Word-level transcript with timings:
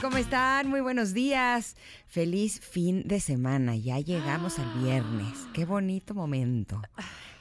¿Cómo 0.00 0.16
están? 0.16 0.68
Muy 0.68 0.80
buenos 0.80 1.14
días. 1.14 1.76
Feliz 2.06 2.60
fin 2.60 3.06
de 3.06 3.20
semana. 3.20 3.76
Ya 3.76 4.00
llegamos 4.00 4.58
al 4.58 4.82
viernes. 4.82 5.46
Qué 5.52 5.64
bonito 5.64 6.14
momento. 6.14 6.82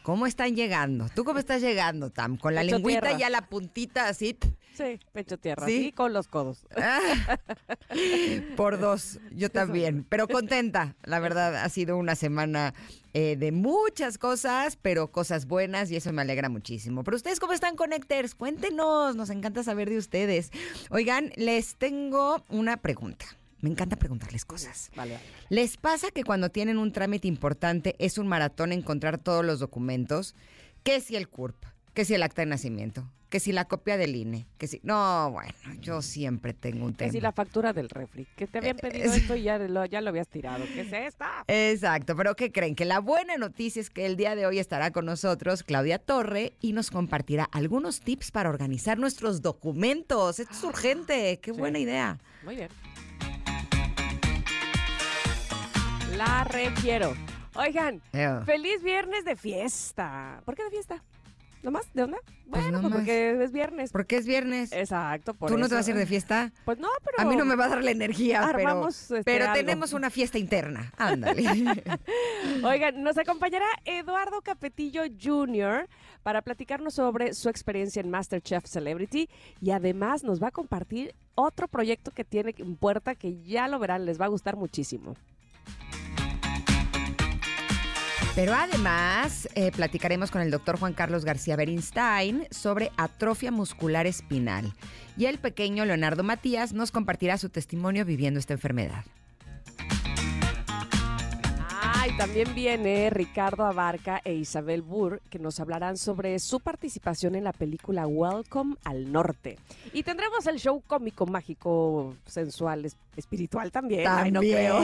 ¿Cómo 0.04 0.28
están 0.28 0.56
llegando? 0.56 1.08
¿Tú 1.16 1.24
cómo 1.24 1.40
estás 1.40 1.62
llegando, 1.62 2.10
Tam? 2.10 2.38
Con 2.38 2.54
la 2.54 2.62
Pecho 2.62 2.76
lengüita 2.76 3.02
tierra. 3.02 3.18
ya 3.18 3.30
la 3.30 3.48
puntita 3.48 4.08
así. 4.10 4.38
Sí, 4.74 5.00
pecho 5.14 5.38
tierra. 5.38 5.66
¿Sí? 5.66 5.92
Con 5.92 6.14
los 6.14 6.28
codos. 6.28 6.66
Ah, 6.76 7.00
Por 8.58 8.80
dos, 8.80 9.20
yo 9.32 9.50
también. 9.50 10.04
Pero 10.10 10.28
contenta. 10.28 10.96
La 11.04 11.20
verdad, 11.20 11.56
ha 11.56 11.70
sido 11.70 11.96
una 11.96 12.16
semana 12.16 12.74
eh, 13.14 13.36
de 13.38 13.52
muchas 13.52 14.18
cosas, 14.18 14.76
pero 14.82 15.12
cosas 15.12 15.46
buenas 15.46 15.92
y 15.92 15.96
eso 15.96 16.12
me 16.12 16.24
alegra 16.24 16.50
muchísimo. 16.50 17.04
Pero 17.04 17.16
ustedes, 17.16 17.40
¿cómo 17.40 17.54
están, 17.54 17.76
Connectors? 17.76 18.36
Cuéntenos, 18.36 19.16
nos 19.16 19.30
encanta 19.30 19.64
saber 19.64 19.90
de 19.90 19.98
ustedes. 20.00 20.52
Oigan, 20.90 21.32
les 21.36 21.76
tengo 21.76 22.44
una 22.50 22.78
pregunta. 22.78 23.26
Me 23.64 23.70
encanta 23.70 23.96
preguntarles 23.96 24.44
cosas. 24.46 24.92
Vale, 24.96 25.14
vale. 25.14 25.26
¿Les 25.50 25.78
pasa 25.78 26.12
que 26.12 26.24
cuando 26.24 26.50
tienen 26.50 26.78
un 26.78 26.92
trámite 26.92 27.28
importante 27.30 27.96
es 27.98 28.18
un 28.18 28.28
maratón 28.28 28.74
encontrar 28.74 29.18
todos 29.18 29.44
los 29.46 29.60
documentos? 29.60 30.36
¿Qué 30.84 31.00
si 31.00 31.16
el 31.16 31.30
CURP? 31.30 31.56
¿Qué 31.94 32.04
si 32.04 32.14
el 32.14 32.24
acta 32.24 32.42
de 32.42 32.48
nacimiento? 32.48 33.10
¿Qué 33.30 33.40
si 33.40 33.52
la 33.52 33.66
copia 33.66 33.98
del 33.98 34.16
INE? 34.16 34.46
¿Qué 34.58 34.68
si... 34.68 34.80
No, 34.84 35.32
bueno, 35.32 35.52
yo 35.80 36.02
siempre 36.04 36.54
tengo 36.54 36.86
un 36.86 36.92
Que 36.92 36.98
tema. 37.06 37.12
si 37.14 37.22
la 37.22 37.32
factura 37.32 37.72
del 37.74 37.90
refri, 37.90 38.28
que 38.36 38.46
te 38.48 38.58
habían 38.60 38.76
pedido 38.78 39.12
esto 39.14 39.36
y 39.36 39.44
ya 39.44 39.58
lo, 39.58 39.86
ya 39.86 40.02
lo 40.02 40.10
habías 40.10 40.28
tirado. 40.28 40.66
¿Qué 40.66 40.82
es 40.82 40.92
esta? 40.94 41.44
Exacto, 41.48 42.16
pero 42.16 42.36
¿qué 42.36 42.52
creen? 42.52 42.76
Que 42.76 42.86
la 42.86 43.00
buena 43.00 43.38
noticia 43.38 43.80
es 43.82 43.90
que 43.90 44.06
el 44.06 44.18
día 44.18 44.36
de 44.36 44.46
hoy 44.46 44.60
estará 44.60 44.92
con 44.92 45.06
nosotros 45.06 45.64
Claudia 45.64 45.98
Torre 46.00 46.54
y 46.62 46.74
nos 46.74 46.92
compartirá 46.92 47.46
algunos 47.46 48.02
tips 48.02 48.30
para 48.32 48.50
organizar 48.50 49.00
nuestros 49.00 49.42
documentos. 49.42 50.40
Esto 50.40 50.54
es 50.54 50.64
urgente, 50.64 51.40
qué 51.42 51.54
Sí. 51.54 51.60
buena 51.60 51.80
idea. 51.80 52.20
Muy 52.44 52.56
bien. 52.58 52.70
La 56.18 56.44
requiero. 56.44 57.14
Oigan, 57.56 58.02
feliz 58.46 58.84
viernes 58.84 59.26
de 59.26 59.36
fiesta. 59.36 60.42
¿Por 60.46 60.56
qué 60.56 60.64
de 60.64 60.70
fiesta? 60.70 61.04
¿Nomás? 61.64 61.92
¿De 61.94 62.04
onda? 62.04 62.18
Bueno, 62.46 62.82
pues 62.82 62.94
porque 62.94 63.44
es 63.44 63.52
viernes. 63.52 63.92
¿Por 63.92 64.06
qué 64.06 64.18
es 64.18 64.28
viernes? 64.28 64.74
Exacto, 64.74 65.34
por 65.34 65.50
¿Tú 65.50 65.58
no 65.58 65.70
te 65.70 65.76
vas 65.76 65.88
a 65.88 65.92
ir 65.92 65.96
de 65.96 66.06
fiesta? 66.06 66.52
Pues 66.66 66.78
no, 66.78 66.90
pero... 67.04 67.22
A 67.22 67.32
mí 67.32 67.38
no 67.38 67.46
me 67.46 67.56
va 67.56 67.66
a 67.66 67.70
dar 67.70 67.84
la 67.84 67.92
energía, 67.92 68.44
pero, 68.54 68.70
Armamos, 68.70 69.02
este, 69.12 69.24
pero 69.24 69.46
algo. 69.46 69.56
tenemos 69.56 69.94
una 69.94 70.10
fiesta 70.10 70.38
interna. 70.38 70.92
Ándale. 70.98 71.44
Oigan, 72.64 73.02
nos 73.02 73.18
acompañará 73.18 73.66
Eduardo 73.86 74.42
Capetillo 74.42 75.04
Jr. 75.20 75.88
para 76.22 76.42
platicarnos 76.42 76.96
sobre 76.96 77.34
su 77.34 77.48
experiencia 77.48 78.02
en 78.02 78.12
MasterChef 78.12 78.66
Celebrity 78.66 79.30
y 79.62 79.72
además 79.72 80.24
nos 80.24 80.44
va 80.44 80.50
a 80.50 80.52
compartir 80.52 81.16
otro 81.36 81.70
proyecto 81.70 82.12
que 82.12 82.26
tiene 82.26 82.54
en 82.58 82.76
puerta 82.76 83.16
que 83.16 83.42
ya 83.42 83.68
lo 83.70 83.80
verán, 83.80 84.06
les 84.06 84.20
va 84.20 84.26
a 84.26 84.30
gustar 84.30 84.58
muchísimo. 84.58 85.16
Pero 88.36 88.56
además 88.56 89.48
eh, 89.54 89.72
platicaremos 89.72 90.32
con 90.32 90.42
el 90.42 90.50
doctor 90.50 90.80
Juan 90.80 90.94
Carlos 90.94 91.24
García 91.24 91.56
Berinstein 91.56 92.48
sobre 92.50 92.92
atrofia 92.98 93.52
muscular 93.52 94.08
espinal. 94.08 94.74
Y 95.16 95.26
el 95.26 95.38
pequeño 95.38 95.86
Leonardo 95.86 96.24
Matías 96.24 96.74
nos 96.74 96.90
compartirá 96.92 97.38
su 97.38 97.50
testimonio 97.50 98.06
viviendo 98.06 98.40
esta 98.40 98.54
enfermedad. 98.54 99.06
Ay, 101.70 102.18
también 102.18 102.56
viene 102.56 103.12
Ricardo 103.12 103.66
Abarca 103.66 104.20
e 104.26 104.34
Isabel 104.34 104.82
Burr 104.82 105.22
que 105.30 105.38
nos 105.38 105.60
hablarán 105.60 105.96
sobre 105.96 106.40
su 106.40 106.60
participación 106.60 107.36
en 107.36 107.44
la 107.44 107.54
película 107.54 108.08
Welcome 108.08 108.78
al 108.84 109.12
Norte. 109.12 109.60
Y 109.94 110.02
tendremos 110.02 110.48
el 110.48 110.58
show 110.60 110.82
cómico, 110.88 111.28
mágico, 111.28 112.16
sensual, 112.26 112.92
espiritual 113.18 113.72
también. 113.72 114.08
Ay, 114.08 114.32
no 114.32 114.40
creo. 114.42 114.84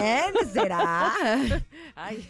será. 0.54 1.12
Ay, 1.96 2.28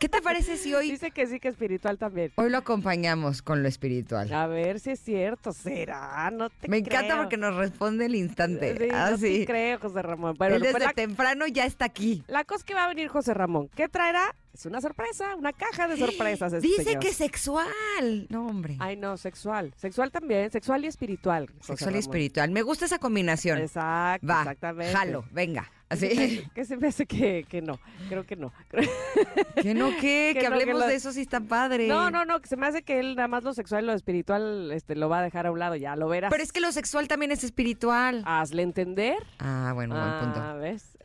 ¿Qué 0.00 0.08
te 0.08 0.20
parece 0.22 0.56
si 0.56 0.74
hoy, 0.74 0.90
dice 0.90 1.10
que 1.10 1.26
sí 1.26 1.38
que 1.38 1.48
espiritual 1.48 1.96
también. 1.98 2.32
hoy 2.36 2.50
lo 2.50 2.58
acompañamos 2.58 3.42
con 3.42 3.62
lo 3.62 3.68
espiritual? 3.68 4.32
A 4.32 4.46
ver 4.46 4.80
si 4.80 4.90
es 4.90 5.00
cierto, 5.00 5.52
será, 5.52 6.30
no 6.32 6.50
te 6.50 6.68
Me 6.68 6.78
encanta 6.78 7.16
porque 7.16 7.36
nos 7.36 7.54
responde 7.54 8.06
el 8.06 8.14
instante. 8.14 8.76
Sí, 8.76 8.88
Ah, 8.92 9.10
no 9.12 9.18
te 9.18 9.26
sí. 9.26 9.46
creo, 9.46 9.78
José 9.78 10.02
Ramón. 10.02 10.34
Bueno, 10.38 10.56
Él 10.56 10.62
desde 10.62 10.78
la, 10.80 10.92
temprano 10.92 11.46
ya 11.46 11.64
está 11.66 11.84
aquí. 11.84 12.24
la 12.26 12.44
cosa 12.44 12.64
que 12.64 12.74
va 12.74 12.84
a 12.84 12.88
venir 12.88 13.08
José 13.08 13.32
Ramón, 13.34 13.68
¿qué 13.76 13.88
traerá? 13.88 14.34
Es 14.54 14.66
una 14.66 14.80
sorpresa, 14.80 15.34
una 15.36 15.52
caja 15.52 15.88
de 15.88 15.96
sorpresas. 15.98 16.52
este 16.52 16.66
Dice 16.66 16.84
señor. 16.84 17.00
que 17.02 17.12
sexual. 17.12 18.26
No, 18.28 18.46
hombre. 18.46 18.76
Ay, 18.80 18.96
no, 18.96 19.16
sexual. 19.16 19.72
Sexual 19.76 20.10
también, 20.10 20.50
sexual 20.50 20.84
y 20.84 20.88
espiritual. 20.88 21.48
José 21.58 21.66
sexual 21.72 21.94
y 21.96 21.98
espiritual. 21.98 22.50
Me 22.50 22.62
gusta 22.62 22.84
esa 22.84 22.98
combinación. 22.98 23.58
Exacto, 23.58 24.26
Va, 24.26 24.40
exactamente. 24.42 24.92
jalo, 24.92 25.24
venga. 25.32 25.70
Así. 25.92 26.44
Que 26.54 26.64
se 26.64 26.76
me 26.76 26.88
hace 26.88 27.06
que, 27.06 27.44
que 27.48 27.62
no, 27.62 27.78
creo 28.08 28.24
que 28.24 28.36
no. 28.36 28.52
¿Que 29.62 29.74
no 29.74 29.90
qué? 30.00 30.32
Que 30.34 30.40
Que, 30.40 30.48
no, 30.48 30.56
que 30.56 30.62
hablemos 30.62 30.80
lo- 30.82 30.86
de 30.88 30.94
eso 30.94 31.12
si 31.12 31.22
está 31.22 31.40
padre. 31.40 31.86
No, 31.88 32.10
no, 32.10 32.24
no, 32.24 32.40
que 32.40 32.48
se 32.48 32.56
me 32.56 32.66
hace 32.66 32.82
que 32.82 32.98
él 33.00 33.14
nada 33.16 33.28
más 33.28 33.44
lo 33.44 33.52
sexual 33.54 33.84
y 33.84 33.86
lo 33.86 33.92
espiritual 33.92 34.70
este, 34.72 34.94
lo 34.96 35.08
va 35.08 35.18
a 35.20 35.22
dejar 35.22 35.46
a 35.46 35.52
un 35.52 35.58
lado, 35.58 35.76
ya 35.76 35.96
lo 35.96 36.08
verás. 36.08 36.30
Pero 36.30 36.42
es 36.42 36.52
que 36.52 36.60
lo 36.60 36.72
sexual 36.72 37.08
también 37.08 37.32
es 37.32 37.44
espiritual. 37.44 38.22
Hazle 38.26 38.62
entender. 38.62 39.16
Ah, 39.38 39.72
bueno, 39.74 39.94
buen 39.94 40.20
punto. 40.20 40.40
Ah, 40.40 40.54
¿ves? 40.54 40.96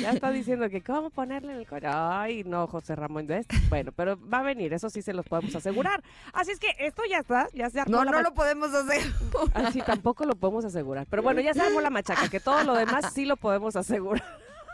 ya 0.00 0.10
está 0.12 0.30
diciendo 0.30 0.68
que 0.68 0.82
cómo 0.82 1.10
ponerle 1.10 1.52
en 1.52 1.58
el 1.60 1.66
coche. 1.66 1.86
Ay, 1.88 2.44
no, 2.44 2.66
José 2.66 2.96
Ramón, 2.96 3.26
¿ves? 3.26 3.46
Bueno, 3.68 3.92
pero 3.92 4.18
va 4.28 4.38
a 4.38 4.42
venir, 4.42 4.72
eso 4.72 4.90
sí 4.90 5.02
se 5.02 5.12
los 5.12 5.26
podemos 5.26 5.54
asegurar. 5.54 6.02
Así 6.32 6.50
es 6.52 6.58
que 6.58 6.68
esto 6.78 7.02
ya 7.08 7.18
está, 7.18 7.48
ya 7.54 7.70
se 7.70 7.80
armó 7.80 8.04
No, 8.04 8.10
no 8.10 8.22
lo 8.22 8.34
podemos 8.34 8.72
hacer. 8.74 9.02
Así 9.54 9.80
tampoco 9.82 10.24
lo 10.24 10.34
podemos 10.36 10.64
asegurar. 10.64 11.06
Pero 11.08 11.22
bueno, 11.22 11.40
ya 11.40 11.54
se 11.54 11.60
la 11.80 11.90
machaca, 11.90 12.28
que 12.28 12.40
todo 12.40 12.62
lo 12.64 12.74
demás 12.74 13.12
sí 13.12 13.24
lo 13.24 13.36
podemos 13.36 13.76
asegurar. 13.76 14.24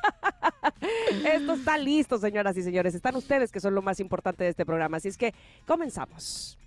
Esto 1.25 1.55
está 1.55 1.79
listo, 1.79 2.19
señoras 2.19 2.57
y 2.57 2.63
señores. 2.63 2.95
Están 2.95 3.17
ustedes 3.17 3.51
que 3.51 3.61
son 3.61 3.75
lo 3.75 3.83
más 3.83 4.01
importante 4.01 4.45
de 4.45 4.51
este 4.51 4.67
programa. 4.67 4.99
Así 4.99 5.09
es 5.09 5.17
que 5.17 5.35
comenzamos. 5.67 6.59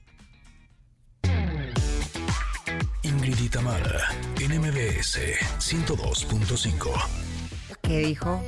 Ingrid 3.03 3.39
y 3.39 3.49
Tamara 3.49 4.09
en 4.39 4.59
MBS 4.59 5.19
102.5. 5.59 6.89
¿Qué 7.81 7.99
dijo? 7.99 8.41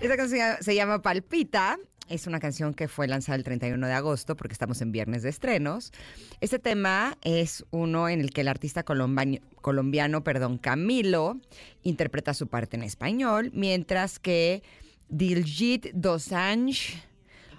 Esta 0.00 0.16
canción 0.16 0.56
se 0.60 0.74
llama 0.74 1.02
Palpita. 1.02 1.78
Es 2.08 2.26
una 2.26 2.40
canción 2.40 2.72
que 2.72 2.88
fue 2.88 3.06
lanzada 3.06 3.36
el 3.36 3.44
31 3.44 3.86
de 3.86 3.92
agosto 3.92 4.34
porque 4.34 4.54
estamos 4.54 4.80
en 4.80 4.92
viernes 4.92 5.22
de 5.22 5.28
estrenos. 5.28 5.92
Este 6.40 6.58
tema 6.58 7.18
es 7.22 7.66
uno 7.70 8.08
en 8.08 8.20
el 8.20 8.30
que 8.30 8.40
el 8.40 8.48
artista 8.48 8.82
colombaño- 8.84 9.42
colombiano 9.60 10.24
perdón, 10.24 10.56
Camilo 10.56 11.38
interpreta 11.82 12.32
su 12.32 12.46
parte 12.46 12.76
en 12.76 12.82
español, 12.82 13.50
mientras 13.52 14.18
que 14.18 14.62
Diljit 15.10 15.92
Dosanjh 15.92 16.96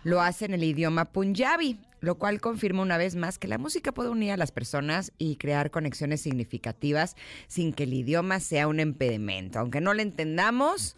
lo 0.03 0.21
hace 0.21 0.45
en 0.45 0.53
el 0.53 0.63
idioma 0.63 1.05
punjabi, 1.05 1.77
lo 1.99 2.15
cual 2.15 2.41
confirma 2.41 2.81
una 2.81 2.97
vez 2.97 3.15
más 3.15 3.37
que 3.37 3.47
la 3.47 3.57
música 3.59 3.91
puede 3.91 4.09
unir 4.09 4.31
a 4.31 4.37
las 4.37 4.51
personas 4.51 5.11
y 5.19 5.35
crear 5.35 5.69
conexiones 5.69 6.21
significativas 6.21 7.15
sin 7.47 7.73
que 7.73 7.83
el 7.83 7.93
idioma 7.93 8.39
sea 8.39 8.67
un 8.67 8.79
impedimento. 8.79 9.59
Aunque 9.59 9.81
no 9.81 9.93
lo 9.93 10.01
entendamos, 10.01 10.95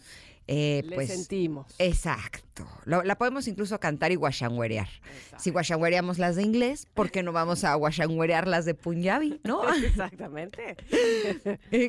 eh, 0.47 0.83
Le 0.85 0.95
pues... 0.95 1.09
sentimos. 1.09 1.73
Exacto. 1.79 2.50
Lo- 2.85 3.03
la 3.03 3.17
podemos 3.17 3.47
incluso 3.47 3.79
cantar 3.79 4.11
y 4.11 4.15
guashanguerear. 4.15 4.87
Si 5.37 5.49
guashanguereamos 5.51 6.19
las 6.19 6.35
de 6.35 6.43
inglés, 6.43 6.85
¿por 6.93 7.09
qué 7.11 7.23
no 7.23 7.31
vamos 7.31 7.63
a 7.63 7.73
guashanguerear 7.75 8.47
las 8.47 8.65
de 8.65 8.73
punjabi? 8.73 9.39
¿No? 9.43 9.61
Exactamente. 9.75 10.75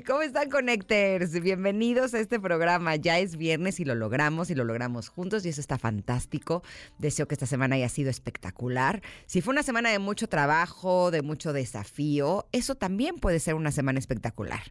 ¿Cómo 0.06 0.22
están, 0.22 0.50
Connectors? 0.50 1.32
Bienvenidos 1.40 2.14
a 2.14 2.20
este 2.20 2.38
programa. 2.40 2.96
Ya 2.96 3.18
es 3.18 3.36
viernes 3.36 3.80
y 3.80 3.84
lo 3.84 3.94
logramos 3.94 4.50
y 4.50 4.54
lo 4.54 4.64
logramos 4.64 5.08
juntos 5.08 5.44
y 5.44 5.48
eso 5.48 5.60
está 5.60 5.78
fantástico. 5.78 6.62
Deseo 6.98 7.26
que 7.26 7.34
esta 7.34 7.46
semana 7.46 7.76
haya 7.76 7.88
sido 7.88 8.10
espectacular. 8.10 9.02
Si 9.26 9.40
fue 9.40 9.52
una 9.52 9.62
semana 9.62 9.90
de 9.90 9.98
mucho 9.98 10.28
trabajo, 10.28 11.10
de 11.10 11.22
mucho 11.22 11.52
desafío, 11.52 12.46
eso 12.52 12.74
también 12.76 13.16
puede 13.16 13.40
ser 13.40 13.54
una 13.54 13.72
semana 13.72 13.98
espectacular. 13.98 14.62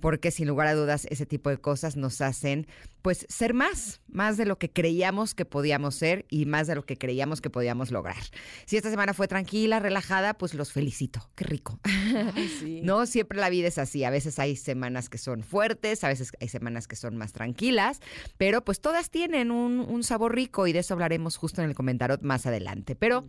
Porque 0.00 0.30
sin 0.30 0.48
lugar 0.48 0.66
a 0.68 0.74
dudas, 0.74 1.06
ese 1.10 1.26
tipo 1.26 1.50
de 1.50 1.58
cosas 1.58 1.96
nos 1.96 2.20
hacen, 2.20 2.66
pues, 3.02 3.26
ser 3.28 3.54
más, 3.54 4.00
más 4.08 4.36
de 4.36 4.46
lo 4.46 4.58
que 4.58 4.70
creíamos 4.70 5.33
creíamos 5.34 5.36
que 5.36 5.44
podíamos 5.44 5.94
ser 5.94 6.26
y 6.30 6.46
más 6.46 6.66
de 6.66 6.74
lo 6.74 6.84
que 6.84 6.96
creíamos 6.96 7.40
que 7.40 7.50
podíamos 7.50 7.90
lograr. 7.90 8.22
Si 8.66 8.76
esta 8.76 8.90
semana 8.90 9.14
fue 9.14 9.28
tranquila, 9.28 9.80
relajada, 9.80 10.34
pues 10.34 10.54
los 10.54 10.72
felicito. 10.72 11.28
Qué 11.34 11.44
rico. 11.44 11.80
No 12.84 13.06
siempre 13.06 13.38
la 13.38 13.48
vida 13.50 13.68
es 13.68 13.78
así. 13.78 14.04
A 14.04 14.10
veces 14.10 14.38
hay 14.38 14.56
semanas 14.56 15.08
que 15.08 15.18
son 15.18 15.42
fuertes, 15.42 16.04
a 16.04 16.08
veces 16.08 16.32
hay 16.40 16.48
semanas 16.48 16.86
que 16.86 16.96
son 16.96 17.16
más 17.16 17.32
tranquilas, 17.32 18.00
pero 18.36 18.64
pues 18.64 18.80
todas 18.80 19.10
tienen 19.10 19.50
un, 19.50 19.80
un 19.80 20.02
sabor 20.02 20.34
rico 20.34 20.66
y 20.66 20.72
de 20.72 20.80
eso 20.80 20.94
hablaremos 20.94 21.36
justo 21.36 21.62
en 21.62 21.68
el 21.68 21.74
comentario 21.74 22.18
más 22.22 22.46
adelante. 22.46 22.94
Pero 22.94 23.24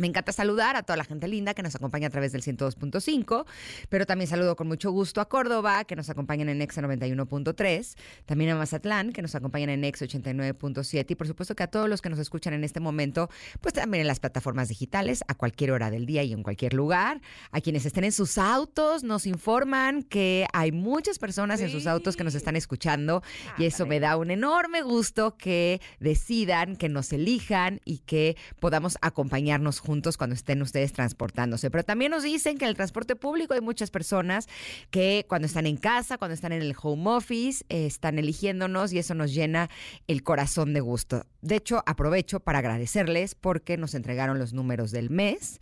me 0.00 0.06
encanta 0.06 0.30
saludar 0.30 0.76
a 0.76 0.84
toda 0.84 0.96
la 0.96 1.02
gente 1.02 1.26
linda 1.26 1.54
que 1.54 1.62
nos 1.64 1.74
acompaña 1.74 2.06
a 2.06 2.10
través 2.10 2.30
del 2.30 2.42
102.5, 2.42 3.44
pero 3.88 4.06
también 4.06 4.28
saludo 4.28 4.54
con 4.54 4.68
mucho 4.68 4.92
gusto 4.92 5.20
a 5.20 5.28
Córdoba, 5.28 5.82
que 5.82 5.96
nos 5.96 6.08
acompañan 6.08 6.48
en 6.48 6.62
Exa 6.62 6.80
91.3, 6.80 7.96
también 8.24 8.50
a 8.52 8.54
Mazatlán, 8.54 9.12
que 9.12 9.22
nos 9.22 9.34
acompañan 9.34 9.70
en 9.70 9.82
Exa 9.82 10.04
89.7 10.04 11.04
y 11.10 11.14
por 11.16 11.26
supuesto 11.26 11.56
que 11.56 11.64
a 11.64 11.66
todos 11.66 11.88
los 11.88 12.00
que 12.00 12.10
nos 12.10 12.20
escuchan 12.20 12.54
en 12.54 12.62
este 12.62 12.78
momento, 12.78 13.28
pues 13.60 13.74
también 13.74 14.02
en 14.02 14.06
las 14.06 14.20
plataformas 14.20 14.68
digitales, 14.68 15.24
a 15.26 15.34
cualquier 15.34 15.72
hora 15.72 15.90
del 15.90 16.06
día 16.06 16.22
y 16.22 16.32
en 16.32 16.44
cualquier 16.44 16.74
lugar. 16.74 17.20
A 17.50 17.60
quienes 17.60 17.84
estén 17.84 18.04
en 18.04 18.12
sus 18.12 18.38
autos, 18.38 19.02
nos 19.02 19.26
informan 19.26 20.04
que 20.04 20.46
hay 20.52 20.70
muchas 20.70 21.18
personas 21.18 21.60
en 21.60 21.70
sus 21.70 21.88
autos 21.88 22.14
que 22.14 22.22
nos 22.22 22.36
están 22.36 22.54
escuchando 22.54 23.24
y 23.58 23.64
eso 23.64 23.84
me 23.84 23.98
da 23.98 24.16
un 24.16 24.30
enorme 24.30 24.80
gusto 24.82 25.36
que 25.36 25.80
decidan, 25.98 26.76
que 26.76 26.88
nos 26.88 27.12
elijan 27.12 27.80
y 27.84 27.98
que 27.98 28.36
podamos 28.60 28.96
acompañarnos 29.00 29.80
juntos 29.80 29.87
cuando 30.16 30.34
estén 30.34 30.62
ustedes 30.62 30.92
transportándose. 30.92 31.70
Pero 31.70 31.82
también 31.84 32.10
nos 32.10 32.22
dicen 32.22 32.58
que 32.58 32.64
en 32.64 32.70
el 32.70 32.76
transporte 32.76 33.16
público 33.16 33.54
hay 33.54 33.60
muchas 33.60 33.90
personas 33.90 34.48
que 34.90 35.24
cuando 35.28 35.46
están 35.46 35.66
en 35.66 35.76
casa, 35.76 36.18
cuando 36.18 36.34
están 36.34 36.52
en 36.52 36.62
el 36.62 36.74
home 36.80 37.10
office, 37.10 37.64
eh, 37.68 37.86
están 37.86 38.18
eligiéndonos 38.18 38.92
y 38.92 38.98
eso 38.98 39.14
nos 39.14 39.32
llena 39.32 39.70
el 40.06 40.22
corazón 40.22 40.74
de 40.74 40.80
gusto. 40.80 41.24
De 41.40 41.56
hecho, 41.56 41.82
aprovecho 41.86 42.40
para 42.40 42.58
agradecerles 42.58 43.34
porque 43.34 43.76
nos 43.76 43.94
entregaron 43.94 44.38
los 44.38 44.52
números 44.52 44.90
del 44.90 45.10
mes. 45.10 45.60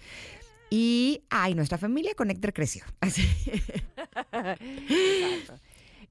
Y, 0.68 1.22
ay, 1.30 1.54
nuestra 1.54 1.78
familia 1.78 2.14
Connector 2.14 2.52
creció. 2.52 2.84
Así. 3.00 3.22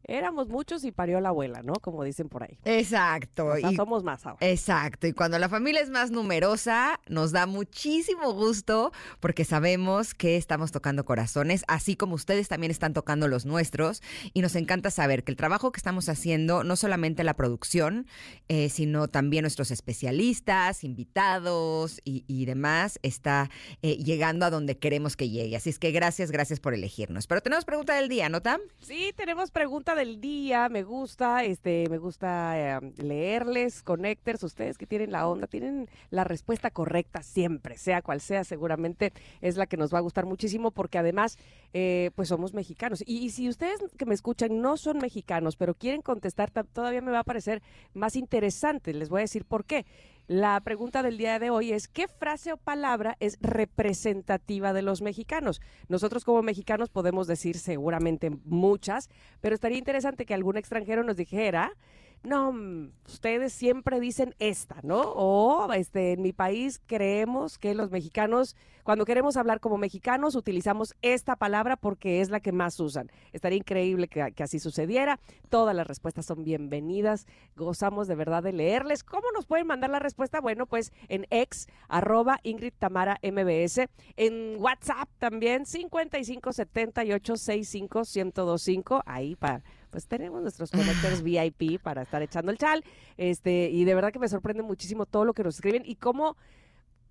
Éramos 0.07 0.49
muchos 0.49 0.83
y 0.83 0.91
parió 0.91 1.19
la 1.19 1.29
abuela, 1.29 1.61
¿no? 1.63 1.73
Como 1.73 2.03
dicen 2.03 2.29
por 2.29 2.43
ahí. 2.43 2.57
Exacto. 2.63 3.47
O 3.47 3.57
sea, 3.57 3.71
somos 3.71 4.03
más 4.03 4.25
ahora. 4.25 4.37
Exacto. 4.41 5.07
Y 5.07 5.13
cuando 5.13 5.39
la 5.39 5.49
familia 5.49 5.81
es 5.81 5.89
más 5.89 6.11
numerosa, 6.11 6.99
nos 7.07 7.31
da 7.31 7.45
muchísimo 7.47 8.33
gusto 8.33 8.91
porque 9.19 9.45
sabemos 9.45 10.13
que 10.13 10.37
estamos 10.37 10.71
tocando 10.71 11.05
corazones, 11.05 11.63
así 11.67 11.95
como 11.95 12.15
ustedes 12.15 12.47
también 12.47 12.71
están 12.71 12.93
tocando 12.93 13.27
los 13.27 13.45
nuestros. 13.45 14.01
Y 14.33 14.41
nos 14.41 14.55
encanta 14.55 14.91
saber 14.91 15.23
que 15.23 15.31
el 15.31 15.37
trabajo 15.37 15.71
que 15.71 15.79
estamos 15.79 16.07
haciendo, 16.09 16.63
no 16.63 16.75
solamente 16.75 17.23
la 17.23 17.33
producción, 17.33 18.07
eh, 18.47 18.69
sino 18.69 19.07
también 19.07 19.43
nuestros 19.43 19.71
especialistas, 19.71 20.83
invitados 20.83 22.01
y, 22.03 22.45
demás, 22.45 22.99
está 23.01 23.49
eh, 23.81 23.97
llegando 23.97 24.45
a 24.45 24.49
donde 24.49 24.77
queremos 24.77 25.15
que 25.15 25.29
llegue. 25.29 25.55
Así 25.55 25.69
es 25.69 25.79
que 25.79 25.91
gracias, 25.91 26.31
gracias 26.31 26.59
por 26.59 26.73
elegirnos. 26.73 27.25
Pero 27.27 27.41
tenemos 27.41 27.65
pregunta 27.65 27.95
del 27.95 28.09
día, 28.09 28.29
¿no, 28.29 28.41
Tam? 28.41 28.61
Sí, 28.81 29.13
tenemos 29.15 29.51
pregunta 29.51 29.94
del 29.95 30.21
día, 30.21 30.69
me 30.69 30.83
gusta, 30.83 31.43
este, 31.43 31.87
me 31.89 31.97
gusta 31.97 32.77
eh, 32.77 32.91
leerles, 32.97 33.81
connectors, 33.81 34.43
ustedes 34.43 34.77
que 34.77 34.85
tienen 34.85 35.11
la 35.11 35.27
onda, 35.27 35.47
tienen 35.47 35.89
la 36.09 36.23
respuesta 36.23 36.69
correcta 36.69 37.23
siempre, 37.23 37.77
sea 37.77 38.01
cual 38.01 38.21
sea, 38.21 38.43
seguramente 38.43 39.13
es 39.41 39.57
la 39.57 39.65
que 39.65 39.77
nos 39.77 39.93
va 39.93 39.99
a 39.99 40.01
gustar 40.01 40.25
muchísimo 40.25 40.71
porque 40.71 40.97
además, 40.97 41.37
eh, 41.73 42.11
pues 42.15 42.29
somos 42.29 42.53
mexicanos. 42.53 43.03
Y, 43.05 43.29
si 43.29 43.49
ustedes 43.49 43.79
que 43.97 44.05
me 44.05 44.13
escuchan 44.13 44.61
no 44.61 44.77
son 44.77 44.97
mexicanos, 44.97 45.55
pero 45.55 45.73
quieren 45.73 46.01
contestar, 46.01 46.51
todavía 46.51 47.01
me 47.01 47.11
va 47.11 47.19
a 47.19 47.23
parecer 47.23 47.61
más 47.93 48.15
interesante. 48.15 48.93
Les 48.93 49.09
voy 49.09 49.19
a 49.19 49.21
decir 49.21 49.45
por 49.45 49.65
qué. 49.65 49.85
La 50.27 50.59
pregunta 50.61 51.03
del 51.03 51.19
día 51.19 51.37
de 51.37 51.51
hoy 51.51 51.71
es, 51.71 51.87
¿qué 51.87 52.07
frase 52.07 52.51
o 52.51 52.57
palabra 52.57 53.15
es 53.19 53.37
representativa 53.41 54.73
de 54.73 54.81
los 54.81 55.03
mexicanos? 55.03 55.61
Nosotros 55.87 56.25
como 56.25 56.41
mexicanos 56.41 56.89
podemos 56.89 57.27
decir 57.27 57.59
seguramente 57.59 58.31
muchas, 58.43 59.11
pero 59.39 59.53
estaría 59.53 59.77
interesante 59.77 60.25
que 60.25 60.33
algún 60.33 60.57
extranjero 60.57 61.03
nos 61.03 61.17
dijera 61.17 61.73
no, 62.23 62.51
mm, 62.51 62.91
ustedes 63.07 63.53
siempre 63.53 63.99
dicen 63.99 64.35
esta, 64.39 64.77
¿no? 64.83 65.01
O 65.01 65.71
este, 65.73 66.13
en 66.13 66.21
mi 66.21 66.33
país 66.33 66.81
creemos 66.85 67.57
que 67.57 67.75
los 67.75 67.91
mexicanos, 67.91 68.55
cuando 68.83 69.05
queremos 69.05 69.37
hablar 69.37 69.59
como 69.59 69.77
mexicanos, 69.77 70.35
utilizamos 70.35 70.95
esta 71.01 71.35
palabra 71.35 71.75
porque 71.75 72.21
es 72.21 72.29
la 72.29 72.39
que 72.39 72.51
más 72.51 72.79
usan. 72.79 73.11
Estaría 73.33 73.57
increíble 73.57 74.07
que, 74.07 74.33
así 74.43 74.59
sucediera. 74.59 75.19
Todas 75.49 75.75
las 75.75 75.85
respuestas 75.87 76.25
son 76.25 76.43
bienvenidas. 76.43 77.27
Gozamos 77.55 78.07
de 78.07 78.15
verdad 78.15 78.43
de 78.43 78.53
leerles. 78.53 79.03
¿Cómo 79.03 79.31
nos 79.33 79.45
pueden 79.45 79.67
mandar 79.67 79.89
la 79.89 79.99
respuesta? 79.99 80.41
Bueno, 80.41 80.65
pues 80.65 80.91
en 81.09 81.27
ex, 81.29 81.67
arroba 81.87 82.39
Ingrid 82.43 82.73
Tamara 82.77 83.19
MBS. 83.21 83.87
En 84.17 84.55
WhatsApp 84.59 85.09
también, 85.19 85.65
5578 85.65 87.37
65 87.37 88.01
1025. 88.15 89.03
Ahí 89.05 89.35
para 89.35 89.63
pues 89.95 90.07
tenemos 90.07 90.41
nuestros 90.41 90.71
conectores 90.71 91.23
VIP 91.23 91.81
para 91.81 92.01
estar 92.01 92.21
echando 92.21 92.51
el 92.51 92.57
chal. 92.57 92.83
Este, 93.15 93.69
y 93.69 93.85
de 93.85 93.95
verdad 93.95 94.11
que 94.11 94.19
me 94.19 94.27
sorprende 94.27 94.61
muchísimo 94.61 95.05
todo 95.05 95.23
lo 95.23 95.33
que 95.33 95.41
nos 95.41 95.55
escriben 95.55 95.83
y 95.85 95.95
cómo, 95.95 96.35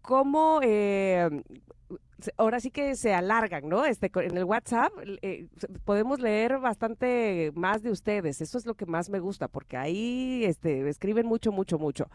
cómo 0.03 0.61
eh, 0.63 1.43
ahora 2.37 2.61
sí 2.61 2.71
que 2.71 2.95
se 2.95 3.15
alargan, 3.15 3.71
¿no? 3.71 3.87
Este, 3.87 4.11
en 4.15 4.37
el 4.37 4.45
WhatsApp 4.45 4.93
eh, 5.23 5.49
podemos 5.87 6.21
leer 6.21 6.59
bastante 6.59 7.53
más 7.55 7.83
de 7.83 7.91
ustedes. 7.91 8.43
Eso 8.43 8.59
es 8.59 8.67
lo 8.67 8.75
que 8.75 8.85
más 8.85 9.09
me 9.09 9.19
gusta, 9.19 9.49
porque 9.49 9.79
ahí 9.79 10.45
este, 10.45 10.87
escriben 10.87 11.25
mucho, 11.27 11.53
mucho, 11.53 11.79
mucho. 11.79 12.11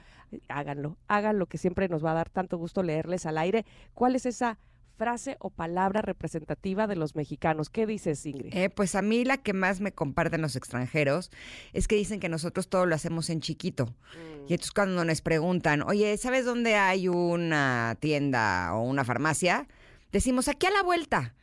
Háganlo, 0.49 0.97
háganlo, 1.07 1.47
que 1.47 1.57
siempre 1.57 1.89
nos 1.89 2.05
va 2.05 2.11
a 2.11 2.13
dar 2.13 2.29
tanto 2.29 2.59
gusto 2.59 2.83
leerles 2.83 3.25
al 3.25 3.39
aire. 3.39 3.65
¿Cuál 3.95 4.15
es 4.15 4.27
esa 4.27 4.59
frase 4.99 5.37
o 5.39 5.49
palabra 5.49 6.01
representativa 6.01 6.85
de 6.85 6.97
los 6.97 7.15
mexicanos. 7.15 7.69
¿Qué 7.69 7.87
dices, 7.87 8.25
Ingrid? 8.25 8.53
Eh, 8.53 8.69
pues 8.69 8.95
a 8.95 9.01
mí 9.01 9.23
la 9.23 9.37
que 9.37 9.53
más 9.53 9.79
me 9.79 9.93
comparten 9.93 10.41
los 10.41 10.57
extranjeros 10.57 11.31
es 11.71 11.87
que 11.87 11.95
dicen 11.95 12.19
que 12.19 12.27
nosotros 12.27 12.67
todo 12.67 12.85
lo 12.85 12.93
hacemos 12.95 13.29
en 13.29 13.39
chiquito. 13.39 13.85
Mm. 13.85 14.49
Y 14.49 14.53
entonces 14.53 14.71
cuando 14.73 15.05
nos 15.05 15.21
preguntan, 15.21 15.81
oye, 15.83 16.17
¿sabes 16.17 16.43
dónde 16.43 16.75
hay 16.75 17.07
una 17.07 17.95
tienda 18.01 18.75
o 18.75 18.83
una 18.83 19.05
farmacia? 19.05 19.67
Decimos, 20.11 20.49
aquí 20.49 20.67
a 20.67 20.71
la 20.71 20.83
vuelta. 20.83 21.33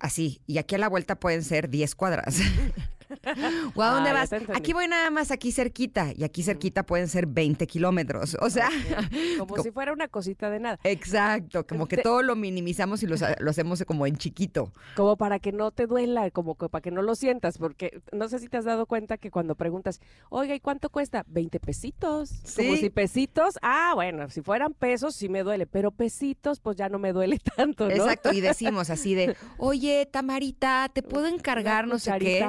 Así, 0.00 0.42
y 0.48 0.58
aquí 0.58 0.74
a 0.74 0.78
la 0.78 0.88
vuelta 0.88 1.20
pueden 1.20 1.44
ser 1.44 1.70
10 1.70 1.94
cuadras. 1.94 2.40
¿O 3.74 3.82
a 3.82 3.90
dónde 3.90 4.12
vas? 4.12 4.32
Aquí 4.54 4.72
voy 4.72 4.88
nada 4.88 5.10
más 5.10 5.30
aquí 5.30 5.52
cerquita. 5.52 6.12
Y 6.16 6.24
aquí 6.24 6.42
cerquita 6.42 6.84
pueden 6.84 7.08
ser 7.08 7.26
20 7.26 7.66
kilómetros. 7.66 8.36
O 8.40 8.50
sea. 8.50 8.68
Como, 9.38 9.62
si 9.62 9.70
fuera 9.70 9.92
una 9.92 10.08
cosita 10.08 10.50
de 10.50 10.60
nada. 10.60 10.78
Exacto. 10.84 11.66
Como 11.66 11.86
que 11.86 11.98
todo 11.98 12.22
lo 12.22 12.36
minimizamos 12.36 13.02
y 13.02 13.06
lo, 13.06 13.16
hacemos 13.48 13.82
como 13.86 14.06
en 14.06 14.16
chiquito. 14.16 14.72
Como 14.96 15.16
para 15.16 15.38
que 15.38 15.52
no 15.52 15.70
te 15.70 15.86
duela, 15.86 16.30
como 16.30 16.54
para 16.54 16.82
que 16.82 16.90
no 16.90 17.02
lo 17.02 17.14
sientas. 17.14 17.58
Porque 17.58 18.00
no 18.12 18.28
sé 18.28 18.38
si 18.38 18.48
te 18.48 18.56
has 18.56 18.64
dado 18.64 18.86
cuenta 18.86 19.18
que 19.18 19.30
cuando 19.30 19.54
preguntas, 19.54 20.00
oiga, 20.28 20.54
¿y 20.54 20.60
cuánto 20.60 20.90
cuesta? 20.90 21.24
20 21.28 21.60
pesitos. 21.60 22.30
¿Sí? 22.44 22.66
Como 22.66 22.76
si 22.76 22.90
pesitos. 22.90 23.58
Ah, 23.62 23.92
bueno, 23.94 24.28
si 24.30 24.42
fueran 24.42 24.74
pesos 24.74 25.14
sí 25.14 25.28
me 25.28 25.42
duele. 25.42 25.66
Pero 25.66 25.90
pesitos, 25.90 26.60
pues 26.60 26.76
ya 26.76 26.88
no 26.88 26.98
me 26.98 27.12
duele 27.12 27.38
tanto. 27.56 27.88
¿no? 27.88 27.90
Exacto. 27.90 28.32
Y 28.32 28.40
decimos 28.50 28.90
así 28.90 29.14
de, 29.14 29.36
oye, 29.58 30.06
Tamarita, 30.10 30.90
¿te 30.92 31.02
puedo 31.02 31.26
encargar 31.26 31.86
no 31.86 31.98
sé 31.98 32.12
qué? 32.18 32.46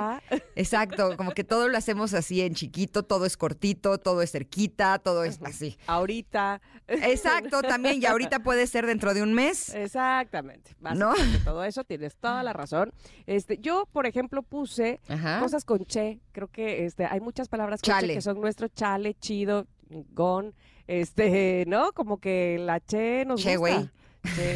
Exacto, 0.56 1.16
como 1.18 1.32
que 1.32 1.44
todo 1.44 1.68
lo 1.68 1.78
hacemos 1.78 2.14
así 2.14 2.42
en 2.42 2.54
chiquito, 2.54 3.04
todo 3.04 3.26
es 3.26 3.38
cortito, 3.38 3.98
todo 3.98 4.22
es 4.22 4.32
cerquita, 4.32 5.00
todo 5.00 5.24
es 5.24 5.40
así. 5.44 5.78
Ahorita. 5.88 6.62
Exacto, 6.88 7.62
también, 7.62 8.02
y 8.02 8.06
ahorita 8.06 8.40
puede 8.40 8.68
ser 8.68 8.86
dentro 8.86 9.14
de 9.14 9.24
un 9.24 9.34
mes. 9.34 9.74
Exactamente. 9.74 10.76
¿No? 10.96 11.14
Todo 11.46 11.64
eso 11.64 11.84
tienes 11.84 12.16
toda 12.18 12.44
la 12.44 12.54
razón. 12.54 12.92
Este, 13.26 13.58
yo, 13.60 13.88
por 13.92 14.06
ejemplo, 14.06 14.44
puse 14.44 15.00
cosas 15.40 15.66
con 15.66 15.86
che. 15.86 16.20
Creo 16.32 16.48
que 16.48 16.86
este, 16.86 17.06
hay 17.06 17.20
muchas 17.20 17.48
palabras 17.48 17.82
con 17.82 18.00
che 18.00 18.08
que 18.14 18.22
son 18.22 18.42
nuestro 18.42 18.68
chale, 18.68 19.14
chido, 19.16 19.68
gon, 20.14 20.54
este, 20.88 21.66
¿no? 21.68 21.94
Como 21.94 22.20
que 22.20 22.58
la 22.60 22.80
che 22.80 23.26
nos 23.26 23.42
che, 23.42 23.58
gusta. 23.58 23.92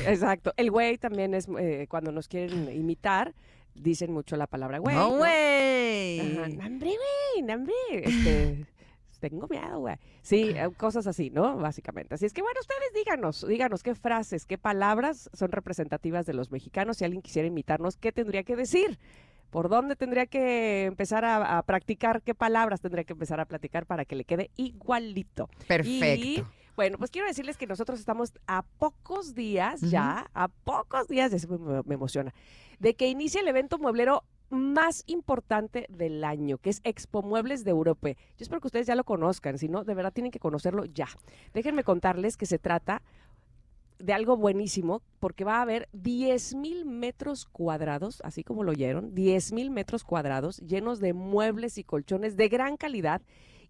exacto. 0.07 0.53
El 0.57 0.71
güey 0.71 0.97
también 0.97 1.33
es 1.33 1.47
eh, 1.59 1.87
cuando 1.89 2.11
nos 2.11 2.27
quieren 2.27 2.69
imitar 2.73 3.33
dicen 3.75 4.11
mucho 4.11 4.35
la 4.35 4.47
palabra 4.47 4.79
güey. 4.79 4.95
No, 4.95 5.17
güey. 5.17 6.55
Nambre, 6.55 6.91
güey. 7.41 8.03
Este, 8.03 8.65
tengo 9.19 9.47
miedo, 9.47 9.79
güey. 9.79 9.95
Sí, 10.21 10.51
eh, 10.55 10.69
cosas 10.77 11.07
así, 11.07 11.29
¿no? 11.29 11.57
Básicamente. 11.57 12.15
Así 12.15 12.25
es 12.25 12.33
que, 12.33 12.41
bueno, 12.41 12.59
ustedes 12.59 12.93
díganos, 12.93 13.47
díganos 13.47 13.83
qué 13.83 13.95
frases, 13.95 14.45
qué 14.45 14.57
palabras 14.57 15.29
son 15.33 15.51
representativas 15.51 16.25
de 16.25 16.33
los 16.33 16.51
mexicanos. 16.51 16.97
Si 16.97 17.05
alguien 17.05 17.21
quisiera 17.21 17.47
imitarnos, 17.47 17.97
¿qué 17.97 18.11
tendría 18.11 18.43
que 18.43 18.55
decir? 18.55 18.99
¿Por 19.49 19.69
dónde 19.69 19.95
tendría 19.95 20.25
que 20.25 20.85
empezar 20.85 21.23
a, 21.23 21.61
practicar? 21.63 22.21
¿Qué 22.21 22.35
palabras 22.35 22.81
tendría 22.81 23.03
que 23.03 23.13
empezar 23.13 23.39
a 23.39 23.45
platicar 23.45 23.85
para 23.85 24.05
que 24.05 24.15
le 24.15 24.25
quede 24.25 24.51
igualito? 24.57 25.49
Perfecto. 25.67 26.45
Bueno, 26.75 26.97
pues 26.97 27.09
quiero 27.09 27.27
decirles 27.27 27.57
que 27.57 27.67
nosotros 27.67 27.99
estamos 27.99 28.33
a 28.47 28.63
pocos 28.63 29.33
días 29.33 29.79
ya, 29.81 30.29
a 30.33 30.49
pocos 30.49 31.07
días, 31.07 31.31
eso 31.31 31.57
me, 31.57 31.93
emociona, 31.93 32.33
de 32.79 32.95
que 32.95 33.07
inicie 33.07 33.39
el 33.39 33.47
evento 33.47 33.77
mueblero 33.77 34.23
más 34.49 35.03
importante 35.07 35.87
del 35.89 36.23
año, 36.23 36.57
que 36.57 36.69
es 36.69 36.81
Expo 36.83 37.23
Muebles 37.23 37.63
de 37.63 37.71
Europa. 37.71 38.09
Yo 38.09 38.15
espero 38.43 38.59
que 38.59 38.67
ustedes 38.67 38.87
ya 38.87 38.95
lo 38.95 39.05
conozcan, 39.05 39.57
si 39.57 39.69
no, 39.69 39.83
de 39.85 39.93
verdad 39.93 40.11
tienen 40.11 40.31
que 40.31 40.39
conocerlo 40.39 40.83
ya. 40.85 41.07
Déjenme 41.53 41.83
contarles 41.83 42.35
que 42.35 42.45
se 42.45 42.59
trata 42.59 43.01
de 43.97 44.11
algo 44.11 44.35
buenísimo, 44.35 45.01
porque 45.19 45.45
va 45.45 45.59
a 45.59 45.61
haber 45.61 45.87
10 45.93 46.55
mil 46.55 46.85
metros 46.85 47.45
cuadrados, 47.45 48.21
así 48.25 48.43
como 48.43 48.63
lo 48.63 48.71
oyeron, 48.71 49.15
10 49.15 49.53
mil 49.53 49.71
metros 49.71 50.03
cuadrados 50.03 50.57
llenos 50.57 50.99
de 50.99 51.13
muebles 51.13 51.77
y 51.77 51.85
colchones 51.85 52.35
de 52.35 52.49
gran 52.49 52.75
calidad 52.75 53.21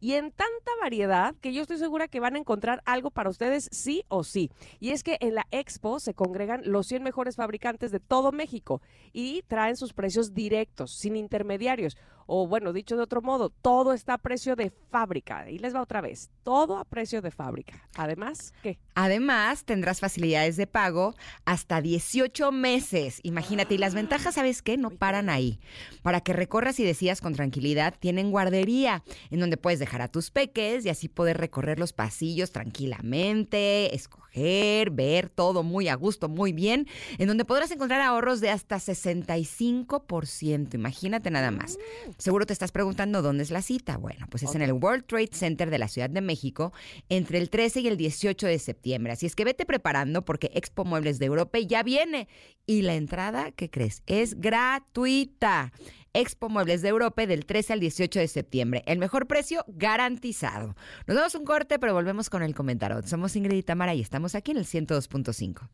y 0.05 0.13
en 0.13 0.29
tanta 0.29 0.71
variedad 0.79 1.33
que 1.41 1.51
yo 1.51 1.63
estoy 1.63 1.79
segura 1.79 2.07
que 2.07 2.19
van 2.19 2.35
a 2.35 2.38
encontrar 2.38 2.83
algo 2.85 3.09
para 3.09 3.31
ustedes 3.31 3.69
sí 3.71 4.03
o 4.07 4.24
sí. 4.24 4.51
Y 4.79 4.91
es 4.91 5.01
que 5.01 5.17
en 5.19 5.33
la 5.33 5.47
expo 5.50 6.00
se 6.00 6.13
congregan 6.13 6.62
los 6.63 6.85
100 6.85 7.01
mejores 7.01 7.38
fabricantes 7.38 7.89
de 7.89 8.00
todo 8.00 8.31
México 8.31 8.83
y 9.13 9.41
traen 9.47 9.75
sus 9.75 9.93
precios 9.93 10.35
directos, 10.35 10.91
sin 10.91 11.15
intermediarios. 11.15 11.97
O 12.25 12.48
bueno, 12.48 12.74
dicho 12.74 12.98
de 12.98 13.03
otro 13.03 13.22
modo, 13.22 13.50
todo 13.50 13.94
está 13.94 14.15
a 14.15 14.17
precio 14.17 14.55
de 14.55 14.72
fábrica. 14.89 15.50
Y 15.50 15.60
les 15.60 15.75
va 15.75 15.82
otra 15.82 16.01
vez, 16.01 16.32
todo 16.44 16.77
a 16.77 16.86
precio 16.86 17.22
de 17.22 17.32
fábrica. 17.32 17.88
Además, 17.96 18.53
¿qué? 18.63 18.79
Además, 18.96 19.65
tendrás 19.65 20.00
facilidades 20.00 20.58
de 20.58 20.67
pago 20.67 21.13
hasta 21.46 21.82
18 21.82 22.51
meses. 22.51 23.20
Imagínate, 23.24 23.75
y 23.75 23.77
las 23.77 23.94
ventajas, 23.94 24.36
¿sabes 24.36 24.62
qué? 24.62 24.77
No 24.77 24.89
paran 24.89 25.29
ahí. 25.29 25.60
Para 26.01 26.22
que 26.22 26.34
recorras 26.34 26.79
y 26.79 26.84
decidas 26.84 27.22
con 27.22 27.34
tranquilidad, 27.34 27.94
tienen 28.00 28.32
guardería, 28.32 29.03
en 29.29 29.39
donde 29.39 29.58
puedes 29.58 29.79
dejar 29.79 30.01
a 30.01 30.08
tus 30.08 30.32
peques 30.32 30.86
y 30.86 30.89
así 30.89 31.10
poder 31.10 31.38
recorrer 31.38 31.77
los 31.77 31.94
pasillos 31.94 32.51
tranquilamente, 32.51 33.94
escoger, 33.94 34.25
ver 34.35 35.29
todo 35.29 35.63
muy 35.63 35.87
a 35.87 35.95
gusto, 35.95 36.29
muy 36.29 36.53
bien, 36.53 36.87
en 37.17 37.27
donde 37.27 37.45
podrás 37.45 37.71
encontrar 37.71 38.01
ahorros 38.01 38.41
de 38.41 38.49
hasta 38.49 38.77
65%. 38.77 40.73
Imagínate 40.73 41.31
nada 41.31 41.51
más. 41.51 41.77
Seguro 42.17 42.45
te 42.45 42.53
estás 42.53 42.71
preguntando 42.71 43.21
dónde 43.21 43.43
es 43.43 43.51
la 43.51 43.61
cita. 43.61 43.97
Bueno, 43.97 44.27
pues 44.29 44.43
es 44.43 44.55
en 44.55 44.61
el 44.61 44.73
World 44.73 45.05
Trade 45.05 45.29
Center 45.31 45.69
de 45.69 45.79
la 45.79 45.87
Ciudad 45.87 46.09
de 46.09 46.21
México 46.21 46.73
entre 47.09 47.37
el 47.37 47.49
13 47.49 47.81
y 47.81 47.87
el 47.87 47.97
18 47.97 48.47
de 48.47 48.59
septiembre. 48.59 49.13
Así 49.13 49.25
es 49.25 49.35
que 49.35 49.45
vete 49.45 49.65
preparando 49.65 50.23
porque 50.25 50.51
Expo 50.53 50.85
Muebles 50.85 51.19
de 51.19 51.25
Europa 51.25 51.59
ya 51.59 51.83
viene. 51.83 52.27
Y 52.65 52.81
la 52.81 52.95
entrada, 52.95 53.51
¿qué 53.51 53.69
crees? 53.69 54.01
Es 54.07 54.39
gratuita. 54.39 55.71
Expo 56.15 56.50
Muebles 56.50 56.81
de 56.81 56.89
Europa 56.89 57.25
del 57.25 57.45
13 57.45 57.74
al 57.74 57.79
18 57.81 58.19
de 58.19 58.27
septiembre. 58.27 58.84
El 58.88 59.00
mejor 59.00 59.27
precio 59.27 59.65
garantizado. 59.67 60.75
Nos 61.07 61.17
damos 61.17 61.36
un 61.36 61.43
corte, 61.43 61.77
pero 61.77 61.93
volvemos 61.93 62.29
con 62.29 62.41
el 62.41 62.55
comentario. 62.55 63.01
Somos 63.03 63.36
Ingrid 63.36 63.57
y 63.57 63.63
Tamara 63.63 63.93
y 63.93 64.01
estamos 64.01 64.34
aquí 64.34 64.51
en 64.51 64.57
el 64.57 64.65
102.5. 64.65 65.69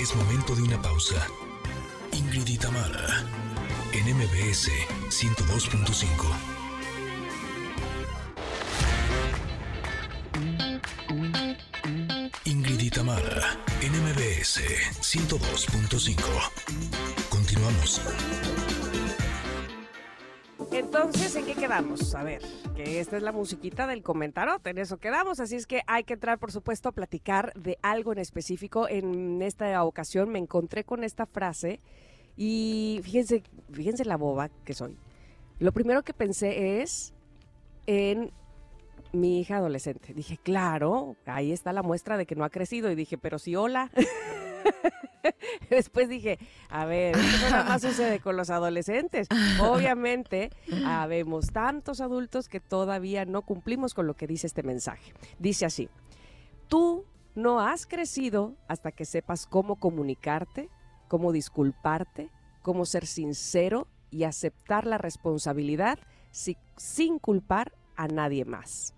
Es 0.00 0.16
momento 0.16 0.56
de 0.56 0.62
una 0.62 0.80
pausa. 0.80 1.26
Ingrid 2.12 2.48
y 2.48 2.56
Tamara 2.56 3.24
en 3.92 4.16
MBS 4.16 4.70
102.5. 5.10 6.49
Ingrid 12.50 12.80
y 12.80 12.90
Tamara 12.90 13.56
en 13.80 13.92
MBS 13.92 14.60
102.5. 15.00 16.18
Continuamos. 17.28 18.02
Entonces, 20.72 21.36
¿en 21.36 21.46
qué 21.46 21.54
quedamos? 21.54 22.12
A 22.16 22.24
ver, 22.24 22.42
que 22.74 22.98
esta 22.98 23.16
es 23.18 23.22
la 23.22 23.30
musiquita 23.30 23.86
del 23.86 24.02
comentario, 24.02 24.60
en 24.64 24.78
eso 24.78 24.96
quedamos, 24.96 25.38
así 25.38 25.54
es 25.54 25.68
que 25.68 25.82
hay 25.86 26.02
que 26.02 26.14
entrar, 26.14 26.40
por 26.40 26.50
supuesto, 26.50 26.88
a 26.88 26.92
platicar 26.92 27.52
de 27.54 27.78
algo 27.82 28.10
en 28.10 28.18
específico. 28.18 28.88
En 28.88 29.42
esta 29.42 29.84
ocasión 29.84 30.28
me 30.28 30.40
encontré 30.40 30.82
con 30.82 31.04
esta 31.04 31.26
frase 31.26 31.78
y 32.36 33.00
fíjense, 33.04 33.44
fíjense 33.70 34.04
la 34.04 34.16
boba 34.16 34.48
que 34.64 34.74
soy. 34.74 34.96
Lo 35.60 35.70
primero 35.70 36.02
que 36.02 36.14
pensé 36.14 36.82
es 36.82 37.14
en 37.86 38.32
mi 39.12 39.40
hija 39.40 39.56
adolescente. 39.56 40.14
Dije, 40.14 40.38
claro, 40.38 41.16
ahí 41.26 41.52
está 41.52 41.72
la 41.72 41.82
muestra 41.82 42.16
de 42.16 42.26
que 42.26 42.34
no 42.36 42.44
ha 42.44 42.50
crecido. 42.50 42.90
Y 42.90 42.94
dije, 42.94 43.18
pero 43.18 43.38
sí, 43.38 43.56
hola. 43.56 43.90
Después 45.70 46.08
dije, 46.08 46.38
a 46.68 46.84
ver, 46.84 47.16
esto 47.16 47.50
nada 47.50 47.64
más 47.64 47.82
sucede 47.82 48.20
con 48.20 48.36
los 48.36 48.50
adolescentes. 48.50 49.28
Obviamente, 49.60 50.50
habemos 50.84 51.48
tantos 51.48 52.00
adultos 52.00 52.48
que 52.48 52.60
todavía 52.60 53.24
no 53.24 53.42
cumplimos 53.42 53.94
con 53.94 54.06
lo 54.06 54.14
que 54.14 54.26
dice 54.26 54.46
este 54.46 54.62
mensaje. 54.62 55.12
Dice 55.38 55.66
así, 55.66 55.88
tú 56.68 57.04
no 57.34 57.60
has 57.60 57.86
crecido 57.86 58.54
hasta 58.68 58.92
que 58.92 59.04
sepas 59.04 59.46
cómo 59.46 59.76
comunicarte, 59.76 60.68
cómo 61.08 61.32
disculparte, 61.32 62.30
cómo 62.62 62.84
ser 62.84 63.06
sincero 63.06 63.86
y 64.10 64.24
aceptar 64.24 64.86
la 64.86 64.98
responsabilidad 64.98 65.98
si- 66.30 66.56
sin 66.76 67.18
culpar 67.18 67.72
a 67.96 68.08
nadie 68.08 68.44
más. 68.44 68.94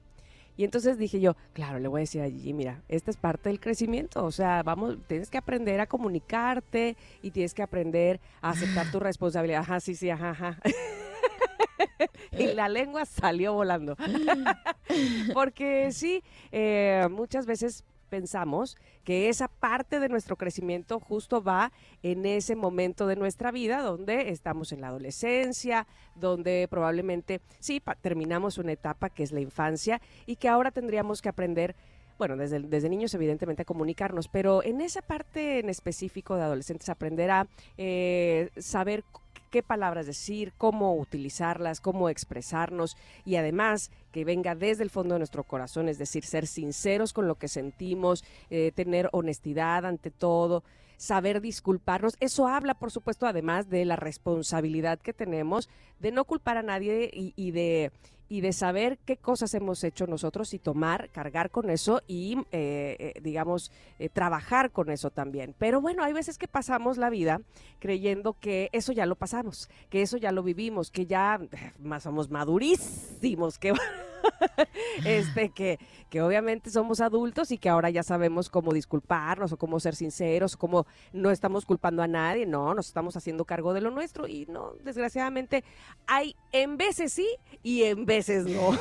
Y 0.57 0.65
entonces 0.65 0.99
dije 0.99 1.21
yo, 1.21 1.37
claro, 1.53 1.79
le 1.79 1.89
voy 1.89 2.01
a 2.01 2.03
decir 2.03 2.23
a 2.23 2.29
Gigi, 2.29 2.53
mira, 2.53 2.83
esta 2.89 3.11
es 3.11 3.17
parte 3.17 3.49
del 3.49 3.61
crecimiento, 3.61 4.25
o 4.25 4.31
sea, 4.31 4.63
vamos, 4.63 4.99
tienes 5.07 5.31
que 5.31 5.39
aprender 5.39 5.81
a 5.81 5.87
comunicarte 5.87 6.97
y 7.23 7.31
tienes 7.31 7.55
que 7.55 7.63
aprender 7.63 8.21
a 8.41 8.51
aceptar 8.51 8.91
tu 8.91 9.01
responsabilidad. 9.01 9.61
Ajá, 9.61 9.81
sí, 9.81 9.95
sí, 9.95 10.11
ajá, 10.11 10.31
ajá. 10.31 10.59
y 12.33 12.49
la 12.49 12.69
lengua 12.69 13.05
salió 13.05 13.55
volando. 13.55 13.97
Porque 15.35 15.93
sí, 15.93 16.23
eh, 16.51 17.07
muchas 17.11 17.47
veces 17.47 17.85
pensamos 18.13 18.77
que 19.05 19.31
esa 19.31 19.49
parte 19.49 19.99
de 19.99 20.11
nuestro 20.11 20.37
crecimiento 20.37 21.01
justo 21.01 21.43
va 21.43 21.73
en 22.03 22.27
ese 22.27 22.55
momento 22.57 23.07
de 23.07 23.17
nuestra 23.17 23.51
vida 23.51 23.81
donde 23.81 24.29
estamos 24.29 24.71
en 24.73 24.83
la 24.83 24.89
adolescencia, 24.89 25.87
donde 26.15 26.69
probablemente 26.69 27.41
sí 27.59 27.83
terminamos 28.03 28.59
una 28.59 28.73
etapa 28.73 29.09
que 29.09 29.23
es 29.23 29.33
la 29.33 29.41
infancia 29.41 30.03
y 30.27 30.37
que 30.37 30.51
ahora 30.51 30.73
tendríamos 30.73 31.23
que 31.23 31.31
aprender 31.31 31.75
bueno, 32.19 32.37
desde, 32.37 32.61
desde 32.61 32.91
niños 32.91 33.15
evidentemente 33.15 33.63
a 33.63 33.65
comunicarnos, 33.65 34.29
pero 34.29 34.63
en 34.63 34.83
esa 34.83 35.01
parte 35.01 35.59
en 35.59 35.71
específico 35.71 36.37
de 36.37 36.43
adolescentes 36.43 36.91
aprender 36.91 37.31
a 37.31 37.49
eh, 37.79 38.51
saber 38.59 39.05
qué 39.53 39.63
palabras 39.63 40.07
decir, 40.07 40.55
cómo 40.57 40.97
utilizarlas, 40.97 41.83
cómo 41.83 42.09
expresarnos 42.09 42.97
y 43.27 43.37
además 43.37 43.91
que 44.11 44.25
venga 44.25 44.55
desde 44.55 44.83
el 44.83 44.89
fondo 44.89 45.15
de 45.15 45.21
nuestro 45.21 45.45
corazón, 45.45 45.91
es 45.91 45.99
decir, 45.99 46.25
ser 46.25 46.47
sinceros 46.47 47.13
con 47.13 47.29
lo 47.29 47.37
que 47.37 47.49
sentimos, 47.49 48.25
eh, 48.49 48.73
tener 48.75 49.11
honestidad 49.13 49.85
ante 49.85 50.11
todo, 50.11 50.65
saber 50.97 51.43
disculparnos. 51.43 52.17
Eso 52.19 52.49
habla, 52.49 52.75
por 52.75 52.91
supuesto, 52.91 53.27
además 53.27 53.69
de 53.69 53.85
la 53.85 53.97
responsabilidad 53.97 54.99
que 54.99 55.13
tenemos 55.13 55.69
de 56.01 56.13
no 56.13 56.25
culpar 56.25 56.57
a 56.57 56.63
nadie 56.63 57.11
y, 57.13 57.35
y 57.37 57.51
de 57.51 57.93
y 58.33 58.41
de 58.41 58.55
saber 58.55 58.97
qué 59.05 59.19
cosas 59.19 59.53
hemos 59.53 59.85
hecho 59.85 60.07
nosotros 60.07 60.55
y 60.55 60.59
tomar, 60.59 61.11
cargar 61.11 61.51
con 61.51 61.69
eso 61.69 62.01
y, 62.07 62.39
eh, 62.51 62.97
eh, 62.99 63.21
digamos, 63.21 63.71
eh, 63.99 64.09
trabajar 64.09 64.71
con 64.71 64.89
eso 64.89 65.11
también. 65.11 65.55
Pero 65.59 65.83
bueno, 65.83 66.03
hay 66.03 66.15
veces 66.15 66.39
que 66.39 66.49
pasamos 66.49 66.97
la 66.97 67.11
vida 67.11 67.43
creyendo 67.79 68.33
que 68.33 68.71
eso 68.73 68.93
ya 68.93 69.05
lo 69.05 69.17
pasamos, 69.17 69.69
que 69.91 70.01
eso 70.01 70.17
ya 70.17 70.33
lo 70.33 70.43
vivimos, 70.43 70.91
que 70.91 71.05
ya 71.05 71.41
más 71.79 72.05
somos 72.05 72.31
madurísimos, 72.31 73.59
que 73.59 73.75
este 75.05 75.51
que, 75.51 75.79
que 76.09 76.23
obviamente 76.23 76.71
somos 76.71 77.03
adultos 77.03 77.51
y 77.51 77.59
que 77.59 77.69
ahora 77.69 77.91
ya 77.91 78.03
sabemos 78.03 78.49
cómo 78.49 78.73
disculparnos 78.73 79.53
o 79.53 79.59
cómo 79.59 79.79
ser 79.79 79.95
sinceros, 79.95 80.57
cómo 80.57 80.87
no 81.13 81.31
estamos 81.31 81.67
culpando 81.67 82.03
a 82.03 82.07
nadie, 82.07 82.47
no, 82.47 82.73
nos 82.73 82.87
estamos 82.87 83.15
haciendo 83.15 83.45
cargo 83.45 83.75
de 83.75 83.83
lo 83.83 83.91
nuestro 83.91 84.27
y 84.27 84.47
no, 84.47 84.73
desgraciadamente 84.85 85.65
hay 86.07 86.35
en 86.53 86.79
veces 86.79 87.13
sí 87.13 87.29
y 87.63 87.83
en 87.83 88.07
veces 88.07 88.22
no. 88.29 88.79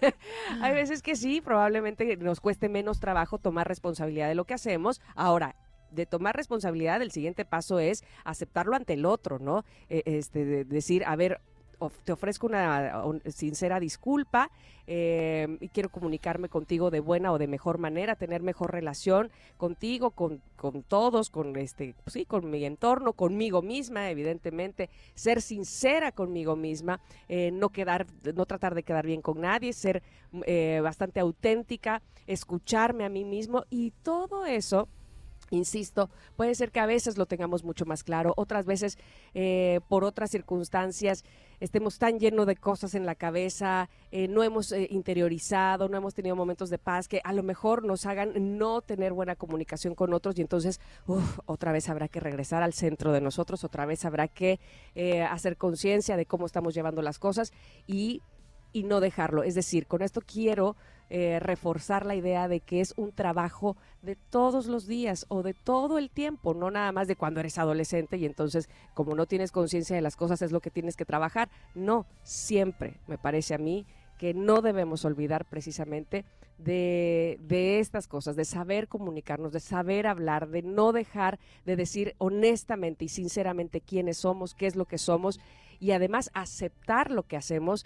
hay 0.62 0.74
veces 0.74 1.02
que 1.02 1.16
sí, 1.16 1.40
probablemente 1.40 2.16
nos 2.16 2.40
cueste 2.40 2.68
menos 2.68 3.00
trabajo 3.00 3.38
tomar 3.38 3.68
responsabilidad 3.68 4.28
de 4.28 4.34
lo 4.34 4.44
que 4.44 4.54
hacemos. 4.54 5.00
Ahora, 5.14 5.56
de 5.90 6.06
tomar 6.06 6.36
responsabilidad, 6.36 7.02
el 7.02 7.10
siguiente 7.10 7.44
paso 7.44 7.78
es 7.78 8.04
aceptarlo 8.24 8.76
ante 8.76 8.94
el 8.94 9.04
otro, 9.04 9.38
¿no? 9.38 9.64
Eh, 9.88 10.02
este, 10.06 10.44
de 10.44 10.64
decir, 10.64 11.04
a 11.06 11.16
ver, 11.16 11.40
te 12.04 12.12
ofrezco 12.12 12.46
una, 12.46 13.02
un- 13.04 13.22
sincera 13.30 13.80
disculpa 13.80 14.50
eh, 14.86 15.56
y 15.60 15.68
quiero 15.68 15.88
comunicarme 15.88 16.48
contigo 16.48 16.90
de 16.90 17.00
buena 17.00 17.32
o 17.32 17.38
de 17.38 17.46
mejor 17.46 17.78
manera, 17.78 18.16
tener 18.16 18.42
mejor 18.42 18.72
relación 18.72 19.30
contigo, 19.56 20.10
con, 20.10 20.42
con 20.56 20.82
todos, 20.82 21.30
con 21.30 21.56
este, 21.56 21.94
pues 22.04 22.14
sí, 22.14 22.24
con 22.24 22.50
mi 22.50 22.64
entorno, 22.64 23.12
conmigo 23.12 23.62
misma, 23.62 24.10
evidentemente, 24.10 24.90
ser 25.14 25.40
sincera 25.42 26.12
conmigo 26.12 26.56
misma, 26.56 27.00
eh, 27.28 27.50
no 27.52 27.68
quedar, 27.70 28.06
no 28.34 28.46
tratar 28.46 28.74
de 28.74 28.82
quedar 28.82 29.06
bien 29.06 29.22
con 29.22 29.40
nadie, 29.40 29.72
ser 29.72 30.02
eh, 30.46 30.80
bastante 30.82 31.20
auténtica, 31.20 32.02
escucharme 32.26 33.04
a 33.04 33.08
mí 33.08 33.24
mismo 33.24 33.64
y 33.70 33.92
todo 34.02 34.44
eso 34.44 34.88
Insisto, 35.50 36.10
puede 36.36 36.54
ser 36.54 36.70
que 36.70 36.78
a 36.78 36.86
veces 36.86 37.18
lo 37.18 37.26
tengamos 37.26 37.64
mucho 37.64 37.84
más 37.84 38.04
claro, 38.04 38.32
otras 38.36 38.66
veces 38.66 38.98
eh, 39.34 39.80
por 39.88 40.04
otras 40.04 40.30
circunstancias 40.30 41.24
estemos 41.58 41.98
tan 41.98 42.20
llenos 42.20 42.46
de 42.46 42.54
cosas 42.54 42.94
en 42.94 43.04
la 43.04 43.16
cabeza, 43.16 43.90
eh, 44.12 44.28
no 44.28 44.44
hemos 44.44 44.70
eh, 44.70 44.86
interiorizado, 44.90 45.88
no 45.88 45.98
hemos 45.98 46.14
tenido 46.14 46.36
momentos 46.36 46.70
de 46.70 46.78
paz 46.78 47.08
que 47.08 47.20
a 47.24 47.32
lo 47.32 47.42
mejor 47.42 47.84
nos 47.84 48.06
hagan 48.06 48.58
no 48.58 48.80
tener 48.80 49.12
buena 49.12 49.34
comunicación 49.34 49.96
con 49.96 50.14
otros 50.14 50.38
y 50.38 50.42
entonces 50.42 50.80
otra 51.46 51.72
vez 51.72 51.88
habrá 51.88 52.06
que 52.06 52.20
regresar 52.20 52.62
al 52.62 52.72
centro 52.72 53.10
de 53.10 53.20
nosotros, 53.20 53.64
otra 53.64 53.86
vez 53.86 54.04
habrá 54.04 54.28
que 54.28 54.60
hacer 55.28 55.56
conciencia 55.56 56.16
de 56.16 56.26
cómo 56.26 56.46
estamos 56.46 56.74
llevando 56.74 57.02
las 57.02 57.18
cosas 57.18 57.52
y, 57.88 58.22
y 58.72 58.84
no 58.84 59.00
dejarlo. 59.00 59.42
Es 59.42 59.56
decir, 59.56 59.86
con 59.86 60.02
esto 60.02 60.20
quiero 60.20 60.76
eh, 61.12 61.40
reforzar 61.40 62.06
la 62.06 62.14
idea 62.14 62.46
de 62.46 62.60
que 62.60 62.80
es 62.80 62.94
un 62.96 63.10
trabajo 63.10 63.76
de 64.00 64.14
todos 64.14 64.66
los 64.66 64.86
días 64.86 65.26
o 65.28 65.42
de 65.42 65.54
todo 65.54 65.98
el 65.98 66.08
tiempo, 66.08 66.54
no 66.54 66.70
nada 66.70 66.92
más 66.92 67.08
de 67.08 67.16
cuando 67.16 67.40
eres 67.40 67.58
adolescente 67.58 68.16
y 68.16 68.26
entonces 68.26 68.68
como 68.94 69.16
no 69.16 69.26
tienes 69.26 69.50
conciencia 69.50 69.96
de 69.96 70.02
las 70.02 70.14
cosas 70.14 70.40
es 70.40 70.52
lo 70.52 70.60
que 70.60 70.70
tienes 70.70 70.96
que 70.96 71.04
trabajar. 71.04 71.50
No, 71.74 72.06
siempre 72.22 72.94
me 73.08 73.18
parece 73.18 73.54
a 73.54 73.58
mí 73.58 73.86
que 74.18 74.34
no 74.34 74.62
debemos 74.62 75.04
olvidar 75.04 75.46
precisamente 75.46 76.24
de, 76.58 77.40
de, 77.40 77.80
estas 77.80 78.06
cosas, 78.06 78.36
de 78.36 78.44
saber 78.44 78.86
comunicarnos, 78.86 79.52
de 79.52 79.58
saber 79.58 80.06
hablar, 80.06 80.48
de 80.48 80.62
no 80.62 80.92
dejar 80.92 81.40
de 81.66 81.74
decir 81.74 82.14
honestamente 82.18 83.06
y 83.06 83.08
sinceramente 83.08 83.80
quiénes 83.80 84.18
somos, 84.18 84.54
qué 84.54 84.66
es 84.66 84.76
lo 84.76 84.84
que 84.84 84.98
somos 84.98 85.40
y 85.80 85.90
además 85.90 86.30
aceptar 86.34 87.10
lo 87.10 87.24
que 87.24 87.36
hacemos. 87.36 87.84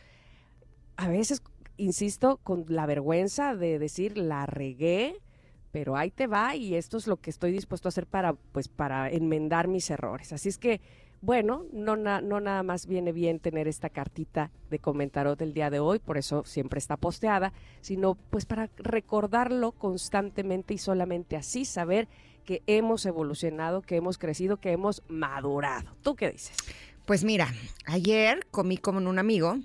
A 0.97 1.09
veces 1.09 1.43
insisto, 1.77 2.39
con 2.43 2.65
la 2.69 2.87
vergüenza 2.87 3.55
de 3.55 3.79
decir 3.79 4.17
la 4.19 4.47
regué, 4.47 5.17
pero 5.71 5.97
ahí 5.97 6.11
te 6.11 6.27
va 6.27 6.55
y 6.55 6.77
esto 6.77 6.97
es 6.97 7.07
lo 7.07 7.17
que 7.17 7.31
estoy 7.31 7.53
dispuesto 7.53 7.89
a 7.89 7.91
hacer 7.91 8.07
para, 8.07 8.35
pues, 8.35 8.69
para 8.69 9.11
enmendar 9.11 9.67
mis 9.67 9.91
errores. 9.91 10.33
Así 10.33 10.49
es 10.49 10.59
que, 10.59 10.81
bueno, 11.21 11.65
no, 11.73 11.97
no 11.97 12.41
nada 12.41 12.63
más 12.63 12.87
viene 12.87 13.11
bien 13.11 13.41
tener 13.41 13.67
esta 13.67 13.89
cartita 13.89 14.51
de 14.71 14.79
comentarot 14.79 15.39
del 15.39 15.55
día 15.55 15.71
de 15.71 15.81
hoy, 15.81 15.99
por 15.99 16.19
eso 16.19 16.45
siempre 16.45 16.79
está 16.79 16.97
posteada, 16.97 17.53
sino 17.81 18.15
pues 18.15 18.45
para 18.45 18.69
recordarlo 18.77 19.73
constantemente 19.73 20.75
y 20.75 20.79
solamente 20.79 21.37
así 21.37 21.65
saber 21.65 22.09
que 22.45 22.63
hemos 22.67 23.07
evolucionado, 23.07 23.81
que 23.81 23.97
hemos 23.97 24.19
crecido, 24.19 24.59
que 24.59 24.71
hemos 24.71 25.03
madurado. 25.09 25.97
¿Tú 26.03 26.15
qué 26.15 26.31
dices? 26.31 26.57
Pues 27.07 27.25
mira, 27.25 27.49
ayer 27.87 28.47
comí 28.51 28.77
con 28.77 29.07
un 29.07 29.19
amigo 29.19 29.57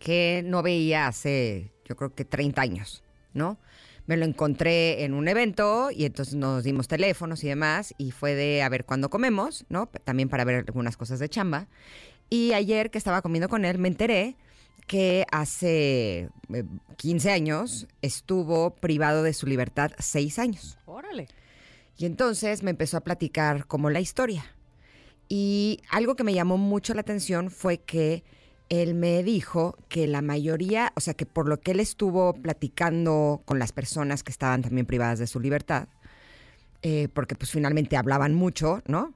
que 0.00 0.42
no 0.44 0.62
veía 0.62 1.06
hace, 1.06 1.70
yo 1.84 1.94
creo 1.94 2.14
que 2.14 2.24
30 2.24 2.60
años, 2.60 3.04
¿no? 3.34 3.58
Me 4.06 4.16
lo 4.16 4.24
encontré 4.24 5.04
en 5.04 5.14
un 5.14 5.28
evento 5.28 5.90
y 5.92 6.06
entonces 6.06 6.34
nos 6.34 6.64
dimos 6.64 6.88
teléfonos 6.88 7.44
y 7.44 7.48
demás 7.48 7.94
y 7.98 8.10
fue 8.10 8.34
de 8.34 8.62
a 8.62 8.68
ver 8.68 8.84
cuándo 8.84 9.10
comemos, 9.10 9.66
¿no? 9.68 9.86
También 9.86 10.28
para 10.28 10.44
ver 10.44 10.64
algunas 10.66 10.96
cosas 10.96 11.20
de 11.20 11.28
chamba. 11.28 11.68
Y 12.30 12.54
ayer 12.54 12.90
que 12.90 12.98
estaba 12.98 13.22
comiendo 13.22 13.48
con 13.48 13.64
él 13.64 13.78
me 13.78 13.88
enteré 13.88 14.36
que 14.86 15.26
hace 15.30 16.30
15 16.96 17.28
eh, 17.28 17.32
años 17.32 17.86
estuvo 18.02 18.74
privado 18.74 19.22
de 19.22 19.34
su 19.34 19.46
libertad 19.46 19.92
6 19.98 20.38
años. 20.38 20.78
Órale. 20.86 21.28
Y 21.98 22.06
entonces 22.06 22.62
me 22.62 22.70
empezó 22.70 22.96
a 22.96 23.02
platicar 23.02 23.66
como 23.66 23.90
la 23.90 24.00
historia. 24.00 24.44
Y 25.28 25.82
algo 25.90 26.16
que 26.16 26.24
me 26.24 26.32
llamó 26.32 26.56
mucho 26.56 26.94
la 26.94 27.02
atención 27.02 27.50
fue 27.50 27.78
que 27.78 28.24
él 28.70 28.94
me 28.94 29.22
dijo 29.24 29.76
que 29.88 30.06
la 30.06 30.22
mayoría, 30.22 30.92
o 30.94 31.00
sea, 31.00 31.14
que 31.14 31.26
por 31.26 31.48
lo 31.48 31.60
que 31.60 31.72
él 31.72 31.80
estuvo 31.80 32.32
platicando 32.34 33.42
con 33.44 33.58
las 33.58 33.72
personas 33.72 34.22
que 34.22 34.30
estaban 34.30 34.62
también 34.62 34.86
privadas 34.86 35.18
de 35.18 35.26
su 35.26 35.40
libertad, 35.40 35.88
eh, 36.82 37.08
porque 37.12 37.34
pues 37.34 37.50
finalmente 37.50 37.96
hablaban 37.96 38.32
mucho, 38.32 38.80
¿no? 38.86 39.12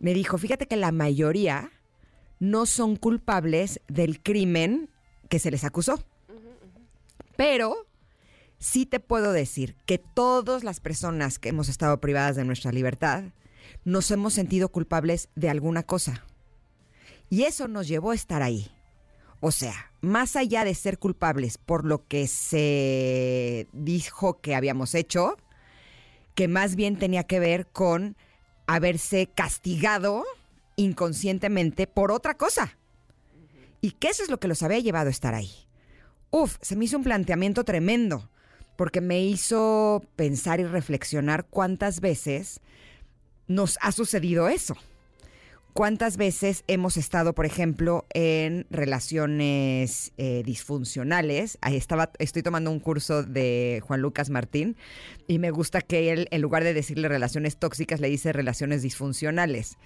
Me 0.00 0.12
dijo, 0.12 0.36
fíjate 0.36 0.66
que 0.66 0.76
la 0.76 0.90
mayoría 0.90 1.70
no 2.40 2.66
son 2.66 2.96
culpables 2.96 3.80
del 3.86 4.20
crimen 4.22 4.90
que 5.28 5.38
se 5.38 5.52
les 5.52 5.62
acusó. 5.62 6.02
Pero 7.36 7.86
sí 8.58 8.86
te 8.86 8.98
puedo 8.98 9.32
decir 9.32 9.76
que 9.86 9.98
todas 9.98 10.64
las 10.64 10.80
personas 10.80 11.38
que 11.38 11.50
hemos 11.50 11.68
estado 11.68 12.00
privadas 12.00 12.34
de 12.34 12.44
nuestra 12.44 12.72
libertad 12.72 13.22
nos 13.84 14.10
hemos 14.10 14.34
sentido 14.34 14.68
culpables 14.68 15.28
de 15.36 15.48
alguna 15.48 15.84
cosa. 15.84 16.24
Y 17.30 17.44
eso 17.44 17.68
nos 17.68 17.86
llevó 17.86 18.10
a 18.10 18.14
estar 18.16 18.42
ahí. 18.42 18.70
O 19.46 19.52
sea, 19.52 19.92
más 20.00 20.34
allá 20.34 20.64
de 20.64 20.74
ser 20.74 20.98
culpables 20.98 21.56
por 21.56 21.84
lo 21.84 22.04
que 22.08 22.26
se 22.26 23.68
dijo 23.72 24.40
que 24.40 24.56
habíamos 24.56 24.92
hecho, 24.96 25.36
que 26.34 26.48
más 26.48 26.74
bien 26.74 26.98
tenía 26.98 27.22
que 27.22 27.38
ver 27.38 27.68
con 27.68 28.16
haberse 28.66 29.28
castigado 29.28 30.24
inconscientemente 30.74 31.86
por 31.86 32.10
otra 32.10 32.36
cosa. 32.36 32.76
Y 33.80 33.92
que 33.92 34.08
eso 34.08 34.24
es 34.24 34.30
lo 34.30 34.40
que 34.40 34.48
los 34.48 34.64
había 34.64 34.80
llevado 34.80 35.06
a 35.06 35.12
estar 35.12 35.34
ahí. 35.34 35.52
Uf, 36.32 36.56
se 36.60 36.74
me 36.74 36.86
hizo 36.86 36.96
un 36.96 37.04
planteamiento 37.04 37.62
tremendo, 37.62 38.28
porque 38.74 39.00
me 39.00 39.22
hizo 39.22 40.02
pensar 40.16 40.58
y 40.58 40.64
reflexionar 40.64 41.46
cuántas 41.46 42.00
veces 42.00 42.60
nos 43.46 43.78
ha 43.80 43.92
sucedido 43.92 44.48
eso. 44.48 44.76
¿Cuántas 45.76 46.16
veces 46.16 46.64
hemos 46.68 46.96
estado, 46.96 47.34
por 47.34 47.44
ejemplo, 47.44 48.06
en 48.14 48.66
relaciones 48.70 50.10
eh, 50.16 50.42
disfuncionales? 50.42 51.58
Ahí 51.60 51.76
estaba, 51.76 52.12
estoy 52.18 52.42
tomando 52.42 52.70
un 52.70 52.80
curso 52.80 53.22
de 53.22 53.82
Juan 53.86 54.00
Lucas 54.00 54.30
Martín 54.30 54.78
y 55.28 55.38
me 55.38 55.50
gusta 55.50 55.82
que 55.82 56.12
él, 56.12 56.28
en 56.30 56.40
lugar 56.40 56.64
de 56.64 56.72
decirle 56.72 57.08
relaciones 57.08 57.58
tóxicas, 57.58 58.00
le 58.00 58.08
dice 58.08 58.32
relaciones 58.32 58.80
disfuncionales. 58.80 59.76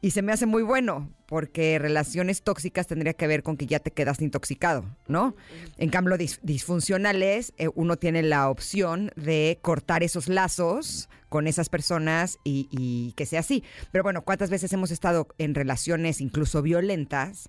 Y 0.00 0.12
se 0.12 0.22
me 0.22 0.32
hace 0.32 0.46
muy 0.46 0.62
bueno, 0.62 1.10
porque 1.26 1.78
relaciones 1.80 2.42
tóxicas 2.42 2.86
tendría 2.86 3.14
que 3.14 3.26
ver 3.26 3.42
con 3.42 3.56
que 3.56 3.66
ya 3.66 3.80
te 3.80 3.90
quedas 3.90 4.22
intoxicado, 4.22 4.84
¿no? 5.08 5.34
En 5.76 5.90
cambio, 5.90 6.16
disfuncionales, 6.42 7.52
eh, 7.58 7.68
uno 7.74 7.96
tiene 7.96 8.22
la 8.22 8.48
opción 8.48 9.10
de 9.16 9.58
cortar 9.60 10.04
esos 10.04 10.28
lazos 10.28 11.08
con 11.28 11.48
esas 11.48 11.68
personas 11.68 12.38
y, 12.44 12.68
y, 12.70 13.12
que 13.12 13.26
sea 13.26 13.40
así. 13.40 13.64
Pero 13.90 14.04
bueno, 14.04 14.22
¿cuántas 14.22 14.50
veces 14.50 14.72
hemos 14.72 14.92
estado 14.92 15.26
en 15.36 15.56
relaciones 15.56 16.20
incluso 16.20 16.62
violentas 16.62 17.48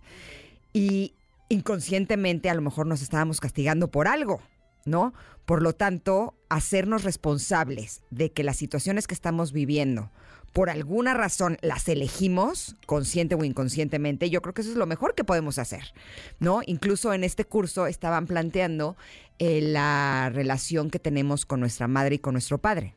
y 0.74 1.14
inconscientemente 1.50 2.50
a 2.50 2.56
lo 2.56 2.62
mejor 2.62 2.88
nos 2.88 3.04
estábamos 3.04 3.40
castigando 3.40 3.92
por 3.92 4.08
algo? 4.08 4.42
¿No? 4.86 5.14
Por 5.46 5.62
lo 5.62 5.74
tanto, 5.74 6.34
hacernos 6.50 7.04
responsables 7.04 8.02
de 8.10 8.32
que 8.32 8.44
las 8.44 8.58
situaciones 8.58 9.06
que 9.06 9.14
estamos 9.14 9.52
viviendo 9.52 10.10
por 10.54 10.70
alguna 10.70 11.14
razón 11.14 11.58
las 11.62 11.88
elegimos, 11.88 12.76
consciente 12.86 13.36
o 13.36 13.44
inconscientemente, 13.44 14.30
yo 14.30 14.42
creo 14.42 14.54
que 14.54 14.62
eso 14.62 14.72
es 14.72 14.78
lo 14.78 14.86
mejor 14.86 15.16
que 15.16 15.24
podemos 15.24 15.60
hacer, 15.60 15.94
¿no? 16.40 16.62
Incluso 16.66 17.14
en 17.14 17.24
este 17.24 17.46
curso 17.46 17.88
estaban 17.88 18.26
planteando 18.26 18.98
eh, 19.38 19.62
la 19.62 20.30
relación 20.34 20.90
que 20.90 21.00
tenemos 21.00 21.46
con 21.46 21.60
nuestra 21.60 21.88
madre 21.88 22.16
y 22.16 22.20
con 22.20 22.34
nuestro 22.34 22.58
padre. 22.58 22.96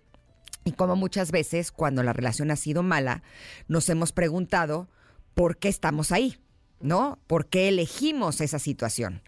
Y 0.65 0.73
como 0.73 0.97
muchas 0.97 1.33
veces 1.33 1.73
cuando 1.73 2.03
la 2.03 2.12
relación 2.12 2.51
ha 2.51 2.57
sido 2.57 2.83
mala, 2.83 3.23
nos 3.69 3.88
hemos 3.88 4.12
preguntado 4.12 4.88
por 5.35 5.57
qué 5.59 5.69
estamos 5.69 6.12
ahí, 6.12 6.38
¿no? 6.81 7.19
¿Por 7.27 7.47
qué 7.47 7.69
elegimos 7.69 8.41
esa 8.41 8.59
situación? 8.59 9.23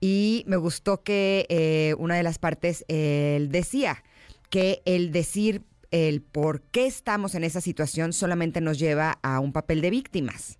Y 0.00 0.44
me 0.46 0.56
gustó 0.56 1.02
que 1.02 1.46
eh, 1.48 1.94
una 1.98 2.16
de 2.16 2.22
las 2.22 2.38
partes, 2.38 2.84
él 2.88 3.50
decía 3.50 4.02
que 4.50 4.82
el 4.84 5.12
decir 5.12 5.62
el 5.94 6.22
por 6.22 6.60
qué 6.60 6.86
estamos 6.86 7.36
en 7.36 7.44
esa 7.44 7.60
situación 7.60 8.12
solamente 8.12 8.60
nos 8.60 8.80
lleva 8.80 9.20
a 9.22 9.38
un 9.38 9.52
papel 9.52 9.80
de 9.80 9.90
víctimas. 9.90 10.58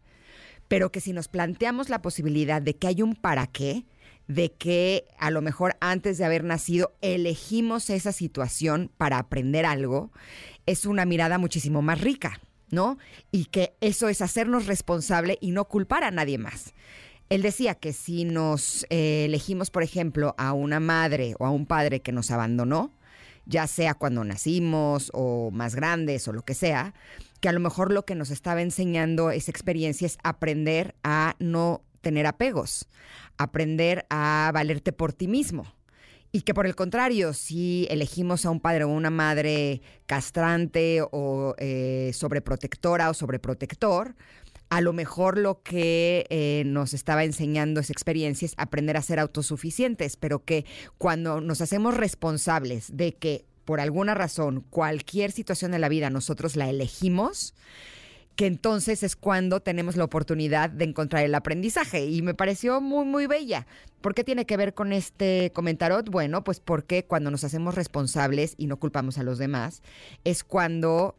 Pero 0.69 0.93
que 0.93 1.01
si 1.01 1.13
nos 1.13 1.27
planteamos 1.27 1.89
la 1.89 2.03
posibilidad 2.03 2.63
de 2.63 2.77
que 2.77 2.87
hay 2.87 3.03
un 3.03 3.17
para 3.17 3.49
qué, 3.49 3.85
de 4.29 4.53
que 4.53 5.09
a 5.19 5.33
lo 5.33 5.43
mejor 5.43 5.77
antes 5.81 6.19
de 6.19 6.25
haber 6.25 6.45
nacido 6.45 6.95
elegimos 7.01 7.91
esa 7.91 8.13
situación 8.13 8.93
para 8.97 9.19
aprender 9.19 9.67
algo, 9.67 10.13
es 10.67 10.87
una 10.87 11.05
mirada 11.05 11.37
muchísimo 11.39 11.83
más 11.83 12.01
rica, 12.01 12.41
¿no? 12.71 12.97
Y 13.33 13.47
que 13.47 13.75
eso 13.81 14.09
es 14.09 14.23
hacernos 14.23 14.67
responsable 14.67 15.37
y 15.41 15.51
no 15.51 15.65
culpar 15.65 16.05
a 16.05 16.13
nadie 16.13 16.39
más. 16.39 16.75
Él 17.29 17.43
decía 17.43 17.75
que 17.75 17.93
si 17.93 18.25
nos 18.25 18.87
eh, 18.89 19.25
elegimos, 19.25 19.73
por 19.73 19.83
ejemplo, 19.83 20.37
a 20.39 20.53
una 20.53 20.79
madre 20.79 21.35
o 21.41 21.45
a 21.45 21.51
un 21.51 21.67
padre 21.67 22.03
que 22.03 22.13
nos 22.13 22.31
abandonó, 22.31 22.93
ya 23.47 23.67
sea 23.67 23.95
cuando 23.95 24.25
nacimos 24.25 25.11
o 25.15 25.51
más 25.51 25.75
grandes 25.75 26.27
o 26.29 26.33
lo 26.33 26.43
que 26.43 26.55
sea, 26.55 26.95
que 27.41 27.49
a 27.49 27.53
lo 27.53 27.61
mejor 27.61 27.93
lo 27.93 28.05
que 28.05 28.15
nos 28.15 28.31
estaba 28.31 28.63
enseñando 28.63 29.31
esa 29.31 29.51
experiencia 29.51 30.07
es 30.07 30.19
aprender 30.23 30.95
a 31.05 31.37
no 31.39 31.83
tener 32.01 32.27
apegos, 32.27 32.87
aprender 33.37 34.07
a 34.11 34.51
valerte 34.55 34.93
por 34.93 35.13
ti 35.13 35.29
mismo. 35.29 35.65
Y 36.33 36.41
que 36.41 36.53
por 36.53 36.67
el 36.67 36.75
contrario, 36.75 37.33
si 37.33 37.87
elegimos 37.91 38.45
a 38.45 38.51
un 38.51 38.59
padre 38.59 38.85
o 38.85 38.89
una 38.89 39.11
madre 39.11 39.83
castrante 40.07 41.01
o 41.01 41.55
eh, 41.59 42.11
sobreprotectora 42.13 43.09
o 43.09 43.15
sobreprotector, 43.15 44.17
a 44.71 44.81
lo 44.81 44.93
mejor 44.93 45.39
lo 45.39 45.63
que 45.63 46.27
eh, 46.31 46.63
nos 46.67 46.95
estaba 46.95 47.25
enseñando 47.25 47.81
esa 47.81 47.93
experiencia 47.93 48.47
es 48.47 48.55
aprender 48.57 48.97
a 48.97 49.03
ser 49.03 49.21
autosuficientes, 49.21 50.17
pero 50.17 50.45
que 50.45 50.65
cuando 50.99 51.41
nos 51.41 51.61
hacemos 51.61 51.97
responsables 51.97 52.97
de 52.97 53.15
que 53.15 53.45
por 53.65 53.81
alguna 53.81 54.15
razón, 54.15 54.65
cualquier 54.71 55.33
situación 55.33 55.73
de 55.73 55.79
la 55.79 55.89
vida, 55.89 56.11
nosotros 56.11 56.57
la 56.57 56.69
elegimos, 56.69 57.55
que 58.37 58.47
entonces 58.47 59.03
es 59.03 59.17
cuando 59.17 59.61
tenemos 59.61 59.97
la 59.97 60.05
oportunidad 60.05 60.69
de 60.69 60.85
encontrar 60.85 61.25
el 61.25 61.35
aprendizaje. 61.35 62.07
Y 62.07 62.21
me 62.23 62.35
pareció 62.35 62.81
muy, 62.81 63.05
muy 63.05 63.27
bella. 63.27 63.67
¿Por 64.01 64.15
qué 64.15 64.25
tiene 64.25 64.45
que 64.45 64.57
ver 64.57 64.75
con 64.75 64.93
este 64.93 65.53
comentario? 65.55 66.03
Bueno, 66.11 66.43
pues 66.43 66.61
porque 66.61 67.05
cuando 67.05 67.31
nos 67.31 67.45
hacemos 67.45 67.75
responsables 67.75 68.55
y 68.59 68.67
no 68.67 68.79
culpamos 68.79 69.19
a 69.19 69.23
los 69.23 69.39
demás, 69.39 69.83
es 70.25 70.43
cuando 70.43 71.17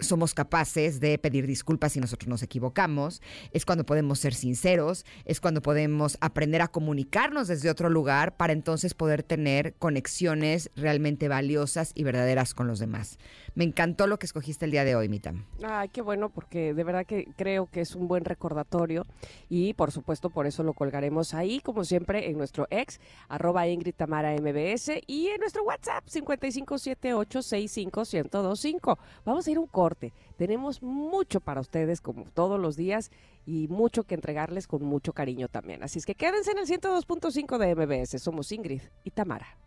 somos 0.00 0.34
capaces 0.34 1.00
de 1.00 1.18
pedir 1.18 1.46
disculpas 1.46 1.92
si 1.92 2.00
nosotros 2.00 2.28
nos 2.28 2.42
equivocamos, 2.42 3.22
es 3.52 3.64
cuando 3.64 3.84
podemos 3.84 4.18
ser 4.18 4.34
sinceros, 4.34 5.04
es 5.24 5.40
cuando 5.40 5.62
podemos 5.62 6.18
aprender 6.20 6.62
a 6.62 6.68
comunicarnos 6.68 7.48
desde 7.48 7.70
otro 7.70 7.90
lugar 7.90 8.36
para 8.36 8.52
entonces 8.52 8.94
poder 8.94 9.22
tener 9.22 9.74
conexiones 9.74 10.70
realmente 10.76 11.28
valiosas 11.28 11.92
y 11.94 12.04
verdaderas 12.04 12.54
con 12.54 12.66
los 12.66 12.78
demás. 12.78 13.18
Me 13.54 13.64
encantó 13.64 14.06
lo 14.06 14.18
que 14.18 14.26
escogiste 14.26 14.64
el 14.64 14.70
día 14.70 14.84
de 14.84 14.94
hoy, 14.94 15.08
Mitam. 15.08 15.44
Ay, 15.64 15.88
qué 15.88 16.02
bueno, 16.02 16.28
porque 16.28 16.74
de 16.74 16.84
verdad 16.84 17.04
que 17.04 17.26
creo 17.36 17.66
que 17.66 17.80
es 17.80 17.96
un 17.96 18.06
buen 18.06 18.24
recordatorio 18.24 19.04
y 19.48 19.74
por 19.74 19.90
supuesto 19.90 20.30
por 20.30 20.46
eso 20.46 20.62
lo 20.62 20.74
colgaremos 20.74 21.34
ahí, 21.34 21.60
como 21.60 21.82
siempre, 21.84 22.30
en 22.30 22.38
nuestro 22.38 22.68
ex, 22.70 23.00
arroba 23.28 23.66
Ingrid 23.66 23.94
Tamara 23.94 24.32
MBS 24.34 24.92
y 25.06 25.28
en 25.28 25.40
nuestro 25.40 25.64
WhatsApp 25.64 26.04
5578651025. 26.06 28.98
Vamos 29.24 29.46
a 29.46 29.50
ir 29.50 29.58
un 29.58 29.66
corte. 29.66 29.87
Tenemos 30.36 30.82
mucho 30.82 31.40
para 31.40 31.60
ustedes, 31.60 32.00
como 32.00 32.24
todos 32.30 32.60
los 32.60 32.76
días, 32.76 33.10
y 33.46 33.68
mucho 33.68 34.04
que 34.04 34.14
entregarles 34.14 34.66
con 34.66 34.84
mucho 34.84 35.12
cariño 35.12 35.48
también. 35.48 35.82
Así 35.82 35.98
es 35.98 36.06
que 36.06 36.14
quédense 36.14 36.52
en 36.52 36.58
el 36.58 36.66
102.5 36.66 37.58
de 37.58 37.74
MBS. 37.74 38.22
Somos 38.22 38.52
Ingrid 38.52 38.82
y 39.04 39.10
Tamara. 39.10 39.58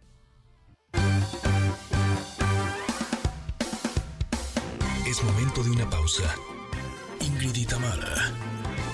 Es 5.08 5.24
momento 5.24 5.64
de 5.64 5.72
una 5.72 5.90
pausa. 5.90 6.36
Ingrid 7.20 7.56
y 7.56 7.66
Tamara, 7.66 8.32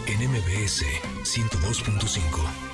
en 0.08 0.30
MBS 0.32 0.84
102.5. 1.24 2.68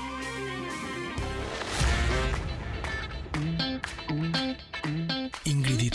Ingrid 5.46 5.80
y 5.80 5.90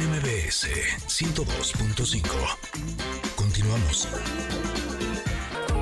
MBS 0.00 0.66
102.5. 1.08 2.24
Continuamos. 3.36 4.08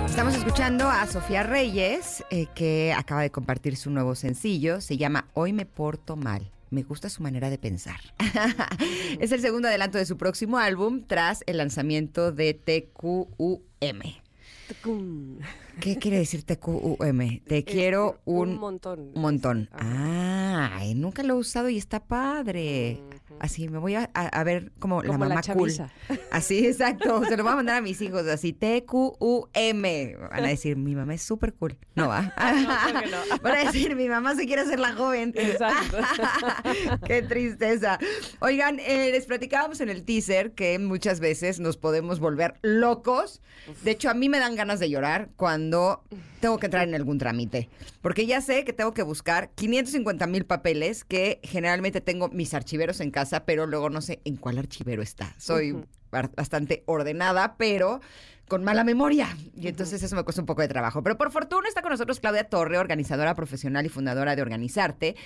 Estamos 0.06 0.34
escuchando 0.34 0.88
a 0.88 1.06
Sofía 1.06 1.44
Reyes, 1.44 2.24
eh, 2.30 2.46
que 2.52 2.92
acaba 2.92 3.22
de 3.22 3.30
compartir 3.30 3.76
su 3.76 3.90
nuevo 3.90 4.16
sencillo. 4.16 4.80
Se 4.80 4.96
llama 4.96 5.28
Hoy 5.34 5.52
me 5.52 5.66
porto 5.66 6.16
mal. 6.16 6.50
Me 6.70 6.82
gusta 6.82 7.08
su 7.10 7.22
manera 7.22 7.48
de 7.48 7.58
pensar. 7.58 8.00
es 9.20 9.30
el 9.30 9.40
segundo 9.40 9.68
adelanto 9.68 9.98
de 9.98 10.06
su 10.06 10.16
próximo 10.16 10.58
álbum 10.58 11.04
tras 11.06 11.44
el 11.46 11.58
lanzamiento 11.58 12.32
de 12.32 12.54
TQUM. 12.54 14.02
¿Qué 15.80 15.96
quiere 15.96 16.18
decir 16.18 16.44
TQUM? 16.44 17.40
Te 17.46 17.64
quiero 17.64 18.10
Este, 18.18 18.22
un, 18.26 18.48
un 18.50 18.58
montón. 18.58 19.12
montón. 19.14 19.68
Ah, 19.72 20.70
ay, 20.74 20.94
nunca 20.94 21.22
lo 21.22 21.34
he 21.34 21.36
usado 21.38 21.68
y 21.68 21.78
está 21.78 22.00
padre. 22.04 23.00
Así 23.40 23.68
me 23.68 23.78
voy 23.78 23.94
a, 23.94 24.10
a- 24.14 24.26
a 24.26 24.44
ver 24.44 24.72
como, 24.80 25.00
la 25.02 25.08
Como 25.12 25.24
la 25.26 25.28
mamá 25.36 25.42
cool. 25.54 25.72
Así, 26.32 26.66
exacto. 26.66 27.22
Se 27.24 27.36
lo 27.36 27.44
voy 27.44 27.52
a 27.52 27.56
mandar 27.56 27.76
a 27.76 27.80
mis 27.80 28.00
hijos 28.00 28.26
así, 28.26 28.52
T-Q-U-M. 28.52 30.16
Van 30.30 30.44
a 30.44 30.48
decir, 30.48 30.76
mi 30.76 30.94
mamá 30.96 31.14
es 31.14 31.22
súper 31.22 31.54
cool. 31.54 31.76
No 31.94 32.08
va. 32.08 32.22
no. 33.10 33.38
Van 33.42 33.52
a 33.56 33.64
decir, 33.64 33.94
mi 33.94 34.08
mamá 34.08 34.34
se 34.34 34.46
quiere 34.46 34.62
hacer 34.62 34.80
la 34.80 34.92
joven. 34.94 35.32
Exacto. 35.36 35.98
Qué 37.06 37.22
tristeza. 37.22 37.98
Oigan, 38.40 38.78
eh, 38.80 39.10
les 39.12 39.26
platicábamos 39.26 39.80
en 39.80 39.88
el 39.90 40.02
teaser 40.04 40.52
que 40.52 40.78
muchas 40.78 41.20
veces 41.20 41.60
nos 41.60 41.76
podemos 41.76 42.18
volver 42.20 42.54
locos. 42.62 43.40
De 43.84 43.92
hecho, 43.92 44.10
a 44.10 44.14
mí 44.14 44.28
me 44.28 44.38
dan 44.40 44.56
ganas 44.56 44.80
de 44.80 44.90
llorar 44.90 45.28
cuando 45.36 45.67
tengo 46.40 46.58
que 46.58 46.66
entrar 46.66 46.86
en 46.86 46.94
algún 46.94 47.18
trámite. 47.18 47.68
Porque 48.00 48.26
ya 48.26 48.40
sé 48.40 48.64
que 48.64 48.72
tengo 48.72 48.94
que 48.94 49.02
buscar 49.02 49.50
550 49.54 50.26
mil 50.26 50.44
papeles 50.44 51.04
que 51.04 51.40
generalmente 51.42 52.00
tengo 52.00 52.28
mis 52.28 52.54
archiveros 52.54 53.00
en 53.00 53.10
casa, 53.10 53.44
pero 53.44 53.66
luego 53.66 53.90
no 53.90 54.00
sé 54.00 54.20
en 54.24 54.36
cuál 54.36 54.58
archivero 54.58 55.02
está. 55.02 55.34
Soy 55.38 55.76
bastante 56.10 56.82
ordenada, 56.86 57.56
pero 57.58 58.00
con 58.48 58.64
mala 58.64 58.82
memoria. 58.82 59.28
Y 59.54 59.68
entonces 59.68 60.02
eso 60.02 60.16
me 60.16 60.24
cuesta 60.24 60.40
un 60.40 60.46
poco 60.46 60.62
de 60.62 60.68
trabajo. 60.68 61.02
Pero 61.02 61.16
por 61.18 61.30
fortuna 61.30 61.68
está 61.68 61.82
con 61.82 61.92
nosotros 61.92 62.18
Claudia 62.18 62.44
Torre, 62.44 62.78
organizadora 62.78 63.34
profesional 63.34 63.86
y 63.86 63.88
fundadora 63.90 64.34
de 64.34 64.42
Organizarte, 64.42 65.16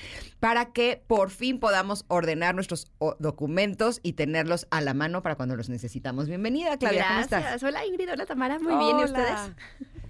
para 0.41 0.73
que 0.73 1.03
por 1.07 1.31
fin 1.31 1.61
podamos 1.61 2.05
ordenar 2.09 2.55
nuestros 2.55 2.91
documentos 3.21 4.01
y 4.03 4.15
tenerlos 4.15 4.67
a 4.71 4.81
la 4.81 4.93
mano 4.93 5.23
para 5.23 5.37
cuando 5.37 5.57
los 5.57 5.69
necesitamos. 5.69 6.27
Bienvenida, 6.27 6.77
Claudia, 6.77 7.07
¿cómo 7.09 7.21
estás? 7.21 7.63
Hola 7.63 7.87
Ingrid, 7.87 8.11
hola 8.13 8.27
Tamara, 8.27 8.59
muy 8.59 8.75
bien, 8.75 8.99
¿y 8.99 9.05
ustedes? 9.05 9.39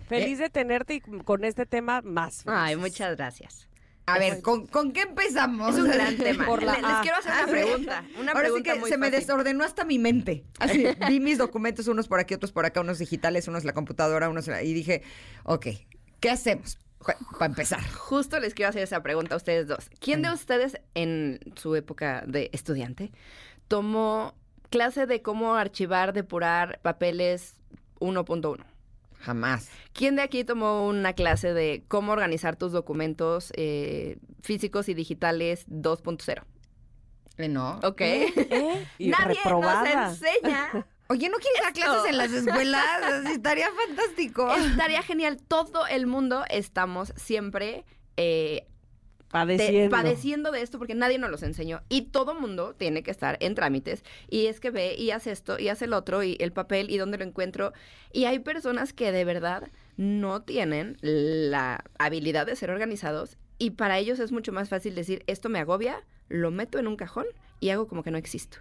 Feliz 0.08 0.38
de 0.38 0.50
tenerte 0.50 0.94
y 0.94 1.00
con 1.00 1.44
este 1.44 1.66
tema 1.66 2.02
más. 2.02 2.42
Ay, 2.46 2.76
muchas 2.76 3.16
gracias. 3.16 3.68
A 4.06 4.18
ver, 4.18 4.42
¿con, 4.42 4.66
con 4.66 4.92
qué 4.92 5.02
empezamos? 5.02 5.76
Es 5.76 5.80
un 5.82 5.90
gran 5.90 6.16
tema. 6.18 6.44
Por 6.44 6.62
la 6.62 6.74
Le- 6.74 6.82
Les 6.82 6.96
quiero 7.02 7.16
hacer 7.18 7.32
una 7.32 7.42
Ah, 7.42 7.46
pregunta. 7.46 8.04
Una 8.20 8.32
Ahora 8.32 8.48
sí 8.54 8.62
que 8.62 8.74
muy 8.74 8.90
se 8.90 8.98
me 8.98 9.10
desordenó 9.12 9.62
hasta 9.64 9.84
mi 9.84 9.98
mente. 9.98 10.44
Así, 10.58 10.84
vi 11.08 11.20
mis 11.20 11.38
documentos, 11.38 11.86
unos 11.86 12.08
por 12.08 12.18
aquí, 12.18 12.34
otros 12.34 12.50
por 12.52 12.66
acá, 12.66 12.80
unos 12.80 12.98
digitales, 12.98 13.46
unos 13.46 13.62
en 13.62 13.68
la 13.68 13.72
computadora, 13.74 14.28
unos 14.28 14.48
en 14.48 14.54
la- 14.54 14.62
y 14.64 14.72
dije, 14.74 15.02
ok, 15.44 15.66
¿qué 16.20 16.30
hacemos? 16.30 16.78
Para 17.38 17.46
empezar. 17.46 17.80
Justo 17.92 18.38
les 18.38 18.54
quiero 18.54 18.70
hacer 18.70 18.82
esa 18.82 19.02
pregunta 19.02 19.34
a 19.34 19.36
ustedes 19.38 19.66
dos. 19.66 19.88
¿Quién 20.00 20.22
de 20.22 20.30
ustedes 20.32 20.78
en 20.94 21.40
su 21.56 21.74
época 21.74 22.22
de 22.26 22.48
estudiante 22.52 23.10
tomó 23.68 24.34
clase 24.70 25.06
de 25.06 25.20
cómo 25.22 25.54
archivar, 25.54 26.12
depurar 26.12 26.78
papeles 26.82 27.56
1.1? 28.00 28.64
Jamás. 29.22 29.70
¿Quién 29.92 30.16
de 30.16 30.22
aquí 30.22 30.44
tomó 30.44 30.86
una 30.86 31.12
clase 31.12 31.54
de 31.54 31.84
cómo 31.88 32.12
organizar 32.12 32.56
tus 32.56 32.72
documentos 32.72 33.52
eh, 33.56 34.18
físicos 34.42 34.88
y 34.88 34.94
digitales 34.94 35.66
2.0? 35.68 36.42
Eh, 37.38 37.48
No. 37.48 37.78
¿Ok? 37.82 38.00
¿Eh? 38.00 38.86
Y 38.98 39.08
Nadie 39.10 39.38
reprobada. 39.42 40.08
nos 40.08 40.22
enseña 40.22 40.86
Oye, 41.08 41.28
¿no 41.28 41.36
quieres 41.36 41.60
dar 41.62 41.72
clases 41.74 42.10
en 42.10 42.16
las 42.16 42.32
escuelas? 42.32 42.84
Así 43.02 43.32
estaría 43.32 43.68
fantástico. 43.86 44.50
Estaría 44.54 45.02
genial. 45.02 45.38
Todo 45.46 45.86
el 45.86 46.06
mundo 46.06 46.44
estamos 46.48 47.12
siempre 47.16 47.84
eh, 48.16 48.66
de- 49.32 49.56
Padeciendo. 49.56 49.90
padeciendo 49.96 50.50
de 50.52 50.62
esto 50.62 50.78
porque 50.78 50.94
nadie 50.94 51.18
nos 51.18 51.30
los 51.30 51.42
enseñó. 51.42 51.82
Y 51.88 52.02
todo 52.02 52.34
mundo 52.34 52.74
tiene 52.76 53.02
que 53.02 53.10
estar 53.10 53.36
en 53.40 53.54
trámites. 53.54 54.04
Y 54.28 54.46
es 54.46 54.60
que 54.60 54.70
ve 54.70 54.94
y 54.96 55.10
hace 55.10 55.30
esto 55.32 55.58
y 55.58 55.68
hace 55.68 55.86
el 55.86 55.94
otro 55.94 56.22
y 56.22 56.36
el 56.40 56.52
papel 56.52 56.90
y 56.90 56.98
dónde 56.98 57.18
lo 57.18 57.24
encuentro. 57.24 57.72
Y 58.12 58.24
hay 58.26 58.38
personas 58.40 58.92
que 58.92 59.10
de 59.12 59.24
verdad 59.24 59.70
no 59.96 60.42
tienen 60.42 60.96
la 61.02 61.84
habilidad 61.98 62.46
de 62.46 62.56
ser 62.56 62.70
organizados. 62.70 63.36
Y 63.58 63.70
para 63.70 63.98
ellos 63.98 64.18
es 64.20 64.32
mucho 64.32 64.52
más 64.52 64.68
fácil 64.68 64.94
decir, 64.94 65.22
esto 65.26 65.48
me 65.48 65.60
agobia, 65.60 66.02
lo 66.28 66.50
meto 66.50 66.78
en 66.78 66.86
un 66.86 66.96
cajón 66.96 67.26
y 67.60 67.70
hago 67.70 67.86
como 67.88 68.02
que 68.02 68.10
no 68.10 68.18
existo. 68.18 68.58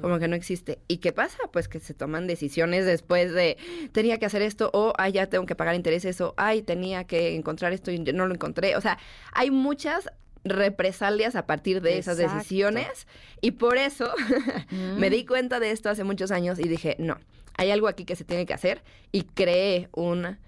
Como 0.00 0.18
que 0.18 0.28
no 0.28 0.36
existe. 0.36 0.78
¿Y 0.88 0.98
qué 0.98 1.12
pasa? 1.12 1.38
Pues 1.52 1.68
que 1.68 1.80
se 1.80 1.94
toman 1.94 2.26
decisiones 2.26 2.86
después 2.86 3.32
de 3.32 3.56
tenía 3.92 4.18
que 4.18 4.26
hacer 4.26 4.42
esto 4.42 4.70
o 4.72 4.92
ay 4.98 5.12
ya 5.12 5.26
tengo 5.28 5.46
que 5.46 5.54
pagar 5.54 5.74
intereses 5.74 6.20
o 6.20 6.34
ay 6.36 6.62
tenía 6.62 7.04
que 7.04 7.34
encontrar 7.34 7.72
esto 7.72 7.90
y 7.90 7.98
no 7.98 8.26
lo 8.26 8.34
encontré. 8.34 8.76
O 8.76 8.80
sea, 8.80 8.98
hay 9.32 9.50
muchas 9.50 10.10
represalias 10.44 11.36
a 11.36 11.46
partir 11.46 11.82
de 11.82 11.98
esas 11.98 12.16
decisiones 12.16 13.06
y 13.40 13.52
por 13.52 13.76
eso 13.76 14.10
me 14.98 15.10
di 15.10 15.26
cuenta 15.26 15.60
de 15.60 15.70
esto 15.70 15.90
hace 15.90 16.04
muchos 16.04 16.30
años 16.30 16.58
y 16.58 16.66
dije, 16.66 16.96
no, 16.98 17.18
hay 17.56 17.70
algo 17.70 17.88
aquí 17.88 18.04
que 18.04 18.16
se 18.16 18.24
tiene 18.24 18.46
que 18.46 18.54
hacer 18.54 18.82
y 19.12 19.22
creé 19.22 19.88
un 19.92 20.38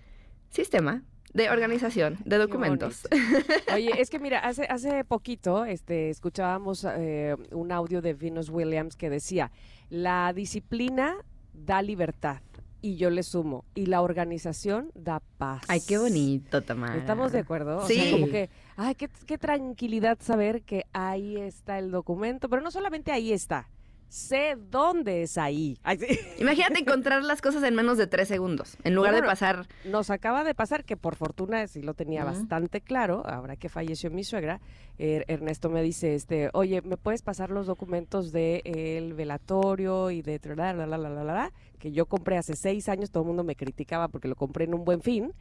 sistema 0.51 1.03
de 1.35 1.51
organización 1.51 2.19
de 2.25 2.39
documentos. 2.39 3.09
Oye, 3.75 3.91
es 4.01 4.11
que 4.11 4.19
mira, 4.19 4.39
hace, 4.41 4.65
hace 4.65 5.05
poquito 5.05 5.65
este, 5.65 6.11
escuchábamos 6.11 6.87
eh, 6.89 7.37
un 7.53 7.73
audio 7.73 8.03
de 8.03 8.15
Venus 8.15 8.49
Williams 8.51 8.97
que 8.97 9.09
decía, 9.11 9.51
la 9.89 10.33
disciplina 10.35 11.15
da 11.53 11.83
libertad. 11.83 12.41
Y 12.85 12.97
yo 12.97 13.11
le 13.11 13.23
sumo, 13.23 13.65
y 13.77 13.87
la 13.87 14.03
organización 14.03 14.91
da 14.95 15.23
paz. 15.39 15.63
Ay, 15.69 15.81
qué 15.87 15.99
bonito, 15.99 16.63
Tamara. 16.65 16.97
¿Estamos 16.97 17.31
de 17.31 17.39
acuerdo? 17.39 17.77
O 17.79 17.87
Sí. 17.87 17.95
sea, 17.95 18.11
como 18.11 18.27
que, 18.27 18.51
ay, 18.77 18.97
qué, 18.97 19.09
qué 19.25 19.39
tranquilidad 19.39 20.19
saber 20.21 20.63
que 20.63 20.85
ahí 20.93 21.37
está 21.37 21.79
el 21.79 21.93
documento, 21.93 22.49
pero 22.49 22.61
no 22.61 22.73
solamente 22.73 23.13
ahí 23.13 23.33
está, 23.33 23.69
sé 24.13 24.57
dónde 24.71 25.23
es 25.23 25.39
ahí. 25.39 25.79
Ay, 25.83 25.97
sí. 25.99 26.07
Imagínate 26.39 26.81
encontrar 26.81 27.23
las 27.25 27.41
cosas 27.41 27.63
en 27.63 27.75
menos 27.75 27.97
de 27.97 28.07
tres 28.07 28.29
segundos, 28.29 28.77
en 28.85 28.95
lugar 28.95 29.15
de 29.15 29.23
pasar 29.23 29.67
Nos 29.87 30.11
acaba 30.11 30.45
de 30.45 30.55
pasar 30.55 30.85
que 30.85 30.99
por 30.99 31.17
fortuna 31.17 31.67
sí 31.67 31.81
lo 31.81 31.95
tenía 31.95 32.23
bastante 32.23 32.83
claro, 32.83 33.23
ahora 33.27 33.57
que 33.57 33.71
falleció 33.71 34.11
mi 34.11 34.23
suegra, 34.23 34.61
Er- 34.99 35.25
Ernesto 35.29 35.71
me 35.71 35.83
dice, 35.83 36.15
este, 36.15 36.51
oye, 36.53 36.83
¿me 36.83 36.99
puedes 36.99 37.23
pasar 37.23 37.51
los 37.51 37.67
documentos 37.67 38.33
del 38.33 39.15
velatorio 39.15 40.11
y 40.11 40.21
de 40.21 40.39
la, 40.57 40.75
la, 40.75 40.99
la, 40.99 40.99
la, 40.99 41.09
la, 41.25 41.25
la, 41.25 41.53
que 41.83 41.91
yo 41.91 42.07
compré 42.07 42.39
hace 42.39 42.55
seis 42.55 42.89
años, 42.89 43.11
todo 43.11 43.25
el 43.25 43.27
mundo 43.27 43.43
me 43.43 43.57
criticaba 43.57 44.07
porque 44.07 44.29
lo 44.29 44.37
compré 44.37 44.67
en 44.67 44.75
un 44.75 44.85
buen 44.85 45.03
fin. 45.03 45.33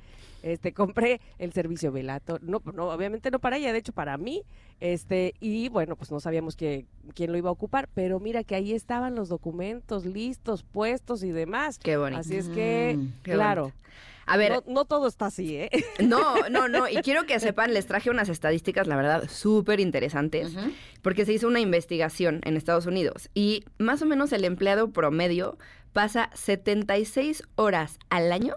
Este, 0.42 0.74
compré 0.74 1.22
el 1.38 1.54
servicio 1.54 1.92
Velato, 1.92 2.40
no, 2.42 2.64
no, 2.74 2.90
obviamente 2.90 3.30
no 3.30 3.38
para 3.38 3.58
ella, 3.58 3.72
de 3.72 3.78
hecho 3.78 3.94
para 3.94 4.18
mí, 4.18 4.42
este, 4.80 5.36
y 5.40 5.70
bueno, 5.70 5.96
pues 5.96 6.10
no 6.10 6.20
sabíamos 6.20 6.56
que, 6.56 6.88
quién 7.14 7.32
lo 7.32 7.38
iba 7.38 7.50
a 7.50 7.52
ocupar, 7.52 7.90
pero 7.94 8.20
mira 8.20 8.44
que 8.44 8.56
ahí 8.56 8.74
estaban 8.74 9.14
los 9.14 9.30
documentos 9.30 10.04
listos, 10.04 10.64
puestos 10.64 11.22
y 11.22 11.30
demás. 11.30 11.78
Qué 11.78 11.96
bonito. 11.98 12.22
Así 12.22 12.38
es 12.38 12.50
que, 12.50 12.96
Mm, 12.98 13.22
claro. 13.22 13.62
bonito. 13.66 13.78
A 14.26 14.38
ver, 14.38 14.52
no, 14.52 14.64
no 14.68 14.86
todo 14.86 15.08
está 15.08 15.28
así, 15.28 15.58
¿eh? 15.58 15.70
no, 16.00 16.48
no, 16.50 16.68
no. 16.68 16.88
Y 16.88 16.96
quiero 16.98 17.26
que 17.26 17.40
sepan, 17.40 17.74
les 17.74 17.86
traje 17.86 18.10
unas 18.10 18.30
estadísticas, 18.30 18.88
la 18.88 18.96
verdad, 18.96 19.30
súper 19.30 19.80
interesantes. 19.80 20.56
Porque 21.02 21.26
se 21.26 21.34
hizo 21.34 21.48
una 21.48 21.60
investigación 21.60 22.40
en 22.46 22.56
Estados 22.56 22.86
Unidos. 22.86 23.30
Y 23.34 23.66
más 23.78 24.02
o 24.02 24.06
menos 24.06 24.32
el 24.32 24.46
empleado 24.46 24.92
promedio 24.92 25.58
pasa 25.94 26.30
76 26.34 27.44
horas 27.56 28.00
al 28.10 28.32
año 28.32 28.56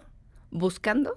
buscando 0.50 1.16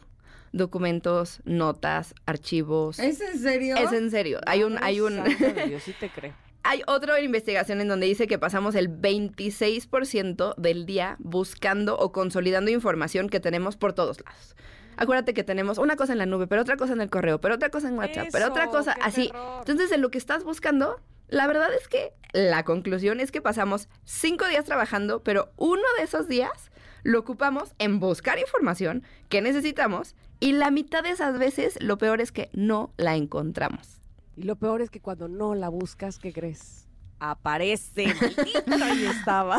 documentos, 0.51 1.41
notas, 1.45 2.15
archivos. 2.25 2.99
¿Es 2.99 3.21
en 3.21 3.39
serio? 3.39 3.75
Es 3.75 3.91
en 3.93 4.10
serio. 4.12 4.39
Hay 4.45 4.63
un, 4.63 4.82
hay 4.82 4.99
un, 4.99 5.23
Dios, 5.67 5.84
sí 5.84 5.93
te 5.99 6.10
creo. 6.10 6.34
hay 6.63 6.82
otra 6.88 7.19
investigación 7.21 7.82
en 7.82 7.88
donde 7.88 8.08
dice 8.08 8.27
que 8.27 8.39
pasamos 8.39 8.75
el 8.75 8.89
26% 8.89 10.56
del 10.56 10.86
día 10.86 11.15
buscando 11.19 11.97
o 11.97 12.12
consolidando 12.12 12.71
información 12.71 13.30
que 13.30 13.39
tenemos 13.39 13.77
por 13.77 13.93
todos 13.93 14.19
lados. 14.23 14.56
Acuérdate 14.99 15.36
que 15.36 15.43
tenemos 15.43 15.77
una 15.77 15.95
cosa 15.95 16.13
en 16.13 16.17
la 16.17 16.25
nube, 16.25 16.47
pero 16.47 16.63
otra 16.63 16.75
cosa 16.75 16.93
en 16.93 17.01
el 17.01 17.10
correo, 17.12 17.39
pero 17.39 17.53
otra 17.56 17.69
cosa 17.69 17.88
en 17.88 17.99
WhatsApp, 17.99 18.30
pero 18.32 18.47
otra 18.47 18.65
cosa 18.67 18.93
así. 19.03 19.27
terror. 19.27 19.60
Entonces, 19.60 19.91
en 19.91 20.01
lo 20.01 20.10
que 20.10 20.17
estás 20.17 20.43
buscando, 20.43 20.99
la 21.28 21.48
verdad 21.48 21.70
es 21.74 21.88
que 21.88 22.13
la 22.34 22.63
conclusión 22.63 23.20
es 23.20 23.32
que 23.32 23.42
pasamos 23.42 23.90
cinco 24.06 24.48
días 24.48 24.66
trabajando, 24.66 25.24
pero 25.24 25.52
uno 25.58 25.84
de 25.98 26.04
esos 26.04 26.28
días 26.28 26.72
lo 27.04 27.20
ocupamos 27.20 27.74
en 27.80 28.00
buscar 28.00 28.40
información 28.40 29.04
que 29.30 29.42
necesitamos 29.42 30.16
y 30.40 30.52
la 30.54 30.72
mitad 30.72 31.04
de 31.04 31.12
esas 31.12 31.40
veces 31.40 31.78
lo 31.82 31.98
peor 31.98 32.22
es 32.22 32.32
que 32.32 32.50
no 32.54 32.94
la 32.98 33.16
encontramos. 33.16 34.02
Y 34.36 34.44
lo 34.44 34.56
peor 34.56 34.82
es 34.82 34.90
que 34.90 35.00
cuando 35.00 35.28
no 35.28 35.56
la 35.56 35.70
buscas, 35.70 36.20
¿qué 36.20 36.32
crees? 36.32 36.88
Aparece. 37.20 38.06
Ahí 38.84 39.06
estaba. 39.06 39.58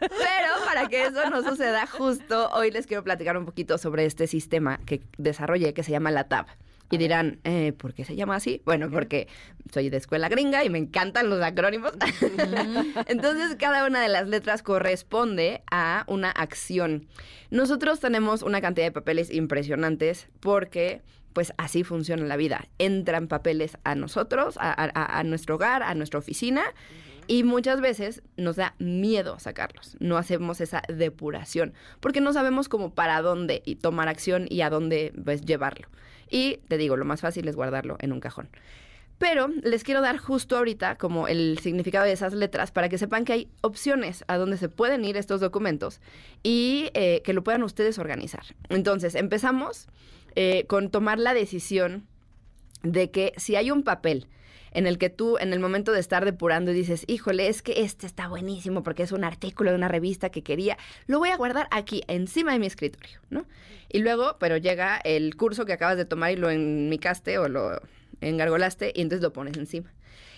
Pero 0.00 0.64
para 0.64 0.88
que 0.88 1.04
eso 1.04 1.28
no 1.28 1.42
suceda 1.42 1.86
justo, 1.86 2.48
hoy 2.52 2.70
les 2.70 2.86
quiero 2.86 3.04
platicar 3.04 3.36
un 3.36 3.44
poquito 3.44 3.76
sobre 3.76 4.06
este 4.06 4.26
sistema 4.26 4.78
que 4.86 5.02
desarrollé 5.18 5.74
que 5.74 5.82
se 5.82 5.90
llama 5.90 6.10
la 6.10 6.24
TAB. 6.24 6.46
Y 6.90 6.96
dirán, 6.96 7.38
eh, 7.44 7.72
¿por 7.72 7.92
qué 7.92 8.04
se 8.04 8.16
llama 8.16 8.36
así? 8.36 8.62
Bueno, 8.64 8.90
porque 8.90 9.28
soy 9.72 9.90
de 9.90 9.98
escuela 9.98 10.28
gringa 10.30 10.64
y 10.64 10.70
me 10.70 10.78
encantan 10.78 11.28
los 11.28 11.42
acrónimos. 11.42 11.92
Entonces, 13.06 13.56
cada 13.58 13.86
una 13.86 14.00
de 14.00 14.08
las 14.08 14.26
letras 14.28 14.62
corresponde 14.62 15.62
a 15.70 16.04
una 16.06 16.30
acción. 16.30 17.06
Nosotros 17.50 18.00
tenemos 18.00 18.42
una 18.42 18.60
cantidad 18.60 18.86
de 18.86 18.92
papeles 18.92 19.30
impresionantes 19.32 20.28
porque, 20.40 21.02
pues, 21.32 21.52
así 21.58 21.84
funciona 21.84 22.24
la 22.24 22.36
vida. 22.36 22.66
Entran 22.78 23.28
papeles 23.28 23.76
a 23.84 23.94
nosotros, 23.94 24.56
a, 24.58 24.70
a- 24.72 25.18
a 25.18 25.24
nuestro 25.24 25.56
hogar, 25.56 25.82
a 25.82 25.94
nuestra 25.94 26.18
oficina. 26.18 26.62
Y 27.26 27.44
muchas 27.44 27.82
veces 27.82 28.22
nos 28.38 28.56
da 28.56 28.74
miedo 28.78 29.38
sacarlos. 29.38 29.98
No 30.00 30.16
hacemos 30.16 30.62
esa 30.62 30.80
depuración 30.88 31.74
porque 32.00 32.22
no 32.22 32.32
sabemos 32.32 32.70
cómo 32.70 32.94
para 32.94 33.20
dónde 33.20 33.60
y 33.66 33.74
tomar 33.76 34.08
acción 34.08 34.46
y 34.48 34.62
a 34.62 34.70
dónde 34.70 35.12
pues, 35.22 35.42
llevarlo. 35.44 35.88
Y 36.30 36.58
te 36.68 36.78
digo, 36.78 36.96
lo 36.96 37.04
más 37.04 37.20
fácil 37.20 37.48
es 37.48 37.56
guardarlo 37.56 37.96
en 38.00 38.12
un 38.12 38.20
cajón. 38.20 38.48
Pero 39.18 39.48
les 39.48 39.82
quiero 39.82 40.00
dar 40.00 40.16
justo 40.16 40.56
ahorita 40.56 40.96
como 40.96 41.26
el 41.26 41.58
significado 41.60 42.04
de 42.04 42.12
esas 42.12 42.32
letras 42.34 42.70
para 42.70 42.88
que 42.88 42.98
sepan 42.98 43.24
que 43.24 43.32
hay 43.32 43.48
opciones 43.62 44.24
a 44.28 44.36
donde 44.36 44.56
se 44.56 44.68
pueden 44.68 45.04
ir 45.04 45.16
estos 45.16 45.40
documentos 45.40 46.00
y 46.44 46.90
eh, 46.94 47.22
que 47.24 47.32
lo 47.32 47.42
puedan 47.42 47.64
ustedes 47.64 47.98
organizar. 47.98 48.44
Entonces, 48.68 49.16
empezamos 49.16 49.88
eh, 50.36 50.66
con 50.68 50.90
tomar 50.90 51.18
la 51.18 51.34
decisión 51.34 52.06
de 52.84 53.10
que 53.10 53.32
si 53.36 53.56
hay 53.56 53.72
un 53.72 53.82
papel 53.82 54.28
en 54.72 54.86
el 54.86 54.98
que 54.98 55.10
tú 55.10 55.38
en 55.38 55.52
el 55.52 55.60
momento 55.60 55.92
de 55.92 56.00
estar 56.00 56.24
depurando 56.24 56.72
dices, 56.72 57.04
híjole, 57.06 57.48
es 57.48 57.62
que 57.62 57.82
este 57.82 58.06
está 58.06 58.28
buenísimo 58.28 58.82
porque 58.82 59.02
es 59.02 59.12
un 59.12 59.24
artículo 59.24 59.70
de 59.70 59.76
una 59.76 59.88
revista 59.88 60.30
que 60.30 60.42
quería, 60.42 60.78
lo 61.06 61.18
voy 61.18 61.30
a 61.30 61.36
guardar 61.36 61.68
aquí, 61.70 62.02
encima 62.08 62.52
de 62.52 62.58
mi 62.58 62.66
escritorio, 62.66 63.20
¿no? 63.30 63.46
Y 63.88 64.00
luego, 64.00 64.36
pero 64.38 64.56
llega 64.56 64.98
el 64.98 65.36
curso 65.36 65.64
que 65.64 65.72
acabas 65.72 65.96
de 65.96 66.04
tomar 66.04 66.32
y 66.32 66.36
lo 66.36 66.50
enmicaste 66.50 67.38
o 67.38 67.48
lo 67.48 67.80
engargolaste 68.20 68.92
y 68.94 69.00
entonces 69.00 69.22
lo 69.22 69.32
pones 69.32 69.56
encima. 69.56 69.92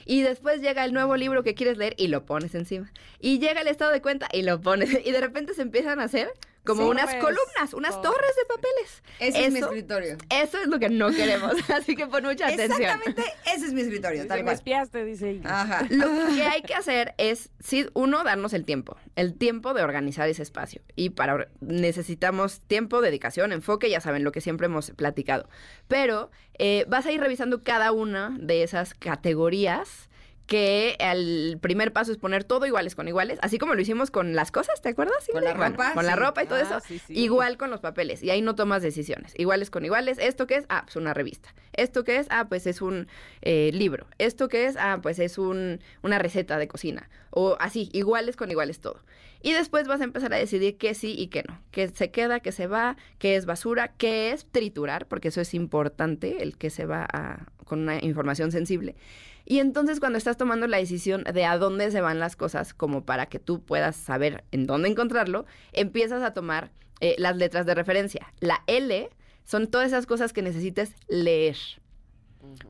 Y 0.06 0.22
después 0.22 0.60
llega 0.60 0.84
el 0.84 0.92
nuevo 0.92 1.16
libro 1.16 1.42
que 1.42 1.54
quieres 1.54 1.76
leer 1.78 1.94
y 1.96 2.08
lo 2.08 2.24
pones 2.24 2.54
encima. 2.54 2.90
Y 3.20 3.38
llega 3.38 3.60
el 3.60 3.68
estado 3.68 3.92
de 3.92 4.02
cuenta 4.02 4.28
y 4.32 4.42
lo 4.42 4.60
pones. 4.60 4.90
Y 5.04 5.12
de 5.12 5.20
repente 5.20 5.54
se 5.54 5.62
empiezan 5.62 6.00
a 6.00 6.04
hacer 6.04 6.32
como 6.64 6.82
Sí, 6.82 6.88
unas 6.90 7.04
pues, 7.06 7.16
columnas, 7.24 7.74
unas 7.74 8.00
torres 8.02 8.30
de 8.36 8.44
papeles. 8.46 9.02
Ese 9.18 9.46
es 9.46 9.52
mi 9.52 9.58
Eso- 9.58 9.68
escritorio. 9.68 10.16
Eso 10.30 10.58
es 10.60 10.66
lo 10.68 10.78
que 10.78 10.88
no 10.90 11.10
queremos. 11.10 11.52
Así 11.70 11.96
que 11.96 12.06
pon 12.06 12.24
mucha 12.24 12.46
atención. 12.48 12.80
Exactamente, 12.82 13.22
ese 13.46 13.66
es 13.66 13.72
mi 13.72 13.80
escritorio, 13.80 14.26
tal 14.26 14.38
me 14.38 14.44
cual. 14.44 14.54
espiaste, 14.56 15.04
dice 15.04 15.30
ella. 15.30 15.60
Ajá. 15.62 15.86
Lo 15.90 16.06
que 16.34 16.42
hay 16.42 16.62
que 16.62 16.74
hacer 16.74 17.14
es, 17.18 17.50
sí, 17.60 17.86
uno, 17.94 18.22
darnos 18.24 18.52
el 18.52 18.64
tiempo, 18.64 18.96
el 19.16 19.34
tiempo 19.34 19.72
de 19.74 19.82
organizar 19.82 20.28
ese 20.28 20.42
espacio. 20.42 20.82
Y 20.96 21.10
para 21.10 21.48
necesitamos 21.60 22.60
tiempo, 22.60 23.00
dedicación, 23.00 23.52
enfoque, 23.52 23.88
ya 23.90 24.00
saben, 24.00 24.22
lo 24.24 24.32
que 24.32 24.40
siempre 24.40 24.66
hemos 24.66 24.90
platicado. 24.92 25.48
Pero 25.88 26.30
eh, 26.58 26.84
vas 26.88 27.06
a 27.06 27.12
ir 27.12 27.20
revisando 27.20 27.62
cada 27.64 27.90
una 27.92 28.36
de 28.38 28.62
esas 28.62 28.92
categorías 28.94 30.09
que 30.50 30.96
el 30.98 31.58
primer 31.60 31.92
paso 31.92 32.10
es 32.10 32.18
poner 32.18 32.42
todo 32.42 32.66
iguales 32.66 32.96
con 32.96 33.06
iguales, 33.06 33.38
así 33.40 33.56
como 33.56 33.76
lo 33.76 33.80
hicimos 33.82 34.10
con 34.10 34.34
las 34.34 34.50
cosas, 34.50 34.80
¿te 34.82 34.88
acuerdas? 34.88 35.24
Con 35.30 35.44
la 35.44 35.54
Bueno, 35.54 35.70
ropa, 35.70 35.94
Con 35.94 36.06
la 36.06 36.16
ropa 36.16 36.42
y 36.42 36.46
todo 36.48 36.58
Ah, 36.58 36.62
eso. 36.62 36.80
sí. 36.80 37.00
Igual 37.08 37.56
con 37.56 37.70
los 37.70 37.78
papeles. 37.78 38.20
Y 38.24 38.30
ahí 38.30 38.42
no 38.42 38.56
tomas 38.56 38.82
decisiones. 38.82 39.32
Iguales 39.38 39.70
con 39.70 39.84
iguales. 39.84 40.18
¿Esto 40.18 40.48
qué 40.48 40.56
es? 40.56 40.66
Ah, 40.68 40.82
pues 40.82 40.96
una 40.96 41.14
revista. 41.14 41.54
¿Esto 41.72 42.02
qué 42.02 42.16
es? 42.16 42.26
Ah, 42.30 42.46
pues 42.48 42.66
es 42.66 42.82
un 42.82 43.06
eh, 43.42 43.70
libro. 43.72 44.08
¿Esto 44.18 44.48
qué 44.48 44.66
es? 44.66 44.76
Ah, 44.76 44.98
pues 45.00 45.20
es 45.20 45.38
un, 45.38 45.78
una 46.02 46.18
receta 46.18 46.58
de 46.58 46.66
cocina. 46.66 47.08
O 47.30 47.56
así, 47.60 47.88
iguales 47.92 48.34
con 48.34 48.50
iguales 48.50 48.80
todo. 48.80 48.98
Y 49.42 49.52
después 49.52 49.86
vas 49.86 50.00
a 50.00 50.04
empezar 50.04 50.34
a 50.34 50.36
decidir 50.36 50.76
qué 50.78 50.94
sí 50.94 51.14
y 51.16 51.28
qué 51.28 51.44
no. 51.46 51.60
Qué 51.70 51.86
se 51.90 52.10
queda, 52.10 52.40
qué 52.40 52.50
se 52.50 52.66
va, 52.66 52.96
qué 53.20 53.36
es 53.36 53.46
basura, 53.46 53.92
qué 53.98 54.32
es 54.32 54.46
triturar, 54.50 55.06
porque 55.06 55.28
eso 55.28 55.40
es 55.40 55.54
importante, 55.54 56.42
el 56.42 56.58
que 56.58 56.70
se 56.70 56.86
va 56.86 57.06
a- 57.10 57.46
con 57.64 57.78
una 57.82 58.04
información 58.04 58.50
sensible. 58.50 58.96
Y 59.44 59.58
entonces 59.58 60.00
cuando 60.00 60.18
estás 60.18 60.36
tomando 60.36 60.66
la 60.66 60.76
decisión 60.76 61.24
de 61.24 61.44
a 61.44 61.58
dónde 61.58 61.90
se 61.90 62.00
van 62.00 62.18
las 62.18 62.36
cosas, 62.36 62.74
como 62.74 63.04
para 63.04 63.26
que 63.26 63.38
tú 63.38 63.62
puedas 63.62 63.96
saber 63.96 64.44
en 64.52 64.66
dónde 64.66 64.88
encontrarlo, 64.88 65.46
empiezas 65.72 66.22
a 66.22 66.32
tomar 66.32 66.70
eh, 67.00 67.14
las 67.18 67.36
letras 67.36 67.66
de 67.66 67.74
referencia. 67.74 68.32
La 68.40 68.62
L 68.66 69.08
son 69.44 69.66
todas 69.66 69.88
esas 69.88 70.06
cosas 70.06 70.32
que 70.32 70.42
necesites 70.42 70.94
leer. 71.08 71.56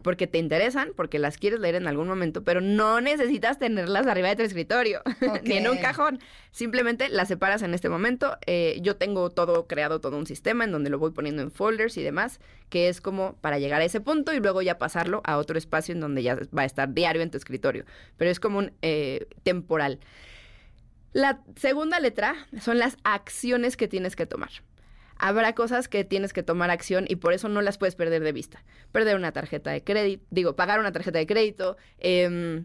Porque 0.02 0.26
te 0.26 0.38
interesan, 0.38 0.92
porque 0.96 1.18
las 1.18 1.36
quieres 1.36 1.60
leer 1.60 1.76
en 1.76 1.86
algún 1.86 2.08
momento, 2.08 2.42
pero 2.42 2.60
no 2.60 3.00
necesitas 3.00 3.58
tenerlas 3.58 4.06
arriba 4.06 4.28
de 4.28 4.36
tu 4.36 4.42
escritorio, 4.42 5.02
ni 5.44 5.54
en 5.54 5.68
un 5.68 5.78
cajón. 5.78 6.18
Simplemente 6.50 7.08
las 7.08 7.28
separas 7.28 7.62
en 7.62 7.72
este 7.74 7.88
momento. 7.88 8.36
Eh, 8.46 8.78
yo 8.82 8.96
tengo 8.96 9.30
todo 9.30 9.66
creado, 9.66 10.00
todo 10.00 10.16
un 10.16 10.26
sistema 10.26 10.64
en 10.64 10.72
donde 10.72 10.90
lo 10.90 10.98
voy 10.98 11.12
poniendo 11.12 11.42
en 11.42 11.50
folders 11.50 11.96
y 11.96 12.02
demás, 12.02 12.40
que 12.68 12.88
es 12.88 13.00
como 13.00 13.36
para 13.40 13.58
llegar 13.58 13.80
a 13.80 13.84
ese 13.84 14.00
punto 14.00 14.32
y 14.32 14.40
luego 14.40 14.62
ya 14.62 14.78
pasarlo 14.78 15.20
a 15.24 15.38
otro 15.38 15.56
espacio 15.56 15.94
en 15.94 16.00
donde 16.00 16.22
ya 16.22 16.36
va 16.56 16.62
a 16.62 16.66
estar 16.66 16.92
diario 16.92 17.22
en 17.22 17.30
tu 17.30 17.36
escritorio. 17.36 17.84
Pero 18.16 18.30
es 18.30 18.40
como 18.40 18.58
un 18.58 18.72
eh, 18.82 19.28
temporal. 19.44 20.00
La 21.12 21.42
segunda 21.56 21.98
letra 22.00 22.34
son 22.60 22.78
las 22.78 22.96
acciones 23.02 23.76
que 23.76 23.88
tienes 23.88 24.16
que 24.16 24.26
tomar. 24.26 24.50
Habrá 25.22 25.54
cosas 25.54 25.86
que 25.86 26.02
tienes 26.04 26.32
que 26.32 26.42
tomar 26.42 26.70
acción 26.70 27.04
y 27.08 27.16
por 27.16 27.34
eso 27.34 27.48
no 27.48 27.60
las 27.60 27.76
puedes 27.76 27.94
perder 27.94 28.22
de 28.22 28.32
vista. 28.32 28.64
Perder 28.90 29.16
una 29.16 29.32
tarjeta 29.32 29.70
de 29.70 29.84
crédito, 29.84 30.24
digo, 30.30 30.56
pagar 30.56 30.80
una 30.80 30.92
tarjeta 30.92 31.18
de 31.18 31.26
crédito, 31.26 31.76
em, 31.98 32.64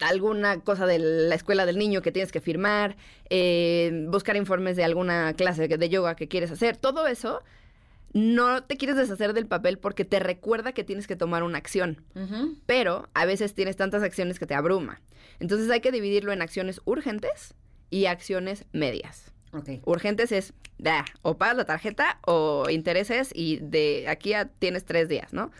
alguna 0.00 0.60
cosa 0.60 0.86
de 0.86 0.98
la 0.98 1.34
escuela 1.34 1.64
del 1.64 1.78
niño 1.78 2.02
que 2.02 2.10
tienes 2.10 2.32
que 2.32 2.40
firmar, 2.40 2.96
eh, 3.30 4.06
buscar 4.08 4.36
informes 4.36 4.76
de 4.76 4.84
alguna 4.84 5.34
clase 5.34 5.68
de 5.68 5.88
yoga 5.88 6.16
que 6.16 6.28
quieres 6.28 6.50
hacer, 6.50 6.76
todo 6.76 7.06
eso 7.06 7.42
no 8.12 8.64
te 8.64 8.76
quieres 8.76 8.96
deshacer 8.96 9.32
del 9.32 9.46
papel 9.46 9.78
porque 9.78 10.04
te 10.04 10.18
recuerda 10.18 10.72
que 10.72 10.84
tienes 10.84 11.06
que 11.06 11.16
tomar 11.16 11.42
una 11.42 11.58
acción 11.58 12.02
pero 12.64 13.08
a 13.14 13.26
veces 13.26 13.54
tienes 13.54 13.76
tantas 13.76 14.02
acciones 14.02 14.38
que 14.38 14.46
te 14.46 14.54
abruma. 14.54 15.00
Entonces 15.38 15.70
hay 15.70 15.80
que 15.80 15.92
dividirlo 15.92 16.32
en 16.32 16.40
acciones 16.40 16.80
urgentes 16.84 17.54
y 17.90 18.06
acciones 18.06 18.64
medias. 18.72 19.32
Urgentes 19.84 20.32
es, 20.32 20.54
da, 20.78 21.04
o 21.22 21.36
pagas 21.38 21.56
la 21.56 21.64
tarjeta 21.64 22.18
o 22.26 22.68
intereses 22.70 23.30
y 23.34 23.58
de 23.58 24.06
aquí 24.08 24.34
a 24.34 24.46
tienes 24.46 24.84
tres 24.84 25.08
días, 25.08 25.32
¿no? 25.32 25.50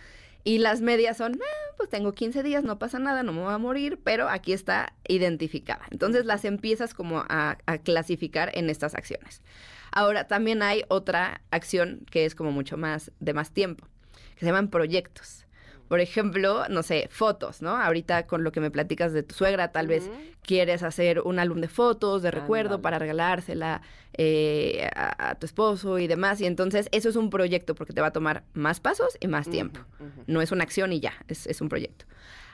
Y 0.45 0.59
las 0.59 0.81
medias 0.81 1.17
son, 1.17 1.35
"Ah, 1.35 1.75
pues 1.77 1.89
tengo 1.89 2.13
15 2.13 2.43
días, 2.43 2.63
no 2.63 2.79
pasa 2.79 2.99
nada, 2.99 3.23
no 3.23 3.33
me 3.33 3.43
voy 3.43 3.53
a 3.53 3.59
morir, 3.59 3.99
pero 4.03 4.29
aquí 4.29 4.53
está 4.53 4.95
identificada. 5.09 5.85
Entonces 5.91 6.25
las 6.25 6.45
empiezas 6.45 6.95
como 6.95 7.25
a, 7.29 7.59
a 7.67 7.79
clasificar 7.79 8.53
en 8.55 8.71
estas 8.71 8.95
acciones. 8.95 9.43
Ahora, 9.91 10.27
también 10.29 10.63
hay 10.63 10.85
otra 10.89 11.41
acción 11.51 12.07
que 12.11 12.27
es 12.27 12.35
como 12.35 12.53
mucho 12.53 12.77
más 12.77 13.11
de 13.19 13.33
más 13.33 13.51
tiempo, 13.53 13.87
que 14.35 14.41
se 14.41 14.47
llaman 14.47 14.69
proyectos. 14.69 15.46
Por 15.89 16.01
ejemplo, 16.01 16.65
no 16.69 16.83
sé, 16.83 17.09
fotos, 17.11 17.63
¿no? 17.63 17.71
Ahorita 17.77 18.27
con 18.27 18.43
lo 18.45 18.51
que 18.53 18.61
me 18.61 18.71
platicas 18.71 19.13
de 19.13 19.23
tu 19.23 19.35
suegra, 19.35 19.71
tal 19.73 19.87
vez 19.87 20.11
quieres 20.43 20.83
hacer 20.83 21.21
un 21.21 21.39
álbum 21.39 21.61
de 21.61 21.69
fotos, 21.69 22.23
de 22.23 22.31
recuerdo, 22.31 22.83
para 22.83 22.99
regalársela 22.99 23.83
eh, 24.15 24.89
a, 24.95 25.31
a 25.31 25.35
tu 25.37 25.47
esposo 25.47 25.99
y 25.99 26.07
demás. 26.07 26.41
Y 26.41 26.47
entonces 26.47 26.89
eso 26.93 27.09
es 27.09 27.17
un 27.17 27.31
proyecto 27.31 27.75
porque 27.75 27.93
te 27.93 28.01
va 28.01 28.09
a 28.09 28.13
tomar 28.13 28.43
más 28.55 28.81
pasos 28.81 29.17
y 29.21 29.29
más 29.29 29.49
tiempo. 29.49 29.81
No 30.27 30.41
es 30.43 30.53
una 30.53 30.65
acción 30.65 30.93
y 30.93 31.01
ya, 31.01 31.13
es, 31.29 31.47
es 31.47 31.61
un 31.61 31.69
proyecto. 31.69 32.05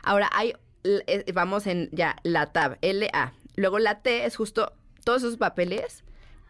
Ahora, 0.03 0.29
hay, 0.33 0.55
l- 0.83 1.05
eh, 1.07 1.25
vamos 1.33 1.67
en 1.67 1.89
ya 1.93 2.17
la 2.25 2.53
tab, 2.53 2.79
LA. 2.83 3.33
Luego 3.57 3.79
la 3.79 4.01
T 4.01 4.25
es 4.25 4.37
justo 4.37 4.73
todos 5.05 5.23
esos 5.23 5.37
papeles 5.37 6.02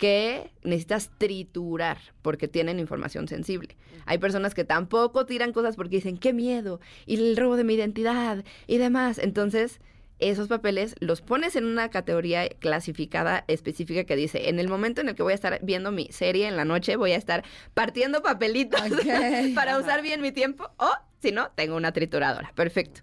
que 0.03 0.51
necesitas 0.65 1.12
triturar 1.17 1.97
porque 2.23 2.49
tienen 2.49 2.81
información 2.81 3.29
sensible. 3.29 3.77
Hay 4.05 4.19
personas 4.19 4.53
que 4.53 4.65
tampoco 4.65 5.27
tiran 5.27 5.53
cosas 5.53 5.77
porque 5.77 5.95
dicen, 5.95 6.19
qué 6.19 6.33
miedo, 6.33 6.81
y 7.07 7.15
el 7.15 7.37
robo 7.37 7.57
de 7.57 7.62
mi 7.62 7.75
identidad 7.75 8.45
y 8.67 8.79
demás. 8.79 9.19
Entonces, 9.19 9.81
esos 10.19 10.49
papeles 10.49 10.97
los 10.99 11.21
pones 11.21 11.55
en 11.55 11.67
una 11.67 11.88
categoría 11.88 12.49
clasificada 12.49 13.45
específica 13.47 14.03
que 14.03 14.17
dice, 14.17 14.49
en 14.49 14.59
el 14.59 14.67
momento 14.67 15.03
en 15.03 15.09
el 15.09 15.15
que 15.15 15.23
voy 15.23 15.35
a 15.35 15.37
estar 15.37 15.61
viendo 15.62 15.93
mi 15.93 16.09
serie 16.11 16.49
en 16.49 16.57
la 16.57 16.65
noche, 16.65 16.97
voy 16.97 17.12
a 17.12 17.17
estar 17.17 17.45
partiendo 17.73 18.23
papelitos 18.23 18.81
para 19.55 19.79
usar 19.79 20.03
bien 20.03 20.21
mi 20.21 20.33
tiempo, 20.33 20.69
o 20.79 20.91
si 21.21 21.31
no, 21.31 21.53
tengo 21.55 21.77
una 21.77 21.93
trituradora. 21.93 22.51
Perfecto. 22.57 23.03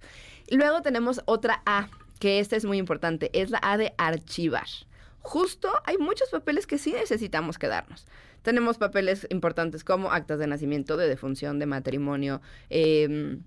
Luego 0.52 0.82
tenemos 0.82 1.22
otra 1.24 1.64
A, 1.66 1.88
que 2.20 2.40
esta 2.40 2.58
es 2.58 2.66
muy 2.66 2.78
importante, 2.78 3.30
es 3.32 3.52
la 3.52 3.62
A 3.64 3.78
de 3.78 3.94
archivar. 3.98 4.68
Justo 5.30 5.70
hay 5.86 6.00
muchos 6.00 6.30
papeles 6.30 6.66
que 6.66 6.80
sí 6.80 6.92
necesitamos 6.92 7.60
quedarnos. 7.60 8.08
Tenemos 8.42 8.80
papeles 8.80 9.28
importantes 9.30 9.84
como 9.84 10.12
actas 10.12 10.40
de 10.40 10.48
nacimiento, 10.48 10.98
de 10.98 11.08
defunción, 11.08 11.60
de 11.60 11.68
matrimonio, 11.68 12.42
em, 12.72 13.44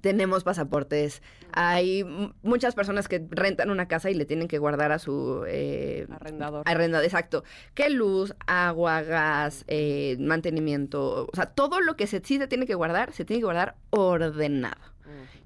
tenemos 0.00 0.42
pasaportes. 0.42 1.22
Hay 1.52 2.04
muchas 2.42 2.74
personas 2.74 3.06
que 3.06 3.24
rentan 3.30 3.70
una 3.70 3.86
casa 3.86 4.10
y 4.10 4.14
le 4.14 4.24
tienen 4.24 4.48
que 4.48 4.58
guardar 4.58 4.90
a 4.90 4.98
su 4.98 5.44
eh, 5.46 6.08
Arrendador. 6.10 6.64
arrendado, 6.66 7.04
exacto. 7.04 7.44
Que 7.74 7.90
luz, 7.90 8.34
agua, 8.48 9.02
gas, 9.02 9.64
eh, 9.68 10.16
mantenimiento, 10.18 11.28
o 11.32 11.36
sea, 11.36 11.46
todo 11.46 11.80
lo 11.80 11.94
que 11.94 12.08
se, 12.08 12.22
sí 12.24 12.38
se 12.38 12.48
tiene 12.48 12.66
que 12.66 12.74
guardar, 12.74 13.12
se 13.12 13.24
tiene 13.24 13.38
que 13.38 13.44
guardar 13.44 13.76
ordenado 13.90 14.82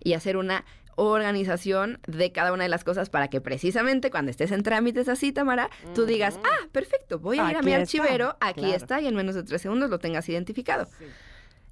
y 0.02 0.14
hacer 0.14 0.38
una 0.38 0.64
organización 0.98 2.00
de 2.06 2.32
cada 2.32 2.52
una 2.52 2.64
de 2.64 2.68
las 2.68 2.84
cosas 2.84 3.08
para 3.08 3.28
que 3.28 3.40
precisamente 3.40 4.10
cuando 4.10 4.30
estés 4.30 4.50
en 4.50 4.62
trámites 4.62 5.08
así, 5.08 5.32
Tamara, 5.32 5.70
tú 5.94 6.06
digas, 6.06 6.38
ah, 6.44 6.66
perfecto, 6.72 7.18
voy 7.18 7.38
a 7.38 7.50
ir 7.50 7.56
a 7.56 7.62
mi 7.62 7.72
está, 7.72 7.82
archivero, 7.82 8.36
aquí 8.40 8.60
claro. 8.60 8.76
está, 8.76 9.00
y 9.00 9.06
en 9.06 9.14
menos 9.14 9.34
de 9.34 9.44
tres 9.44 9.62
segundos 9.62 9.90
lo 9.90 9.98
tengas 9.98 10.28
identificado. 10.28 10.86
Sí. 10.98 11.04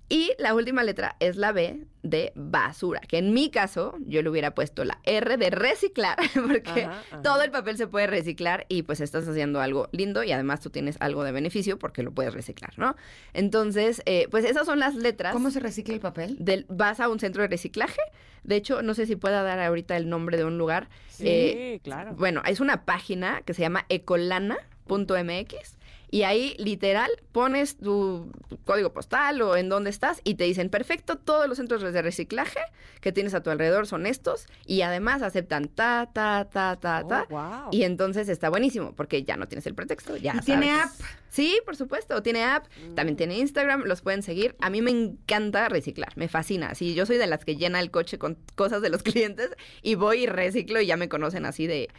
Y 0.09 0.33
la 0.39 0.55
última 0.55 0.85
letra 0.85 1.17
es 1.19 1.35
la 1.37 1.51
B 1.51 1.85
de 2.05 2.31
basura, 2.37 3.01
que 3.01 3.19
en 3.19 3.35
mi 3.35 3.51
caso 3.51 3.97
yo 4.07 4.23
le 4.23 4.31
hubiera 4.31 4.55
puesto 4.55 4.85
la 4.85 5.01
R 5.03 5.37
de 5.37 5.51
reciclar, 5.51 6.17
porque 6.47 6.83
Ajá, 6.85 7.01
ajá. 7.11 7.23
todo 7.23 7.43
el 7.43 7.51
papel 7.51 7.77
se 7.77 7.89
puede 7.89 8.07
reciclar 8.07 8.67
y 8.69 8.83
pues 8.85 9.01
estás 9.01 9.27
haciendo 9.27 9.61
algo 9.61 9.89
lindo 9.91 10.23
y 10.23 10.31
además 10.31 10.61
tú 10.61 10.71
tienes 10.71 10.97
algo 11.01 11.25
de 11.25 11.33
beneficio 11.33 11.77
porque 11.81 12.05
lo 12.05 12.13
puedes 12.13 12.33
reciclar, 12.35 12.73
¿no? 12.79 12.95
Entonces, 13.35 14.01
eh, 14.07 14.29
pues 14.31 14.45
esas 14.45 14.65
son 14.67 14.79
las 14.79 14.95
letras. 14.95 15.33
¿Cómo 15.33 15.51
se 15.51 15.59
recicla 15.59 15.95
el 15.95 16.01
papel? 16.01 16.37
del- 16.39 16.67
vas 16.69 17.01
a 17.01 17.09
un 17.09 17.19
centro 17.19 17.43
de 17.43 17.49
reciclaje. 17.49 18.01
De 18.45 18.55
hecho, 18.55 18.83
no 18.83 18.95
sé 18.95 19.07
si 19.07 19.17
pueda 19.17 19.43
dar 19.43 19.59
ahorita 19.59 19.97
el 19.97 20.09
nombre 20.09 20.37
de 20.37 20.45
un 20.45 20.57
lugar. 20.57 20.89
Sí, 21.09 21.25
Eh, 21.27 21.81
claro. 21.83 22.15
Bueno, 22.15 22.43
es 22.47 22.61
una 22.61 22.85
página 22.85 23.43
que 23.45 23.55
se 23.55 23.63
llama 23.63 23.87
ecolana.mx 23.89 25.76
y 26.17 26.23
ahí 26.23 26.55
literal 26.59 27.11
pones 27.33 27.77
tu 27.77 28.31
código 28.65 28.93
postal 28.93 29.43
o 29.43 29.55
en 29.57 29.69
dónde 29.69 29.91
estás 29.91 30.21
y 30.25 30.37
te 30.37 30.45
dicen, 30.45 30.71
perfecto, 30.71 31.17
todos 31.17 31.47
los 31.47 31.59
centros 31.59 31.83
de 31.83 32.01
reciclaje 32.01 32.61
que 33.03 33.13
tienes 33.13 33.35
a 33.35 33.43
tu 33.43 33.51
alrededor 33.51 33.87
son 33.87 34.07
estos 34.07 34.47
y 34.65 34.81
además 34.81 35.21
aceptan 35.21 35.69
ta, 35.69 36.09
ta, 36.13 36.49
ta, 36.51 36.77
ta, 36.77 37.03
Oh, 37.05 37.09
ta. 37.09 37.27
wow. 37.29 37.69
Y 37.71 37.83
entonces 37.83 38.29
está 38.31 38.49
buenísimo 38.49 38.95
porque 38.97 39.23
ya 39.25 39.37
no 39.37 39.47
tienes 39.47 39.67
el 39.67 39.75
pretexto. 39.75 40.17
Ya 40.17 40.35
¿Y 40.37 40.41
tiene 40.45 40.71
app? 40.73 40.91
Sí, 41.29 41.61
por 41.67 41.77
supuesto, 41.77 42.23
tiene 42.23 42.45
app, 42.45 42.65
también 42.95 43.17
tiene 43.17 43.37
Instagram, 43.37 43.83
los 43.85 44.01
pueden 44.01 44.23
seguir. 44.23 44.57
A 44.61 44.71
mí 44.71 44.81
me 44.81 44.91
encanta 44.91 45.69
reciclar, 45.69 46.13
me 46.17 46.29
fascina. 46.29 46.75
Sí, 46.75 46.95
yo 46.95 47.05
soy 47.05 47.19
de 47.19 47.27
las 47.27 47.45
que 47.45 47.57
llena 47.57 47.79
el 47.81 47.91
coche 47.91 48.17
con 48.19 48.39
cosas 48.55 48.81
de 48.81 48.89
los 48.89 49.03
clientes 49.03 49.51
y 49.83 49.97
voy 49.97 50.23
y 50.23 50.27
reciclo 50.27 50.81
y 50.81 50.87
ya 50.87 50.97
me 50.97 51.11
conocen 51.11 51.45
así 51.45 51.67
de, 51.67 51.91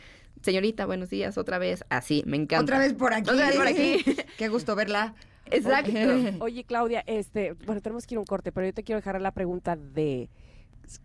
señorita, 0.42 0.86
buenos 0.86 1.10
días, 1.10 1.38
otra 1.38 1.58
vez, 1.58 1.84
así, 1.90 2.24
me 2.26 2.38
encanta. 2.38 2.64
Otra 2.64 2.80
vez 2.80 2.94
por 2.94 3.14
aquí. 3.14 3.30
Otra 3.30 3.48
vez 3.48 3.56
por 3.56 3.68
aquí. 3.68 4.04
Qué 4.38 4.48
gusto 4.48 4.76
verla. 4.76 5.16
Exacto. 5.52 5.92
Oye, 6.44 6.64
Claudia, 6.64 7.04
este, 7.06 7.54
bueno, 7.66 7.82
tenemos 7.82 8.06
que 8.06 8.16
ir 8.16 8.18
a 8.18 8.20
un 8.22 8.26
corte, 8.26 8.52
pero 8.52 8.68
yo 8.68 8.74
te 8.74 8.84
quiero 8.84 9.00
dejar 9.00 9.22
la 9.22 9.32
pregunta 9.32 9.76
de 9.76 10.30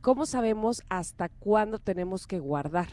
¿cómo 0.00 0.26
sabemos 0.26 0.82
hasta 0.88 1.28
cuándo 1.28 1.78
tenemos 1.78 2.26
que 2.26 2.38
guardar? 2.38 2.88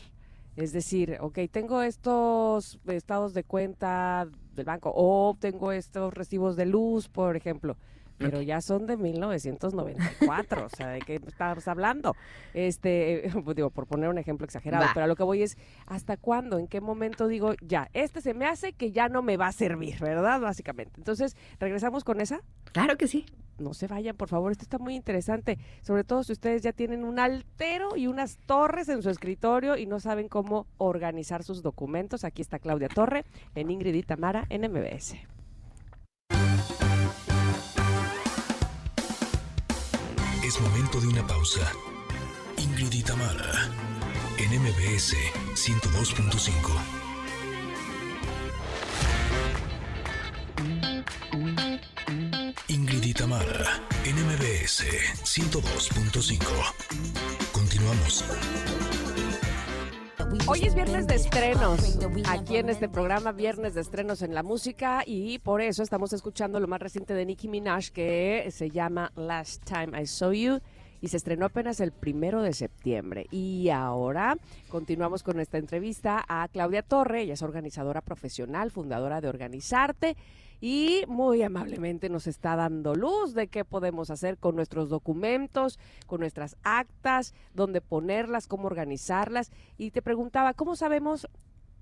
Es 0.56 0.73
decir, 0.73 1.17
ok, 1.21 1.39
tengo 1.52 1.82
estos 1.82 2.80
estados 2.88 3.34
de 3.34 3.43
cuenta 3.43 4.28
del 4.56 4.65
banco 4.65 4.91
o 4.93 5.38
tengo 5.39 5.71
estos 5.71 6.13
recibos 6.13 6.56
de 6.56 6.65
luz, 6.65 7.08
por 7.08 7.38
ejemplo, 7.38 7.78
pero 8.19 8.41
ya 8.41 8.62
son 8.62 8.86
de 8.86 8.97
1994, 8.97 10.65
o 10.65 10.69
sea, 10.69 10.89
¿de 10.89 10.99
qué 10.99 11.15
estamos 11.25 11.67
hablando? 11.67 12.15
Este, 12.53 13.32
pues 13.43 13.55
digo, 13.55 13.69
por 13.69 13.88
poner 13.88 14.10
un 14.10 14.17
ejemplo 14.17 14.45
exagerado, 14.45 14.86
Va. 14.86 14.91
pero 14.93 15.05
a 15.05 15.08
lo 15.08 15.15
que 15.15 15.23
voy 15.23 15.41
es, 15.41 15.58
¿hasta 15.88 16.17
cuándo? 16.17 16.60
¿En 16.60 16.67
qué 16.67 16.82
momento 16.82 17.27
digo, 17.27 17.53
ya, 17.62 17.89
este 17.93 18.21
se 18.21 18.34
me 18.34 18.45
hace 18.45 18.73
que 18.73 18.91
ya 18.91 19.08
no 19.08 19.21
me 19.21 19.38
va 19.38 19.47
a 19.47 19.51
servir, 19.51 19.99
¿verdad? 19.99 20.39
Básicamente. 20.39 20.93
Entonces, 20.97 21.36
¿regresamos 21.60 22.03
con 22.03 22.21
esa? 22.21 22.41
Claro 22.71 22.97
que 22.97 23.08
sí. 23.08 23.25
No 23.58 23.73
se 23.73 23.88
vayan, 23.88 24.15
por 24.15 24.29
favor, 24.29 24.51
esto 24.51 24.63
está 24.63 24.77
muy 24.77 24.95
interesante, 24.95 25.58
sobre 25.82 26.05
todo 26.05 26.23
si 26.23 26.32
ustedes 26.32 26.62
ya 26.62 26.71
tienen 26.71 27.03
un 27.03 27.19
altero 27.19 27.97
y 27.97 28.08
unas 28.08 28.38
torres 28.38 28.88
en 28.88 29.01
su 29.01 29.10
escritorio 29.10 29.75
y 29.75 29.86
no 29.86 29.99
saben 29.99 30.29
cómo 30.29 30.65
organizar 30.77 31.43
sus 31.43 31.62
documentos. 31.62 32.23
Aquí 32.23 32.41
está 32.41 32.60
Claudia 32.60 32.88
Torre 32.88 33.25
en 33.55 33.69
Ingrid 33.69 33.95
y 33.95 34.03
Tamara 34.03 34.45
en 34.49 34.71
MBS. 34.71 35.15
Es 40.49 40.59
momento 40.59 40.99
de 40.99 41.07
una 41.07 41.27
pausa. 41.27 41.71
Ingrid 42.57 42.91
y 42.91 43.03
en 44.39 44.59
MBS 44.59 45.15
102.5. 45.53 46.71
Ingrid 52.67 53.03
y 53.03 53.13
en 54.05 54.15
MBS 54.25 54.85
102.5. 55.23 56.39
Continuamos. 57.51 58.25
Hoy 60.47 60.59
es 60.63 60.75
viernes 60.75 61.07
de 61.07 61.15
estrenos, 61.15 61.97
aquí 62.27 62.57
en 62.57 62.69
este 62.69 62.87
programa, 62.87 63.31
viernes 63.31 63.73
de 63.73 63.81
estrenos 63.81 64.21
en 64.21 64.35
la 64.35 64.43
música, 64.43 65.01
y 65.05 65.39
por 65.39 65.59
eso 65.59 65.81
estamos 65.81 66.13
escuchando 66.13 66.59
lo 66.59 66.67
más 66.67 66.79
reciente 66.79 67.15
de 67.15 67.25
Nicki 67.25 67.47
Minaj, 67.47 67.89
que 67.89 68.47
se 68.51 68.69
llama 68.69 69.11
Last 69.15 69.63
Time 69.65 69.99
I 69.99 70.05
Saw 70.05 70.31
You, 70.33 70.59
y 71.01 71.07
se 71.07 71.17
estrenó 71.17 71.47
apenas 71.47 71.79
el 71.79 71.91
primero 71.91 72.43
de 72.43 72.53
septiembre. 72.53 73.25
Y 73.31 73.69
ahora 73.69 74.37
continuamos 74.69 75.23
con 75.23 75.39
esta 75.39 75.57
entrevista 75.57 76.23
a 76.27 76.47
Claudia 76.47 76.83
Torre, 76.83 77.21
ella 77.21 77.33
es 77.33 77.41
organizadora 77.41 78.01
profesional, 78.01 78.69
fundadora 78.69 79.21
de 79.21 79.29
Organizarte, 79.29 80.15
y 80.61 81.03
muy 81.07 81.41
amablemente 81.41 82.09
nos 82.09 82.27
está 82.27 82.55
dando 82.55 82.95
luz 82.95 83.33
de 83.33 83.47
qué 83.47 83.65
podemos 83.65 84.09
hacer 84.09 84.37
con 84.37 84.55
nuestros 84.55 84.89
documentos, 84.89 85.79
con 86.05 86.19
nuestras 86.19 86.57
actas, 86.63 87.33
dónde 87.53 87.81
ponerlas, 87.81 88.47
cómo 88.47 88.67
organizarlas. 88.67 89.51
Y 89.77 89.91
te 89.91 90.01
preguntaba, 90.01 90.53
¿cómo 90.53 90.75
sabemos 90.75 91.27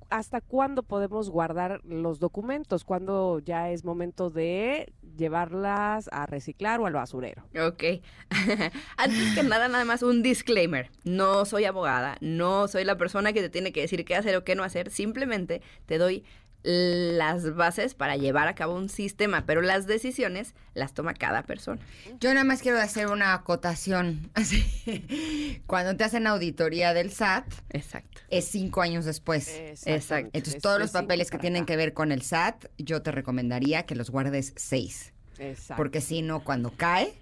hasta 0.09 0.41
cuándo 0.41 0.83
podemos 0.83 1.29
guardar 1.29 1.81
los 1.83 2.19
documentos? 2.19 2.83
¿Cuándo 2.83 3.39
ya 3.39 3.71
es 3.71 3.83
momento 3.83 4.29
de 4.29 4.93
llevarlas 5.17 6.09
a 6.11 6.25
reciclar 6.25 6.79
o 6.79 6.85
al 6.85 6.93
basurero? 6.93 7.43
Ok. 7.59 7.83
Antes 8.97 9.35
que 9.35 9.43
nada, 9.43 9.67
nada 9.67 9.85
más 9.85 10.03
un 10.03 10.23
disclaimer. 10.23 10.91
No 11.03 11.45
soy 11.45 11.65
abogada, 11.65 12.17
no 12.21 12.67
soy 12.67 12.83
la 12.83 12.97
persona 12.97 13.33
que 13.33 13.41
te 13.41 13.49
tiene 13.49 13.71
que 13.71 13.81
decir 13.81 14.05
qué 14.05 14.15
hacer 14.15 14.35
o 14.35 14.43
qué 14.43 14.55
no 14.55 14.63
hacer. 14.63 14.91
Simplemente 14.91 15.61
te 15.85 15.97
doy 15.97 16.23
las 16.63 17.55
bases 17.55 17.93
para 17.93 18.17
llevar 18.17 18.47
a 18.47 18.55
cabo 18.55 18.75
un 18.75 18.89
sistema, 18.89 19.45
pero 19.45 19.61
las 19.61 19.87
decisiones 19.87 20.53
las 20.73 20.93
toma 20.93 21.13
cada 21.13 21.43
persona. 21.43 21.79
Yo 22.19 22.33
nada 22.33 22.43
más 22.43 22.61
quiero 22.61 22.79
hacer 22.79 23.07
una 23.07 23.33
acotación. 23.33 24.29
Así, 24.33 25.61
Cuando 25.65 25.95
te 25.95 26.03
hacen 26.03 26.27
auditoría 26.27 26.93
del 26.93 27.11
SAT, 27.11 27.45
Exacto. 27.69 28.21
es 28.29 28.45
cinco 28.45 28.81
años 28.81 29.05
después. 29.05 29.47
Exacto. 29.85 30.31
Entonces, 30.33 30.55
Es 30.55 30.61
todos 30.61 30.79
los 30.79 30.91
papeles 30.91 31.31
que 31.31 31.37
tienen 31.37 31.63
acá. 31.63 31.73
que 31.73 31.77
ver 31.77 31.93
con 31.93 32.11
el 32.11 32.21
SAT, 32.21 32.65
yo 32.77 33.01
te 33.01 33.11
recomendaría 33.11 33.85
que 33.85 33.95
los 33.95 34.09
guardes 34.09 34.53
seis. 34.57 35.13
Exacto. 35.39 35.75
Porque 35.77 36.01
si 36.01 36.21
no, 36.23 36.43
cuando 36.43 36.71
cae, 36.75 37.13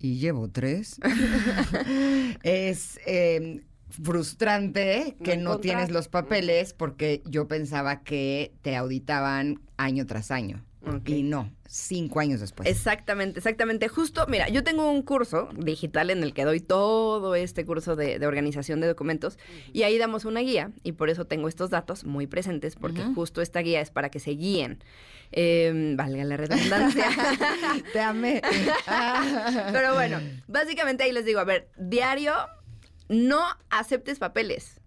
y 0.00 0.18
llevo 0.18 0.48
tres, 0.50 1.00
es, 2.42 2.98
eh, 3.06 3.62
frustrante 3.88 5.16
que 5.22 5.36
no, 5.36 5.58
tienes 5.58 5.90
los 5.90 6.08
papeles 6.08 6.72
porque 6.72 7.22
yo 7.24 7.48
pensaba 7.48 8.02
que 8.02 8.52
te 8.62 8.76
auditaban 8.76 9.60
año 9.76 10.06
tras 10.06 10.30
año. 10.30 10.64
Y 11.04 11.24
no, 11.24 11.52
cinco 11.66 12.20
años 12.20 12.38
después. 12.38 12.68
Exactamente, 12.68 13.40
exactamente. 13.40 13.88
Justo, 13.88 14.24
mira, 14.28 14.48
yo 14.48 14.62
tengo 14.62 14.88
un 14.88 15.02
curso 15.02 15.48
digital 15.56 16.10
en 16.10 16.22
el 16.22 16.32
que 16.32 16.44
doy 16.44 16.60
todo 16.60 17.34
este 17.34 17.64
curso 17.64 17.96
de, 17.96 18.20
de 18.20 18.26
organización 18.28 18.80
de 18.80 18.86
documentos 18.86 19.36
y 19.72 19.82
ahí 19.82 19.98
damos 19.98 20.24
una 20.24 20.40
guía 20.40 20.70
y 20.84 20.92
por 20.92 21.10
eso 21.10 21.24
tengo 21.24 21.48
estos 21.48 21.70
datos 21.70 22.04
muy 22.04 22.28
presentes 22.28 22.76
porque 22.76 23.02
justo 23.16 23.42
esta 23.42 23.60
guía 23.60 23.80
es 23.80 23.90
para 23.90 24.10
que 24.10 24.20
se 24.20 24.30
guíen. 24.30 24.78
Eh, 25.32 25.94
valga 25.96 26.24
la 26.24 26.36
redundancia. 26.36 27.08
Te 27.92 28.00
amé. 28.00 28.40
Pero 29.72 29.94
bueno, 29.94 30.20
básicamente 30.46 31.04
ahí 31.04 31.12
les 31.12 31.24
digo, 31.24 31.40
a 31.40 31.44
ver, 31.44 31.68
diario, 31.76 32.32
no 33.08 33.42
aceptes 33.70 34.18
papeles. 34.18 34.80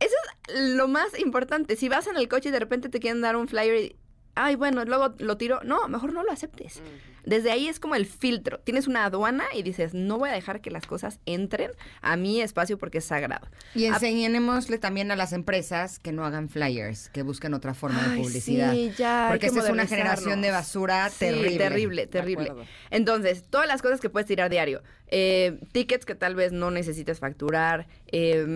Eso 0.00 0.14
es 0.48 0.70
lo 0.74 0.88
más 0.88 1.18
importante. 1.18 1.76
Si 1.76 1.88
vas 1.88 2.06
en 2.06 2.16
el 2.16 2.28
coche 2.28 2.50
y 2.50 2.52
de 2.52 2.60
repente 2.60 2.88
te 2.88 3.00
quieren 3.00 3.22
dar 3.22 3.36
un 3.36 3.48
flyer 3.48 3.76
y, 3.76 3.96
ay, 4.34 4.54
bueno, 4.54 4.84
luego 4.84 5.14
lo 5.18 5.36
tiro, 5.38 5.60
no, 5.64 5.88
mejor 5.88 6.12
no 6.12 6.22
lo 6.22 6.30
aceptes. 6.32 6.82
Desde 7.24 7.50
ahí 7.50 7.66
es 7.66 7.80
como 7.80 7.96
el 7.96 8.06
filtro. 8.06 8.60
Tienes 8.60 8.86
una 8.86 9.04
aduana 9.04 9.46
y 9.52 9.64
dices, 9.64 9.94
no 9.94 10.16
voy 10.16 10.28
a 10.28 10.32
dejar 10.32 10.60
que 10.60 10.70
las 10.70 10.86
cosas 10.86 11.18
entren 11.26 11.72
a 12.00 12.16
mi 12.16 12.40
espacio 12.40 12.78
porque 12.78 12.98
es 12.98 13.04
sagrado. 13.04 13.48
Y 13.74 13.86
enseñémosle 13.86 14.78
también 14.78 15.10
a 15.10 15.16
las 15.16 15.32
empresas 15.32 15.98
que 15.98 16.12
no 16.12 16.24
hagan 16.24 16.48
flyers, 16.48 17.08
que 17.08 17.22
busquen 17.22 17.52
otra 17.54 17.74
forma 17.74 18.00
de 18.06 18.18
publicidad. 18.18 18.70
sí, 18.72 18.92
ya, 18.96 19.26
porque 19.28 19.40
que 19.40 19.46
esta 19.46 19.64
es 19.64 19.70
una 19.70 19.86
generación 19.88 20.40
de 20.40 20.52
basura 20.52 21.10
Sí, 21.10 21.16
terrible. 21.18 21.56
terrible, 21.58 22.06
terrible. 22.06 22.52
Entonces, 22.90 23.44
todas 23.50 23.66
las 23.66 23.82
cosas 23.82 24.00
que 24.00 24.08
puedes 24.08 24.28
tirar 24.28 24.48
diario. 24.48 24.82
Eh, 25.08 25.60
tickets 25.72 26.04
que 26.04 26.14
tal 26.14 26.34
vez 26.34 26.52
no 26.52 26.70
necesites 26.70 27.20
facturar. 27.20 27.86
eh, 28.08 28.46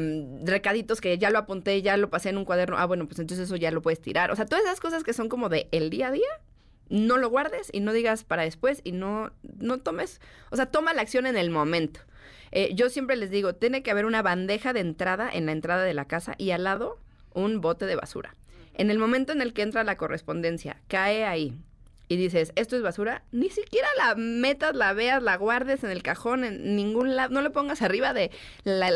recaditos 0.44 1.01
que 1.01 1.16
ya 1.18 1.30
lo 1.30 1.38
apunté, 1.38 1.82
ya 1.82 1.96
lo 1.96 2.11
pasé 2.11 2.30
en 2.30 2.38
un 2.38 2.44
cuaderno. 2.44 2.78
Ah, 2.78 2.86
bueno, 2.86 3.07
pues 3.07 3.18
entonces 3.18 3.46
eso 3.46 3.57
ya 3.57 3.70
lo 3.70 3.82
puedes 3.82 4.01
tirar. 4.01 4.30
O 4.30 4.36
sea, 4.36 4.46
todas 4.46 4.64
esas 4.64 4.80
cosas 4.80 5.05
que 5.05 5.12
son 5.12 5.28
como 5.28 5.48
de 5.48 5.68
el 5.72 5.90
día 5.90 6.09
a 6.09 6.12
día. 6.12 6.28
No 6.88 7.18
lo 7.18 7.30
guardes 7.30 7.70
y 7.72 7.78
no 7.78 7.92
digas 7.92 8.24
para 8.24 8.42
después 8.42 8.80
y 8.82 8.90
no, 8.90 9.30
no 9.59 9.78
tomes, 9.78 10.20
o 10.51 10.57
sea, 10.57 10.66
toma 10.66 10.92
la 10.92 11.03
acción 11.03 11.24
en 11.24 11.36
el 11.36 11.48
momento. 11.48 12.01
Eh, 12.51 12.74
yo 12.74 12.90
siempre 12.90 13.14
les 13.14 13.30
digo, 13.30 13.55
tiene 13.55 13.84
que 13.84 13.92
haber 13.92 14.07
una 14.07 14.22
bandeja 14.22 14.72
de 14.72 14.80
entrada 14.80 15.30
en 15.32 15.46
la 15.46 15.53
entrada 15.53 15.84
de 15.84 15.94
la 15.94 16.07
casa 16.07 16.34
y 16.36 16.51
al 16.51 16.64
lado 16.64 16.98
un 17.32 17.61
bote 17.61 17.86
de 17.86 17.94
basura. 17.94 18.34
En 18.74 18.90
el 18.90 18.98
momento 18.98 19.32
en 19.32 19.40
el 19.40 19.53
que 19.53 19.62
entra 19.62 19.84
la 19.84 19.96
correspondencia, 19.96 20.80
cae 20.88 21.24
ahí 21.24 21.57
y 22.11 22.16
dices, 22.16 22.50
esto 22.56 22.74
es 22.74 22.82
basura, 22.82 23.22
ni 23.30 23.50
siquiera 23.50 23.86
la 23.96 24.16
metas, 24.16 24.74
la 24.74 24.92
veas, 24.94 25.22
la 25.22 25.36
guardes 25.36 25.84
en 25.84 25.90
el 25.92 26.02
cajón, 26.02 26.42
en 26.42 26.74
ningún 26.74 27.14
lado, 27.14 27.32
no 27.32 27.40
le 27.40 27.50
pongas 27.50 27.82
arriba 27.82 28.12
de 28.12 28.32
la 28.64 28.90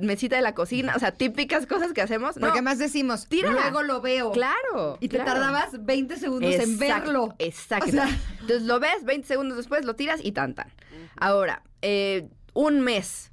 mesita 0.00 0.34
de 0.34 0.42
la 0.42 0.52
cocina, 0.52 0.94
o 0.96 0.98
sea, 0.98 1.12
típicas 1.12 1.66
cosas 1.66 1.92
que 1.92 2.02
hacemos. 2.02 2.34
Porque 2.40 2.58
no, 2.58 2.64
más 2.64 2.80
decimos, 2.80 3.28
tírala. 3.28 3.60
luego 3.60 3.84
lo 3.84 4.00
veo. 4.00 4.32
claro. 4.32 4.98
Y 4.98 5.08
te 5.08 5.18
claro. 5.18 5.34
tardabas 5.34 5.84
20 5.84 6.16
segundos 6.16 6.52
en 6.56 6.78
verlo. 6.80 7.32
Exacto. 7.38 7.86
O 7.86 7.92
sea- 7.92 8.08
Entonces 8.40 8.62
lo 8.62 8.80
ves, 8.80 9.04
20 9.04 9.24
segundos 9.24 9.56
después 9.56 9.84
lo 9.84 9.94
tiras 9.94 10.18
y 10.20 10.32
tan 10.32 10.56
tan. 10.56 10.72
Ahora, 11.16 11.62
eh, 11.80 12.28
un 12.54 12.80
mes. 12.80 13.30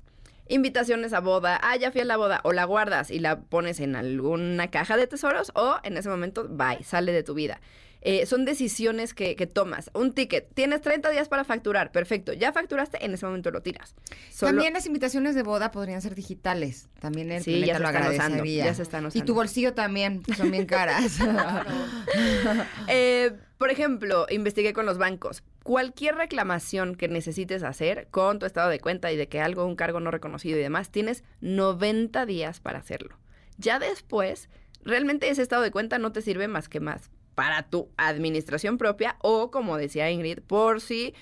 Invitaciones 0.49 1.13
a 1.13 1.19
boda. 1.19 1.59
Ah, 1.63 1.77
ya 1.77 1.91
fui 1.91 2.01
a 2.01 2.05
la 2.05 2.17
boda. 2.17 2.41
O 2.43 2.51
la 2.53 2.65
guardas 2.65 3.09
y 3.09 3.17
la 3.17 3.39
pones 3.41 3.79
en 3.79 3.95
alguna 3.95 4.69
caja 4.69 4.97
de 4.97 5.07
tesoros 5.07 5.51
o 5.55 5.77
en 5.81 5.97
ese 5.97 6.09
momento, 6.09 6.47
bye, 6.47 6.83
sale 6.83 7.11
de 7.11 7.23
tu 7.23 7.33
vida. 7.33 7.59
Eh, 8.05 8.25
son 8.25 8.43
decisiones 8.43 9.13
que, 9.13 9.37
que 9.37 9.47
tomas. 9.47 9.89
Un 9.93 10.13
ticket. 10.13 10.53
Tienes 10.53 10.81
30 10.81 11.09
días 11.09 11.29
para 11.29 11.45
facturar. 11.45 11.91
Perfecto. 11.93 12.33
Ya 12.33 12.51
facturaste, 12.51 13.03
en 13.05 13.13
ese 13.13 13.25
momento 13.25 13.49
lo 13.49 13.61
tiras. 13.61 13.95
Solo- 14.29 14.51
También 14.51 14.73
las 14.73 14.85
invitaciones 14.85 15.35
de 15.35 15.43
boda 15.43 15.71
podrían 15.71 16.01
ser 16.01 16.13
digitales. 16.13 16.89
También 16.99 17.31
el 17.31 17.41
Sí, 17.43 17.63
ya 17.65 17.77
planeta 17.77 17.77
se 17.77 17.81
lo 17.81 17.87
están 17.89 18.13
usando, 18.13 18.33
agradecería. 18.35 18.65
ya 18.65 18.73
se 18.73 18.81
están 18.81 19.09
Y 19.13 19.21
tu 19.21 19.33
bolsillo 19.33 19.73
también, 19.73 20.21
son 20.35 20.51
bien 20.51 20.65
caras. 20.65 21.17
Eh, 22.87 23.31
por 23.57 23.69
ejemplo, 23.71 24.25
investigué 24.29 24.73
con 24.73 24.85
los 24.85 24.97
bancos. 24.97 25.43
Cualquier 25.63 26.15
reclamación 26.15 26.95
que 26.95 27.07
necesites 27.07 27.63
hacer 27.63 28.07
con 28.11 28.39
tu 28.39 28.45
estado 28.45 28.69
de 28.69 28.79
cuenta 28.79 29.11
y 29.11 29.15
de 29.17 29.27
que 29.29 29.39
algo, 29.39 29.65
un 29.65 29.75
cargo 29.77 29.99
no 30.01 30.11
reconocido 30.11 30.57
y 30.57 30.61
demás, 30.61 30.89
tienes 30.91 31.23
90 31.41 32.25
días 32.25 32.59
para 32.59 32.79
hacerlo. 32.79 33.17
Ya 33.57 33.79
después, 33.79 34.49
realmente 34.83 35.29
ese 35.29 35.41
estado 35.41 35.61
de 35.61 35.71
cuenta 35.71 35.97
no 35.99 36.11
te 36.11 36.21
sirve 36.21 36.47
más 36.49 36.67
que 36.67 36.79
más 36.81 37.09
para 37.35 37.63
tu 37.63 37.89
administración 37.97 38.77
propia 38.77 39.15
o, 39.21 39.51
como 39.51 39.77
decía 39.77 40.09
Ingrid, 40.11 40.39
por 40.39 40.81
si 40.81 41.13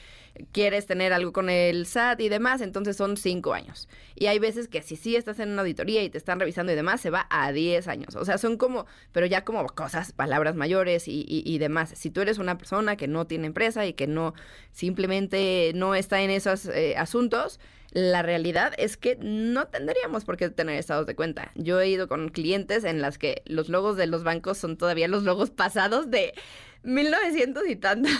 quieres 0.53 0.85
tener 0.85 1.11
algo 1.11 1.33
con 1.33 1.49
el 1.49 1.85
SAT 1.85 2.21
y 2.21 2.29
demás, 2.29 2.61
entonces 2.61 2.95
son 2.95 3.17
cinco 3.17 3.53
años. 3.53 3.89
Y 4.15 4.27
hay 4.27 4.39
veces 4.39 4.67
que 4.69 4.81
si 4.81 4.95
sí 4.95 5.15
estás 5.17 5.39
en 5.39 5.49
una 5.51 5.61
auditoría 5.61 6.01
y 6.03 6.09
te 6.09 6.17
están 6.17 6.39
revisando 6.39 6.71
y 6.71 6.75
demás, 6.75 7.01
se 7.01 7.09
va 7.09 7.27
a 7.29 7.51
10 7.51 7.87
años. 7.89 8.15
O 8.15 8.23
sea, 8.23 8.37
son 8.37 8.55
como, 8.57 8.85
pero 9.11 9.25
ya 9.25 9.43
como 9.43 9.65
cosas, 9.67 10.13
palabras 10.13 10.55
mayores 10.55 11.07
y, 11.09 11.25
y- 11.27 11.43
y 11.45 11.57
demás. 11.57 11.93
Si 11.95 12.09
tú 12.11 12.21
eres 12.21 12.37
una 12.37 12.57
persona 12.57 12.95
que 12.95 13.07
no 13.09 13.27
tiene 13.27 13.47
empresa 13.47 13.85
y 13.85 13.93
que 13.93 14.07
no, 14.07 14.33
simplemente 14.71 15.71
no 15.75 15.95
está 15.95 16.21
en 16.21 16.29
esos 16.31 16.65
eh, 16.65 16.95
asuntos, 16.97 17.59
la 17.91 18.21
realidad 18.21 18.73
es 18.77 18.97
que 18.97 19.17
no 19.21 19.67
tendríamos 19.67 20.23
por 20.23 20.37
qué 20.37 20.49
tener 20.49 20.77
estados 20.77 21.05
de 21.05 21.15
cuenta. 21.15 21.51
Yo 21.55 21.79
he 21.79 21.89
ido 21.89 22.07
con 22.07 22.29
clientes 22.29 22.83
en 22.83 23.01
las 23.01 23.17
que 23.17 23.43
los 23.45 23.69
logos 23.69 23.97
de 23.97 24.07
los 24.07 24.23
bancos 24.23 24.57
son 24.57 24.77
todavía 24.77 25.07
los 25.07 25.23
logos 25.23 25.49
pasados 25.51 26.09
de 26.09 26.33
1900 26.83 27.63
y 27.69 27.75
tantos, 27.75 28.11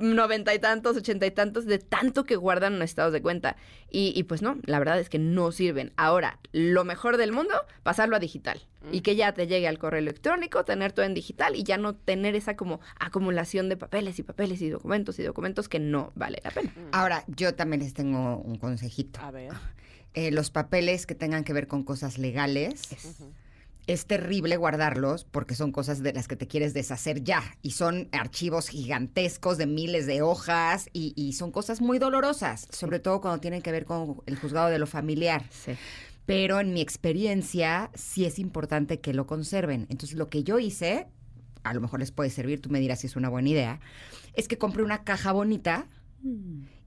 90 0.00 0.54
y 0.54 0.58
tantos, 0.58 0.96
80 0.96 1.26
y 1.26 1.30
tantos, 1.30 1.66
de 1.66 1.78
tanto 1.78 2.24
que 2.24 2.36
guardan 2.36 2.74
en 2.74 2.82
estados 2.82 3.12
de 3.12 3.22
cuenta. 3.22 3.56
Y, 3.90 4.12
y 4.16 4.24
pues 4.24 4.42
no, 4.42 4.58
la 4.64 4.78
verdad 4.78 4.98
es 4.98 5.08
que 5.08 5.18
no 5.18 5.52
sirven. 5.52 5.92
Ahora, 5.96 6.38
lo 6.52 6.84
mejor 6.84 7.16
del 7.16 7.32
mundo, 7.32 7.54
pasarlo 7.82 8.16
a 8.16 8.18
digital. 8.18 8.60
Y 8.92 9.00
que 9.00 9.16
ya 9.16 9.32
te 9.32 9.46
llegue 9.46 9.66
al 9.66 9.78
correo 9.78 9.98
electrónico, 9.98 10.66
tener 10.66 10.92
todo 10.92 11.06
en 11.06 11.14
digital 11.14 11.56
y 11.56 11.62
ya 11.62 11.78
no 11.78 11.94
tener 11.94 12.34
esa 12.34 12.54
como 12.54 12.80
acumulación 13.00 13.70
de 13.70 13.78
papeles 13.78 14.18
y 14.18 14.22
papeles 14.22 14.60
y 14.60 14.68
documentos 14.68 15.18
y 15.18 15.22
documentos 15.22 15.70
que 15.70 15.78
no 15.78 16.12
vale 16.14 16.42
la 16.44 16.50
pena. 16.50 16.70
Ahora, 16.92 17.24
yo 17.26 17.54
también 17.54 17.80
les 17.80 17.94
tengo 17.94 18.36
un 18.36 18.58
consejito. 18.58 19.20
A 19.20 19.30
ver. 19.30 19.52
Eh, 20.12 20.30
los 20.30 20.50
papeles 20.50 21.06
que 21.06 21.14
tengan 21.14 21.44
que 21.44 21.52
ver 21.52 21.66
con 21.66 21.82
cosas 21.82 22.18
legales, 22.18 22.82
es 23.86 24.06
terrible 24.06 24.56
guardarlos 24.56 25.24
porque 25.24 25.54
son 25.54 25.72
cosas 25.72 26.02
de 26.02 26.12
las 26.12 26.28
que 26.28 26.36
te 26.36 26.46
quieres 26.46 26.74
deshacer 26.74 27.22
ya. 27.22 27.42
Y 27.62 27.72
son 27.72 28.08
archivos 28.12 28.68
gigantescos 28.68 29.58
de 29.58 29.66
miles 29.66 30.06
de 30.06 30.22
hojas 30.22 30.88
y, 30.92 31.12
y 31.16 31.34
son 31.34 31.50
cosas 31.50 31.80
muy 31.80 31.98
dolorosas, 31.98 32.66
sobre 32.70 32.98
todo 32.98 33.20
cuando 33.20 33.40
tienen 33.40 33.62
que 33.62 33.72
ver 33.72 33.84
con 33.84 34.22
el 34.26 34.38
juzgado 34.38 34.68
de 34.68 34.78
lo 34.78 34.86
familiar. 34.86 35.44
Sí. 35.50 35.72
Pero 36.26 36.60
en 36.60 36.72
mi 36.72 36.80
experiencia 36.80 37.90
sí 37.94 38.24
es 38.24 38.38
importante 38.38 39.00
que 39.00 39.12
lo 39.12 39.26
conserven. 39.26 39.86
Entonces 39.90 40.16
lo 40.16 40.28
que 40.28 40.42
yo 40.42 40.58
hice, 40.58 41.06
a 41.62 41.74
lo 41.74 41.80
mejor 41.80 42.00
les 42.00 42.12
puede 42.12 42.30
servir, 42.30 42.60
tú 42.60 42.70
me 42.70 42.80
dirás 42.80 43.00
si 43.00 43.06
es 43.06 43.16
una 43.16 43.28
buena 43.28 43.50
idea, 43.50 43.80
es 44.32 44.48
que 44.48 44.56
compré 44.56 44.82
una 44.82 45.04
caja 45.04 45.32
bonita 45.32 45.86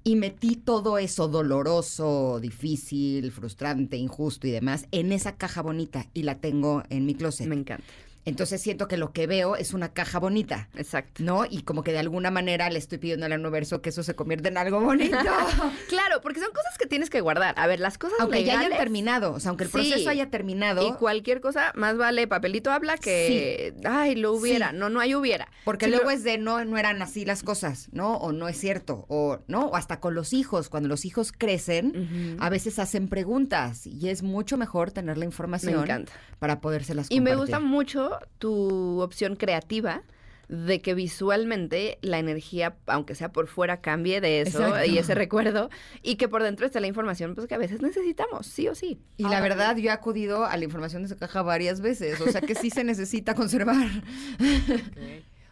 y 0.08 0.16
metí 0.16 0.56
todo 0.56 0.98
eso 0.98 1.28
doloroso, 1.28 2.40
difícil, 2.40 3.30
frustrante, 3.34 3.98
injusto 3.98 4.48
y 4.48 4.52
demás 4.52 4.88
en 4.92 5.12
esa 5.12 5.36
caja 5.36 5.62
bonita 5.62 6.06
y 6.14 6.24
la 6.24 6.40
tengo 6.40 6.84
en 6.90 7.06
mi 7.06 7.14
closet. 7.14 7.46
Me 7.46 7.56
encanta. 7.56 7.84
Entonces 8.28 8.62
siento 8.62 8.88
que 8.88 8.98
lo 8.98 9.12
que 9.14 9.26
veo 9.26 9.56
es 9.56 9.74
una 9.74 9.94
caja 9.94 10.20
bonita. 10.20 10.70
Exacto. 10.76 11.24
¿No? 11.24 11.46
Y 11.50 11.64
como 11.64 11.84
que 11.84 11.92
de 11.92 12.00
alguna 12.00 12.30
manera 12.32 12.70
le 12.70 12.78
estoy 12.78 12.98
pidiendo 12.98 13.26
al 13.26 13.34
universo 13.34 13.82
que 13.82 13.90
eso 13.90 14.04
se 14.04 14.16
convierta 14.16 14.50
en 14.50 14.58
algo 14.58 14.80
bonito. 14.82 15.18
Claro, 15.90 16.22
porque 16.22 16.40
son 16.40 16.50
cosas 16.52 16.78
que 16.78 16.86
tienes 16.86 17.10
que 17.10 17.22
guardar. 17.22 17.56
A 17.58 17.66
ver, 17.68 17.80
las 17.80 17.98
cosas 17.98 18.18
aunque 18.20 18.44
ya 18.44 18.60
hayan 18.60 18.78
terminado. 18.78 19.34
O 19.34 19.40
sea, 19.40 19.50
aunque 19.50 19.64
el 19.64 19.70
Sí. 19.70 19.74
proceso 19.78 20.10
haya 20.10 20.30
terminado. 20.30 20.88
y 20.88 20.92
cualquier 20.94 21.40
cosa, 21.42 21.72
más 21.76 21.98
vale 21.98 22.28
papelito 22.28 22.72
habla 22.72 22.98
que, 22.98 23.74
ay, 23.86 24.16
lo 24.16 24.34
hubiera. 24.34 24.72
Sí. 24.72 24.76
No, 24.78 24.90
no 24.90 25.00
hay 25.00 25.16
hubiera. 25.16 25.48
Porque 25.64 25.86
Sí, 25.86 25.92
luego 25.92 26.06
lo- 26.06 26.12
es 26.12 26.24
de 26.24 26.38
no, 26.38 26.64
no 26.66 26.78
eran 26.78 27.02
así 27.02 27.24
las 27.26 27.44
cosas, 27.44 27.88
¿no? 27.92 28.18
O 28.18 28.32
no 28.34 28.48
es 28.50 28.58
cierto, 28.60 29.06
o 29.08 29.40
no, 29.48 29.68
o 29.68 29.76
hasta 29.76 30.00
con 30.00 30.14
los 30.16 30.34
hijos, 30.34 30.70
cuando 30.70 30.90
los 30.90 31.06
hijos 31.06 31.32
crecen, 31.32 32.38
a 32.40 32.50
veces 32.50 32.80
hacen 32.80 33.08
preguntas 33.08 33.88
y 33.88 34.10
es 34.10 34.24
mucho 34.24 34.58
mejor 34.58 34.92
tener 34.92 35.18
la 35.18 35.26
información 35.26 35.76
Me 35.76 35.82
encanta. 35.84 36.12
para 36.40 36.60
podérselas 36.60 37.08
Y 37.10 37.22
me 37.22 37.32
compartir. 37.32 37.56
gusta 37.56 37.60
mucho 37.66 38.17
tu 38.38 39.00
opción 39.02 39.36
creativa 39.36 40.04
de 40.50 40.82
que 40.82 40.94
visualmente 40.94 41.98
la 42.02 42.20
energía, 42.20 42.78
aunque 42.86 43.16
sea 43.16 43.34
por 43.34 43.48
fuera, 43.48 43.82
cambie 43.82 44.22
de 44.22 44.40
eso 44.42 44.60
Exacto. 44.66 44.86
y 44.90 44.98
ese 44.98 45.14
recuerdo, 45.14 45.70
y 46.02 46.16
que 46.16 46.30
por 46.30 46.42
dentro 46.42 46.66
esté 46.66 46.80
la 46.80 46.88
información 46.88 47.36
pues 47.36 47.48
que 47.48 47.56
a 47.56 47.58
veces 47.58 47.82
necesitamos, 47.82 48.48
sí 48.48 48.68
o 48.70 48.74
sí. 48.76 48.98
Y 49.18 49.24
la 49.24 49.42
verdad, 49.42 49.76
yo 49.76 49.90
he 49.90 49.92
acudido 49.92 50.46
a 50.46 50.56
la 50.56 50.64
información 50.64 51.02
de 51.02 51.08
esa 51.08 51.18
caja 51.18 51.42
varias 51.42 51.82
veces, 51.82 52.22
o 52.22 52.32
sea 52.32 52.40
que 52.40 52.56
sí 52.56 52.70
se 52.70 52.86
necesita 52.86 53.36
conservar. 53.36 53.88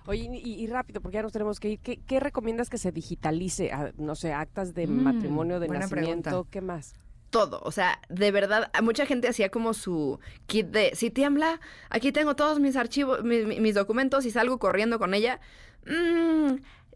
Oye, 0.08 0.30
y, 0.32 0.54
y 0.64 0.68
rápido, 0.68 1.02
porque 1.02 1.16
ya 1.16 1.24
nos 1.24 1.32
tenemos 1.32 1.60
que 1.60 1.70
ir. 1.72 1.80
¿Qué, 1.80 1.98
qué 1.98 2.20
recomiendas 2.20 2.70
que 2.70 2.78
se 2.78 2.92
digitalice? 2.92 3.72
Ah, 3.72 3.92
no 3.98 4.14
sé, 4.16 4.34
actas 4.34 4.76
de 4.76 4.86
Mm, 4.88 5.02
matrimonio, 5.04 5.60
de 5.60 5.68
nacimiento, 5.68 6.22
pregunta. 6.30 6.52
¿qué 6.52 6.62
más? 6.62 6.94
Todo. 7.30 7.62
O 7.64 7.72
sea, 7.72 8.00
de 8.10 8.32
verdad, 8.32 8.72
mucha 8.82 9.06
gente 9.06 9.28
hacía 9.28 9.50
como 9.50 9.74
su 9.74 10.20
kit 10.48 10.68
de, 10.68 10.92
si 10.96 11.10
tiembla, 11.12 11.60
aquí 11.90 12.12
tengo 12.12 12.36
todos 12.36 12.60
mis 12.60 12.76
archivos, 12.76 13.24
mi- 13.24 13.44
mi- 13.46 13.60
mis, 13.60 13.76
documentos 13.76 14.26
y 14.26 14.32
salgo 14.32 14.58
corriendo 14.60 15.00
con 15.00 15.14
ella. 15.14 15.40
Mm, 15.86 16.56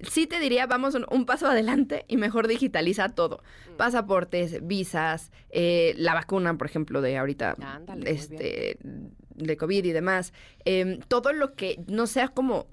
sí 0.09 0.27
te 0.27 0.39
diría, 0.39 0.65
vamos 0.65 0.95
un, 0.95 1.05
un 1.11 1.25
paso 1.25 1.47
adelante 1.49 2.05
y 2.07 2.17
mejor 2.17 2.47
digitaliza 2.47 3.09
todo. 3.09 3.43
Pasaportes, 3.77 4.65
visas, 4.65 5.31
eh, 5.49 5.93
la 5.97 6.13
vacuna, 6.13 6.57
por 6.57 6.67
ejemplo, 6.67 7.01
de 7.01 7.17
ahorita, 7.17 7.55
Ándale, 7.61 8.09
este, 8.11 8.77
de 8.81 9.57
COVID 9.57 9.85
y 9.85 9.91
demás. 9.91 10.33
Em, 10.65 10.99
todo 11.07 11.33
lo 11.33 11.53
que 11.55 11.81
no 11.87 12.07
sea 12.07 12.27
como 12.29 12.67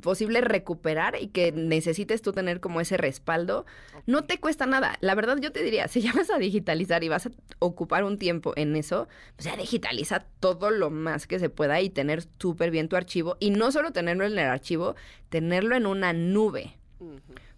posible 0.00 0.40
recuperar 0.40 1.16
y 1.20 1.28
que 1.28 1.52
necesites 1.52 2.22
tú 2.22 2.32
tener 2.32 2.60
como 2.60 2.80
ese 2.80 2.96
respaldo, 2.96 3.66
no 4.06 4.24
te 4.24 4.38
cuesta 4.38 4.66
nada. 4.66 4.96
La 5.00 5.14
verdad 5.14 5.38
yo 5.40 5.52
te 5.52 5.62
diría, 5.62 5.88
si 5.88 6.00
ya 6.00 6.12
vas 6.12 6.30
a 6.30 6.38
digitalizar 6.38 7.04
y 7.04 7.08
vas 7.08 7.26
a 7.26 7.30
ocupar 7.58 8.04
un 8.04 8.18
tiempo 8.18 8.52
en 8.56 8.76
eso, 8.76 9.08
pues 9.36 9.46
ya 9.46 9.56
digitaliza 9.56 10.24
todo 10.40 10.70
lo 10.70 10.90
más 10.90 11.26
que 11.26 11.38
se 11.38 11.50
pueda 11.50 11.80
y 11.80 11.90
tener 11.90 12.24
súper 12.38 12.70
bien 12.70 12.88
tu 12.88 12.96
archivo. 12.96 13.36
Y 13.40 13.50
no 13.50 13.72
solo 13.72 13.92
tenerlo 13.92 14.24
en 14.24 14.32
el 14.32 14.38
archivo, 14.38 14.94
tenerlo 15.28 15.76
en 15.76 15.86
una 15.86 16.12
nube. 16.12 16.76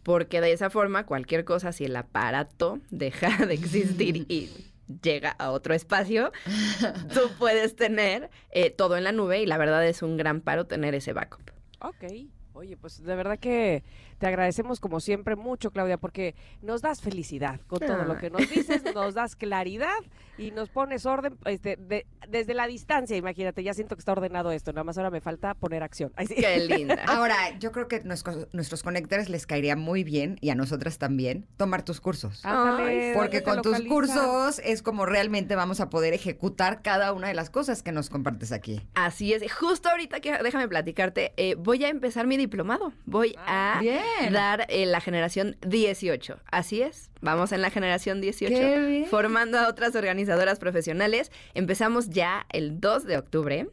Porque 0.03 0.41
de 0.41 0.53
esa 0.53 0.71
forma, 0.71 1.07
cualquier 1.07 1.45
cosa, 1.45 1.73
si 1.73 1.85
el 1.85 1.97
aparato 1.97 2.81
deja 2.91 3.47
de 3.47 3.55
existir 3.55 4.27
y 4.29 4.51
llega 5.03 5.31
a 5.31 5.51
otro 5.51 5.75
espacio, 5.75 6.33
tú 7.15 7.31
puedes 7.39 7.77
tener 7.77 8.31
eh, 8.51 8.71
todo 8.71 8.97
en 8.97 9.05
la 9.05 9.13
nube 9.13 9.41
y 9.41 9.47
la 9.47 9.59
verdad 9.59 9.87
es 9.87 10.03
un 10.03 10.17
gran 10.17 10.41
paro 10.41 10.67
tener 10.67 10.95
ese 10.95 11.13
backup. 11.13 11.60
Ok. 11.81 12.05
Oye, 12.53 12.77
pues 12.77 13.03
de 13.03 13.15
verdad 13.15 13.39
que 13.39 13.85
te 14.21 14.27
agradecemos 14.27 14.79
como 14.81 15.01
siempre 15.01 15.35
mucho, 15.35 15.71
Claudia, 15.73 15.97
porque 15.97 16.35
nos 16.63 16.83
das 16.83 17.01
felicidad 17.01 17.59
con 17.67 17.81
todo 17.81 18.05
lo 18.05 18.13
Ay. 18.13 18.19
que 18.21 18.31
nos 18.31 18.49
dices, 18.51 18.83
nos 18.95 19.15
das 19.15 19.35
claridad 19.35 19.89
y 20.37 20.51
nos 20.51 20.69
pones 20.69 21.07
orden 21.07 21.39
este, 21.47 21.77
de- 21.77 22.07
desde 22.29 22.53
la 22.55 22.67
distancia. 22.67 23.17
Imagínate, 23.17 23.63
ya 23.63 23.73
siento 23.75 23.97
que 23.97 24.01
está 24.01 24.13
ordenado 24.13 24.53
esto, 24.53 24.73
nada 24.73 24.85
más 24.85 24.99
ahora 24.99 25.11
me 25.11 25.21
falta 25.23 25.55
poner 25.55 25.83
acción. 25.83 26.13
Ay, 26.17 26.27
sí. 26.27 26.35
Qué 26.35 26.59
linda. 26.61 27.03
Ahora, 27.09 27.59
yo 27.59 27.73
creo 27.73 27.89
que 27.89 28.01
nuestros, 28.01 28.47
nuestros 28.53 28.83
conectores 28.83 29.29
les 29.31 29.47
caería 29.47 29.75
muy 29.75 30.05
bien, 30.05 30.37
y 30.43 30.51
a 30.51 30.55
nosotras 30.55 30.99
también, 30.99 31.47
tomar 31.57 31.83
tus 31.83 32.01
cursos. 32.01 32.43
Ay, 32.45 33.13
Porque 33.15 33.41
¿dónde 33.41 33.41
te 33.41 33.43
con 33.43 33.63
tus 33.63 33.81
cursos 33.89 34.61
es 34.63 34.83
como 34.83 35.07
realmente 35.07 35.57
vamos 35.57 35.81
a 35.81 35.89
poder 35.89 36.13
ejecutar 36.13 36.83
cada 36.83 37.13
una 37.15 37.29
de 37.29 37.35
las 37.35 37.49
cosas 37.49 37.83
que 37.83 37.91
nos 37.93 38.11
compartes 38.11 38.53
aquí. 38.53 38.83
Así 38.95 39.33
es. 39.33 39.51
Justo 39.53 39.89
ahorita 39.89 40.21
que 40.21 40.37
déjame 40.43 40.69
platicarte, 40.69 41.33
eh, 41.39 41.55
voy 41.57 41.85
a 41.85 41.89
empezar 41.89 42.27
mi 42.27 42.37
diplomado. 42.37 42.93
Voy 43.07 43.35
Ah, 43.47 43.79
a 43.79 43.81
bien. 43.81 44.03
Dar 44.31 44.67
eh, 44.69 44.87
la 44.87 45.01
generación 45.01 45.57
18. 45.67 46.39
Así 46.51 46.83
es. 46.83 47.11
Vamos 47.21 47.53
en 47.53 47.63
la 47.63 47.71
generación 47.71 48.21
18. 48.21 48.55
Qué 48.55 48.87
bien. 48.87 49.07
Formando 49.07 49.59
a 49.59 49.69
otras 49.69 49.95
organizadoras 49.95 50.59
profesionales. 50.59 51.31
Empezamos 51.55 52.11
ya 52.11 52.47
el 52.53 52.81
2 52.81 53.05
de 53.05 53.19
octubre. 53.19 53.69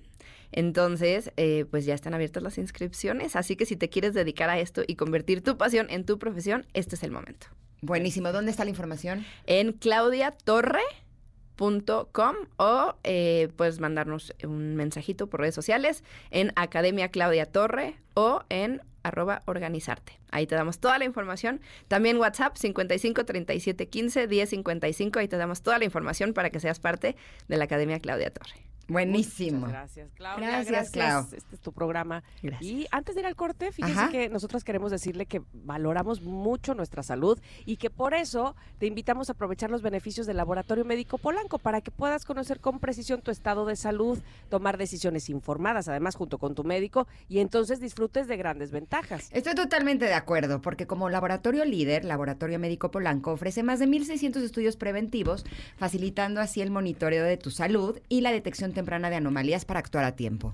Entonces, 0.51 1.31
eh, 1.37 1.65
pues 1.69 1.85
ya 1.85 1.93
están 1.93 2.13
abiertas 2.13 2.43
las 2.43 2.57
inscripciones. 2.57 3.35
Así 3.35 3.55
que 3.55 3.65
si 3.65 3.75
te 3.75 3.89
quieres 3.89 4.13
dedicar 4.13 4.49
a 4.49 4.59
esto 4.59 4.83
y 4.87 4.95
convertir 4.95 5.41
tu 5.41 5.57
pasión 5.57 5.87
en 5.89 6.05
tu 6.05 6.19
profesión, 6.19 6.65
este 6.73 6.95
es 6.95 7.03
el 7.03 7.11
momento. 7.11 7.47
Buenísimo. 7.81 8.31
¿Dónde 8.31 8.51
está 8.51 8.63
la 8.63 8.69
información? 8.69 9.25
En 9.45 9.73
claudiatorre.com 9.73 12.35
o 12.57 12.95
eh, 13.03 13.49
puedes 13.55 13.79
mandarnos 13.79 14.33
un 14.43 14.75
mensajito 14.75 15.27
por 15.27 15.41
redes 15.41 15.55
sociales 15.55 16.03
en 16.31 16.51
Academia 16.55 17.09
Claudia 17.09 17.45
Torre 17.45 17.97
o 18.13 18.43
en 18.49 18.81
arroba 19.07 19.43
organizarte. 19.45 20.19
Ahí 20.31 20.47
te 20.47 20.55
damos 20.55 20.79
toda 20.79 20.97
la 20.99 21.05
información. 21.05 21.61
También 21.87 22.17
WhatsApp 22.17 22.57
55 22.57 23.25
37 23.25 23.87
15 23.87 24.27
10 24.27 24.49
55. 24.49 25.19
Ahí 25.19 25.27
te 25.27 25.37
damos 25.37 25.61
toda 25.61 25.79
la 25.79 25.85
información 25.85 26.33
para 26.33 26.49
que 26.49 26.59
seas 26.59 26.79
parte 26.79 27.15
de 27.47 27.57
la 27.57 27.65
Academia 27.65 27.99
Claudia 27.99 28.31
Torre. 28.31 28.76
Buenísimo. 28.87 29.59
Muchas 29.59 29.73
gracias, 29.73 30.11
Claudia. 30.13 30.47
Gracias, 30.47 30.91
Clau. 30.91 31.27
Este 31.33 31.55
es 31.55 31.61
tu 31.61 31.73
programa. 31.73 32.23
Gracias. 32.41 32.71
Y 32.71 32.87
antes 32.91 33.15
de 33.15 33.21
ir 33.21 33.27
al 33.27 33.35
corte, 33.35 33.71
fíjense 33.71 33.99
Ajá. 33.99 34.09
que 34.09 34.29
nosotros 34.29 34.63
queremos 34.63 34.91
decirle 34.91 35.25
que 35.25 35.41
valoramos 35.53 36.21
mucho 36.21 36.73
nuestra 36.73 37.03
salud 37.03 37.39
y 37.65 37.77
que 37.77 37.89
por 37.89 38.13
eso 38.13 38.55
te 38.77 38.85
invitamos 38.85 39.29
a 39.29 39.33
aprovechar 39.33 39.69
los 39.69 39.81
beneficios 39.81 40.25
del 40.25 40.37
Laboratorio 40.37 40.85
Médico 40.85 41.17
Polanco 41.17 41.59
para 41.59 41.81
que 41.81 41.91
puedas 41.91 42.23
conocer 42.23 42.59
con 42.59 42.79
precisión 42.79 43.21
tu 43.21 43.31
estado 43.31 43.65
de 43.65 43.75
salud, 43.75 44.19
tomar 44.49 44.77
decisiones 44.77 45.29
informadas, 45.29 45.87
además 45.87 46.15
junto 46.15 46.37
con 46.37 46.55
tu 46.55 46.63
médico, 46.63 47.07
y 47.27 47.39
entonces 47.39 47.79
disfrutes 47.79 48.27
de 48.27 48.37
grandes 48.37 48.71
ventajas. 48.71 49.29
Estoy 49.31 49.55
totalmente 49.55 50.05
de 50.05 50.13
acuerdo, 50.13 50.61
porque 50.61 50.87
como 50.87 51.09
laboratorio 51.09 51.65
líder, 51.65 52.05
Laboratorio 52.05 52.59
Médico 52.59 52.91
Polanco 52.91 53.31
ofrece 53.31 53.63
más 53.63 53.79
de 53.79 53.87
1.600 53.87 54.41
estudios 54.41 54.77
preventivos, 54.77 55.45
facilitando 55.75 56.39
así 56.39 56.61
el 56.61 56.71
monitoreo 56.71 57.25
de 57.25 57.37
tu 57.37 57.51
salud 57.51 57.99
y 58.09 58.21
la 58.21 58.31
detección 58.31 58.73
temprana 58.77 59.09
de 59.09 59.15
anomalías 59.15 59.65
para 59.65 59.79
actuar 59.79 60.05
a 60.05 60.15
tiempo. 60.15 60.53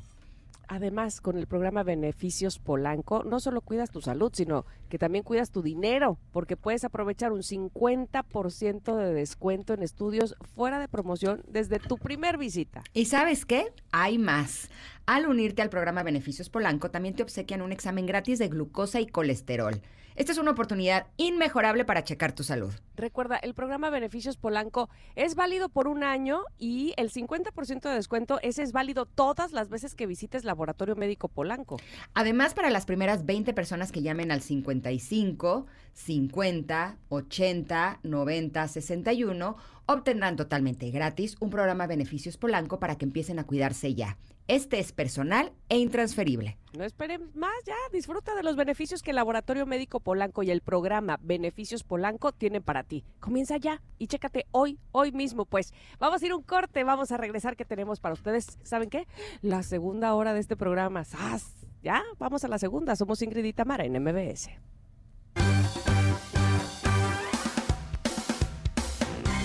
Además, 0.69 1.19
con 1.19 1.37
el 1.37 1.45
programa 1.45 1.83
Beneficios 1.83 2.57
Polanco, 2.57 3.25
no 3.25 3.41
solo 3.41 3.59
cuidas 3.59 3.91
tu 3.91 3.99
salud, 3.99 4.31
sino 4.33 4.65
que 4.87 4.97
también 4.97 5.25
cuidas 5.25 5.51
tu 5.51 5.61
dinero, 5.61 6.17
porque 6.31 6.55
puedes 6.55 6.85
aprovechar 6.85 7.33
un 7.33 7.41
50% 7.41 8.95
de 8.95 9.13
descuento 9.13 9.73
en 9.73 9.83
estudios 9.83 10.37
fuera 10.55 10.79
de 10.79 10.87
promoción 10.87 11.43
desde 11.49 11.79
tu 11.79 11.97
primer 11.97 12.37
visita. 12.37 12.81
¿Y 12.93 13.05
sabes 13.05 13.45
qué? 13.45 13.73
Hay 13.91 14.17
más. 14.17 14.69
Al 15.05 15.27
unirte 15.27 15.61
al 15.61 15.69
programa 15.69 16.01
Beneficios 16.01 16.49
Polanco, 16.49 16.89
también 16.89 17.13
te 17.13 17.23
obsequian 17.23 17.61
un 17.61 17.73
examen 17.73 18.05
gratis 18.05 18.39
de 18.39 18.47
glucosa 18.47 19.01
y 19.01 19.07
colesterol. 19.07 19.81
Esta 20.15 20.31
es 20.31 20.37
una 20.37 20.51
oportunidad 20.51 21.07
inmejorable 21.17 21.85
para 21.85 22.03
checar 22.03 22.33
tu 22.33 22.43
salud. 22.43 22.71
Recuerda, 22.95 23.37
el 23.37 23.53
programa 23.53 23.89
Beneficios 23.89 24.37
Polanco 24.37 24.89
es 25.15 25.35
válido 25.35 25.69
por 25.69 25.87
un 25.87 26.03
año 26.03 26.43
y 26.59 26.93
el 26.97 27.11
50% 27.11 27.81
de 27.81 27.95
descuento 27.95 28.39
ese 28.43 28.61
es 28.61 28.71
válido 28.71 29.05
todas 29.05 29.51
las 29.51 29.69
veces 29.69 29.95
que 29.95 30.05
visites 30.05 30.43
Laboratorio 30.43 30.95
Médico 30.95 31.27
Polanco. 31.27 31.79
Además, 32.13 32.53
para 32.53 32.69
las 32.69 32.85
primeras 32.85 33.25
20 33.25 33.53
personas 33.53 33.91
que 33.91 34.03
llamen 34.03 34.31
al 34.31 34.41
55, 34.41 35.65
50, 35.93 36.97
80, 37.09 37.99
90, 38.03 38.67
61, 38.67 39.57
obtendrán 39.85 40.35
totalmente 40.35 40.91
gratis 40.91 41.37
un 41.39 41.49
programa 41.49 41.87
Beneficios 41.87 42.37
Polanco 42.37 42.79
para 42.79 42.97
que 42.97 43.05
empiecen 43.05 43.39
a 43.39 43.45
cuidarse 43.45 43.95
ya. 43.95 44.17
Este 44.47 44.79
es 44.79 44.91
personal 44.91 45.53
e 45.69 45.77
intransferible. 45.77 46.57
No 46.77 46.83
esperen 46.83 47.31
más, 47.33 47.53
ya 47.65 47.75
disfruta 47.93 48.35
de 48.35 48.43
los 48.43 48.57
beneficios 48.57 49.01
que 49.01 49.11
el 49.11 49.15
Laboratorio 49.15 49.65
Médico 49.65 50.01
Polanco 50.01 50.43
y 50.43 50.51
el 50.51 50.61
programa 50.61 51.17
Beneficios 51.21 51.83
Polanco 51.83 52.33
tienen 52.33 52.61
para 52.61 52.83
ti. 52.83 53.05
Comienza 53.21 53.55
ya 53.55 53.81
y 53.99 54.07
chécate 54.07 54.45
hoy, 54.51 54.79
hoy 54.91 55.13
mismo, 55.13 55.45
pues. 55.45 55.73
Vamos 55.97 56.21
a 56.21 56.25
ir 56.25 56.33
a 56.33 56.35
un 56.35 56.43
corte, 56.43 56.83
vamos 56.83 57.13
a 57.13 57.17
regresar 57.17 57.55
que 57.55 57.63
tenemos 57.63 58.01
para 58.01 58.13
ustedes. 58.15 58.57
¿Saben 58.63 58.89
qué? 58.89 59.07
La 59.41 59.63
segunda 59.63 60.13
hora 60.13 60.33
de 60.33 60.41
este 60.41 60.57
programa. 60.57 61.05
¡Sas! 61.05 61.53
Ya, 61.81 62.03
vamos 62.19 62.43
a 62.43 62.49
la 62.49 62.57
segunda. 62.57 62.97
Somos 62.97 63.21
Ingrid 63.21 63.45
y 63.45 63.53
Tamara 63.53 63.85
en 63.85 63.93
MBS. 64.01 64.49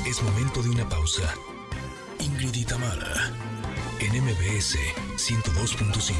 Es 0.08 0.22
momento 0.22 0.62
de 0.62 0.70
una 0.70 0.88
pausa. 0.88 1.34
Ingrid 2.18 2.54
y 2.54 2.64
Tamara, 2.64 3.32
en 4.00 4.22
MBS 4.22 4.76
102.5. 5.16 6.14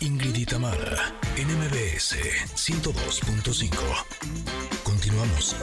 Ingrid 0.00 0.36
y 0.36 0.46
Tamara, 0.46 1.12
en 1.36 1.48
MBS 1.48 2.16
102.5. 2.54 3.68
Continuamos. 4.82 5.54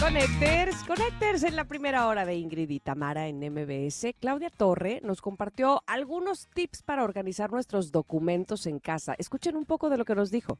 Connecters, 0.00 0.84
Connecters 0.84 1.42
en 1.42 1.56
la 1.56 1.64
primera 1.64 2.06
hora 2.06 2.24
de 2.24 2.36
Ingrid 2.36 2.70
y 2.70 2.78
Tamara 2.80 3.26
en 3.26 3.40
MBS. 3.40 4.14
Claudia 4.20 4.50
Torre 4.50 5.00
nos 5.02 5.20
compartió 5.20 5.82
algunos 5.86 6.46
tips 6.54 6.82
para 6.82 7.02
organizar 7.02 7.50
nuestros 7.50 7.90
documentos 7.90 8.66
en 8.66 8.78
casa. 8.78 9.16
Escuchen 9.18 9.56
un 9.56 9.64
poco 9.64 9.90
de 9.90 9.98
lo 9.98 10.04
que 10.04 10.14
nos 10.14 10.30
dijo. 10.30 10.56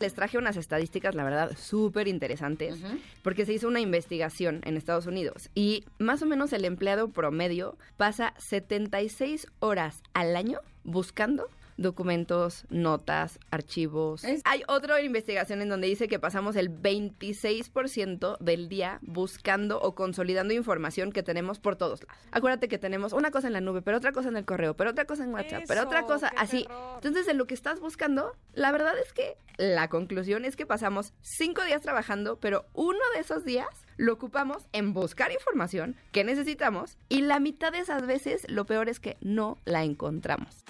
Les 0.00 0.12
traje 0.12 0.38
unas 0.38 0.56
estadísticas, 0.56 1.14
la 1.14 1.22
verdad, 1.22 1.56
súper 1.56 2.08
interesantes, 2.08 2.80
porque 3.22 3.46
se 3.46 3.52
hizo 3.52 3.68
una 3.68 3.78
investigación 3.78 4.60
en 4.64 4.76
Estados 4.76 5.06
Unidos 5.06 5.50
y 5.54 5.84
más 6.00 6.20
o 6.20 6.26
menos 6.26 6.52
el 6.52 6.64
empleado 6.64 7.10
promedio 7.10 7.78
pasa 7.96 8.34
76 8.38 9.46
horas 9.60 10.02
al 10.12 10.34
año 10.34 10.58
buscando 10.82 11.46
documentos, 11.76 12.64
notas, 12.70 13.38
archivos. 13.50 14.24
Es- 14.24 14.42
Hay 14.44 14.62
otra 14.68 15.00
investigación 15.02 15.62
en 15.62 15.68
donde 15.68 15.86
dice 15.88 16.08
que 16.08 16.18
pasamos 16.18 16.56
el 16.56 16.68
26% 16.70 18.36
del 18.40 18.68
día 18.68 18.98
buscando 19.02 19.80
o 19.80 19.94
consolidando 19.94 20.54
información 20.54 21.12
que 21.12 21.22
tenemos 21.22 21.58
por 21.60 21.76
todos 21.76 22.02
lados. 22.04 22.22
Acuérdate 22.32 22.68
que 22.68 22.78
tenemos 22.78 23.12
una 23.12 23.30
cosa 23.30 23.46
en 23.46 23.52
la 23.52 23.60
nube, 23.60 23.82
pero 23.82 23.96
otra 23.98 24.12
cosa 24.12 24.28
en 24.28 24.36
el 24.36 24.44
correo, 24.44 24.74
pero 24.76 24.90
otra 24.90 25.04
cosa 25.04 25.24
en 25.24 25.32
WhatsApp, 25.34 25.64
pero 25.66 25.82
otra 25.82 26.02
cosa 26.04 26.28
así. 26.36 26.62
terror. 26.64 26.94
Entonces, 26.96 27.26
de 27.26 27.34
lo 27.34 27.46
que 27.46 27.54
estás 27.54 27.80
buscando, 27.80 28.32
la 28.52 28.72
verdad 28.72 28.94
es 28.98 29.12
que 29.12 29.36
la 29.56 29.88
conclusión 29.88 30.44
es 30.44 30.56
que 30.56 30.66
pasamos 30.66 31.12
cinco 31.22 31.64
días 31.64 31.82
trabajando, 31.82 32.38
pero 32.40 32.66
uno 32.74 32.98
de 33.14 33.20
esos 33.20 33.44
días 33.44 33.68
lo 33.96 34.12
ocupamos 34.14 34.66
en 34.72 34.92
buscar 34.92 35.30
información 35.32 35.96
que 36.12 36.24
necesitamos 36.24 36.98
y 37.08 37.22
la 37.22 37.38
mitad 37.40 37.72
de 37.72 37.78
esas 37.78 38.06
veces 38.06 38.44
lo 38.48 38.66
peor 38.66 38.88
es 38.88 38.98
que 39.00 39.16
no 39.20 39.58
la 39.64 39.84
encontramos. 39.84 40.64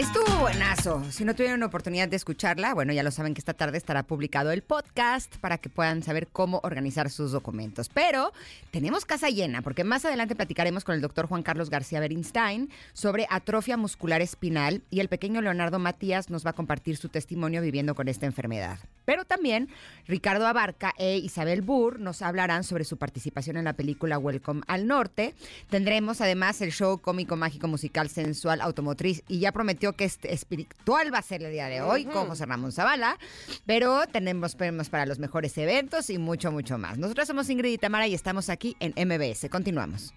Estuvo 0.00 0.40
buenazo. 0.40 1.04
Si 1.10 1.26
no 1.26 1.34
tuvieron 1.34 1.62
oportunidad 1.62 2.08
de 2.08 2.16
escucharla, 2.16 2.72
bueno, 2.72 2.90
ya 2.94 3.02
lo 3.02 3.10
saben 3.10 3.34
que 3.34 3.38
esta 3.38 3.52
tarde 3.52 3.76
estará 3.76 4.02
publicado 4.02 4.50
el 4.50 4.62
podcast 4.62 5.36
para 5.36 5.58
que 5.58 5.68
puedan 5.68 6.02
saber 6.02 6.26
cómo 6.26 6.58
organizar 6.62 7.10
sus 7.10 7.32
documentos. 7.32 7.90
Pero 7.90 8.32
tenemos 8.70 9.04
casa 9.04 9.28
llena, 9.28 9.60
porque 9.60 9.84
más 9.84 10.06
adelante 10.06 10.34
platicaremos 10.34 10.84
con 10.84 10.94
el 10.94 11.02
doctor 11.02 11.26
Juan 11.26 11.42
Carlos 11.42 11.68
García 11.68 12.00
Berinstein 12.00 12.70
sobre 12.94 13.26
atrofia 13.28 13.76
muscular 13.76 14.22
espinal 14.22 14.80
y 14.88 15.00
el 15.00 15.08
pequeño 15.08 15.42
Leonardo 15.42 15.78
Matías 15.78 16.30
nos 16.30 16.46
va 16.46 16.50
a 16.50 16.54
compartir 16.54 16.96
su 16.96 17.10
testimonio 17.10 17.60
viviendo 17.60 17.94
con 17.94 18.08
esta 18.08 18.24
enfermedad. 18.24 18.78
Pero 19.04 19.26
también 19.26 19.68
Ricardo 20.06 20.46
Abarca 20.46 20.94
e 20.96 21.18
Isabel 21.18 21.60
Burr 21.60 22.00
nos 22.00 22.22
hablarán 22.22 22.64
sobre 22.64 22.84
su 22.84 22.96
participación 22.96 23.58
en 23.58 23.64
la 23.64 23.74
película 23.74 24.18
Welcome 24.18 24.62
al 24.66 24.86
Norte. 24.86 25.34
Tendremos 25.68 26.22
además 26.22 26.62
el 26.62 26.72
show 26.72 27.02
cómico, 27.02 27.36
mágico, 27.36 27.68
musical, 27.68 28.08
sensual, 28.08 28.62
automotriz 28.62 29.24
y 29.28 29.40
ya 29.40 29.52
prometió 29.52 29.89
que 29.94 30.04
este 30.04 30.32
espiritual 30.32 31.12
va 31.12 31.18
a 31.18 31.22
ser 31.22 31.42
el 31.42 31.52
día 31.52 31.66
de 31.66 31.82
hoy 31.82 32.04
con 32.04 32.28
José 32.28 32.46
Ramón 32.46 32.72
Zavala. 32.72 33.18
Pero 33.66 34.06
tenemos 34.06 34.54
premios 34.54 34.88
para 34.88 35.06
los 35.06 35.18
mejores 35.18 35.56
eventos 35.58 36.10
y 36.10 36.18
mucho, 36.18 36.50
mucho 36.52 36.78
más. 36.78 36.98
Nosotros 36.98 37.26
somos 37.26 37.48
Ingrid 37.50 37.72
y 37.72 37.78
Tamara 37.78 38.06
y 38.06 38.14
estamos 38.14 38.48
aquí 38.48 38.76
en 38.80 38.92
MBS. 38.96 39.48
Continuamos. 39.50 40.14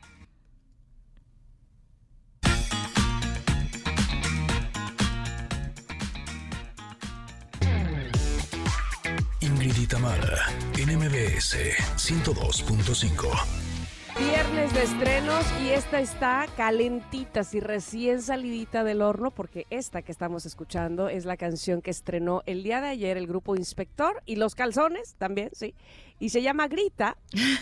Ingrid 9.41 9.77
y 9.77 9.87
Tamara, 9.87 10.47
en 10.77 10.97
MBS 10.97 11.57
102.5. 11.97 13.72
Viernes 14.17 14.71
de 14.75 14.83
estrenos 14.83 15.43
y 15.63 15.69
esta 15.69 15.99
está 15.99 16.45
calentita, 16.55 17.39
así 17.39 17.59
recién 17.59 18.21
salidita 18.21 18.83
del 18.83 19.01
horno, 19.01 19.31
porque 19.31 19.65
esta 19.71 20.03
que 20.03 20.11
estamos 20.11 20.45
escuchando 20.45 21.09
es 21.09 21.25
la 21.25 21.35
canción 21.35 21.81
que 21.81 21.89
estrenó 21.89 22.43
el 22.45 22.61
día 22.61 22.79
de 22.79 22.89
ayer 22.89 23.17
el 23.17 23.25
grupo 23.25 23.55
Inspector 23.55 24.21
y 24.25 24.35
Los 24.35 24.53
Calzones 24.53 25.15
también, 25.15 25.49
sí. 25.53 25.73
Y 26.19 26.29
se 26.29 26.41
llama 26.41 26.67
Grita. 26.67 27.17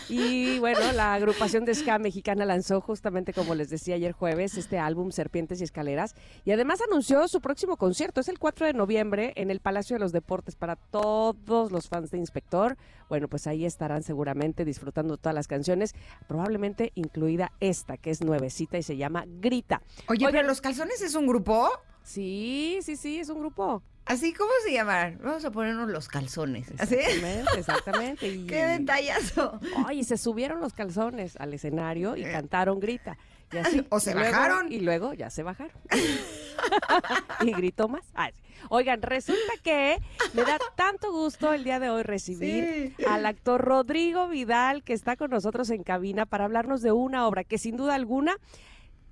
Y 0.08 0.58
bueno, 0.58 0.80
la 0.92 1.14
agrupación 1.14 1.64
de 1.64 1.74
ska 1.74 1.98
mexicana 1.98 2.44
lanzó 2.44 2.80
justamente, 2.80 3.32
como 3.32 3.54
les 3.54 3.70
decía 3.70 3.94
ayer 3.96 4.12
jueves, 4.12 4.56
este 4.56 4.78
álbum 4.78 5.10
Serpientes 5.10 5.60
y 5.60 5.64
Escaleras. 5.64 6.14
Y 6.44 6.52
además 6.52 6.80
anunció 6.80 7.26
su 7.28 7.40
próximo 7.40 7.76
concierto. 7.76 8.20
Es 8.20 8.28
el 8.28 8.38
4 8.38 8.66
de 8.66 8.72
noviembre 8.74 9.32
en 9.36 9.50
el 9.50 9.60
Palacio 9.60 9.96
de 9.96 10.00
los 10.00 10.12
Deportes 10.12 10.56
para 10.56 10.76
todos 10.76 11.72
los 11.72 11.88
fans 11.88 12.10
de 12.10 12.18
Inspector. 12.18 12.76
Bueno, 13.08 13.28
pues 13.28 13.46
ahí 13.46 13.64
estarán 13.64 14.02
seguramente 14.02 14.64
disfrutando 14.64 15.16
todas 15.16 15.34
las 15.34 15.48
canciones, 15.48 15.94
probablemente 16.28 16.92
incluida 16.94 17.52
esta, 17.60 17.96
que 17.96 18.10
es 18.10 18.22
nuevecita 18.22 18.78
y 18.78 18.82
se 18.82 18.96
llama 18.96 19.24
Grita. 19.26 19.82
Oye, 20.08 20.26
Oigan, 20.26 20.32
pero 20.32 20.46
Los 20.46 20.60
Calzones 20.60 21.02
es 21.02 21.14
un 21.14 21.26
grupo. 21.26 21.68
Sí, 22.02 22.78
sí, 22.82 22.96
sí, 22.96 23.18
es 23.18 23.28
un 23.28 23.40
grupo. 23.40 23.82
¿Así 24.04 24.32
cómo 24.32 24.50
se 24.64 24.72
llaman? 24.72 25.18
Vamos 25.22 25.44
a 25.44 25.50
ponernos 25.52 25.88
los 25.88 26.08
calzones. 26.08 26.68
¿Así? 26.78 26.96
Exactamente, 26.96 27.58
exactamente. 27.58 28.28
Y, 28.32 28.46
¡Qué 28.46 28.62
detallazo! 28.66 29.60
Ay, 29.86 30.02
se 30.04 30.16
subieron 30.18 30.60
los 30.60 30.72
calzones 30.72 31.36
al 31.36 31.54
escenario 31.54 32.16
y 32.16 32.24
cantaron 32.24 32.80
grita. 32.80 33.16
Y 33.52 33.58
así. 33.58 33.86
O 33.90 34.00
se 34.00 34.10
Y 34.10 34.14
luego- 34.14 34.30
bajaron. 34.32 34.72
Y 34.72 34.80
luego 34.80 35.14
ya 35.14 35.30
se 35.30 35.42
bajaron. 35.42 35.72
y 37.42 37.52
gritó 37.52 37.88
más. 37.88 38.02
Ay. 38.14 38.32
Oigan, 38.68 39.02
resulta 39.02 39.52
que 39.62 39.98
me 40.34 40.42
da 40.44 40.58
tanto 40.76 41.10
gusto 41.12 41.52
el 41.52 41.64
día 41.64 41.80
de 41.80 41.90
hoy 41.90 42.02
recibir 42.04 42.94
al 43.08 43.26
actor 43.26 43.60
Rodrigo 43.60 44.28
Vidal, 44.28 44.84
que 44.84 44.92
está 44.92 45.16
con 45.16 45.30
nosotros 45.30 45.68
en 45.70 45.82
cabina 45.82 46.26
para 46.26 46.44
hablarnos 46.44 46.80
de 46.80 46.92
una 46.92 47.26
obra 47.26 47.42
que 47.44 47.58
sin 47.58 47.76
duda 47.76 47.94
alguna 47.96 48.36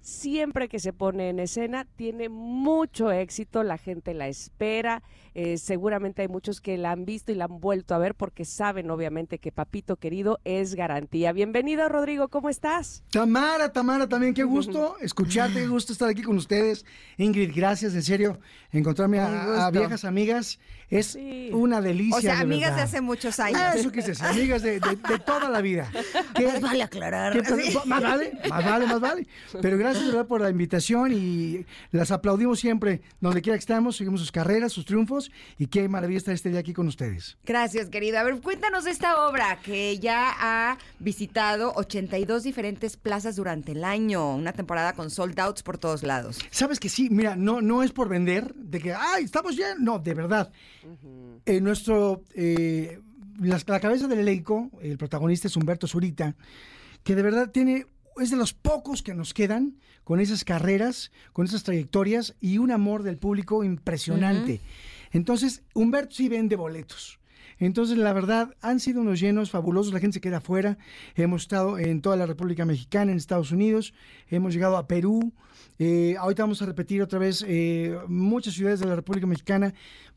siempre 0.01 0.69
que 0.69 0.79
se 0.79 0.93
pone 0.93 1.29
en 1.29 1.39
escena 1.39 1.87
tiene 1.97 2.29
mucho 2.29 3.11
éxito, 3.13 3.63
la 3.63 3.79
gente 3.79 4.15
la 4.15 4.29
espera, 4.29 5.03
eh, 5.35 5.59
seguramente 5.59 6.23
hay 6.23 6.29
muchos 6.29 6.61
que 6.61 6.77
la 6.79 6.91
han 6.93 7.05
visto 7.05 7.33
y 7.33 7.35
la 7.35 7.45
han 7.47 7.61
vuelto 7.61 7.95
a 7.95 7.99
ver 7.99 8.15
porque 8.15 8.45
saben 8.45 8.91
obviamente 8.91 9.39
que 9.39 9.53
Papito 9.53 9.97
querido 9.97 10.39
es 10.45 10.75
garantía. 10.75 11.33
Bienvenido 11.33 11.89
Rodrigo, 11.89 12.29
¿cómo 12.29 12.49
estás? 12.49 13.03
Tamara, 13.11 13.73
Tamara, 13.73 14.09
también 14.09 14.35
qué 14.35 14.45
gusto 14.45 14.97
escucharte, 15.01 15.61
qué 15.61 15.67
gusto 15.69 15.93
estar 15.93 16.09
aquí 16.09 16.23
con 16.23 16.37
ustedes. 16.37 16.85
Ingrid, 17.19 17.53
gracias, 17.55 17.95
en 17.95 18.03
serio, 18.03 18.39
encontrarme 18.73 19.19
a, 19.21 19.71
viejas 19.71 20.05
amigas 20.05 20.59
es 20.89 21.07
Sí. 21.11 21.51
una 21.53 21.81
delicia. 21.81 22.17
O 22.17 22.21
sea, 22.21 22.37
de 22.37 22.43
amigas 22.43 22.75
de 22.77 22.83
hace 22.83 23.01
muchos 23.01 23.39
años. 23.41 23.61
Ah, 23.63 23.75
Eso 23.77 23.93
quise 23.93 24.09
decir, 24.09 24.27
amigas 24.27 24.63
de, 24.63 24.81
de- 24.81 24.97
de 24.97 25.19
toda 25.25 25.49
la 25.49 25.61
vida. 25.61 25.91
¿Qué- 26.35 26.47
Más 26.47 26.61
vale 26.61 26.83
aclarar. 26.83 27.33
qué- 27.33 27.45
Sí. 27.45 27.77
Más 27.85 28.03
vale, 28.03 28.33
más 28.49 28.65
vale, 28.65 28.87
más 28.87 29.01
vale. 29.01 29.27
Pero 29.61 29.77
gracias 29.79 30.05
de 30.07 30.11
verdad 30.13 30.27
por 30.27 30.41
la 30.41 30.51
invitación 30.51 31.13
y 31.13 31.65
las 31.91 32.11
aplaudimos 32.11 32.59
siempre, 32.61 33.03
donde 33.21 33.43
quiera 33.43 33.57
que 33.57 33.61
estemos, 33.61 33.97
seguimos 33.97 34.21
sus 34.21 34.33
carreras, 34.33 34.73
sus 34.73 34.85
triunfos 34.85 35.20
y 35.59 35.67
qué 35.67 35.89
maravilla 35.89 36.19
estar 36.19 36.35
este 36.35 36.51
día 36.51 36.61
aquí 36.61 36.73
con 36.73 36.87
ustedes. 36.87 37.37
Gracias, 37.45 37.89
querido. 37.89 38.19
A 38.19 38.23
ver, 38.23 38.41
cuéntanos 38.41 38.85
de 38.85 38.93
esta 38.93 39.27
obra 39.27 39.59
que 39.63 39.99
ya 39.99 40.33
ha 40.39 40.79
visitado 40.99 41.73
82 41.75 42.43
diferentes 42.43 42.97
plazas 42.97 43.37
durante 43.37 43.73
el 43.73 43.85
año. 43.85 44.35
Una 44.35 44.53
temporada 44.53 44.93
con 44.95 45.11
sold 45.11 45.39
outs 45.41 45.63
por 45.63 45.79
todos 45.79 46.03
lados. 46.03 46.39
Sabes 46.51 46.81
que 46.81 46.89
sí, 46.89 47.09
mira, 47.11 47.37
no, 47.37 47.61
no 47.61 47.83
es 47.83 47.93
por 47.93 48.09
vender, 48.09 48.55
de 48.55 48.81
que, 48.81 48.95
ay, 48.95 49.25
estamos 49.25 49.57
bien. 49.57 49.79
No, 49.81 49.99
de 49.99 50.15
verdad. 50.15 50.53
Eh, 51.47 51.61
nuestro, 51.61 52.23
eh, 52.35 53.01
la, 53.41 53.61
la 53.67 53.81
cabeza 53.81 54.07
del 54.07 54.21
elenco, 54.21 54.71
el 54.81 54.97
protagonista 54.99 55.49
es 55.49 55.57
Humberto 55.57 55.87
Zurita, 55.87 56.37
que 57.03 57.15
de 57.15 57.23
verdad 57.23 57.51
tiene, 57.51 57.87
es 58.19 58.31
de 58.31 58.37
los 58.37 58.53
pocos 58.53 59.03
que 59.03 59.15
nos 59.15 59.35
quedan 59.35 59.77
con 60.05 60.21
esas 60.21 60.45
carreras, 60.45 61.13
con 61.33 61.47
esas 61.47 61.63
trayectorias 61.63 62.35
y 62.41 62.59
un 62.59 62.71
amor 62.71 63.03
del 63.03 63.17
público 63.17 63.65
impresionante. 63.65 64.61
Entonces, 65.11 65.63
Humberto 65.75 66.15
sí 66.15 66.29
vende 66.29 66.57
boletos. 66.57 67.19
Entonces, 67.59 67.99
la 67.99 68.13
verdad, 68.15 68.55
han 68.63 68.81
sido 68.81 69.03
unos 69.03 69.21
llenos 69.21 69.51
fabulosos. 69.51 69.93
La 69.93 70.01
gente 70.01 70.15
se 70.15 70.21
queda 70.21 70.39
afuera. 70.39 70.79
Hemos 71.15 71.43
estado 71.43 71.79
en 71.79 72.01
toda 72.01 72.17
la 72.17 72.25
República 72.27 72.65
Mexicana, 72.65 73.13
en 73.13 73.19
Estados 73.19 73.53
Unidos. 73.53 73.93
Hemos 74.29 74.55
llegado 74.55 74.79
a 74.79 74.87
Perú. 74.87 75.33
Eh, 75.79 76.17
ahorita 76.19 76.45
vamos 76.45 76.63
a 76.63 76.67
repetir 76.67 77.03
otra 77.03 77.19
vez 77.19 77.45
eh, 77.47 77.99
muchas 78.09 78.55
ciudades 78.55 78.81
de 78.81 78.87
la 78.87 78.97
República 78.97 79.27
Mexicana. 79.27 79.75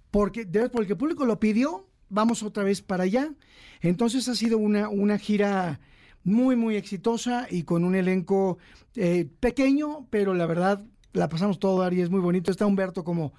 Porque, 0.09 0.45
de 0.45 0.59
verdad, 0.59 0.71
porque 0.71 0.93
el 0.93 0.97
público 0.97 1.25
lo 1.25 1.39
pidió, 1.39 1.89
vamos 2.07 2.43
otra 2.43 2.63
vez 2.63 2.81
para 2.81 3.03
allá. 3.03 3.33
Entonces, 3.81 4.27
ha 4.29 4.35
sido 4.35 4.57
una, 4.57 4.87
una 4.87 5.17
gira 5.17 5.81
muy, 6.23 6.55
muy 6.55 6.77
exitosa 6.77 7.47
y 7.49 7.63
con 7.63 7.83
un 7.83 7.95
elenco 7.95 8.57
eh, 8.95 9.27
pequeño, 9.39 10.07
pero 10.09 10.33
la 10.33 10.45
verdad 10.45 10.85
la 11.13 11.29
pasamos 11.29 11.59
todo 11.59 11.79
dar 11.81 11.93
y 11.93 12.01
es 12.01 12.09
muy 12.09 12.19
bonito. 12.19 12.51
Está 12.51 12.65
Humberto 12.65 13.03
como, 13.03 13.33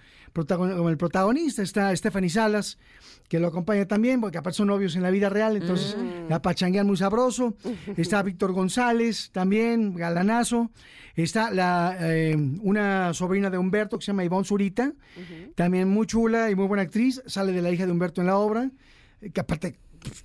el 0.89 0.97
protagonista, 0.97 1.63
está 1.63 1.95
Stephanie 1.95 2.31
Salas, 2.31 2.79
que 3.29 3.39
lo 3.39 3.49
acompaña 3.49 3.87
también, 3.87 4.21
porque 4.21 4.39
aparte 4.39 4.59
son 4.59 4.69
novios 4.69 4.97
en 4.97 5.03
la 5.03 5.11
vida 5.11 5.29
real, 5.29 5.57
entonces 5.57 5.97
la 6.29 6.41
pachanguean 6.41 6.87
muy 6.87 6.97
sabroso. 6.97 7.55
Está 7.97 8.23
Víctor 8.23 8.53
González, 8.53 9.31
también, 9.33 9.95
galanazo. 9.95 10.71
Está 11.17 11.51
la, 11.51 11.97
eh, 12.01 12.37
una 12.63 13.15
sobrina 13.15 13.51
de 13.51 13.59
Humberto 13.59 13.99
que 13.99 14.05
se 14.05 14.13
llama 14.13 14.25
Ivonne 14.25 14.45
Zurita, 14.45 14.93
también 15.55 15.89
muy 15.89 16.07
chula 16.07 16.51
y 16.51 16.55
muy 16.55 16.67
buena 16.67 16.83
actriz. 16.83 17.23
Sale 17.27 17.53
de 17.53 17.63
la 17.63 17.71
hija 17.71 17.87
de 17.87 17.93
Humberto 17.93 18.21
en 18.21 18.27
la 18.29 18.37
obra, 18.37 18.71
que 19.33 19.41
aparte 19.41 19.79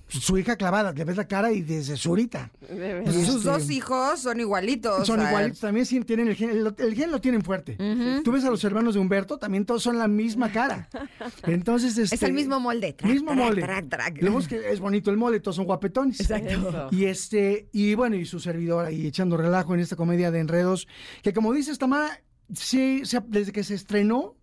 su 0.08 0.38
hija 0.38 0.56
clavada, 0.56 0.92
le 0.92 1.04
ves 1.04 1.16
la 1.16 1.26
cara 1.28 1.52
y 1.52 1.62
desde 1.62 1.96
Zurita. 1.96 2.50
Pues, 2.60 3.14
Sus 3.14 3.36
este, 3.36 3.48
dos 3.48 3.70
hijos 3.70 4.20
son 4.20 4.40
igualitos. 4.40 5.06
son 5.06 5.20
igualitos, 5.20 5.60
también 5.60 5.86
sí 5.86 6.00
tienen 6.00 6.28
el 6.28 6.36
gen, 6.36 6.50
el, 6.50 6.74
el 6.78 6.94
gen 6.94 7.10
lo 7.10 7.20
tienen 7.20 7.42
fuerte. 7.42 7.76
Tú 8.24 8.32
ves 8.32 8.44
a 8.44 8.50
los 8.50 8.62
hermanos 8.64 8.94
de 8.94 9.00
Humberto, 9.00 9.38
también 9.38 9.64
todos 9.64 9.82
son 9.82 9.98
la 9.98 10.08
misma 10.08 10.50
cara. 10.50 10.88
Entonces, 11.44 11.96
Es 11.98 12.12
este, 12.12 12.26
el 12.26 12.32
mismo 12.32 12.60
molde. 12.60 12.92
Trac, 12.92 13.10
mismo 13.10 13.32
trac, 13.32 13.38
molde. 13.44 13.62
trac. 13.88 14.22
Lo 14.22 14.38
que 14.40 14.70
es 14.70 14.80
bonito 14.80 15.10
el 15.10 15.16
molde, 15.16 15.40
todos 15.40 15.56
son 15.56 15.66
guapetones. 15.66 16.20
Eso. 16.20 16.88
Y 16.90 17.04
este, 17.04 17.68
y 17.72 17.94
bueno, 17.94 18.16
y 18.16 18.24
su 18.24 18.40
servidor 18.40 18.86
ahí 18.86 19.06
echando 19.06 19.36
relajo 19.36 19.74
en 19.74 19.80
esta 19.80 19.96
comedia 19.96 20.30
de 20.30 20.40
enredos, 20.40 20.88
que 21.22 21.32
como 21.32 21.52
dices, 21.52 21.78
Tamara, 21.78 22.22
sí, 22.54 23.02
se 23.04 23.20
desde 23.26 23.52
que 23.52 23.64
se 23.64 23.74
estrenó, 23.74 24.36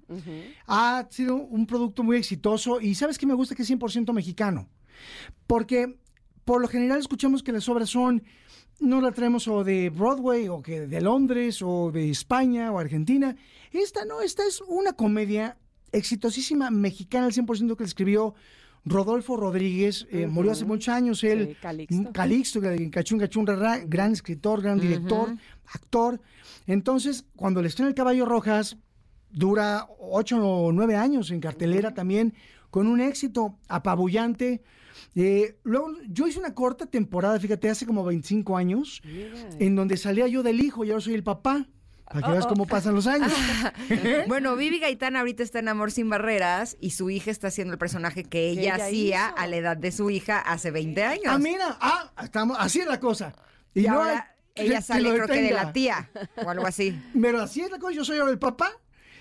ha 0.68 1.06
sido 1.10 1.36
un 1.36 1.66
producto 1.68 2.04
muy 2.04 2.18
exitoso 2.18 2.80
y 2.80 2.96
sabes 2.96 3.18
que 3.18 3.26
me 3.26 3.34
gusta 3.34 3.56
que 3.56 3.64
es 3.64 3.70
100% 3.72 4.14
mexicano. 4.14 4.70
Porque 5.46 5.98
por 6.46 6.62
lo 6.62 6.68
general 6.68 7.00
escuchamos 7.00 7.44
que 7.44 7.52
las 7.52 7.68
obras 7.70 7.90
son, 7.90 8.24
no 8.80 9.02
la 9.02 9.12
traemos 9.12 9.48
o 9.48 9.64
de 9.64 9.90
Broadway 9.90 10.48
o 10.48 10.62
que 10.62 10.88
de 10.88 11.02
Londres 11.02 11.62
o 11.62 11.92
de 11.92 12.10
España 12.10 12.72
o 12.72 12.80
Argentina. 12.80 13.36
Esta 13.72 14.06
no, 14.06 14.22
esta 14.22 14.46
es 14.46 14.62
una 14.62 14.94
comedia 14.94 15.58
exitosísima 15.92 16.70
mexicana 16.72 17.26
al 17.26 17.34
100% 17.34 17.76
que 17.76 17.84
la 17.84 17.88
escribió 17.88 18.36
Rodolfo 18.86 19.36
Rodríguez. 19.36 20.08
eh, 20.12 20.28
Murió 20.28 20.52
hace 20.52 20.66
muchos 20.66 20.94
años, 20.94 21.24
él. 21.24 21.50
Sí, 21.50 21.58
Calixto. 21.62 22.12
Calixto, 22.14 22.62
Cachún 22.92 23.20
Cachún 23.20 23.48
Rarra, 23.48 23.80
gran 23.86 24.14
escritor, 24.14 24.62
gran 24.62 24.80
director, 24.80 25.36
actor. 25.66 26.22
Entonces, 26.66 27.26
cuando 27.36 27.62
le 27.62 27.68
estrena 27.68 27.90
El 27.90 27.96
Caballo 27.96 28.26
Rojas, 28.26 28.78
dura 29.32 29.88
ocho 30.00 30.38
o 30.38 30.72
nueve 30.72 30.96
años 30.96 31.32
en 31.32 31.42
cartelera 31.42 31.94
también, 31.94 32.34
con 32.70 32.88
un 32.88 33.02
éxito 33.02 33.58
apabullante. 33.68 34.62
Eh, 35.16 35.58
luego, 35.64 35.92
yo 36.10 36.28
hice 36.28 36.40
una 36.40 36.54
corta 36.54 36.86
temporada, 36.86 37.40
fíjate, 37.40 37.70
hace 37.70 37.86
como 37.86 38.04
25 38.04 38.56
años, 38.56 39.02
en 39.60 39.76
donde 39.76 39.98
salía 39.98 40.28
yo 40.28 40.44
del 40.44 40.60
hijo 40.60 40.86
y 40.86 40.92
ahora 40.92 41.02
soy 41.02 41.16
el 41.16 41.24
papá. 41.24 41.68
Para 42.06 42.26
que 42.26 42.32
veas 42.32 42.48
cómo 42.48 42.66
pasan 42.66 42.96
los 42.96 43.06
años. 43.06 43.34
Bueno, 44.28 44.56
Vivi 44.56 44.80
Gaitán 44.80 45.18
ahorita 45.18 45.44
está 45.44 45.60
en 45.60 45.68
Amor 45.68 45.92
sin 45.92 46.10
Barreras 46.10 46.78
y 46.80 46.92
su 46.92 47.10
hija 47.10 47.32
está 47.32 47.48
haciendo 47.48 47.74
el 47.74 47.80
personaje 47.80 48.24
que 48.24 48.50
ella, 48.50 48.76
ella 48.76 48.86
hacía 48.86 49.28
hizo. 49.28 49.38
a 49.38 49.48
la 49.48 49.56
edad 49.58 49.78
de 49.78 49.92
su 49.92 50.10
hija 50.10 50.40
hace 50.40 50.72
20 50.72 51.04
años. 51.04 51.26
ah, 51.28 51.38
mira, 51.38 51.78
ah, 51.82 52.12
estamos, 52.24 52.56
así 52.60 52.80
es 52.80 52.88
la 52.88 53.00
cosa. 53.00 53.34
y 53.74 53.84
no 53.84 53.96
ahora 53.96 54.36
hay 54.56 54.68
ella 54.68 54.78
que 54.78 54.84
sale 54.84 55.14
creo 55.14 55.28
que 55.28 55.42
de 55.42 55.52
la 55.52 55.74
tía 55.74 56.10
o 56.44 56.50
algo 56.50 56.66
así. 56.66 56.98
Pero 57.22 57.42
así 57.42 57.62
es 57.62 57.72
la 57.72 57.80
cosa, 57.80 57.94
yo 57.94 58.06
soy 58.06 58.20
ahora 58.20 58.32
el 58.32 58.40
papá. 58.40 58.72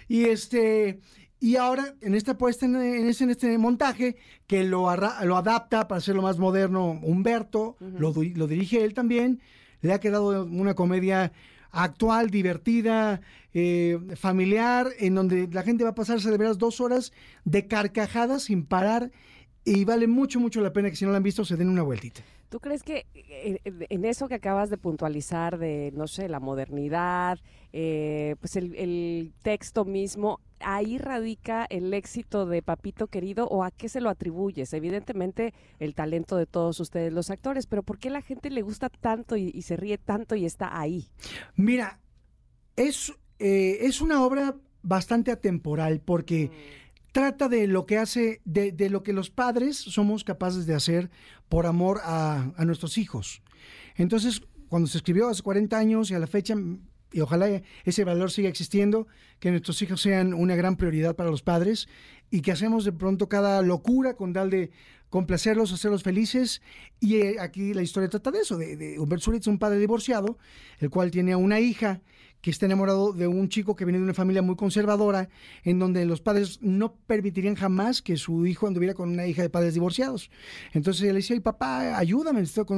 Y 0.09 0.25
este 0.25 1.01
y 1.41 1.57
ahora 1.57 1.95
en 2.01 2.15
esta 2.15 2.39
puesta 2.39 2.67
en, 2.67 2.77
este, 3.09 3.25
en 3.25 3.31
este 3.31 3.59
montaje 3.59 4.17
que 4.47 4.65
lo, 4.65 4.89
arra- 4.89 5.23
lo 5.25 5.37
adapta 5.37 5.87
para 5.89 5.99
hacerlo 5.99 6.23
más 6.23 6.39
moderno 6.39 6.99
Humberto, 7.03 7.77
lo, 7.81 8.13
di- 8.13 8.35
lo 8.35 8.47
dirige 8.47 8.83
él 8.85 8.95
también, 8.95 9.41
le 9.83 9.93
ha 9.93 10.01
quedado 10.01 10.45
una 10.47 10.75
comedia 10.75 11.33
actual, 11.71 12.31
divertida, 12.31 13.21
eh, 13.53 13.99
familiar, 14.17 14.89
en 14.99 15.15
donde 15.15 15.49
la 15.53 15.63
gente 15.63 15.85
va 15.85 15.91
a 15.91 15.95
pasarse 15.95 16.31
de 16.31 16.39
veras 16.39 16.57
dos 16.59 16.81
horas 16.81 17.13
de 17.45 17.67
carcajadas 17.67 18.45
sin 18.45 18.65
parar 18.65 19.11
y 19.65 19.85
vale 19.85 20.07
mucho, 20.07 20.41
mucho 20.41 20.61
la 20.63 20.73
pena 20.73 20.89
que 20.91 20.97
si 20.97 21.05
no 21.05 21.11
la 21.11 21.19
han 21.19 21.23
visto 21.23 21.45
se 21.45 21.57
den 21.57 21.69
una 21.69 21.83
vueltita. 21.83 22.23
¿Tú 22.49 22.61
crees 22.61 22.83
que 22.85 23.07
eh, 23.15 23.59
eh, 23.65 23.87
en 23.91 24.05
eso 24.05 24.29
que 24.29 24.37
acabas 24.37 24.71
de 24.71 24.79
puntualizar 24.79 25.59
de, 25.59 25.93
no 25.95 26.07
sé, 26.07 26.29
la 26.29 26.39
modernidad, 26.41 27.39
eh, 27.73 28.37
pues 28.41 28.55
el, 28.57 28.75
el 28.77 29.33
texto 29.43 29.85
mismo, 29.85 30.41
ahí 30.61 30.99
radica 30.99 31.67
el 31.69 31.93
éxito 31.95 32.47
de 32.47 32.63
Papito 32.63 33.07
Querido 33.09 33.47
o 33.49 33.65
a 33.65 33.71
qué 33.71 33.89
se 33.89 34.01
lo 34.01 34.11
atribuyes? 34.11 34.73
Evidentemente 34.73 35.55
el 35.79 35.95
talento 35.95 36.37
de 36.37 36.47
todos 36.47 36.81
ustedes 36.81 37.13
los 37.13 37.31
actores, 37.31 37.67
pero 37.67 37.83
¿por 37.83 37.99
qué 37.99 38.11
la 38.11 38.23
gente 38.23 38.51
le 38.51 38.63
gusta 38.63 38.89
tanto 38.89 39.37
y, 39.37 39.51
y 39.55 39.63
se 39.63 39.77
ríe 39.77 39.99
tanto 39.99 40.35
y 40.35 40.45
está 40.45 40.79
ahí? 40.79 41.09
Mira, 41.55 42.01
es, 42.77 43.13
eh, 43.39 43.79
es 43.81 44.01
una 44.01 44.25
obra 44.25 44.57
bastante 44.83 45.31
atemporal 45.31 46.01
porque 46.01 46.51
trata 47.13 47.49
de 47.49 47.67
lo 47.67 47.87
que 47.87 47.99
hace, 47.99 48.41
de, 48.45 48.73
de 48.73 48.91
lo 48.91 49.03
que 49.03 49.13
los 49.13 49.31
padres 49.31 49.77
somos 49.77 50.23
capaces 50.23 50.67
de 50.67 50.75
hacer 50.75 51.11
por 51.49 51.67
amor 51.67 52.01
a, 52.05 52.53
a 52.57 52.65
nuestros 52.65 52.99
hijos. 52.99 53.43
Entonces, 53.97 54.43
cuando 54.69 54.89
se 54.89 54.99
escribió 54.99 55.29
hace 55.29 55.43
40 55.43 55.79
años 55.79 56.11
y 56.11 56.15
a 56.15 56.19
la 56.19 56.27
fecha, 56.27 56.55
mm, 56.55 56.81
y 57.17 57.21
ojalá 57.23 57.63
ese 57.85 58.05
valor 58.05 58.31
siga 58.31 58.51
existiendo, 58.51 59.07
que 59.39 59.51
nuestros 59.51 59.81
hijos 59.81 60.03
sean 60.03 60.35
una 60.35 60.55
gran 60.55 60.77
prioridad 60.77 61.17
para 61.17 61.31
los 61.31 61.41
padres 61.41 61.89
y 62.31 62.43
que 62.43 62.53
hacemos 62.53 62.85
de 62.85 62.93
pronto 62.93 63.27
cada 63.27 63.63
locura 63.63 64.17
con 64.17 64.35
tal 64.35 64.51
de 64.51 64.71
complacerlos, 65.09 65.73
hacerlos 65.73 66.03
felices. 66.03 66.61
Y 67.01 67.17
eh, 67.17 67.37
aquí 67.41 67.73
la 67.73 67.81
historia 67.81 68.11
trata 68.11 68.31
de 68.31 68.41
eso, 68.41 68.59
de, 68.59 68.77
de 68.77 68.99
Humberto 68.99 69.25
Zurita, 69.25 69.49
un 69.49 69.59
padre 69.59 69.79
divorciado, 69.79 70.37
el 70.79 70.91
cual 70.91 71.11
tiene 71.11 71.33
a 71.33 71.39
una 71.39 71.59
hija 71.59 72.03
que 72.43 72.51
está 72.51 72.67
enamorado 72.67 73.15
de 73.15 73.27
un 73.27 73.49
chico 73.49 73.77
que 73.77 73.87
viene 73.87 73.97
de 73.97 74.05
una 74.05 74.13
familia 74.13 74.43
muy 74.43 74.57
conservadora, 74.57 75.31
en 75.65 75.79
donde 75.79 76.05
los 76.05 76.21
padres 76.21 76.59
no 76.61 76.97
permitirían 77.07 77.55
jamás 77.55 78.03
que 78.03 78.19
su 78.19 78.45
hijo 78.45 78.67
anduviera 78.67 78.93
con 78.93 79.09
una 79.09 79.27
hija 79.27 79.41
de 79.41 79.49
padres 79.49 79.73
divorciados. 79.73 80.31
Entonces 80.75 81.05
él 81.05 81.15
le 81.15 81.21
dice, 81.21 81.33
"Ay, 81.33 81.41
papá, 81.41 81.97
ayúdame, 81.97 82.41
necesito 82.41 82.67
que 82.67 82.75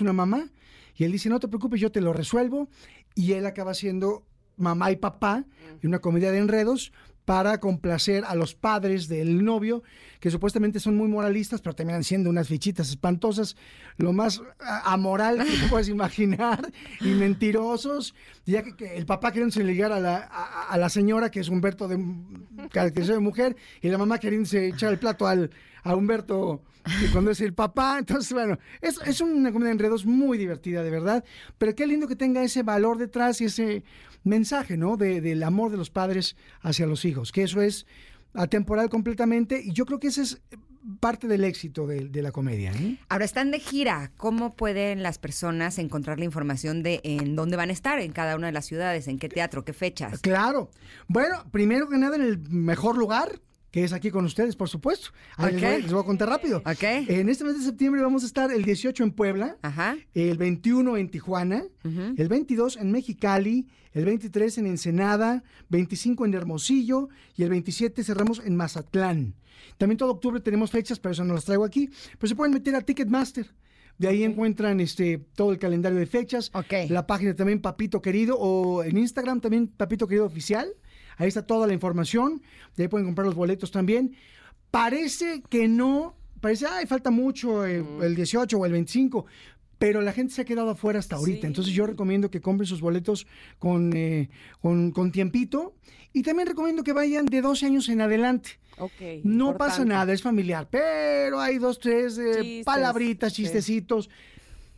una 0.00 0.12
mamá. 0.12 0.48
Y 0.96 1.04
él 1.04 1.12
dice, 1.12 1.28
no 1.28 1.40
te 1.40 1.48
preocupes, 1.48 1.80
yo 1.80 1.90
te 1.90 2.00
lo 2.00 2.12
resuelvo. 2.12 2.68
Y 3.14 3.32
él 3.32 3.46
acaba 3.46 3.74
siendo 3.74 4.24
mamá 4.56 4.90
y 4.90 4.96
papá 4.96 5.44
en 5.82 5.88
una 5.88 6.00
comedia 6.00 6.30
de 6.30 6.38
enredos 6.38 6.92
para 7.24 7.60
complacer 7.60 8.24
a 8.24 8.34
los 8.34 8.56
padres 8.56 9.06
del 9.06 9.44
novio, 9.44 9.84
que 10.18 10.32
supuestamente 10.32 10.80
son 10.80 10.96
muy 10.96 11.06
moralistas, 11.06 11.60
pero 11.60 11.76
terminan 11.76 12.02
siendo 12.02 12.28
unas 12.28 12.48
fichitas 12.48 12.88
espantosas, 12.88 13.56
lo 13.98 14.12
más 14.12 14.42
amoral 14.84 15.38
que 15.38 15.58
te 15.58 15.68
puedes 15.68 15.88
imaginar, 15.88 16.72
y 17.00 17.10
mentirosos. 17.10 18.14
Ya 18.46 18.64
que, 18.64 18.96
el 18.96 19.06
papá 19.06 19.30
queriéndose 19.30 19.62
ligar 19.62 19.92
a 19.92 20.00
la, 20.00 20.16
a 20.16 20.76
la 20.76 20.88
señora, 20.88 21.30
que 21.30 21.38
es 21.38 21.48
Humberto 21.48 21.86
de 21.86 22.04
caracterización 22.72 23.18
de 23.18 23.24
mujer, 23.24 23.56
y 23.80 23.88
la 23.90 23.98
mamá 23.98 24.18
queriéndose 24.18 24.66
echar 24.66 24.92
el 24.92 24.98
plato 24.98 25.28
al, 25.28 25.50
a 25.82 25.94
Humberto 25.96 26.62
cuando 27.12 27.30
es 27.30 27.40
el 27.40 27.54
papá. 27.54 27.98
Entonces, 27.98 28.32
bueno, 28.32 28.58
es, 28.80 28.98
es 29.06 29.20
una 29.20 29.52
comedia 29.52 29.68
de 29.68 29.72
enredos 29.72 30.06
muy 30.06 30.38
divertida, 30.38 30.82
de 30.82 30.90
verdad. 30.90 31.24
Pero 31.58 31.74
qué 31.74 31.86
lindo 31.86 32.08
que 32.08 32.16
tenga 32.16 32.42
ese 32.42 32.62
valor 32.62 32.98
detrás 32.98 33.40
y 33.40 33.44
ese 33.46 33.82
mensaje, 34.24 34.76
¿no? 34.76 34.96
De- 34.96 35.20
del 35.20 35.42
amor 35.42 35.70
de 35.70 35.76
los 35.76 35.90
padres 35.90 36.36
hacia 36.62 36.86
los 36.86 37.04
hijos, 37.04 37.32
que 37.32 37.42
eso 37.44 37.60
es 37.62 37.86
atemporal 38.34 38.88
completamente. 38.88 39.60
Y 39.64 39.72
yo 39.72 39.86
creo 39.86 39.98
que 39.98 40.08
ese 40.08 40.22
es 40.22 40.40
parte 40.98 41.28
del 41.28 41.44
éxito 41.44 41.86
de, 41.86 42.08
de 42.08 42.22
la 42.22 42.32
comedia. 42.32 42.72
¿eh? 42.72 42.96
Ahora 43.10 43.26
están 43.26 43.50
de 43.50 43.60
gira. 43.60 44.12
¿Cómo 44.16 44.56
pueden 44.56 45.02
las 45.02 45.18
personas 45.18 45.78
encontrar 45.78 46.18
la 46.18 46.24
información 46.24 46.82
de 46.82 47.00
en 47.04 47.36
dónde 47.36 47.56
van 47.58 47.68
a 47.68 47.72
estar 47.72 47.98
en 48.00 48.12
cada 48.12 48.34
una 48.36 48.46
de 48.46 48.52
las 48.54 48.64
ciudades, 48.64 49.06
en 49.06 49.18
qué 49.18 49.28
teatro, 49.28 49.62
qué 49.64 49.74
fechas? 49.74 50.20
Claro. 50.20 50.70
Bueno, 51.06 51.44
primero 51.50 51.88
que 51.88 51.98
nada 51.98 52.16
en 52.16 52.22
el 52.22 52.38
mejor 52.48 52.96
lugar, 52.96 53.40
que 53.70 53.84
es 53.84 53.92
aquí 53.92 54.10
con 54.10 54.24
ustedes, 54.24 54.56
por 54.56 54.68
supuesto. 54.68 55.10
Ahí 55.36 55.52
les, 55.52 55.62
voy, 55.62 55.82
les 55.82 55.92
voy 55.92 56.02
a 56.02 56.06
contar 56.06 56.28
rápido. 56.28 56.62
En 57.08 57.28
este 57.28 57.44
mes 57.44 57.58
de 57.58 57.64
septiembre 57.64 58.02
vamos 58.02 58.22
a 58.22 58.26
estar 58.26 58.50
el 58.50 58.64
18 58.64 59.04
en 59.04 59.12
Puebla, 59.12 59.56
Ajá. 59.62 59.96
el 60.14 60.38
21 60.38 60.96
en 60.96 61.08
Tijuana, 61.10 61.62
el 62.16 62.28
22 62.28 62.76
en 62.76 62.90
Mexicali, 62.90 63.68
el 63.92 64.04
23 64.04 64.58
en 64.58 64.66
Ensenada, 64.66 65.42
25 65.68 66.24
en 66.24 66.34
Hermosillo 66.34 67.08
y 67.36 67.42
el 67.44 67.50
27 67.50 68.02
cerramos 68.04 68.40
en 68.44 68.56
Mazatlán. 68.56 69.34
También 69.78 69.98
todo 69.98 70.12
octubre 70.12 70.40
tenemos 70.40 70.70
fechas, 70.70 70.98
pero 70.98 71.12
eso 71.12 71.24
no 71.24 71.34
las 71.34 71.44
traigo 71.44 71.64
aquí. 71.64 71.90
Pero 72.18 72.28
se 72.28 72.34
pueden 72.34 72.52
meter 72.54 72.74
a 72.74 72.80
Ticketmaster. 72.80 73.50
De 73.98 74.08
ahí 74.08 74.24
encuentran 74.24 74.80
este 74.80 75.18
todo 75.34 75.52
el 75.52 75.58
calendario 75.58 75.98
de 75.98 76.06
fechas. 76.06 76.50
La 76.88 77.06
página 77.06 77.34
también 77.36 77.60
Papito 77.60 78.00
Querido 78.00 78.38
o 78.38 78.82
en 78.82 78.96
Instagram 78.96 79.40
también 79.40 79.68
Papito 79.68 80.06
Querido 80.06 80.24
Oficial. 80.24 80.68
Ahí 81.20 81.28
está 81.28 81.44
toda 81.44 81.66
la 81.66 81.74
información. 81.74 82.40
De 82.76 82.84
ahí 82.84 82.88
pueden 82.88 83.06
comprar 83.06 83.26
los 83.26 83.34
boletos 83.34 83.70
también. 83.70 84.16
Parece 84.70 85.42
que 85.50 85.68
no, 85.68 86.16
parece, 86.40 86.66
ay, 86.66 86.86
falta 86.86 87.10
mucho, 87.10 87.66
eh, 87.66 87.84
el 88.00 88.14
18 88.14 88.56
o 88.56 88.64
el 88.64 88.72
25. 88.72 89.26
Pero 89.78 90.00
la 90.00 90.14
gente 90.14 90.32
se 90.32 90.40
ha 90.40 90.44
quedado 90.46 90.70
afuera 90.70 90.98
hasta 90.98 91.16
ahorita. 91.16 91.42
Sí. 91.42 91.46
Entonces 91.46 91.74
yo 91.74 91.86
recomiendo 91.86 92.30
que 92.30 92.40
compren 92.40 92.66
sus 92.66 92.80
boletos 92.80 93.26
con, 93.58 93.94
eh, 93.94 94.30
con, 94.62 94.92
con 94.92 95.12
tiempito. 95.12 95.74
Y 96.14 96.22
también 96.22 96.48
recomiendo 96.48 96.82
que 96.82 96.94
vayan 96.94 97.26
de 97.26 97.42
12 97.42 97.66
años 97.66 97.88
en 97.90 98.00
adelante. 98.00 98.58
Ok. 98.78 99.22
No 99.22 99.58
pasa 99.58 99.84
nada, 99.84 100.10
es 100.14 100.22
familiar, 100.22 100.66
pero 100.70 101.38
hay 101.38 101.58
dos, 101.58 101.78
tres 101.78 102.16
eh, 102.16 102.32
Chistes, 102.40 102.64
palabritas, 102.64 103.34
sí. 103.34 103.42
chistecitos. 103.42 104.08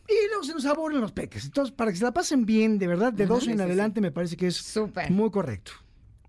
Y 0.09 0.27
luego 0.27 0.43
se 0.43 0.53
nos 0.53 0.65
aburren 0.65 0.99
los 0.99 1.13
peques. 1.13 1.45
Entonces, 1.45 1.73
para 1.73 1.89
que 1.91 1.97
se 1.97 2.03
la 2.03 2.13
pasen 2.13 2.45
bien, 2.45 2.77
de 2.77 2.87
verdad, 2.87 3.13
de 3.13 3.25
12 3.25 3.51
en 3.51 3.57
sí. 3.57 3.63
adelante 3.63 4.01
me 4.01 4.11
parece 4.11 4.35
que 4.35 4.47
es 4.47 4.57
Súper. 4.57 5.09
muy 5.09 5.31
correcto. 5.31 5.71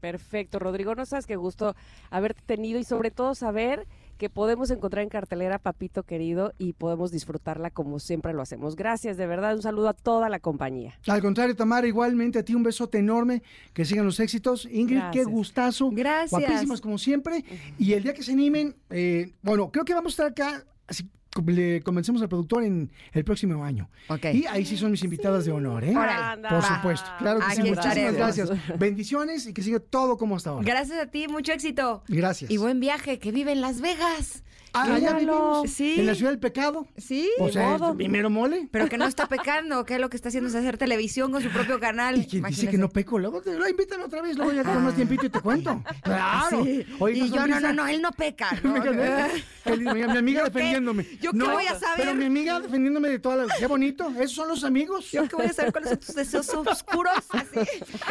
Perfecto, 0.04 0.58
Rodrigo, 0.58 0.94
no 0.94 1.06
sabes 1.06 1.24
qué 1.24 1.36
gusto 1.36 1.74
haberte 2.10 2.42
tenido 2.44 2.78
y 2.78 2.84
sobre 2.84 3.10
todo 3.10 3.34
saber 3.34 3.86
que 4.18 4.28
podemos 4.28 4.70
encontrar 4.70 5.02
en 5.02 5.08
cartelera 5.08 5.58
Papito 5.58 6.02
Querido 6.02 6.52
y 6.58 6.74
podemos 6.74 7.10
disfrutarla 7.10 7.70
como 7.70 7.98
siempre 7.98 8.34
lo 8.34 8.42
hacemos. 8.42 8.76
Gracias, 8.76 9.16
de 9.16 9.26
verdad, 9.26 9.56
un 9.56 9.62
saludo 9.62 9.88
a 9.88 9.94
toda 9.94 10.28
la 10.28 10.40
compañía. 10.40 10.98
Al 11.06 11.22
contrario, 11.22 11.56
Tamara, 11.56 11.86
igualmente 11.86 12.38
a 12.38 12.44
ti 12.44 12.54
un 12.54 12.62
besote 12.62 12.98
enorme, 12.98 13.42
que 13.72 13.86
sigan 13.86 14.04
los 14.04 14.20
éxitos. 14.20 14.68
Ingrid, 14.70 15.04
qué 15.10 15.24
gustazo. 15.24 15.88
Gracias. 15.90 16.38
Guapísimas 16.38 16.82
como 16.82 16.98
siempre. 16.98 17.42
Y 17.78 17.94
el 17.94 18.02
día 18.02 18.12
que 18.12 18.22
se 18.22 18.32
animen, 18.32 18.76
eh, 18.90 19.32
bueno, 19.40 19.70
creo 19.70 19.86
que 19.86 19.94
vamos 19.94 20.12
a 20.12 20.26
estar 20.26 20.26
acá, 20.32 20.66
así 20.86 21.08
le 21.46 21.82
convencemos 21.82 22.22
al 22.22 22.28
productor 22.28 22.64
en 22.64 22.90
el 23.12 23.24
próximo 23.24 23.64
año. 23.64 23.88
Y 24.32 24.46
ahí 24.46 24.64
sí 24.64 24.76
son 24.76 24.90
mis 24.90 25.02
invitadas 25.04 25.44
de 25.44 25.52
honor, 25.52 25.84
¿eh? 25.84 25.92
Por 25.92 26.02
Va. 26.06 26.76
supuesto, 26.76 27.10
claro 27.18 27.40
que 27.40 27.46
sí. 27.46 27.60
Aquí 27.60 27.68
Muchísimas 27.70 27.86
estaremos. 27.86 28.16
gracias. 28.16 28.78
Bendiciones 28.78 29.46
y 29.46 29.52
que 29.54 29.62
siga 29.62 29.80
todo 29.80 30.16
como 30.16 30.36
hasta 30.36 30.50
ahora. 30.50 30.64
Gracias 30.64 30.98
a 30.98 31.06
ti, 31.06 31.26
mucho 31.28 31.52
éxito. 31.52 32.02
Gracias. 32.08 32.50
Y 32.50 32.56
buen 32.58 32.80
viaje, 32.80 33.18
que 33.18 33.32
vive 33.32 33.52
en 33.52 33.60
Las 33.60 33.80
Vegas. 33.80 34.42
Ah, 34.74 34.94
allá 34.94 35.12
vivimos. 35.14 35.70
Sí. 35.70 35.94
En 36.00 36.06
la 36.06 36.14
ciudad 36.14 36.30
del 36.32 36.40
pecado. 36.40 36.86
Sí. 36.96 37.30
O 37.38 37.48
sea, 37.48 37.78
primero 37.96 38.28
mole. 38.30 38.68
Pero 38.70 38.88
que 38.88 38.98
no 38.98 39.06
está 39.06 39.26
pecando, 39.26 39.84
que 39.84 39.98
lo 39.98 40.10
que 40.10 40.16
está 40.16 40.28
haciendo 40.28 40.48
es 40.50 40.54
hacer 40.54 40.76
televisión 40.78 41.30
con 41.32 41.42
su 41.42 41.48
propio 41.50 41.78
canal. 41.80 42.16
Y 42.24 42.26
quien 42.26 42.42
dice 42.44 42.68
que 42.68 42.78
no 42.78 42.88
peco, 42.88 43.18
luego 43.18 43.40
te 43.40 43.54
lo 43.58 43.68
invitan 43.68 44.00
otra 44.00 44.20
vez, 44.22 44.36
luego 44.36 44.52
ya 44.52 44.62
con 44.64 44.82
más 44.84 44.94
tiempito 44.94 45.26
y 45.26 45.30
te 45.30 45.40
cuento. 45.40 45.82
Claro. 46.02 46.64
Sí. 46.64 46.84
Oye, 46.98 47.18
y 47.24 47.30
yo, 47.30 47.46
no, 47.46 47.60
no, 47.60 47.72
no, 47.72 47.86
él 47.86 48.02
no 48.02 48.10
peca. 48.12 48.50
¿no? 48.62 48.74
Mi, 48.74 49.76
mi- 49.78 49.92
mi 49.94 50.02
amiga 50.02 50.40
¿Yo 50.40 50.44
qué? 50.46 50.50
defendiéndome. 50.50 51.06
¿Yo 51.20 51.30
qué 51.32 51.36
No, 51.38 51.50
voy 51.52 51.64
a 51.66 51.78
saber? 51.78 51.96
Pero 51.98 52.14
mi 52.14 52.24
amiga 52.26 52.60
defendiéndome 52.60 53.08
de 53.08 53.18
todas 53.18 53.46
las. 53.46 53.58
Qué 53.58 53.66
bonito. 53.66 54.10
Esos 54.18 54.32
son 54.32 54.48
los 54.48 54.64
amigos. 54.64 55.10
¿Yo 55.12 55.26
qué 55.28 55.36
voy 55.36 55.46
a 55.46 55.52
saber 55.52 55.72
cuáles 55.72 55.90
son 55.90 55.98
tus 56.00 56.14
deseos 56.14 56.48
oscuros? 56.54 57.14
Así. 57.30 57.60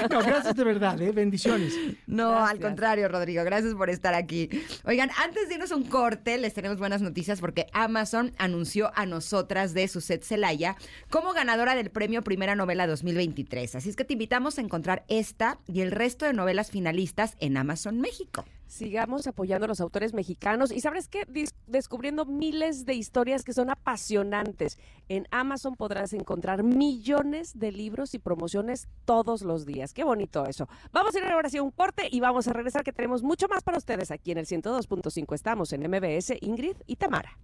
No, 0.10 0.20
gracias 0.20 0.56
de 0.56 0.64
verdad, 0.64 1.00
¿eh? 1.02 1.12
Bendiciones. 1.12 1.74
No, 2.08 2.30
Gracias. 2.32 2.52
al 2.52 2.60
contrario, 2.60 3.08
Rodrigo. 3.10 3.44
Gracias 3.44 3.74
por 3.76 3.90
estar 3.90 4.14
aquí. 4.16 4.50
Oigan, 4.86 5.10
antes 5.24 5.48
de 5.50 5.56
irnos 5.56 5.72
a 5.72 5.76
un 5.76 5.84
corte, 5.86 6.38
les 6.38 6.53
tenemos 6.54 6.80
buenas 6.80 7.02
noticias 7.02 7.40
porque 7.40 7.68
Amazon 7.74 8.34
anunció 8.38 8.92
a 8.96 9.06
nosotras 9.06 9.74
de 9.74 9.88
Suset 9.88 10.24
Celaya 10.24 10.76
como 11.10 11.34
ganadora 11.34 11.76
del 11.76 11.90
premio 11.90 12.24
Primera 12.24 12.56
Novela 12.56 12.88
2023. 12.88 13.76
Así 13.76 13.90
es 13.90 13.96
que 13.96 14.06
te 14.06 14.14
invitamos 14.14 14.58
a 14.58 14.62
encontrar 14.62 15.04
esta 15.08 15.60
y 15.68 15.82
el 15.82 15.92
resto 15.92 16.26
de 16.26 16.34
novelas 16.34 16.72
finalistas 16.72 17.36
en 17.40 17.58
Amazon 17.58 18.00
México. 18.00 18.46
Sigamos 18.68 19.28
apoyando 19.28 19.66
a 19.66 19.68
los 19.68 19.82
autores 19.82 20.14
mexicanos 20.14 20.72
y 20.72 20.82
sabes 20.82 21.08
qué, 21.08 21.26
descubriendo 21.68 22.26
miles 22.26 22.86
de 22.86 22.94
historias 22.94 23.44
que 23.44 23.54
son 23.54 23.70
apasionantes. 23.70 24.80
En 25.10 25.28
Amazon 25.32 25.76
podrás 25.76 26.14
encontrar 26.14 26.64
millones 26.64 27.60
de 27.60 27.72
libros 27.72 28.14
y 28.14 28.20
promociones 28.20 28.88
todos 29.06 29.42
los 29.42 29.66
días. 29.66 29.94
Qué 29.94 30.04
bonito 30.04 30.46
eso. 30.46 30.68
Vamos 30.92 31.16
a 31.16 31.20
ir 31.20 31.26
ahora 31.26 31.50
sí 31.50 31.58
a 31.58 31.64
un 31.64 31.72
corte 31.72 32.08
y 32.10 32.20
vamos 32.20 32.48
a 32.48 32.54
regresar 32.54 32.84
que 32.84 32.94
tenemos 32.94 33.24
mucho 33.24 33.48
más 33.48 33.64
para 33.64 33.78
ustedes 33.78 34.12
aquí 34.12 34.32
en 34.32 34.38
el 34.38 34.46
102.5. 34.46 35.36
Estamos 35.36 35.74
en 35.74 35.82
MBS, 35.90 36.34
Ingrid 36.42 36.78
y 36.88 36.96
Tamara. 36.96 37.38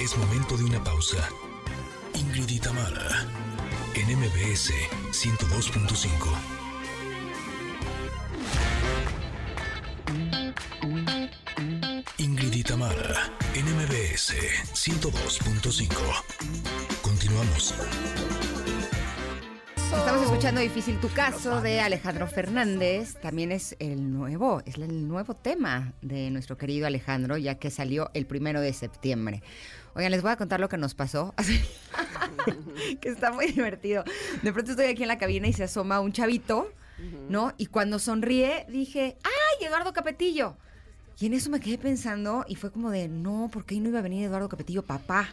Es 0.00 0.16
momento 0.16 0.56
de 0.56 0.64
una 0.64 0.82
pausa. 0.82 1.18
Ingrid 2.14 2.48
y 2.48 2.58
Tamara, 2.58 3.26
MBS 4.10 4.72
102.5. 5.12 6.04
Ingrid 12.18 12.52
y 12.52 12.64
en 13.54 13.66
MBS 13.76 14.34
102.5. 14.74 15.94
Continuamos. 17.02 17.72
Estamos 19.76 20.22
escuchando 20.22 20.60
Difícil 20.60 20.98
tu 20.98 21.08
caso 21.10 21.60
de 21.60 21.80
Alejandro 21.80 22.26
Fernández. 22.26 23.14
También 23.22 23.52
es 23.52 23.76
el 23.78 24.12
nuevo, 24.12 24.60
es 24.66 24.74
el 24.74 25.06
nuevo 25.06 25.34
tema 25.34 25.92
de 26.02 26.30
nuestro 26.30 26.56
querido 26.56 26.88
Alejandro, 26.88 27.36
ya 27.36 27.60
que 27.60 27.70
salió 27.70 28.10
el 28.14 28.26
primero 28.26 28.60
de 28.60 28.72
septiembre. 28.72 29.42
Oigan, 29.94 30.12
les 30.12 30.22
voy 30.22 30.30
a 30.30 30.36
contar 30.36 30.60
lo 30.60 30.68
que 30.68 30.76
nos 30.76 30.94
pasó. 30.94 31.34
Así, 31.36 31.60
que 33.00 33.08
está 33.08 33.32
muy 33.32 33.46
divertido. 33.52 34.04
De 34.42 34.52
pronto 34.52 34.72
estoy 34.72 34.86
aquí 34.86 35.02
en 35.02 35.08
la 35.08 35.18
cabina 35.18 35.48
y 35.48 35.52
se 35.52 35.64
asoma 35.64 36.00
un 36.00 36.12
chavito, 36.12 36.72
¿no? 37.28 37.52
Y 37.56 37.66
cuando 37.66 37.98
sonríe 37.98 38.66
dije, 38.68 39.16
¡ay, 39.24 39.66
Eduardo 39.66 39.92
Capetillo! 39.92 40.56
Y 41.18 41.26
en 41.26 41.34
eso 41.34 41.50
me 41.50 41.60
quedé 41.60 41.76
pensando 41.76 42.46
y 42.48 42.54
fue 42.54 42.70
como 42.70 42.90
de, 42.90 43.08
no, 43.08 43.50
¿por 43.52 43.66
qué 43.66 43.78
no 43.78 43.90
iba 43.90 43.98
a 43.98 44.02
venir 44.02 44.24
Eduardo 44.24 44.48
Capetillo, 44.48 44.82
papá? 44.84 45.28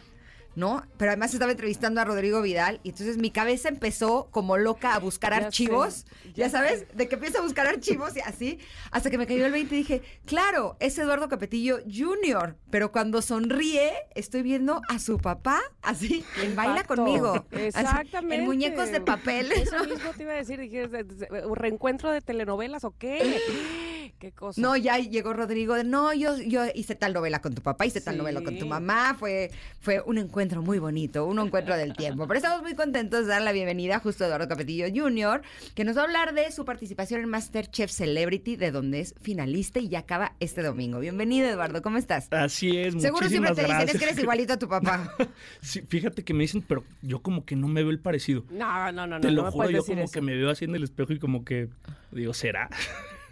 ¿No? 0.58 0.82
Pero 0.96 1.12
además 1.12 1.32
estaba 1.32 1.52
entrevistando 1.52 2.00
a 2.00 2.04
Rodrigo 2.04 2.42
Vidal 2.42 2.80
y 2.82 2.88
entonces 2.88 3.16
mi 3.16 3.30
cabeza 3.30 3.68
empezó 3.68 4.26
como 4.32 4.56
loca 4.56 4.92
a 4.94 4.98
buscar 4.98 5.30
Ya 5.30 5.38
sé, 5.38 5.44
archivos, 5.46 6.04
ya 6.34 6.46
ya 6.46 6.50
sabes, 6.50 6.84
de 6.96 7.06
que 7.06 7.14
empiezo 7.14 7.38
a 7.38 7.42
buscar 7.42 7.68
archivos 7.68 8.16
y 8.16 8.20
así, 8.22 8.58
hasta 8.90 9.08
que 9.08 9.18
me 9.18 9.28
cayó 9.28 9.46
el 9.46 9.52
20 9.52 9.72
y 9.72 9.78
dije, 9.78 10.02
claro, 10.26 10.76
es 10.80 10.98
Eduardo 10.98 11.28
Capetillo 11.28 11.78
Jr., 11.88 12.56
pero 12.70 12.90
cuando 12.90 13.22
sonríe 13.22 13.92
estoy 14.16 14.42
viendo 14.42 14.82
a 14.88 14.98
su 14.98 15.18
papá 15.18 15.60
así, 15.80 16.24
él 16.42 16.54
baila 16.56 16.82
conmigo. 16.82 17.34
Así, 17.52 17.64
Exactamente. 17.66 18.34
en 18.34 18.44
muñecos 18.44 18.90
de 18.90 19.00
papel. 19.00 19.52
Eso 19.52 19.78
mismo 19.84 20.10
te 20.16 20.24
iba 20.24 20.32
a 20.32 20.36
decir, 20.36 20.58
dije, 20.58 20.88
¿de- 20.88 21.04
de- 21.04 21.46
¿un 21.46 21.54
reencuentro 21.54 22.10
de 22.10 22.20
telenovelas 22.20 22.82
o 22.82 22.90
qué? 22.98 23.38
¿Qué 24.18 24.32
cosa? 24.32 24.60
No, 24.60 24.76
ya 24.76 24.98
llegó 24.98 25.32
Rodrigo 25.32 25.74
de 25.74 25.84
no, 25.84 26.12
yo, 26.12 26.36
yo 26.40 26.64
hice 26.74 26.96
tal 26.96 27.12
novela 27.12 27.40
con 27.40 27.54
tu 27.54 27.62
papá, 27.62 27.86
hice 27.86 28.00
tal 28.00 28.18
novela 28.18 28.42
con 28.42 28.58
tu 28.58 28.66
mamá. 28.66 29.14
Fue, 29.16 29.52
fue 29.80 30.02
un 30.04 30.18
encuentro 30.18 30.60
muy 30.60 30.80
bonito, 30.80 31.24
un 31.24 31.38
encuentro 31.38 31.76
del 31.76 31.94
tiempo. 31.94 32.26
Pero 32.26 32.38
estamos 32.38 32.62
muy 32.62 32.74
contentos 32.74 33.22
de 33.22 33.28
dar 33.28 33.42
la 33.42 33.52
bienvenida 33.52 34.00
justo 34.00 34.24
a 34.24 34.26
Eduardo 34.26 34.48
Capetillo 34.48 34.86
Jr., 34.92 35.42
que 35.76 35.84
nos 35.84 35.96
va 35.96 36.00
a 36.00 36.04
hablar 36.04 36.34
de 36.34 36.50
su 36.50 36.64
participación 36.64 37.20
en 37.20 37.28
Masterchef 37.28 37.92
Celebrity, 37.92 38.56
de 38.56 38.72
donde 38.72 39.00
es 39.00 39.14
finalista 39.20 39.78
y 39.78 39.88
ya 39.88 40.00
acaba 40.00 40.32
este 40.40 40.62
domingo. 40.62 40.98
Bienvenido, 40.98 41.48
Eduardo, 41.48 41.80
¿cómo 41.80 41.96
estás? 41.98 42.26
Así 42.32 42.76
es, 42.76 43.00
Seguro 43.00 43.28
siempre 43.28 43.54
te 43.54 43.60
dicen, 43.62 43.76
es 43.76 43.78
gracias. 43.84 43.98
que 43.98 44.04
eres 44.04 44.18
igualito 44.18 44.54
a 44.54 44.58
tu 44.58 44.68
papá. 44.68 45.14
Sí, 45.60 45.82
fíjate 45.86 46.24
que 46.24 46.34
me 46.34 46.42
dicen, 46.42 46.62
pero 46.66 46.82
yo 47.02 47.20
como 47.20 47.44
que 47.44 47.54
no 47.54 47.68
me 47.68 47.82
veo 47.82 47.90
el 47.90 48.00
parecido. 48.00 48.44
No, 48.50 48.90
no, 48.90 49.06
no, 49.06 49.18
no. 49.18 49.20
Te 49.20 49.30
lo 49.30 49.44
no 49.44 49.52
juro, 49.52 49.70
yo 49.70 49.84
como 49.84 50.02
eso. 50.04 50.12
que 50.12 50.20
me 50.20 50.34
veo 50.34 50.50
así 50.50 50.64
en 50.64 50.74
el 50.74 50.82
espejo 50.82 51.12
y 51.12 51.18
como 51.18 51.44
que 51.44 51.68
digo, 52.10 52.34
¿será? 52.34 52.68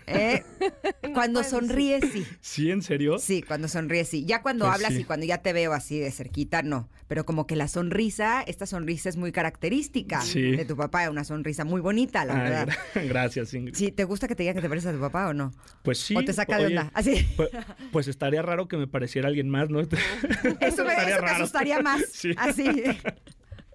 ¿Eh? 0.07 0.43
Cuando 1.15 1.43
sonríes, 1.43 2.05
sí. 2.13 2.27
¿Sí, 2.41 2.71
en 2.71 2.83
serio? 2.83 3.19
Sí, 3.19 3.43
cuando 3.43 3.69
sonríes, 3.69 4.09
sí. 4.09 4.25
Ya 4.25 4.43
cuando 4.43 4.65
Pues 4.67 4.75
hablas 4.77 4.93
sí. 4.95 5.01
y 5.01 5.05
cuando 5.05 5.27
ya 5.27 5.39
te 5.39 5.53
veo 5.53 5.73
así 5.73 5.99
de 5.99 6.11
cerquita, 6.11 6.63
no. 6.63 6.89
Pero 7.09 7.25
como 7.25 7.47
que 7.47 7.57
la 7.57 7.69
sonrisa, 7.69 8.43
esta 8.43 8.67
sonrisa 8.67 9.09
es 9.09 9.17
muy 9.17 9.33
característica 9.33 10.21
Sí. 10.21 10.57
de 10.57 10.65
tu 10.65 10.77
papá, 10.77 11.09
una 11.11 11.25
sonrisa 11.25 11.65
muy 11.65 11.81
bonita, 11.81 12.25
la 12.25 12.35
Ah, 12.35 12.43
verdad. 12.43 12.69
gra- 12.95 13.09
gracias, 13.09 13.55
Ingrid. 13.55 13.75
Sí, 13.75 13.93
¿te 13.93 14.05
gusta 14.05 14.29
que 14.29 14.35
te 14.35 14.43
digan 14.43 14.57
que 14.57 14.63
te 14.63 14.69
pareces 14.69 14.91
a 14.91 14.93
tu 14.95 15.01
papá 15.01 15.29
o 15.29 15.35
no? 15.35 15.53
Pues 15.83 15.99
sí. 15.99 16.15
¿O 16.17 16.25
te 16.25 16.33
saca 16.33 16.59
de 16.59 16.67
onda? 16.67 16.91
Así. 16.95 17.27
Pues, 17.37 17.51
pues 17.93 18.09
estaría 18.09 18.43
raro 18.43 18.69
que 18.69 18.77
me 18.77 18.87
pareciera 18.87 19.29
alguien 19.29 19.49
más, 19.49 19.69
¿no? 19.71 19.81
Eso 19.81 19.91
me, 19.93 20.93
Estaría 20.93 21.17
eso 21.17 21.23
me 21.25 21.31
asustaría 21.31 21.81
más. 21.81 22.03
Sí. 22.13 22.33
Así. 22.37 22.65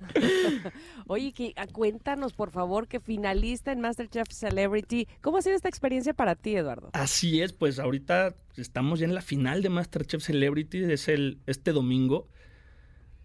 Oye, 1.08 1.32
que, 1.34 1.54
ah, 1.56 1.68
cuéntanos, 1.68 2.34
por 2.34 2.52
favor, 2.52 2.88
que 2.88 3.00
finalista 3.00 3.72
en 3.72 3.82
Masterchef 3.82 4.30
Celebrity. 4.30 5.08
¿Cómo 5.22 5.38
ha 5.38 5.42
sido 5.42 5.56
esta 5.56 5.70
experiencia 5.70 6.14
para 6.14 6.36
ti, 6.36 6.56
Eduardo? 6.56 6.90
Así 6.94 7.42
es, 7.42 7.54
pues 7.54 7.80
ahorita 7.80 8.36
estamos 8.58 9.00
ya 9.00 9.06
en 9.06 9.16
la 9.16 9.22
final 9.22 9.62
de 9.62 9.70
Masterchef 9.70 10.24
Celebrity, 10.24 10.84
es 10.84 11.08
el 11.08 11.40
este 11.48 11.72
domingo. 11.72 12.28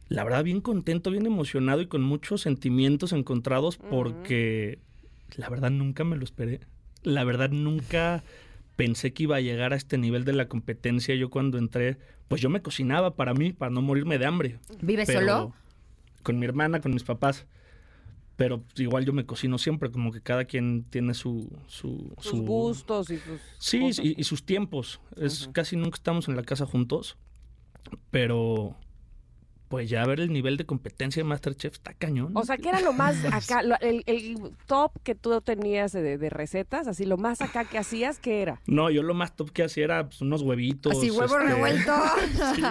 La 0.09 0.23
verdad, 0.23 0.45
bien 0.45 0.61
contento, 0.61 1.11
bien 1.11 1.27
emocionado 1.27 1.81
y 1.81 1.87
con 1.87 2.03
muchos 2.03 2.43
sentimientos 2.43 3.13
encontrados 3.13 3.77
porque 3.77 4.79
la 5.37 5.49
verdad 5.49 5.71
nunca 5.71 6.05
me 6.05 6.17
lo 6.17 6.25
esperé. 6.25 6.61
La 7.03 7.25
verdad 7.25 7.51
nunca 7.51 8.23
pensé 8.77 9.13
que 9.13 9.25
iba 9.25 9.37
a 9.37 9.41
llegar 9.41 9.73
a 9.73 9.77
este 9.77 9.99
nivel 9.99 10.25
de 10.25 10.33
la 10.33 10.47
competencia. 10.47 11.15
Yo 11.17 11.29
cuando 11.29 11.59
entré, 11.59 11.97
pues 12.29 12.41
yo 12.41 12.51
me 12.51 12.63
cocinaba 12.63 13.17
para 13.17 13.35
mí, 13.35 13.53
para 13.53 13.73
no 13.73 13.83
morirme 13.83 14.19
de 14.19 14.27
hambre. 14.27 14.59
¿Vives 14.81 15.09
Pero 15.09 15.21
solo? 15.21 15.55
Con 16.27 16.39
mi 16.41 16.47
hermana, 16.47 16.81
con 16.81 16.93
mis 16.93 17.05
papás. 17.05 17.47
Pero 18.37 18.61
pues, 18.63 18.81
igual 18.81 19.05
yo 19.07 19.13
me 19.13 19.25
cocino 19.25 19.57
siempre, 19.59 19.91
como 19.91 20.11
que 20.13 20.21
cada 20.21 20.45
quien 20.45 20.85
tiene 20.91 21.15
su... 21.15 21.49
su 21.69 22.13
Sus 22.19 22.31
su- 22.33 22.43
gustos 22.43 23.11
y 23.11 23.17
sus. 23.19 23.41
Sí, 23.59 23.91
y, 24.03 24.21
y 24.21 24.25
sus 24.25 24.45
tiempos. 24.45 25.01
Es 25.17 25.49
casi 25.53 25.77
nunca 25.77 25.95
estamos 25.95 26.29
en 26.29 26.37
la 26.37 26.43
casa 26.43 26.67
juntos. 26.67 27.17
Pero 28.11 28.77
pues 29.69 29.91
ya 29.91 30.05
ver 30.07 30.21
el 30.21 30.33
nivel 30.33 30.57
de 30.57 30.65
competencia 30.67 31.21
de 31.23 31.29
Masterchef 31.29 31.75
está 31.75 31.93
cañón. 31.95 32.33
O 32.37 32.45
sea, 32.45 32.57
¿qué 32.57 32.69
era 32.69 32.81
lo 32.81 32.93
más 32.93 33.17
acá, 33.33 33.63
lo- 33.63 33.79
el, 33.81 34.03
el 34.07 34.39
top 34.67 34.93
que 35.03 35.15
tú 35.15 35.41
tenías 35.41 35.93
de, 35.93 36.19
de 36.19 36.31
recetas? 36.31 36.87
Así, 36.87 37.05
lo 37.05 37.17
más 37.17 37.41
acá 37.41 37.65
que 37.65 37.79
hacías, 37.79 38.19
¿qué 38.19 38.43
era? 38.43 38.61
no, 38.67 38.91
yo 38.91 39.03
lo 39.03 39.15
más 39.15 39.35
top 39.35 39.51
que 39.51 39.65
hacía 39.65 39.85
era 39.85 40.07
pues, 40.09 40.21
unos 40.21 40.43
huevitos. 40.43 40.97
Así, 40.97 41.11
huevo 41.11 41.37
este, 41.39 41.49
revuelto. 41.55 41.93
Sí, 42.55 42.63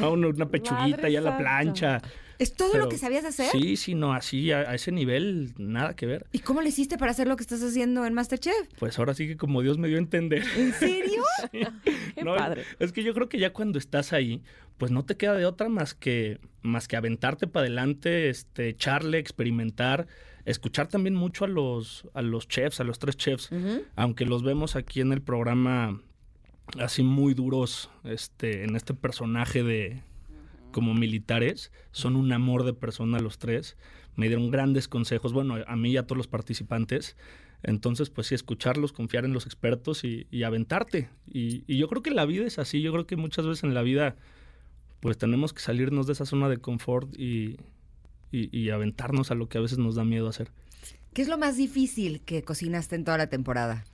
no, 0.00 0.12
una, 0.12 0.28
una 0.28 0.48
pechuguita 0.48 1.08
ya 1.08 1.18
a 1.18 1.22
la 1.22 1.36
plancha. 1.38 2.00
¿Es 2.38 2.54
todo 2.54 2.70
Pero- 2.70 2.84
lo 2.84 2.88
que 2.90 2.98
sabías 2.98 3.24
hacer? 3.24 3.50
Sí, 3.50 3.76
sí, 3.76 3.94
no, 3.96 4.12
así 4.14 4.52
a, 4.52 4.58
a 4.60 4.74
ese 4.76 4.92
nivel, 4.92 5.52
nada 5.58 5.96
que 5.96 6.06
ver. 6.06 6.26
¿Y 6.30 6.38
cómo 6.38 6.60
le 6.62 6.68
hiciste 6.68 6.96
para 6.96 7.10
hacer 7.10 7.26
lo 7.26 7.34
que 7.36 7.42
estás 7.42 7.60
haciendo 7.64 8.06
en 8.06 8.14
Masterchef? 8.14 8.54
Pues 8.78 8.96
ahora 9.00 9.12
sí 9.14 9.26
que 9.26 9.36
como 9.36 9.60
Dios 9.60 9.76
me 9.76 9.88
dio 9.88 9.96
a 9.96 10.00
entender. 10.00 10.44
¿En 10.56 10.72
serio? 10.72 11.24
Qué 11.52 12.22
No, 12.24 12.36
padre. 12.36 12.62
Es 12.78 12.92
que 12.92 13.02
yo 13.02 13.12
creo 13.12 13.28
que 13.28 13.38
ya 13.40 13.52
cuando 13.52 13.78
estás 13.80 14.12
ahí, 14.12 14.40
pues 14.78 14.90
no 14.90 15.04
te 15.04 15.16
queda 15.16 15.34
de 15.34 15.44
otra 15.44 15.68
más 15.68 15.94
que, 15.94 16.40
más 16.62 16.88
que 16.88 16.96
aventarte 16.96 17.46
para 17.46 17.66
adelante, 17.66 18.30
este, 18.30 18.68
echarle, 18.68 19.18
experimentar, 19.18 20.06
escuchar 20.44 20.88
también 20.88 21.14
mucho 21.14 21.44
a 21.44 21.48
los, 21.48 22.08
a 22.14 22.22
los 22.22 22.48
chefs, 22.48 22.80
a 22.80 22.84
los 22.84 22.98
tres 22.98 23.16
chefs, 23.16 23.50
aunque 23.96 24.24
los 24.24 24.42
vemos 24.42 24.76
aquí 24.76 25.00
en 25.00 25.12
el 25.12 25.20
programa 25.20 26.00
así 26.78 27.02
muy 27.02 27.34
duros, 27.34 27.90
este, 28.04 28.64
en 28.64 28.76
este 28.76 28.94
personaje 28.94 29.62
de 29.62 30.02
como 30.70 30.94
militares, 30.94 31.72
son 31.92 32.16
un 32.16 32.32
amor 32.32 32.64
de 32.64 32.74
persona 32.74 33.20
los 33.20 33.38
tres. 33.38 33.76
Me 34.16 34.26
dieron 34.26 34.50
grandes 34.50 34.88
consejos, 34.88 35.32
bueno, 35.32 35.56
a 35.66 35.76
mí 35.76 35.92
y 35.92 35.96
a 35.96 36.04
todos 36.04 36.18
los 36.18 36.28
participantes. 36.28 37.16
Entonces, 37.62 38.10
pues 38.10 38.28
sí, 38.28 38.34
escucharlos, 38.34 38.92
confiar 38.92 39.24
en 39.24 39.32
los 39.32 39.46
expertos 39.46 40.04
y, 40.04 40.26
y 40.30 40.42
aventarte. 40.42 41.08
Y, 41.26 41.64
y 41.66 41.78
yo 41.78 41.88
creo 41.88 42.02
que 42.02 42.10
la 42.10 42.24
vida 42.26 42.46
es 42.46 42.58
así. 42.58 42.82
Yo 42.82 42.92
creo 42.92 43.06
que 43.06 43.16
muchas 43.16 43.46
veces 43.46 43.64
en 43.64 43.74
la 43.74 43.82
vida, 43.82 44.16
pues 45.00 45.18
tenemos 45.18 45.52
que 45.52 45.60
salirnos 45.60 46.06
de 46.06 46.12
esa 46.14 46.26
zona 46.26 46.48
de 46.48 46.58
confort 46.58 47.14
y, 47.18 47.56
y- 48.32 48.70
aventarnos 48.70 49.30
a 49.30 49.34
lo 49.34 49.48
que 49.48 49.58
a 49.58 49.60
veces 49.60 49.78
nos 49.78 49.94
da 49.94 50.04
miedo 50.04 50.28
hacer. 50.28 50.50
¿Qué 51.12 51.22
es 51.22 51.28
lo 51.28 51.38
más 51.38 51.56
difícil 51.56 52.20
que 52.20 52.42
cocinaste 52.42 52.94
en 52.96 53.04
toda 53.04 53.18
la 53.18 53.28
temporada? 53.28 53.84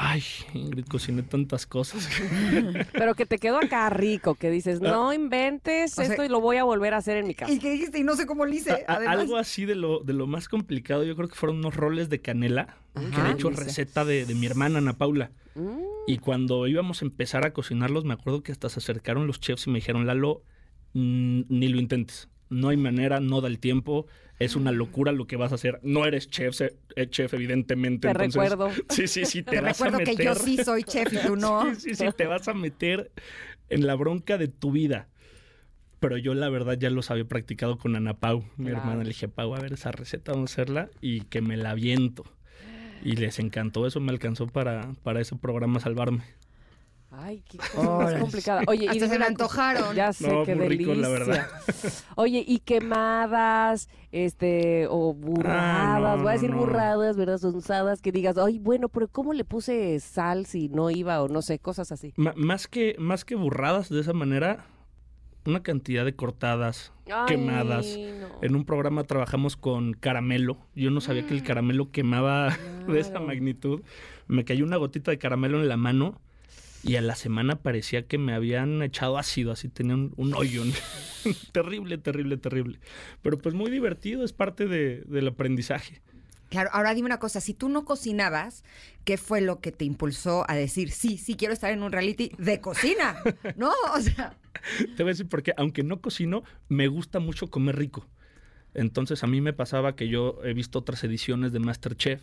Ay, 0.00 0.22
Ingrid, 0.54 0.84
cociné 0.86 1.24
tantas 1.24 1.66
cosas. 1.66 2.08
Pero 2.92 3.16
que 3.16 3.26
te 3.26 3.38
quedó 3.38 3.58
acá 3.58 3.90
rico, 3.90 4.36
que 4.36 4.48
dices, 4.48 4.80
no 4.80 5.12
inventes 5.12 5.92
O 5.92 5.96
sea- 5.96 6.04
esto 6.04 6.22
y 6.24 6.28
lo 6.28 6.40
voy 6.40 6.56
a 6.56 6.62
volver 6.64 6.94
a 6.94 6.98
hacer 6.98 7.16
en 7.16 7.26
mi 7.26 7.34
casa. 7.34 7.50
¿Y 7.52 7.58
qué 7.58 7.70
dijiste? 7.72 7.98
Y 7.98 8.04
no 8.04 8.14
sé 8.14 8.24
cómo 8.24 8.44
lo 8.46 8.54
hice. 8.54 8.70
A- 8.70 8.74
a- 8.92 8.94
además. 8.96 9.18
algo 9.18 9.36
así 9.36 9.64
de 9.64 9.74
lo, 9.74 9.98
de 9.98 10.12
lo 10.12 10.28
más 10.28 10.48
complicado, 10.48 11.02
yo 11.02 11.16
creo 11.16 11.28
que 11.28 11.34
fueron 11.34 11.58
unos 11.58 11.74
roles 11.74 12.08
de 12.08 12.20
canela, 12.20 12.76
que 12.94 13.22
de 13.22 13.30
hecho 13.32 13.50
receta 13.50 14.04
de, 14.04 14.24
de 14.24 14.34
mi 14.36 14.46
hermana 14.46 14.78
Ana 14.78 14.92
Paula. 14.92 15.32
Mm, 15.56 15.80
Y 16.06 16.18
cuando 16.18 16.68
íbamos 16.68 17.02
a 17.02 17.04
empezar 17.04 17.44
a 17.44 17.52
cocinarlos, 17.52 18.04
me 18.04 18.14
acuerdo 18.14 18.44
que 18.44 18.52
hasta 18.52 18.68
se 18.68 18.78
acercaron 18.78 19.26
los 19.26 19.40
chefs 19.40 19.66
y 19.66 19.70
me 19.70 19.80
dijeron, 19.80 20.06
Lalo, 20.06 20.42
ni 20.94 21.68
lo 21.68 21.78
intentes. 21.80 22.28
No 22.50 22.68
hay 22.70 22.76
manera, 22.76 23.20
no 23.20 23.40
da 23.40 23.48
el 23.48 23.58
tiempo, 23.58 24.06
es 24.38 24.56
una 24.56 24.70
locura 24.72 25.12
lo 25.12 25.26
que 25.26 25.36
vas 25.36 25.52
a 25.52 25.56
hacer. 25.56 25.80
No 25.82 26.04
eres 26.06 26.28
chef, 26.30 26.60
eh, 26.60 27.08
chef 27.10 27.34
evidentemente. 27.34 28.08
Te 28.08 28.12
entonces- 28.24 28.50
recuerdo. 28.50 28.70
Sí, 28.90 29.06
sí, 29.08 29.24
sí, 29.24 29.42
te, 29.44 29.52
Te 29.52 29.60
vas 29.60 29.80
a 29.80 29.84
recuerdo 29.84 30.04
que 30.04 30.12
meter. 30.12 30.26
yo 30.26 30.34
sí 30.34 30.56
soy 30.64 30.82
chef 30.84 31.12
y 31.12 31.26
tú 31.26 31.36
no. 31.36 31.74
Sí, 31.74 31.94
sí, 31.94 31.94
sí, 31.96 32.04
te 32.16 32.26
vas 32.26 32.46
a 32.48 32.54
meter 32.54 33.10
en 33.68 33.86
la 33.86 33.94
bronca 33.94 34.38
de 34.38 34.48
tu 34.48 34.70
vida. 34.72 35.08
Pero 36.00 36.16
yo 36.16 36.32
la 36.34 36.48
verdad 36.48 36.78
ya 36.78 36.90
los 36.90 37.10
había 37.10 37.24
practicado 37.24 37.76
con 37.76 37.96
Ana 37.96 38.14
Pau, 38.14 38.44
mi 38.56 38.66
Claro. 38.66 38.78
hermana. 38.80 39.02
Le 39.02 39.08
dije, 39.08 39.26
Pau, 39.28 39.54
a 39.56 39.60
ver 39.60 39.72
esa 39.72 39.90
receta, 39.90 40.30
vamos 40.32 40.52
a 40.52 40.54
hacerla 40.62 40.88
y 41.00 41.22
que 41.22 41.40
me 41.40 41.56
la 41.56 41.70
aviento. 41.70 42.22
Y 43.02 43.16
les 43.16 43.38
encantó, 43.40 43.86
eso 43.86 43.98
me 44.00 44.10
alcanzó 44.12 44.46
para, 44.46 44.92
para 45.02 45.20
ese 45.20 45.34
programa 45.36 45.80
salvarme. 45.80 46.22
Ay, 47.10 47.42
qué 47.48 47.56
cosa 47.56 47.90
más 48.04 48.14
complicada. 48.20 48.62
Oye, 48.66 48.82
Hasta 48.86 48.92
dime 48.94 49.08
se 49.08 49.18
me 49.18 49.24
antojaron. 49.24 49.94
Ya 49.96 50.12
sé, 50.12 50.28
No, 50.30 50.44
qué 50.44 50.54
muy 50.54 50.68
delicia. 50.68 50.92
rico, 50.94 51.00
la 51.00 51.08
verdad. 51.08 51.46
Oye, 52.16 52.44
y 52.46 52.58
quemadas, 52.58 53.88
este, 54.12 54.86
o 54.90 55.14
burradas, 55.14 56.04
Ah, 56.04 56.16
no, 56.16 56.22
voy 56.22 56.28
a 56.30 56.32
decir 56.34 56.50
no. 56.50 56.58
burradas, 56.58 57.16
¿verdad? 57.16 57.38
Sonsadas, 57.38 58.02
que 58.02 58.12
digas, 58.12 58.36
ay, 58.36 58.58
bueno, 58.58 58.88
pero 58.90 59.08
¿cómo 59.08 59.32
le 59.32 59.44
puse 59.44 59.98
sal 60.00 60.44
si 60.44 60.68
no 60.68 60.90
iba 60.90 61.22
o 61.22 61.28
no 61.28 61.40
sé, 61.40 61.58
cosas 61.58 61.92
así? 61.92 62.12
Más, 62.16 62.68
que, 62.68 62.94
más 62.98 63.24
que 63.24 63.36
burradas 63.36 63.88
de 63.88 64.00
esa 64.00 64.12
manera, 64.12 64.66
una 65.46 65.62
cantidad 65.62 66.04
de 66.04 66.14
cortadas, 66.14 66.92
quemadas. 67.26 67.86
No. 67.96 68.26
En 68.42 68.54
un 68.54 68.66
programa 68.66 69.04
trabajamos 69.04 69.56
con 69.56 69.94
caramelo. 69.94 70.58
Yo 70.74 70.90
no 70.90 71.00
sabía 71.00 71.26
que 71.26 71.32
el 71.32 71.42
caramelo 71.42 71.90
quemaba 71.90 72.54
de 72.86 73.00
esa 73.00 73.18
magnitud. 73.18 73.80
Me 74.26 74.44
cayó 74.44 74.66
una 74.66 74.76
gotita 74.76 75.10
de 75.10 75.16
caramelo 75.18 75.58
en 75.62 75.68
la 75.70 75.78
mano 75.78 76.20
y 76.82 76.96
a 76.96 77.02
la 77.02 77.14
semana 77.16 77.56
parecía 77.60 78.06
que 78.06 78.18
me 78.18 78.34
habían 78.34 78.82
echado 78.82 79.18
ácido, 79.18 79.52
así 79.52 79.68
tenía 79.68 79.94
un, 79.94 80.12
un 80.16 80.34
hoyo. 80.34 80.62
terrible, 81.52 81.98
terrible, 81.98 82.36
terrible. 82.36 82.78
Pero 83.22 83.38
pues 83.38 83.54
muy 83.54 83.70
divertido, 83.70 84.24
es 84.24 84.32
parte 84.32 84.66
de- 84.66 85.02
del 85.06 85.28
aprendizaje. 85.28 86.00
Claro, 86.50 86.70
ahora 86.72 86.94
dime 86.94 87.06
una 87.06 87.18
cosa, 87.18 87.42
si 87.42 87.52
tú 87.52 87.68
no 87.68 87.84
cocinabas, 87.84 88.64
¿qué 89.04 89.18
fue 89.18 89.42
lo 89.42 89.60
que 89.60 89.70
te 89.70 89.84
impulsó 89.84 90.48
a 90.50 90.54
decir, 90.54 90.90
sí, 90.92 91.18
sí 91.18 91.34
quiero 91.34 91.52
estar 91.52 91.70
en 91.72 91.82
un 91.82 91.92
reality 91.92 92.30
de 92.38 92.60
cocina? 92.60 93.16
¿No? 93.56 93.70
O 93.94 94.00
sea, 94.00 94.34
Te 94.96 95.02
voy 95.02 95.10
a 95.10 95.12
decir 95.12 95.28
porque 95.28 95.52
aunque 95.58 95.82
no 95.82 96.00
cocino, 96.00 96.44
me 96.68 96.88
gusta 96.88 97.20
mucho 97.20 97.48
comer 97.50 97.76
rico. 97.76 98.06
Entonces 98.72 99.22
a 99.24 99.26
mí 99.26 99.40
me 99.42 99.52
pasaba 99.52 99.94
que 99.94 100.08
yo 100.08 100.38
he 100.42 100.54
visto 100.54 100.78
otras 100.78 101.04
ediciones 101.04 101.52
de 101.52 101.58
MasterChef 101.58 102.22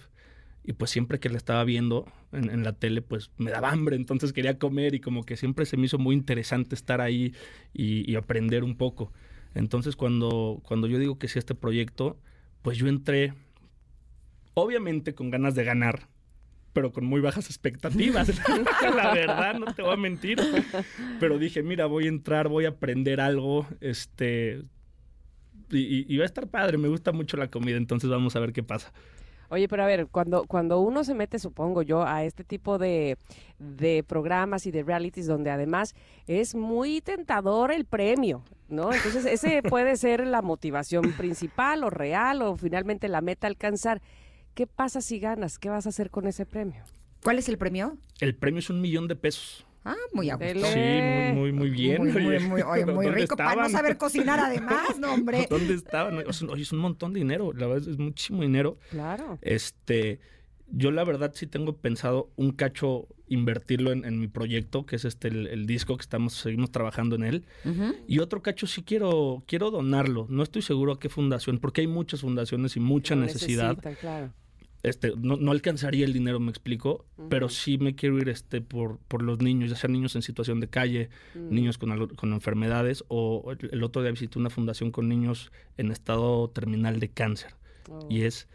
y 0.67 0.73
pues 0.73 0.89
siempre 0.91 1.19
que 1.19 1.29
la 1.29 1.37
estaba 1.37 1.63
viendo 1.63 2.05
en, 2.31 2.49
en 2.49 2.63
la 2.63 2.73
tele 2.73 3.01
pues 3.01 3.29
me 3.37 3.51
daba 3.51 3.69
hambre, 3.71 3.95
entonces 3.95 4.33
quería 4.33 4.57
comer 4.57 4.95
y 4.95 4.99
como 4.99 5.23
que 5.23 5.37
siempre 5.37 5.65
se 5.65 5.77
me 5.77 5.85
hizo 5.85 5.97
muy 5.99 6.15
interesante 6.15 6.73
estar 6.75 7.01
ahí 7.01 7.33
y, 7.73 8.09
y 8.11 8.15
aprender 8.15 8.63
un 8.63 8.75
poco. 8.75 9.13
Entonces 9.53 9.95
cuando, 9.95 10.59
cuando 10.63 10.87
yo 10.87 10.97
digo 10.99 11.17
que 11.19 11.27
sí 11.27 11.37
a 11.37 11.41
este 11.41 11.55
proyecto, 11.55 12.19
pues 12.61 12.77
yo 12.77 12.87
entré 12.87 13.33
obviamente 14.53 15.13
con 15.13 15.29
ganas 15.29 15.55
de 15.55 15.63
ganar, 15.63 16.07
pero 16.73 16.91
con 16.91 17.05
muy 17.05 17.21
bajas 17.21 17.45
expectativas. 17.47 18.27
la 18.95 19.13
verdad, 19.13 19.55
no 19.59 19.73
te 19.73 19.81
voy 19.81 19.93
a 19.93 19.97
mentir. 19.97 20.39
Pero 21.19 21.37
dije, 21.37 21.63
mira, 21.63 21.85
voy 21.85 22.05
a 22.05 22.09
entrar, 22.09 22.47
voy 22.47 22.65
a 22.65 22.69
aprender 22.69 23.19
algo, 23.21 23.67
este... 23.81 24.63
Y, 25.71 25.79
y- 25.79 26.05
y 26.07 26.17
va 26.17 26.23
a 26.23 26.27
estar 26.27 26.47
padre, 26.47 26.77
me 26.77 26.87
gusta 26.87 27.11
mucho 27.11 27.37
la 27.37 27.49
comida, 27.49 27.77
entonces 27.77 28.09
vamos 28.09 28.35
a 28.35 28.39
ver 28.39 28.53
qué 28.53 28.61
pasa. 28.61 28.93
Oye, 29.49 29.67
pero 29.67 29.83
a 29.83 29.85
ver, 29.87 30.07
cuando, 30.07 30.45
cuando 30.45 30.79
uno 30.79 31.03
se 31.03 31.13
mete, 31.13 31.39
supongo 31.39 31.81
yo, 31.81 32.03
a 32.03 32.23
este 32.23 32.43
tipo 32.43 32.77
de, 32.77 33.17
de 33.59 34.03
programas 34.03 34.65
y 34.65 34.71
de 34.71 34.83
realities 34.83 35.27
donde 35.27 35.51
además 35.51 35.95
es 36.27 36.55
muy 36.55 37.01
tentador 37.01 37.71
el 37.71 37.85
premio, 37.85 38.43
¿no? 38.69 38.93
Entonces, 38.93 39.25
ese 39.25 39.61
puede 39.69 39.95
ser 39.97 40.25
la 40.25 40.41
motivación 40.41 41.13
principal 41.13 41.83
o 41.83 41.89
real 41.89 42.41
o 42.41 42.55
finalmente 42.55 43.07
la 43.07 43.21
meta 43.21 43.47
a 43.47 43.49
alcanzar. 43.49 44.01
¿Qué 44.53 44.67
pasa 44.67 45.01
si 45.01 45.19
ganas? 45.19 45.59
¿Qué 45.59 45.69
vas 45.69 45.85
a 45.85 45.89
hacer 45.89 46.09
con 46.09 46.27
ese 46.27 46.45
premio? 46.45 46.83
¿cuál 47.25 47.39
es 47.39 47.49
el 47.49 47.57
premio? 47.57 47.97
El 48.19 48.35
premio 48.35 48.59
es 48.59 48.69
un 48.69 48.79
millón 48.79 49.07
de 49.07 49.15
pesos. 49.15 49.64
Ah, 49.85 49.95
muy 50.13 50.29
a 50.31 50.35
gusto. 50.35 50.65
Sí, 50.65 50.79
muy, 50.79 51.33
muy, 51.33 51.51
muy 51.53 51.69
bien. 51.69 52.01
Muy, 52.01 52.11
muy, 52.11 52.25
oye. 52.25 52.39
muy, 52.39 52.61
oye, 52.63 52.85
muy 52.87 53.05
¿Dónde 53.05 53.21
rico 53.21 53.37
para 53.37 53.63
no 53.63 53.69
saber 53.69 53.97
cocinar 53.97 54.39
además, 54.43 54.97
no, 54.99 55.13
hombre. 55.13 55.45
¿Dónde 55.49 55.75
estaban? 55.75 56.15
Oye, 56.17 56.61
es 56.63 56.71
un 56.71 56.79
montón 56.79 57.13
de 57.13 57.19
dinero, 57.19 57.53
la 57.53 57.67
verdad 57.67 57.87
es 57.89 57.97
muchísimo 57.99 58.41
dinero. 58.41 58.79
Claro. 58.89 59.37
Este, 59.41 60.19
yo 60.71 60.89
la 60.89 61.03
verdad 61.03 61.31
sí 61.35 61.45
tengo 61.45 61.77
pensado 61.77 62.31
un 62.35 62.51
cacho 62.51 63.07
invertirlo 63.27 63.91
en, 63.91 64.05
en 64.05 64.19
mi 64.19 64.27
proyecto, 64.27 64.85
que 64.85 64.95
es 64.95 65.05
este 65.05 65.27
el, 65.27 65.47
el 65.47 65.65
disco 65.65 65.97
que 65.97 66.01
estamos, 66.01 66.33
seguimos 66.33 66.71
trabajando 66.71 67.15
en 67.15 67.23
él. 67.23 67.45
Y 68.07 68.19
otro 68.19 68.41
cacho 68.41 68.67
sí 68.67 68.83
quiero, 68.83 69.43
quiero 69.47 69.71
donarlo. 69.71 70.27
No 70.29 70.43
estoy 70.43 70.61
seguro 70.61 70.93
a 70.93 70.99
qué 70.99 71.09
fundación, 71.09 71.59
porque 71.59 71.81
hay 71.81 71.87
muchas 71.87 72.21
fundaciones 72.21 72.75
y 72.75 72.79
mucha 72.79 73.15
Lo 73.15 73.21
necesidad. 73.21 73.69
necesitan, 73.69 73.95
claro. 73.95 74.33
Este, 74.85 75.13
no, 75.17 75.35
no 75.37 75.51
alcanzaría 75.51 76.05
el 76.05 76.13
dinero, 76.13 76.39
me 76.39 76.51
explico, 76.51 77.05
pero 77.29 77.49
sí 77.49 77.77
me 77.79 77.95
quiero 77.95 78.19
ir 78.19 78.29
este 78.29 78.61
por, 78.61 78.99
por 79.07 79.23
los 79.23 79.39
niños, 79.41 79.69
ya 79.71 79.75
sean 79.75 79.93
niños 79.93 80.15
en 80.15 80.21
situación 80.21 80.59
de 80.59 80.67
calle, 80.67 81.09
Mm. 81.33 81.53
niños 81.53 81.77
con, 81.77 81.91
algo- 81.91 82.15
con 82.15 82.33
enfermedades, 82.33 83.03
o 83.07 83.51
el, 83.71 83.83
otro 83.83 84.01
día 84.03 84.11
visité 84.11 84.37
una 84.37 84.49
fundación 84.49 84.91
con 84.91 85.09
niños 85.09 85.51
en 85.77 85.91
estado 85.91 86.49
terminal 86.49 86.99
de 86.99 87.09
cáncer. 87.09 87.55
Oh. 87.89 88.05
Y 88.09 88.21
es 88.21 88.47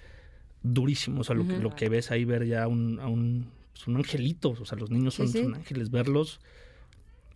durísimo, 0.63 1.23
o 1.23 1.25
sea, 1.25 1.35
lo, 1.35 1.47
que, 1.49 1.59
lo 1.59 1.75
que 1.75 1.89
ves 1.89 2.11
ahí, 2.11 2.25
ver 2.25 2.47
ya 2.47 2.69
un, 2.69 3.01
a 3.01 3.09
un, 3.09 3.47
son 3.75 3.97
angelitos, 3.97 4.61
o 4.61 4.65
sea, 4.65 4.79
los 4.79 4.91
niños 4.91 5.15
son, 5.15 5.29
sí. 5.29 5.43
son 5.43 5.55
ángeles, 5.55 5.91
verlos, 5.91 6.41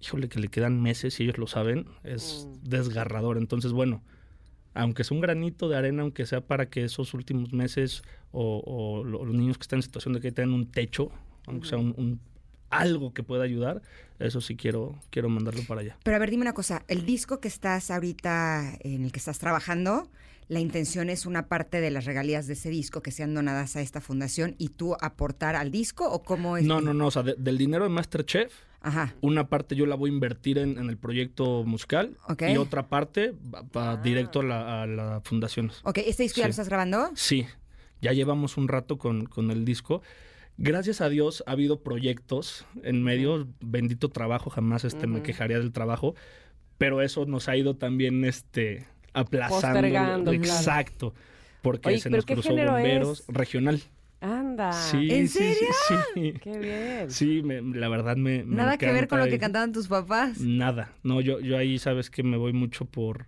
híjole, 0.01 0.29
que 0.29 0.39
le 0.39 0.49
quedan 0.49 0.81
meses 0.83 1.19
y 1.19 1.25
ellos 1.25 1.39
lo 1.39 1.47
saben, 1.47 1.87
es 2.05 2.47
Mm. 2.47 2.69
desgarrador. 2.69 3.39
Entonces, 3.39 3.73
bueno, 3.73 4.03
aunque 4.75 5.03
es 5.03 5.11
un 5.11 5.21
granito 5.21 5.69
de 5.69 5.77
arena, 5.77 6.03
aunque 6.03 6.27
sea 6.27 6.41
para 6.41 6.67
que 6.69 6.85
esos 6.85 7.15
últimos 7.15 7.53
meses 7.53 8.03
o, 8.33 8.63
o 8.67 9.05
lo- 9.05 9.25
los 9.25 9.35
niños 9.35 9.57
que 9.59 9.63
están 9.63 9.79
en 9.79 9.83
situación 9.85 10.15
de 10.15 10.21
que 10.21 10.33
tengan 10.33 10.53
un 10.55 10.67
techo, 10.71 11.11
aunque 11.47 11.69
sea 11.69 11.79
un, 11.79 11.95
un- 11.97 12.21
algo 12.71 13.15
que 13.15 13.23
pueda 13.23 13.45
ayudar, 13.45 13.83
eso 14.19 14.41
sí 14.41 14.57
quiero, 14.57 14.99
quiero 15.11 15.29
mandarlo 15.29 15.63
para 15.69 15.83
allá. 15.83 15.97
Pero 16.03 16.17
a 16.17 16.19
ver, 16.19 16.31
dime 16.31 16.43
una 16.43 16.55
cosa, 16.55 16.83
el 16.89 17.07
disco 17.07 17.39
que 17.39 17.47
estás 17.47 17.91
ahorita, 17.93 18.77
en 18.81 19.05
el 19.05 19.13
que 19.13 19.19
estás 19.19 19.39
trabajando, 19.39 20.09
la 20.49 20.61
intención 20.61 21.09
es 21.11 21.27
una 21.27 21.49
parte 21.49 21.81
de 21.81 21.91
las 21.91 22.05
regalías 22.05 22.47
de 22.47 22.53
ese 22.53 22.69
disco 22.71 23.01
que 23.03 23.11
sean 23.11 23.35
donadas 23.35 23.77
a 23.77 23.81
esta 23.81 24.01
fundación 24.01 24.55
y 24.59 24.69
tú 24.69 24.95
aportar 25.01 25.57
al 25.57 25.71
disco 25.71 26.11
o 26.11 26.23
cómo 26.23 26.57
es? 26.57 26.65
No, 26.65 26.81
no, 26.81 26.93
no, 26.95 27.07
o 27.07 27.11
sea, 27.11 27.23
de- 27.23 27.35
del 27.39 27.57
dinero 27.59 27.85
de 27.85 27.91
Masterchef, 27.91 28.53
Ajá. 28.81 29.15
una 29.23 29.49
parte 29.49 29.75
yo 29.77 29.87
la 29.87 29.95
voy 29.97 30.11
a 30.11 30.13
invertir 30.13 30.59
en, 30.59 30.77
en 30.79 30.91
el 30.91 30.99
proyecto 30.99 31.65
musical 31.65 32.17
Ok. 32.29 32.43
y 32.53 32.57
otra 32.59 32.89
parte 32.89 33.33
va, 33.33 33.63
va 33.75 33.97
directo 33.97 34.41
a 34.41 34.45
la, 34.45 34.83
a 34.83 34.87
la 34.87 35.21
fundación. 35.25 35.73
Ok, 35.85 35.99
¿este 36.05 36.23
disco 36.25 36.41
ya 36.41 36.47
lo 36.47 36.51
estás 36.51 36.69
grabando? 36.69 37.11
Sí, 37.15 37.47
ya 38.03 38.13
llevamos 38.13 38.57
un 38.59 38.69
rato 38.69 38.99
con, 38.99 39.25
con 39.27 39.51
el 39.51 39.65
disco. 39.65 40.03
Gracias 40.59 41.01
a 41.01 41.09
Dios 41.09 41.43
ha 41.47 41.53
habido 41.53 41.83
proyectos 41.83 42.67
en 42.83 43.03
medio, 43.03 43.49
bendito 43.61 44.11
trabajo, 44.11 44.51
jamás 44.51 44.85
este, 44.85 45.07
me 45.07 45.23
quejaría 45.23 45.59
del 45.59 45.73
trabajo, 45.73 46.15
pero 46.79 47.01
eso 47.03 47.25
nos 47.27 47.49
ha 47.49 47.57
ido 47.57 47.77
también 47.77 48.25
este, 48.25 48.87
aplazando. 49.15 49.89
Claro. 49.89 50.33
Exacto, 50.33 51.15
porque 51.63 51.89
Oye, 51.89 51.99
se 51.99 52.11
¿pero 52.11 52.17
nos 52.19 52.27
cruzó 52.27 52.55
bomberos, 52.55 53.21
es? 53.21 53.27
regional. 53.29 53.81
Anda. 54.21 54.73
Sí, 54.73 55.11
¿En 55.11 55.29
sí, 55.29 55.53
sí, 55.55 55.95
sí. 56.15 56.33
Qué 56.43 56.59
bien. 56.59 57.11
Sí, 57.11 57.43
me- 57.43 57.61
la 57.61 57.89
verdad 57.89 58.17
me, 58.17 58.43
me 58.45 58.57
Nada 58.57 58.79
que 58.79 58.91
ver 58.91 59.07
con 59.07 59.19
lo 59.19 59.27
que 59.27 59.39
cantaban 59.39 59.73
tus 59.73 59.89
papás. 59.89 60.41
Nada. 60.41 60.93
No, 61.03 61.21
yo, 61.21 61.41
yo 61.41 61.59
ahí 61.59 61.79
sabes 61.79 62.09
que 62.11 62.23
me 62.23 62.37
voy 62.37 62.53
mucho 62.53 62.85
por 62.87 63.27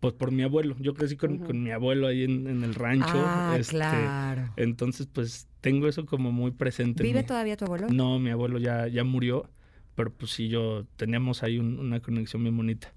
pues 0.00 0.12
por 0.12 0.32
mi 0.32 0.42
abuelo. 0.42 0.76
Yo 0.80 0.92
crecí 0.92 1.16
con, 1.16 1.38
con 1.38 1.62
mi 1.62 1.70
abuelo 1.70 2.06
ahí 2.06 2.24
en, 2.24 2.46
en 2.46 2.62
el 2.62 2.74
rancho. 2.74 3.06
Ah, 3.26 3.54
este, 3.58 3.74
claro. 3.74 4.50
Entonces, 4.56 5.06
pues 5.10 5.46
tengo 5.62 5.88
eso 5.88 6.04
como 6.04 6.30
muy 6.30 6.50
presente. 6.50 7.02
en 7.02 7.08
¿Vive 7.08 7.22
todavía 7.22 7.56
tu 7.56 7.64
abuelo? 7.64 7.88
No, 7.90 8.18
mi 8.18 8.28
abuelo 8.28 8.58
ya, 8.58 8.86
ya 8.86 9.02
murió, 9.02 9.48
pero 9.94 10.10
pues 10.12 10.32
sí, 10.32 10.48
yo 10.48 10.84
teníamos 10.96 11.42
ahí 11.42 11.58
un- 11.58 11.78
una 11.78 12.00
conexión 12.00 12.42
bien 12.42 12.54
bonita. 12.56 12.92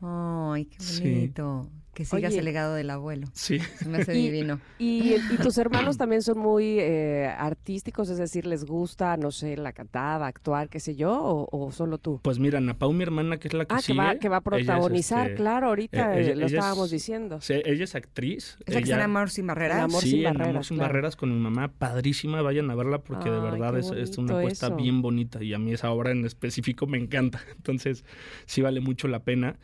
Ay, 0.00 0.66
qué 0.66 0.80
Sí. 0.80 1.02
bonito. 1.02 1.70
Que 1.94 2.04
sigas 2.04 2.30
Oye. 2.30 2.38
el 2.38 2.44
legado 2.44 2.74
del 2.74 2.90
abuelo. 2.90 3.26
Sí. 3.32 3.58
Se 3.58 3.88
me 3.88 3.98
hace 3.98 4.12
Y- 4.16 4.30
divino. 4.30 4.60
Y, 4.78 5.14
y 5.14 5.36
tus 5.42 5.58
hermanos 5.58 5.98
también 5.98 6.22
son 6.22 6.38
muy 6.38 6.78
eh, 6.78 7.26
artísticos, 7.26 8.08
es 8.08 8.18
decir, 8.18 8.46
les 8.46 8.64
gusta, 8.64 9.16
no 9.16 9.32
sé, 9.32 9.56
la 9.56 9.72
cantada, 9.72 10.28
actuar, 10.28 10.68
qué 10.68 10.78
sé 10.78 10.94
yo, 10.94 11.10
o, 11.20 11.48
o 11.50 11.72
solo 11.72 11.98
tú. 11.98 12.20
Pues 12.22 12.38
mira, 12.38 12.58
Ana 12.58 12.78
Pau, 12.78 12.92
mi 12.92 13.02
hermana, 13.02 13.38
que 13.38 13.48
es 13.48 13.54
la 13.54 13.64
que 13.64 13.74
Ah, 13.74 13.78
que 13.78 13.82
sigue. 13.82 13.98
va, 13.98 14.14
que 14.14 14.28
va 14.28 14.36
a 14.36 14.42
ella 14.52 14.58
es, 14.60 14.66
protagonizar, 14.66 15.26
este, 15.30 15.36
claro, 15.42 15.66
ahorita 15.66 16.16
eh, 16.16 16.20
ella- 16.20 16.30
eh, 16.30 16.36
lo 16.36 16.40
ella 16.42 16.46
es- 16.46 16.52
estábamos 16.52 16.90
diciendo. 16.92 17.40
ella 17.48 17.84
es 17.84 17.94
actriz. 17.96 18.58
¿Es 18.64 18.74
la 18.74 18.80
que 18.80 18.84
está 18.84 18.94
en 18.94 19.00
ella- 19.00 19.04
Amor 19.06 19.30
sin 19.30 19.46
barreras? 19.48 19.78
En 19.78 19.82
Amor 19.84 20.00
sí, 20.02 20.10
sin 20.10 20.18
en 20.18 20.24
barreras, 20.26 20.48
Amor 20.50 20.64
sin 20.66 20.76
claro. 20.76 20.88
barreras 20.92 21.16
con 21.16 21.34
mi 21.34 21.40
mamá, 21.40 21.72
padrísima, 21.76 22.42
vayan 22.42 22.70
a 22.70 22.76
verla 22.76 22.98
porque 23.00 23.28
de 23.28 23.40
verdad 23.40 23.76
es, 23.76 23.90
es 23.90 24.16
una 24.18 24.38
apuesta 24.38 24.68
eso. 24.68 24.76
bien 24.76 25.02
bonita 25.02 25.42
y 25.42 25.52
a 25.52 25.58
mí 25.58 25.72
esa 25.72 25.90
obra 25.90 26.12
en 26.12 26.24
específico 26.24 26.86
me 26.86 26.98
encanta, 26.98 27.40
entonces 27.56 28.04
sí 28.46 28.62
vale 28.62 28.80
mucho 28.80 29.08
la 29.08 29.18
pena. 29.24 29.56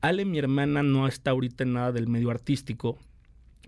Ale, 0.00 0.24
mi 0.24 0.38
hermana, 0.38 0.82
no 0.82 1.06
está 1.06 1.30
ahorita 1.32 1.64
en 1.64 1.74
nada 1.74 1.92
del 1.92 2.08
medio 2.08 2.30
artístico, 2.30 2.98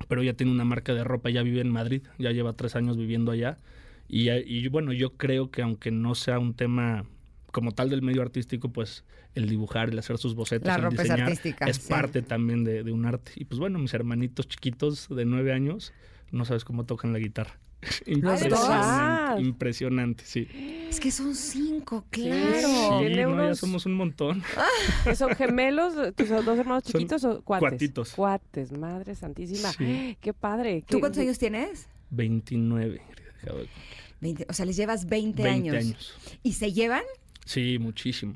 pero 0.08 0.22
ella 0.22 0.34
tiene 0.34 0.52
una 0.52 0.64
marca 0.64 0.94
de 0.94 1.04
ropa, 1.04 1.30
ya 1.30 1.42
vive 1.42 1.60
en 1.60 1.70
Madrid, 1.70 2.02
ya 2.18 2.30
lleva 2.32 2.54
tres 2.54 2.74
años 2.76 2.96
viviendo 2.96 3.30
allá 3.32 3.58
y, 4.08 4.30
y 4.30 4.68
bueno, 4.68 4.92
yo 4.92 5.16
creo 5.16 5.50
que 5.50 5.62
aunque 5.62 5.90
no 5.90 6.14
sea 6.14 6.38
un 6.38 6.54
tema 6.54 7.04
como 7.50 7.72
tal 7.72 7.90
del 7.90 8.02
medio 8.02 8.22
artístico, 8.22 8.72
pues 8.72 9.04
el 9.34 9.48
dibujar, 9.48 9.90
el 9.90 9.98
hacer 9.98 10.18
sus 10.18 10.34
bocetos, 10.34 10.66
La 10.66 10.76
el 10.76 10.82
ropa 10.82 10.96
es 10.96 11.02
diseñar, 11.04 11.28
artística, 11.28 11.66
es 11.66 11.76
sí. 11.76 11.88
parte 11.88 12.22
también 12.22 12.64
de, 12.64 12.82
de 12.82 12.92
un 12.92 13.04
arte. 13.06 13.32
Y 13.36 13.44
pues 13.44 13.58
bueno, 13.58 13.78
mis 13.78 13.94
hermanitos 13.94 14.48
chiquitos 14.48 15.08
de 15.08 15.24
nueve 15.24 15.52
años, 15.52 15.92
no 16.30 16.44
sabes 16.44 16.64
cómo 16.64 16.84
tocan 16.84 17.12
la 17.12 17.18
guitarra. 17.18 17.58
¿Los 18.06 18.48
dos? 18.48 19.40
impresionante, 19.40 20.24
sí. 20.24 20.48
Es 20.88 21.00
que 21.00 21.10
son 21.10 21.34
cinco, 21.34 22.04
claro. 22.10 22.68
Sí, 23.00 23.14
no, 23.16 23.44
ya 23.48 23.54
somos 23.54 23.86
un 23.86 23.94
montón. 23.94 24.42
¿Que 25.04 25.16
¿Son 25.16 25.34
gemelos, 25.34 25.94
tus 26.14 26.28
dos 26.28 26.58
hermanos 26.58 26.84
Son 26.84 26.92
chiquitos 26.92 27.24
o 27.24 27.42
cuates? 27.42 27.68
cuatitos. 27.70 28.12
Cuates, 28.12 28.72
madre 28.78 29.14
santísima. 29.14 29.72
Sí. 29.72 30.16
Qué 30.20 30.32
padre. 30.32 30.84
¿Tú 30.86 30.96
qué- 30.96 31.00
cuántos 31.00 31.20
años 31.22 31.38
tienes? 31.38 31.88
29. 32.10 33.02
acabo 33.42 33.58
de- 33.60 33.68
20, 34.20 34.46
o 34.48 34.52
sea, 34.52 34.64
les 34.66 34.76
llevas 34.76 35.06
20, 35.06 35.42
20 35.42 35.70
años. 35.70 35.84
años. 35.84 36.14
¿Y 36.44 36.52
se 36.52 36.72
llevan? 36.72 37.02
Sí, 37.44 37.78
muchísimo. 37.80 38.34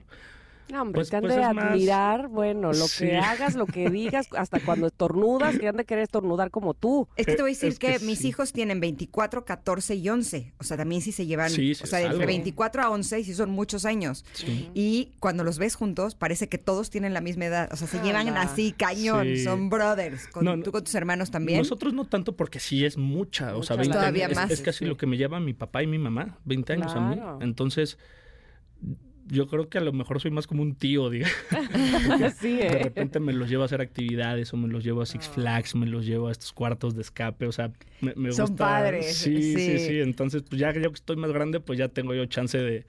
No, 0.70 0.82
hombre, 0.82 0.94
Pues- 1.00 1.10
te 1.10 1.16
han 1.16 1.22
pues 1.22 1.34
de 1.36 1.40
más- 1.54 1.64
admirar, 1.72 2.28
bueno, 2.28 2.68
lo 2.72 2.88
Sí. 2.88 3.04
que 3.06 3.16
hagas, 3.18 3.54
lo 3.54 3.66
que 3.66 3.88
digas, 3.90 4.28
hasta 4.36 4.60
cuando 4.60 4.86
estornudas, 4.88 5.58
que 5.58 5.68
han 5.68 5.76
de 5.76 5.84
querer 5.84 6.04
estornudar 6.04 6.50
como 6.50 6.74
tú. 6.74 7.08
Es 7.16 7.26
que 7.26 7.34
te 7.36 7.42
voy 7.42 7.50
a 7.50 7.54
decir 7.54 7.68
Es 7.68 7.78
que 7.78 7.98
que, 7.98 8.04
mis 8.04 8.24
hijos 8.24 8.52
tienen 8.52 8.80
24, 8.80 9.44
14 9.44 9.94
y 9.94 10.08
11. 10.08 10.52
O 10.58 10.64
sea, 10.64 10.76
también 10.76 11.02
sí 11.02 11.12
se 11.12 11.26
llevan, 11.26 11.50
Sí, 11.50 11.72
o 11.72 11.86
sea, 11.86 12.00
entre 12.00 12.14
algo. 12.16 12.26
24 12.26 12.82
a 12.82 12.90
11 12.90 13.20
y 13.20 13.24
sí 13.24 13.34
son 13.34 13.50
muchos 13.50 13.84
años. 13.84 14.24
Sí. 14.32 14.70
Y 14.74 15.12
cuando 15.20 15.44
los 15.44 15.58
ves 15.58 15.74
juntos, 15.76 16.14
parece 16.14 16.48
que 16.48 16.58
todos 16.58 16.90
tienen 16.90 17.14
la 17.14 17.20
misma 17.20 17.46
edad. 17.46 17.68
O 17.72 17.76
sea, 17.76 17.86
se 17.86 18.00
llevan 18.00 18.28
así, 18.36 18.72
cañón. 18.72 19.24
Sí. 19.26 19.44
Son 19.44 19.68
brothers. 19.70 20.26
Con, 20.28 20.44
No. 20.44 20.60
¿Tú 20.62 20.72
con 20.72 20.82
tus 20.82 20.94
hermanos 20.94 21.30
también? 21.30 21.58
Nosotros 21.58 21.94
no 21.94 22.04
tanto 22.06 22.34
porque 22.36 22.58
sí 22.58 22.84
es 22.84 22.96
mucha, 22.96 23.56
o 23.56 23.62
sea, 23.62 23.76
Mucha 23.76 23.82
20 23.82 23.98
Todavía 23.98 24.24
años. 24.26 24.38
es- 24.38 24.42
más. 24.44 24.50
Es, 24.50 24.60
casi 24.62 24.78
Sí. 24.80 24.84
lo 24.86 24.96
que 24.96 25.06
me 25.06 25.16
lleva 25.16 25.38
mi 25.40 25.54
papá 25.54 25.82
y 25.82 25.86
mi 25.86 25.98
mamá, 25.98 26.38
20 26.44 26.72
años 26.72 26.92
a 26.94 27.00
mí. 27.00 27.20
Entonces, 27.40 27.98
yo 29.28 29.46
creo 29.46 29.68
que 29.68 29.78
a 29.78 29.80
lo 29.80 29.92
mejor 29.92 30.20
soy 30.20 30.30
más 30.30 30.46
como 30.46 30.62
un 30.62 30.74
tío, 30.74 31.10
diga. 31.10 31.28
sí, 32.40 32.56
De 32.58 32.66
¿eh? 32.66 32.78
repente 32.84 33.20
me 33.20 33.32
los 33.32 33.48
llevo 33.48 33.62
a 33.62 33.66
hacer 33.66 33.80
actividades 33.80 34.52
o 34.52 34.56
me 34.56 34.68
los 34.68 34.84
llevo 34.84 35.02
a 35.02 35.06
Six 35.06 35.28
Flags, 35.28 35.74
me 35.74 35.86
los 35.86 36.06
llevo 36.06 36.28
a 36.28 36.32
estos 36.32 36.52
cuartos 36.52 36.94
de 36.94 37.02
escape, 37.02 37.46
o 37.46 37.52
sea, 37.52 37.70
me, 38.00 38.14
me 38.16 38.32
Son 38.32 38.46
gusta. 38.48 38.64
padres, 38.64 39.16
Sí, 39.16 39.36
sí, 39.42 39.58
sí. 39.58 39.78
sí, 39.78 40.00
Entonces, 40.00 40.42
pues 40.48 40.60
ya 40.60 40.72
que 40.72 40.80
yo 40.80 40.90
que 40.90 40.96
estoy 40.96 41.16
más 41.16 41.32
grande, 41.32 41.60
pues 41.60 41.78
ya 41.78 41.88
tengo 41.88 42.14
yo 42.14 42.26
chance 42.26 42.58
de 42.58 42.86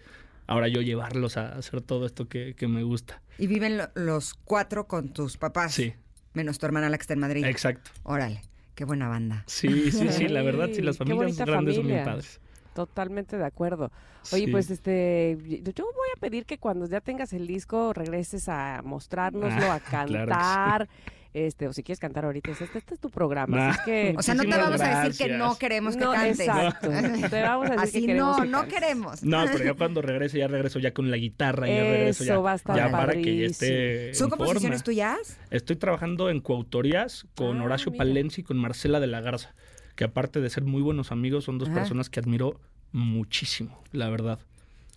ahora 0.47 0.67
yo 0.67 0.81
llevarlos 0.81 1.37
a 1.37 1.57
hacer 1.57 1.81
todo 1.81 2.05
esto 2.05 2.27
que, 2.27 2.53
que 2.55 2.67
me 2.67 2.83
gusta. 2.83 3.21
Y 3.37 3.47
viven 3.47 3.77
lo- 3.77 3.89
los 3.95 4.33
cuatro 4.33 4.87
con 4.87 5.09
tus 5.13 5.37
papás. 5.37 5.73
Sí, 5.73 5.93
Menos 6.33 6.59
tu 6.59 6.65
hermana 6.67 6.89
la 6.89 6.97
que 6.97 7.01
está 7.01 7.13
en 7.13 7.19
Madrid. 7.19 7.45
exacto. 7.45 7.89
Órale, 8.03 8.41
qué 8.75 8.85
buena 8.85 9.07
banda. 9.07 9.43
Sí, 9.47 9.91
sí, 9.91 10.07
sí, 10.09 10.27
la 10.27 10.43
verdad, 10.43 10.69
sí, 10.71 10.81
las 10.83 10.97
familias 10.99 11.37
grandes 11.37 11.75
son 11.77 11.87
bien 11.87 12.03
padres. 12.03 12.39
Totalmente 12.85 13.37
de 13.37 13.45
acuerdo. 13.45 13.91
Oye, 14.31 14.45
Sí. 14.45 14.51
pues 14.51 14.69
este, 14.69 15.35
yo 15.75 15.83
voy 15.85 16.07
a 16.15 16.19
pedir 16.19 16.45
que 16.45 16.59
cuando 16.59 16.85
ya 16.85 17.01
tengas 17.01 17.33
el 17.33 17.47
disco 17.47 17.91
regreses 17.91 18.47
a 18.49 18.81
mostrárnoslo, 18.85 19.71
Ah, 19.71 19.75
a 19.75 19.79
claro 20.05 20.07
que 20.07 20.13
sí. 20.13 20.17
cantar. 20.27 20.89
Este, 21.33 21.67
o 21.67 21.73
si 21.73 21.83
quieres 21.83 21.99
cantar 21.99 22.25
ahorita, 22.25 22.49
este, 22.51 22.63
este 22.77 22.93
es 22.95 22.99
tu 22.99 23.09
programa. 23.11 23.69
así 23.69 23.79
es 23.79 23.85
que 23.85 24.15
O 24.17 24.21
sea, 24.23 24.33
no 24.33 24.43
te 24.43 24.49
vamos 24.57 24.81
a 24.81 25.03
decir 25.03 25.27
que 25.27 25.33
no 25.37 25.55
queremos 25.57 25.95
que 25.95 26.03
No, 26.03 26.11
cantes. 26.13 26.39
exacto. 26.39 26.89
Te 27.29 27.41
vamos 27.43 27.67
a 27.67 27.71
decir 27.71 27.83
Así 27.83 27.99
que 28.01 28.05
queremos 28.07 28.37
no, 28.37 28.43
que 28.43 28.49
no 28.49 28.67
queremos. 28.67 29.23
No, 29.23 29.45
pero 29.51 29.63
ya 29.63 29.73
cuando 29.77 30.01
regrese, 30.01 30.37
ya 30.39 30.47
regreso 30.47 30.79
ya 30.79 30.93
con 30.93 31.11
la 31.11 31.17
guitarra, 31.17 31.67
ya 31.67 31.81
regreso 31.83 32.23
ya, 32.23 32.33
Eso 32.33 32.41
va 32.43 32.53
a 32.53 32.55
estar 32.55 32.75
ya 32.75 32.89
para 32.91 33.13
que 33.13 33.37
ya 33.37 33.45
esté. 33.47 34.13
¿Son 34.15 34.25
en 34.27 34.29
composiciones 34.31 34.79
forma. 34.79 34.83
tuyas? 34.85 35.37
Estoy 35.51 35.75
trabajando 35.75 36.29
en 36.31 36.41
coautorías 36.41 37.27
con 37.35 37.61
Ah, 37.61 37.65
Horacio 37.65 37.91
mira. 37.91 38.03
Palencia 38.03 38.41
y 38.41 38.43
con 38.43 38.57
Marcela 38.57 38.99
de 38.99 39.07
la 39.07 39.21
Garza, 39.21 39.53
que 39.97 40.05
aparte 40.05 40.39
de 40.39 40.49
ser 40.49 40.63
muy 40.63 40.81
buenos 40.81 41.11
amigos, 41.11 41.43
son 41.43 41.57
dos 41.57 41.67
Ajá. 41.67 41.79
personas 41.79 42.09
que 42.09 42.21
admiro 42.21 42.61
muchísimo, 42.93 43.83
la 43.91 44.09
verdad. 44.09 44.39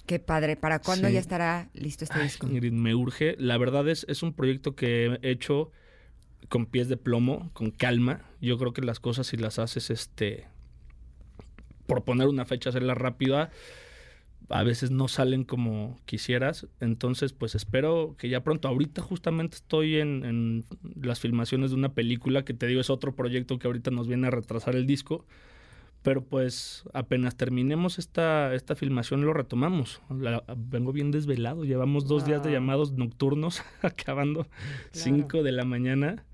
Qué 0.06 0.18
padre. 0.18 0.56
¿Para 0.56 0.78
cuándo 0.80 1.08
Sí. 1.08 1.14
ya 1.14 1.20
estará 1.20 1.68
listo 1.72 2.04
este 2.04 2.18
Ay, 2.18 2.24
disco? 2.24 2.46
Ingrid, 2.46 2.72
me 2.72 2.94
urge. 2.94 3.34
La 3.38 3.58
verdad 3.58 3.88
es, 3.88 4.04
es 4.08 4.22
un 4.22 4.32
proyecto 4.32 4.74
que 4.76 5.18
he 5.22 5.30
hecho 5.30 5.70
con 6.48 6.66
pies 6.66 6.88
de 6.88 6.96
plomo, 6.96 7.50
con 7.52 7.70
calma. 7.70 8.22
Yo 8.40 8.58
creo 8.58 8.72
que 8.72 8.82
las 8.82 9.00
cosas 9.00 9.26
si 9.28 9.36
las 9.36 9.58
haces, 9.58 9.90
este, 9.90 10.46
por 11.86 12.04
poner 12.04 12.28
una 12.28 12.44
fecha, 12.44 12.70
hacerla 12.70 12.94
rápida, 12.94 13.50
a 14.50 14.62
veces 14.62 14.90
no 14.90 15.08
salen 15.08 15.44
como 15.44 15.98
quisieras. 16.04 16.66
Entonces, 16.80 17.32
pues 17.32 17.54
espero 17.54 18.14
que 18.18 18.28
ya 18.28 18.42
pronto. 18.42 18.68
Ahorita 18.68 19.00
justamente 19.00 19.56
estoy 19.56 19.96
en, 19.96 20.24
en 20.24 20.64
las 21.00 21.20
filmaciones 21.20 21.70
de 21.70 21.76
una 21.76 21.94
película 21.94 22.44
que 22.44 22.52
te 22.54 22.66
digo 22.66 22.80
es 22.80 22.90
otro 22.90 23.14
proyecto 23.14 23.58
que 23.58 23.66
ahorita 23.68 23.90
nos 23.90 24.08
viene 24.08 24.26
a 24.26 24.30
retrasar 24.30 24.76
el 24.76 24.86
disco. 24.86 25.24
Pero 26.02 26.24
pues 26.24 26.84
apenas 26.94 27.36
terminemos 27.36 27.98
esta, 27.98 28.54
esta 28.54 28.74
filmación 28.74 29.22
lo 29.24 29.34
retomamos. 29.34 30.00
La- 30.08 30.42
vengo 30.56 30.92
bien 30.92 31.10
desvelado. 31.10 31.64
Llevamos 31.64 32.06
dos 32.06 32.24
días 32.24 32.42
de 32.42 32.50
llamados 32.52 32.92
nocturnos, 32.92 33.62
acabando 33.82 34.46
5 34.92 35.42
de 35.42 35.52
la 35.52 35.64
mañana. 35.64 36.24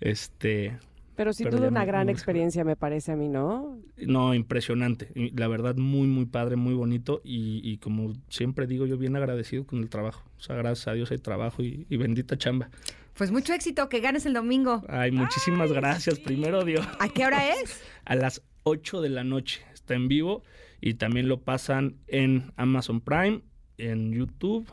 Este, 0.00 0.76
Pero 1.16 1.32
duda 1.32 1.50
ya 1.50 1.68
una 1.68 1.84
gran 1.84 2.08
experiencia, 2.08 2.62
me 2.64 2.76
parece 2.76 3.12
a 3.12 3.16
mí, 3.16 3.28
¿no? 3.28 3.78
no, 3.96 4.34
impresionante. 4.34 5.10
La 5.34 5.48
verdad, 5.48 5.76
muy, 5.76 6.06
muy 6.06 6.26
padre, 6.26 6.56
muy 6.56 6.74
bonito. 6.74 7.22
Y, 7.24 7.60
y 7.64 7.78
como 7.78 8.12
siempre 8.28 8.66
digo, 8.66 8.86
yo 8.86 8.98
bien 8.98 9.16
agradecido 9.16 9.66
con 9.66 9.80
el 9.80 9.88
trabajo. 9.88 10.22
O 10.38 10.40
sea, 10.40 10.56
gracias 10.56 10.88
a 10.88 10.92
Dios 10.92 11.10
hay 11.10 11.18
trabajo 11.18 11.62
y, 11.62 11.86
y 11.88 11.96
bendita 11.96 12.36
chamba. 12.36 12.68
Pues 13.14 13.32
mucho 13.32 13.54
éxito, 13.54 13.88
que 13.88 14.00
ganes 14.00 14.26
el 14.26 14.34
domingo. 14.34 14.82
Ay, 14.88 15.10
muchísimas 15.10 15.72
gracias. 15.72 16.18
Primero 16.18 16.64
Dios. 16.64 16.86
¿A 17.00 17.08
qué 17.08 17.24
hora 17.24 17.48
es? 17.48 17.82
A 18.04 18.14
las 18.14 18.42
8 18.64 19.00
de 19.00 19.08
la 19.08 19.24
noche 19.24 19.62
está 19.72 19.94
en 19.94 20.08
vivo 20.08 20.42
y 20.82 20.94
también 20.94 21.28
lo 21.28 21.40
pasan 21.40 21.96
en 22.08 22.52
Amazon 22.56 23.00
Prime, 23.00 23.40
en 23.78 24.12
YouTube 24.12 24.68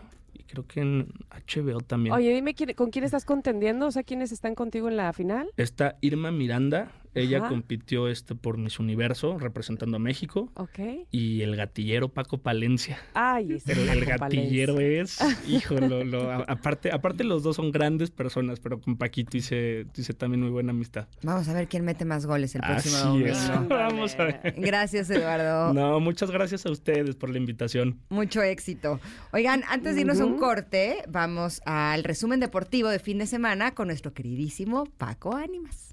creo 0.54 0.68
que 0.68 0.82
en 0.82 1.08
HBO 1.32 1.80
también. 1.82 2.14
Oye, 2.14 2.32
dime 2.32 2.54
quién- 2.54 2.74
con 2.74 2.92
quién 2.92 3.04
estás 3.04 3.26
contendiendo, 3.26 3.88
o 3.88 3.92
sea, 3.92 4.04
quiénes 4.04 4.32
están 4.32 4.54
contigo 4.54 4.88
en 4.88 4.98
la 4.98 5.12
final. 5.14 5.50
Está 5.58 5.98
Irma 6.02 6.32
Miranda, 6.32 6.92
ella 7.16 7.40
Ajá. 7.40 7.50
compitió 7.50 8.08
este 8.08 8.36
por 8.36 8.58
Miss 8.58 8.80
Universo 8.80 9.38
representando 9.38 9.98
a 9.98 10.00
México 10.00 10.52
Ok. 10.56 10.80
y 11.12 11.42
el 11.42 11.56
gatillero 11.56 12.10
Paco 12.10 12.38
Palencia. 12.40 12.98
Ay, 13.14 13.54
ese 13.54 13.74
El, 13.74 13.90
el 13.90 14.06
gatillero 14.06 14.76
Palencia. 14.76 15.28
es, 15.28 15.50
hijo, 15.50 15.76
lo- 15.76 16.04
lo- 16.04 16.32
a- 16.32 16.44
aparte, 16.48 16.92
aparte 16.92 17.24
los 17.24 17.44
dos 17.44 17.56
son 17.56 17.72
grandes 17.72 18.12
personas, 18.12 18.60
pero 18.60 18.80
con 18.82 18.98
Paquito 18.98 19.38
hice, 19.38 19.86
hice 19.96 20.14
también 20.14 20.42
muy 20.42 20.50
buena 20.50 20.72
amistad. 20.72 21.08
Vamos 21.24 21.48
a 21.50 21.54
ver 21.54 21.68
quién 21.68 21.84
mete 21.86 22.06
más 22.06 22.26
goles 22.26 22.56
el 22.56 22.62
próximo 22.62 22.96
Así 22.98 23.06
domingo. 23.08 23.28
es. 23.28 23.52
Vamos 23.70 24.16
a 24.20 24.24
ver. 24.26 24.56
Gracias, 24.58 25.10
Eduardo. 25.10 25.74
No, 25.74 26.00
muchas 26.00 26.32
gracias 26.32 26.66
a 26.66 26.72
ustedes 26.72 27.16
por 27.16 27.30
la 27.30 27.38
invitación. 27.38 28.00
Mucho 28.10 28.42
éxito. 28.42 29.00
Oigan, 29.32 29.64
antes 29.70 29.96
de 29.96 30.02
irnos 30.02 30.20
a 30.20 30.26
un 30.26 30.38
corte, 30.38 30.98
vamos 31.10 31.62
al 31.66 32.04
resumen 32.04 32.40
deportivo 32.40 32.90
de 32.90 33.00
fin 33.00 33.18
de 33.20 33.28
semana 33.28 33.74
con 33.76 33.88
nuestro 33.88 34.14
queridísimo 34.14 34.86
Paco 34.98 35.36
Ánimas. 35.36 35.93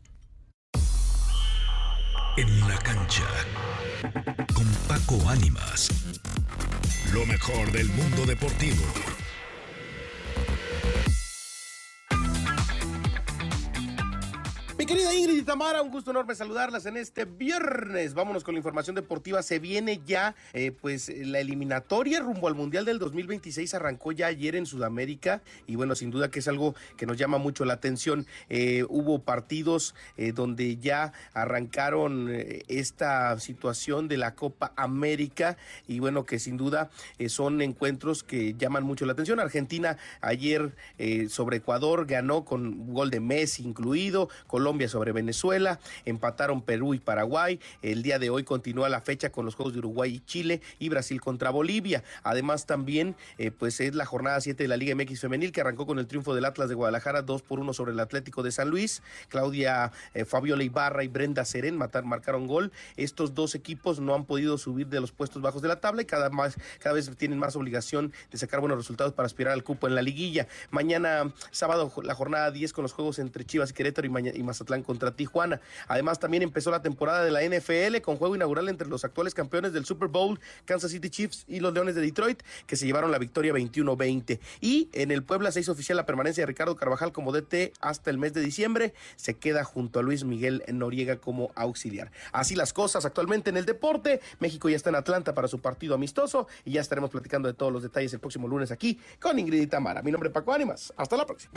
En 2.36 2.68
la 2.68 2.78
cancha. 2.78 3.26
Con 4.54 4.64
Paco 4.88 5.28
Ánimas. 5.28 5.88
Lo 7.12 7.26
mejor 7.26 7.72
del 7.72 7.88
mundo 7.88 8.24
deportivo. 8.24 8.84
Querida 14.90 15.14
Ingrid 15.14 15.38
y 15.38 15.42
Tamara, 15.42 15.82
un 15.82 15.92
gusto 15.92 16.10
enorme 16.10 16.34
saludarlas 16.34 16.84
en 16.84 16.96
este 16.96 17.24
viernes. 17.24 18.12
Vámonos 18.12 18.42
con 18.42 18.54
la 18.54 18.58
información 18.58 18.96
deportiva. 18.96 19.40
Se 19.40 19.60
viene 19.60 20.00
ya, 20.04 20.34
eh, 20.52 20.72
pues, 20.72 21.12
la 21.16 21.38
eliminatoria 21.38 22.18
rumbo 22.18 22.48
al 22.48 22.56
Mundial 22.56 22.84
del 22.84 22.98
2026 22.98 23.72
arrancó 23.74 24.10
ya 24.10 24.26
ayer 24.26 24.56
en 24.56 24.66
Sudamérica 24.66 25.42
y 25.68 25.76
bueno, 25.76 25.94
sin 25.94 26.10
duda 26.10 26.32
que 26.32 26.40
es 26.40 26.48
algo 26.48 26.74
que 26.96 27.06
nos 27.06 27.16
llama 27.16 27.38
mucho 27.38 27.64
la 27.64 27.74
atención. 27.74 28.26
Eh, 28.48 28.84
hubo 28.88 29.20
partidos 29.20 29.94
eh, 30.16 30.32
donde 30.32 30.76
ya 30.76 31.12
arrancaron 31.34 32.28
esta 32.66 33.38
situación 33.38 34.08
de 34.08 34.16
la 34.16 34.34
Copa 34.34 34.72
América 34.74 35.56
y 35.86 36.00
bueno, 36.00 36.26
que 36.26 36.40
sin 36.40 36.56
duda 36.56 36.90
son 37.28 37.62
encuentros 37.62 38.24
que 38.24 38.54
llaman 38.58 38.82
mucho 38.82 39.06
la 39.06 39.12
atención. 39.12 39.38
Argentina 39.38 39.98
ayer 40.20 40.74
sobre 41.28 41.58
Ecuador 41.58 42.06
ganó 42.06 42.44
con 42.44 42.92
gol 42.92 43.10
de 43.10 43.20
Messi 43.20 43.62
incluido, 43.62 44.28
Colombia 44.48 44.79
sobre 44.88 45.12
Venezuela, 45.12 45.80
empataron 46.04 46.62
Perú 46.62 46.94
y 46.94 46.98
Paraguay. 46.98 47.60
El 47.82 48.02
día 48.02 48.18
de 48.18 48.30
hoy 48.30 48.44
continúa 48.44 48.88
la 48.88 49.00
fecha 49.00 49.30
con 49.30 49.44
los 49.44 49.54
Juegos 49.54 49.72
de 49.72 49.80
Uruguay 49.80 50.14
y 50.14 50.20
Chile 50.20 50.60
y 50.78 50.88
Brasil 50.88 51.20
contra 51.20 51.50
Bolivia. 51.50 52.02
Además 52.22 52.66
también 52.66 53.16
eh, 53.38 53.50
pues 53.50 53.80
es 53.80 53.94
la 53.94 54.06
jornada 54.06 54.40
7 54.40 54.62
de 54.62 54.68
la 54.68 54.76
Liga 54.76 54.94
MX 54.94 55.20
femenil 55.20 55.52
que 55.52 55.60
arrancó 55.60 55.86
con 55.86 55.98
el 55.98 56.06
triunfo 56.06 56.34
del 56.34 56.44
Atlas 56.44 56.68
de 56.68 56.74
Guadalajara 56.74 57.22
2 57.22 57.42
por 57.42 57.60
1 57.60 57.72
sobre 57.72 57.92
el 57.92 58.00
Atlético 58.00 58.42
de 58.42 58.52
San 58.52 58.70
Luis. 58.70 59.02
Claudia 59.28 59.92
eh, 60.14 60.24
Fabiola 60.24 60.62
Ibarra 60.62 61.04
y 61.04 61.08
Brenda 61.08 61.44
Serén 61.44 61.76
marcaron 61.76 62.46
gol. 62.46 62.72
Estos 62.96 63.34
dos 63.34 63.54
equipos 63.54 64.00
no 64.00 64.14
han 64.14 64.24
podido 64.24 64.58
subir 64.58 64.86
de 64.86 65.00
los 65.00 65.12
puestos 65.12 65.42
bajos 65.42 65.62
de 65.62 65.68
la 65.68 65.80
tabla 65.80 66.02
y 66.02 66.04
cada, 66.04 66.30
más, 66.30 66.56
cada 66.78 66.94
vez 66.94 67.10
tienen 67.16 67.38
más 67.38 67.56
obligación 67.56 68.12
de 68.30 68.38
sacar 68.38 68.60
buenos 68.60 68.78
resultados 68.78 69.12
para 69.12 69.26
aspirar 69.26 69.52
al 69.52 69.64
cupo 69.64 69.88
en 69.88 69.94
la 69.94 70.02
liguilla. 70.02 70.46
Mañana 70.70 71.32
sábado 71.50 71.92
la 72.02 72.14
jornada 72.14 72.50
10 72.50 72.72
con 72.72 72.82
los 72.82 72.92
juegos 72.92 73.18
entre 73.18 73.44
Chivas 73.44 73.70
y 73.70 73.74
Querétaro 73.74 74.06
y, 74.06 74.28
y 74.38 74.42
Mazatlán 74.42 74.69
contra 74.82 75.10
Tijuana. 75.10 75.60
Además 75.88 76.18
también 76.18 76.42
empezó 76.42 76.70
la 76.70 76.82
temporada 76.82 77.24
de 77.24 77.30
la 77.30 77.42
NFL 77.42 78.00
con 78.02 78.16
juego 78.16 78.36
inaugural 78.36 78.68
entre 78.68 78.88
los 78.88 79.04
actuales 79.04 79.34
campeones 79.34 79.72
del 79.72 79.84
Super 79.84 80.08
Bowl, 80.08 80.38
Kansas 80.64 80.92
City 80.92 81.10
Chiefs 81.10 81.44
y 81.48 81.60
los 81.60 81.74
Leones 81.74 81.94
de 81.94 82.00
Detroit, 82.00 82.42
que 82.66 82.76
se 82.76 82.86
llevaron 82.86 83.10
la 83.10 83.18
victoria 83.18 83.52
21-20. 83.52 84.38
Y 84.60 84.88
en 84.92 85.10
el 85.10 85.22
Puebla 85.22 85.52
se 85.52 85.60
hizo 85.60 85.72
oficial 85.72 85.96
la 85.96 86.06
permanencia 86.06 86.42
de 86.42 86.46
Ricardo 86.46 86.76
Carvajal 86.76 87.12
como 87.12 87.32
DT 87.32 87.72
hasta 87.80 88.10
el 88.10 88.18
mes 88.18 88.32
de 88.32 88.40
diciembre. 88.40 88.94
Se 89.16 89.34
queda 89.34 89.64
junto 89.64 89.98
a 89.98 90.02
Luis 90.02 90.24
Miguel 90.24 90.62
Noriega 90.68 91.16
como 91.16 91.50
auxiliar. 91.56 92.12
Así 92.32 92.54
las 92.54 92.72
cosas 92.72 93.04
actualmente 93.04 93.50
en 93.50 93.56
el 93.56 93.66
deporte. 93.66 94.20
México 94.38 94.68
ya 94.68 94.76
está 94.76 94.90
en 94.90 94.96
Atlanta 94.96 95.34
para 95.34 95.48
su 95.48 95.60
partido 95.60 95.94
amistoso 95.94 96.46
y 96.64 96.72
ya 96.72 96.80
estaremos 96.80 97.10
platicando 97.10 97.48
de 97.48 97.54
todos 97.54 97.72
los 97.72 97.82
detalles 97.82 98.12
el 98.12 98.20
próximo 98.20 98.48
lunes 98.48 98.70
aquí 98.70 98.98
con 99.20 99.38
Ingrid 99.38 99.62
y 99.62 99.66
Tamara. 99.66 100.02
Mi 100.02 100.10
nombre 100.10 100.28
es 100.28 100.34
Paco 100.34 100.52
Ánimas. 100.52 100.92
Hasta 100.96 101.16
la 101.16 101.26
próxima. 101.26 101.52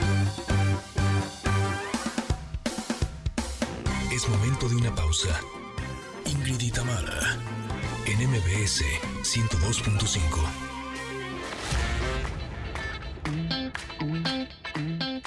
Momento 4.29 4.69
de 4.69 4.75
una 4.75 4.93
pausa. 4.95 5.41
Ingrid 6.25 6.61
y 6.61 6.71
Tamara, 6.71 7.37
en 8.05 8.29
MBS 8.29 8.83
102.5. 9.21 10.23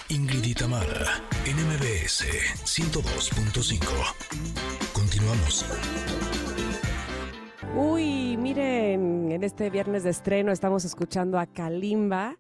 Ingrid 0.09 0.45
y 0.45 0.55
Tamara, 0.55 1.23
en 1.45 1.57
MBS 1.57 2.25
102.5. 2.65 3.87
Continuamos. 4.95 5.67
Uy, 7.75 8.37
miren, 8.39 9.31
en 9.31 9.45
este 9.45 9.69
viernes 9.69 10.05
de 10.05 10.11
estreno 10.11 10.53
estamos 10.53 10.87
escuchando 10.87 11.39
a 11.39 11.47
Kalimba. 11.47 12.39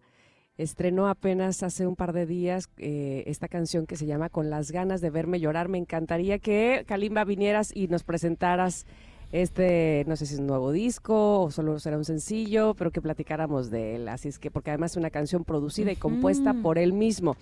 Estrenó 0.58 1.08
apenas 1.08 1.62
hace 1.62 1.86
un 1.86 1.96
par 1.96 2.14
de 2.14 2.24
días 2.24 2.70
eh, 2.78 3.24
esta 3.26 3.46
canción 3.46 3.86
que 3.86 3.96
se 3.96 4.06
llama 4.06 4.30
Con 4.30 4.48
las 4.48 4.70
ganas 4.70 5.02
de 5.02 5.10
verme 5.10 5.38
llorar. 5.38 5.68
Me 5.68 5.76
encantaría 5.76 6.38
que 6.38 6.84
Kalimba 6.86 7.24
vinieras 7.24 7.72
y 7.74 7.88
nos 7.88 8.04
presentaras 8.04 8.86
este, 9.32 10.04
no 10.06 10.16
sé 10.16 10.24
si 10.26 10.34
es 10.34 10.40
un 10.40 10.46
nuevo 10.46 10.72
disco 10.72 11.42
o 11.42 11.50
solo 11.50 11.78
será 11.78 11.98
un 11.98 12.04
sencillo, 12.04 12.74
pero 12.74 12.90
que 12.90 13.02
platicáramos 13.02 13.70
de 13.70 13.96
él. 13.96 14.08
Así 14.08 14.28
es 14.28 14.38
que, 14.38 14.50
porque 14.50 14.70
además 14.70 14.92
es 14.92 14.96
una 14.96 15.10
canción 15.10 15.44
producida 15.44 15.92
y 15.92 15.96
compuesta 15.96 16.54
por 16.54 16.78
él 16.78 16.92
mismo. 16.92 17.36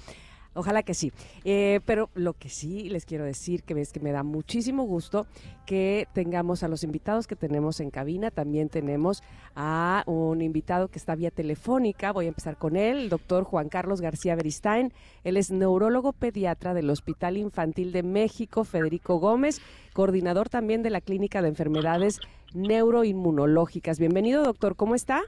Ojalá 0.54 0.82
que 0.82 0.94
sí. 0.94 1.12
Eh, 1.44 1.80
pero 1.84 2.10
lo 2.14 2.32
que 2.34 2.48
sí 2.48 2.88
les 2.88 3.04
quiero 3.04 3.24
decir 3.24 3.62
que 3.62 3.80
es 3.80 3.92
que 3.92 4.00
me 4.00 4.12
da 4.12 4.22
muchísimo 4.22 4.84
gusto 4.84 5.26
que 5.66 6.06
tengamos 6.12 6.62
a 6.62 6.68
los 6.68 6.84
invitados 6.84 7.26
que 7.26 7.36
tenemos 7.36 7.80
en 7.80 7.90
cabina. 7.90 8.30
También 8.30 8.68
tenemos 8.68 9.22
a 9.56 10.04
un 10.06 10.42
invitado 10.42 10.88
que 10.88 10.98
está 10.98 11.14
vía 11.14 11.30
telefónica. 11.30 12.12
Voy 12.12 12.26
a 12.26 12.28
empezar 12.28 12.56
con 12.56 12.76
él, 12.76 12.98
el 12.98 13.08
doctor 13.08 13.44
Juan 13.44 13.68
Carlos 13.68 14.00
García 14.00 14.36
Beristain. 14.36 14.92
Él 15.24 15.36
es 15.36 15.50
neurólogo 15.50 16.12
pediatra 16.12 16.74
del 16.74 16.90
Hospital 16.90 17.36
Infantil 17.36 17.92
de 17.92 18.02
México, 18.02 18.64
Federico 18.64 19.18
Gómez, 19.18 19.60
coordinador 19.92 20.48
también 20.48 20.82
de 20.82 20.90
la 20.90 21.00
Clínica 21.00 21.42
de 21.42 21.48
Enfermedades 21.48 22.20
Neuroinmunológicas. 22.54 23.98
Bienvenido, 23.98 24.44
doctor. 24.44 24.76
¿Cómo 24.76 24.94
está? 24.94 25.22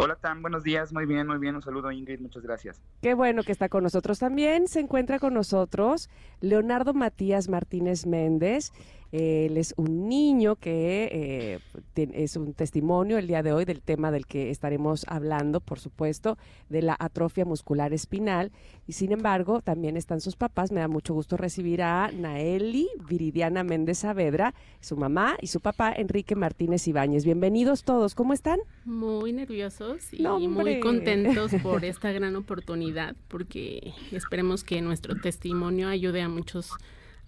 Hola, 0.00 0.14
Tan, 0.14 0.42
buenos 0.42 0.62
días, 0.62 0.92
muy 0.92 1.06
bien, 1.06 1.26
muy 1.26 1.38
bien, 1.38 1.56
un 1.56 1.62
saludo 1.62 1.90
Ingrid, 1.90 2.20
muchas 2.20 2.44
gracias. 2.44 2.80
Qué 3.02 3.14
bueno 3.14 3.42
que 3.42 3.50
está 3.50 3.68
con 3.68 3.82
nosotros 3.82 4.20
también. 4.20 4.68
Se 4.68 4.78
encuentra 4.78 5.18
con 5.18 5.34
nosotros 5.34 6.08
Leonardo 6.40 6.94
Matías 6.94 7.48
Martínez 7.48 8.06
Méndez. 8.06 8.70
Él 9.10 9.56
es 9.56 9.72
un 9.76 10.08
niño 10.08 10.56
que 10.56 11.60
eh, 11.96 12.10
es 12.12 12.36
un 12.36 12.52
testimonio 12.52 13.16
el 13.16 13.26
día 13.26 13.42
de 13.42 13.52
hoy 13.52 13.64
del 13.64 13.80
tema 13.80 14.10
del 14.10 14.26
que 14.26 14.50
estaremos 14.50 15.04
hablando, 15.08 15.60
por 15.60 15.78
supuesto, 15.78 16.36
de 16.68 16.82
la 16.82 16.96
atrofia 16.98 17.46
muscular 17.46 17.92
espinal. 17.94 18.52
Y 18.86 18.92
sin 18.92 19.12
embargo, 19.12 19.62
también 19.62 19.96
están 19.96 20.20
sus 20.20 20.36
papás. 20.36 20.72
Me 20.72 20.80
da 20.80 20.88
mucho 20.88 21.14
gusto 21.14 21.36
recibir 21.36 21.82
a 21.82 22.10
Naeli 22.12 22.88
Viridiana 23.08 23.64
Méndez 23.64 23.98
Saavedra, 23.98 24.54
su 24.80 24.96
mamá 24.96 25.36
y 25.40 25.46
su 25.46 25.60
papá 25.60 25.92
Enrique 25.92 26.34
Martínez 26.34 26.86
Ibáñez. 26.86 27.24
Bienvenidos 27.24 27.84
todos, 27.84 28.14
¿cómo 28.14 28.34
están? 28.34 28.60
Muy 28.84 29.32
nerviosos 29.32 30.12
y 30.12 30.48
muy 30.48 30.80
contentos 30.80 31.52
por 31.62 31.84
esta 31.84 32.12
gran 32.12 32.36
oportunidad, 32.36 33.16
porque 33.28 33.94
esperemos 34.12 34.64
que 34.64 34.82
nuestro 34.82 35.18
testimonio 35.20 35.88
ayude 35.88 36.20
a 36.20 36.28
muchos 36.28 36.72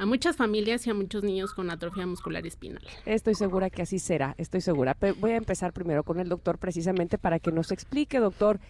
a 0.01 0.07
muchas 0.07 0.35
familias 0.35 0.87
y 0.87 0.91
a 0.91 0.95
muchos 0.95 1.23
niños 1.23 1.53
con 1.53 1.71
atrofia 1.71 2.07
muscular 2.07 2.47
espinal. 2.47 2.83
Estoy 3.05 3.35
segura 3.35 3.69
que 3.69 3.83
así 3.83 3.99
será, 3.99 4.35
estoy 4.39 4.63
segura. 4.63 4.95
Pero 4.95 5.15
voy 5.17 5.33
a 5.33 5.37
empezar 5.37 5.75
primero 5.75 6.05
con 6.05 6.19
el 6.19 6.29
doctor 6.31 6.57
precisamente 6.57 7.19
para 7.19 7.39
que 7.39 7.53
nos 7.53 7.71
explique, 7.71 8.19
doctor, 8.19 8.61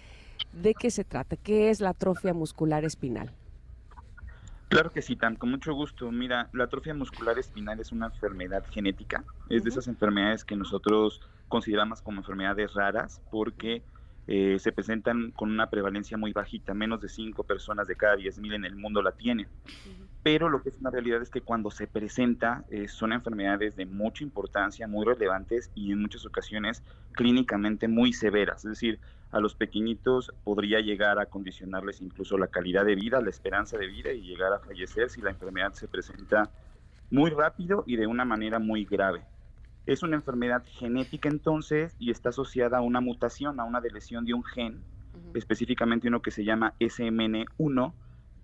de 0.53 0.75
qué 0.75 0.91
se 0.91 1.05
trata, 1.05 1.37
qué 1.37 1.71
es 1.71 1.81
la 1.81 1.91
atrofia 1.91 2.35
muscular 2.35 2.85
espinal. 2.85 3.31
Claro 4.71 4.91
que 4.91 5.03
sí, 5.03 5.15
Tan, 5.15 5.37
con 5.37 5.53
mucho 5.53 5.73
gusto. 5.73 6.11
Mira, 6.11 6.49
la 6.53 6.65
atrofia 6.65 6.95
muscular 6.95 7.39
espinal 7.39 7.79
es 7.79 7.93
una 7.93 8.07
enfermedad 8.07 8.65
genética, 8.69 9.23
es 9.49 9.63
de 9.63 9.71
esas 9.71 9.87
enfermedades 9.87 10.45
que 10.45 10.57
nosotros 10.57 11.21
consideramos 11.47 12.03
como 12.03 12.23
enfermedades 12.23 12.75
raras 12.75 13.23
porque 13.31 13.83
eh, 14.33 14.61
se 14.61 14.71
presentan 14.71 15.33
con 15.33 15.51
una 15.51 15.71
prevalencia 15.71 16.17
muy 16.17 16.33
bajita, 16.33 16.73
menos 16.73 17.01
de 17.01 17.09
5 17.09 17.43
personas 17.43 17.89
de 17.89 17.97
cada 17.97 18.15
10.000 18.15 18.55
en 18.55 18.65
el 18.65 18.77
mundo 18.77 19.03
la 19.03 19.11
tienen. 19.11 19.49
Pero 20.23 20.49
lo 20.49 20.63
que 20.63 20.69
es 20.69 20.79
una 20.79 20.91
realidad 20.91 21.21
es 21.21 21.31
que 21.31 21.41
cuando 21.41 21.73
se 21.73 21.89
presenta 21.89 22.65
eh, 22.71 22.87
son 22.87 23.13
enfermedades 23.13 23.75
de 23.75 23.87
mucha 23.87 24.23
importancia, 24.23 24.87
muy 24.87 25.05
relevantes 25.05 25.73
y 25.75 25.91
en 25.91 26.03
muchas 26.03 26.25
ocasiones 26.27 26.85
clínicamente 27.11 27.89
muy 27.89 28.13
severas. 28.13 28.65
Es 28.65 28.71
decir, 28.71 29.01
a 29.33 29.41
los 29.41 29.57
pequeñitos 29.57 30.33
podría 30.45 30.79
llegar 30.79 31.19
a 31.19 31.27
condicionarles 31.27 32.01
incluso 32.01 32.39
la 32.39 32.47
calidad 32.47 32.85
de 32.85 32.95
vida, 32.95 33.21
la 33.21 33.31
esperanza 33.31 33.79
de 33.79 33.89
vida 33.89 34.13
y 34.13 34.21
llegar 34.21 34.53
a 34.53 34.61
fallecer 34.61 35.11
si 35.11 35.21
la 35.21 35.31
enfermedad 35.31 35.73
se 35.73 35.89
presenta 35.89 36.53
muy 37.11 37.31
rápido 37.31 37.83
y 37.85 37.97
de 37.97 38.07
una 38.07 38.25
manera 38.25 38.61
muy 38.61 38.85
grave. 38.85 39.25
Es 39.87 40.03
una 40.03 40.17
enfermedad 40.17 40.63
genética 40.67 41.29
entonces 41.29 41.97
y 41.99 42.11
está 42.11 42.29
asociada 42.29 42.79
a 42.79 42.83
una 42.83 43.01
mutación, 43.01 43.61
a 43.61 43.65
una 43.65 43.81
delesión 43.81 44.25
de 44.25 44.35
un 44.35 44.45
gen, 44.45 44.83
específicamente 45.35 46.09
uno 46.09 46.23
que 46.23 46.31
se 46.31 46.45
llama 46.45 46.75
SMN1, 46.81 47.93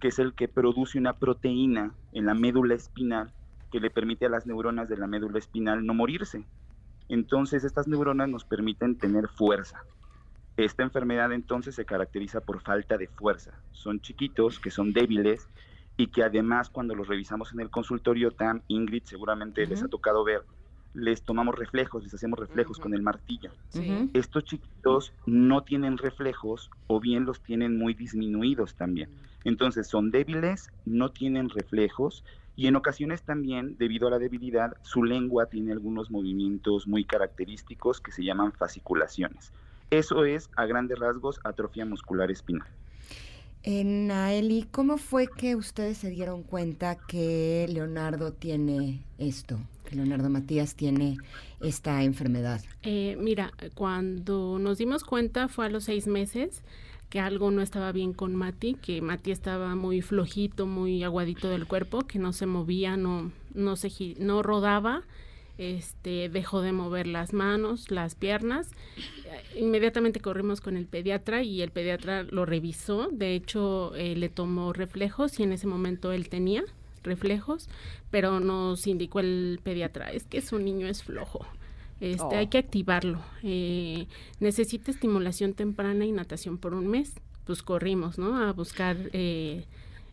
que 0.00 0.08
es 0.08 0.18
el 0.18 0.34
que 0.34 0.48
produce 0.48 0.98
una 0.98 1.18
proteína 1.18 1.94
en 2.12 2.26
la 2.26 2.34
médula 2.34 2.74
espinal 2.74 3.32
que 3.70 3.80
le 3.80 3.90
permite 3.90 4.26
a 4.26 4.30
las 4.30 4.46
neuronas 4.46 4.88
de 4.88 4.96
la 4.96 5.06
médula 5.06 5.38
espinal 5.38 5.84
no 5.84 5.94
morirse. 5.94 6.44
Entonces 7.08 7.64
estas 7.64 7.86
neuronas 7.86 8.28
nos 8.28 8.44
permiten 8.44 8.96
tener 8.96 9.28
fuerza. 9.28 9.84
Esta 10.56 10.82
enfermedad 10.82 11.32
entonces 11.32 11.74
se 11.74 11.84
caracteriza 11.84 12.40
por 12.40 12.62
falta 12.62 12.96
de 12.96 13.08
fuerza. 13.08 13.52
Son 13.72 14.00
chiquitos 14.00 14.58
que 14.58 14.70
son 14.70 14.92
débiles 14.92 15.48
y 15.98 16.08
que 16.08 16.22
además 16.22 16.70
cuando 16.70 16.94
los 16.94 17.08
revisamos 17.08 17.52
en 17.52 17.60
el 17.60 17.70
consultorio, 17.70 18.30
Tam, 18.30 18.62
Ingrid, 18.68 19.04
seguramente 19.04 19.66
les 19.66 19.82
ha 19.82 19.88
tocado 19.88 20.24
ver 20.24 20.42
les 20.96 21.22
tomamos 21.22 21.54
reflejos, 21.54 22.02
les 22.02 22.14
hacemos 22.14 22.38
reflejos 22.38 22.78
con 22.78 22.94
el 22.94 23.02
martillo. 23.02 23.50
Estos 24.14 24.44
chiquitos 24.44 25.12
no 25.26 25.62
tienen 25.62 25.98
reflejos 25.98 26.70
o 26.86 27.00
bien 27.00 27.24
los 27.24 27.42
tienen 27.42 27.76
muy 27.76 27.94
disminuidos 27.94 28.74
también. 28.74 29.10
Entonces 29.44 29.86
son 29.86 30.10
débiles, 30.10 30.70
no 30.84 31.10
tienen 31.10 31.50
reflejos 31.50 32.24
y 32.56 32.66
en 32.68 32.76
ocasiones 32.76 33.22
también, 33.22 33.76
debido 33.76 34.08
a 34.08 34.10
la 34.10 34.18
debilidad, 34.18 34.72
su 34.82 35.04
lengua 35.04 35.46
tiene 35.46 35.72
algunos 35.72 36.10
movimientos 36.10 36.88
muy 36.88 37.04
característicos 37.04 38.00
que 38.00 38.12
se 38.12 38.24
llaman 38.24 38.52
fasciculaciones. 38.52 39.52
Eso 39.90 40.24
es, 40.24 40.50
a 40.56 40.64
grandes 40.64 40.98
rasgos, 40.98 41.38
atrofia 41.44 41.84
muscular 41.84 42.30
espinal. 42.30 42.66
Naeli, 43.66 44.68
¿cómo 44.70 44.96
fue 44.96 45.26
que 45.26 45.56
ustedes 45.56 45.98
se 45.98 46.10
dieron 46.10 46.44
cuenta 46.44 46.94
que 46.94 47.66
Leonardo 47.68 48.32
tiene 48.32 49.02
esto? 49.18 49.58
Que 49.84 49.96
Leonardo 49.96 50.30
Matías 50.30 50.76
tiene 50.76 51.18
esta 51.60 52.04
enfermedad. 52.04 52.62
Eh, 52.84 53.16
mira, 53.20 53.52
cuando 53.74 54.60
nos 54.60 54.78
dimos 54.78 55.02
cuenta 55.02 55.48
fue 55.48 55.66
a 55.66 55.68
los 55.68 55.82
seis 55.82 56.06
meses 56.06 56.62
que 57.10 57.18
algo 57.18 57.50
no 57.50 57.60
estaba 57.60 57.90
bien 57.90 58.12
con 58.12 58.36
Mati, 58.36 58.74
que 58.74 59.00
Mati 59.00 59.32
estaba 59.32 59.74
muy 59.74 60.00
flojito, 60.00 60.66
muy 60.66 61.02
aguadito 61.02 61.48
del 61.48 61.66
cuerpo, 61.66 62.06
que 62.06 62.20
no 62.20 62.32
se 62.32 62.46
movía, 62.46 62.96
no, 62.96 63.32
no 63.52 63.74
se 63.74 63.90
no 64.18 64.44
rodaba 64.44 65.02
este, 65.58 66.28
dejó 66.28 66.60
de 66.60 66.72
mover 66.72 67.06
las 67.06 67.32
manos, 67.32 67.90
las 67.90 68.14
piernas. 68.14 68.70
Inmediatamente 69.56 70.20
corrimos 70.20 70.60
con 70.60 70.76
el 70.76 70.86
pediatra 70.86 71.42
y 71.42 71.62
el 71.62 71.70
pediatra 71.70 72.22
lo 72.24 72.46
revisó. 72.46 73.08
De 73.10 73.34
hecho, 73.34 73.94
eh, 73.94 74.16
le 74.16 74.28
tomó 74.28 74.72
reflejos 74.72 75.38
y 75.40 75.42
en 75.42 75.52
ese 75.52 75.66
momento 75.66 76.12
él 76.12 76.28
tenía 76.28 76.64
reflejos, 77.02 77.68
pero 78.10 78.40
nos 78.40 78.86
indicó 78.86 79.20
el 79.20 79.60
pediatra, 79.62 80.10
es 80.10 80.24
que 80.24 80.42
su 80.42 80.58
niño 80.58 80.88
es 80.88 81.02
flojo. 81.02 81.46
Este, 82.00 82.36
Hay 82.36 82.46
oh. 82.46 82.50
que 82.50 82.58
activarlo. 82.58 83.20
Eh, 83.42 84.06
necesita 84.40 84.90
estimulación 84.90 85.54
temprana 85.54 86.04
y 86.04 86.12
natación 86.12 86.58
por 86.58 86.74
un 86.74 86.88
mes. 86.88 87.14
Pues 87.44 87.62
corrimos, 87.62 88.18
¿no? 88.18 88.36
A 88.36 88.52
buscar 88.52 88.96
eh, 89.12 89.64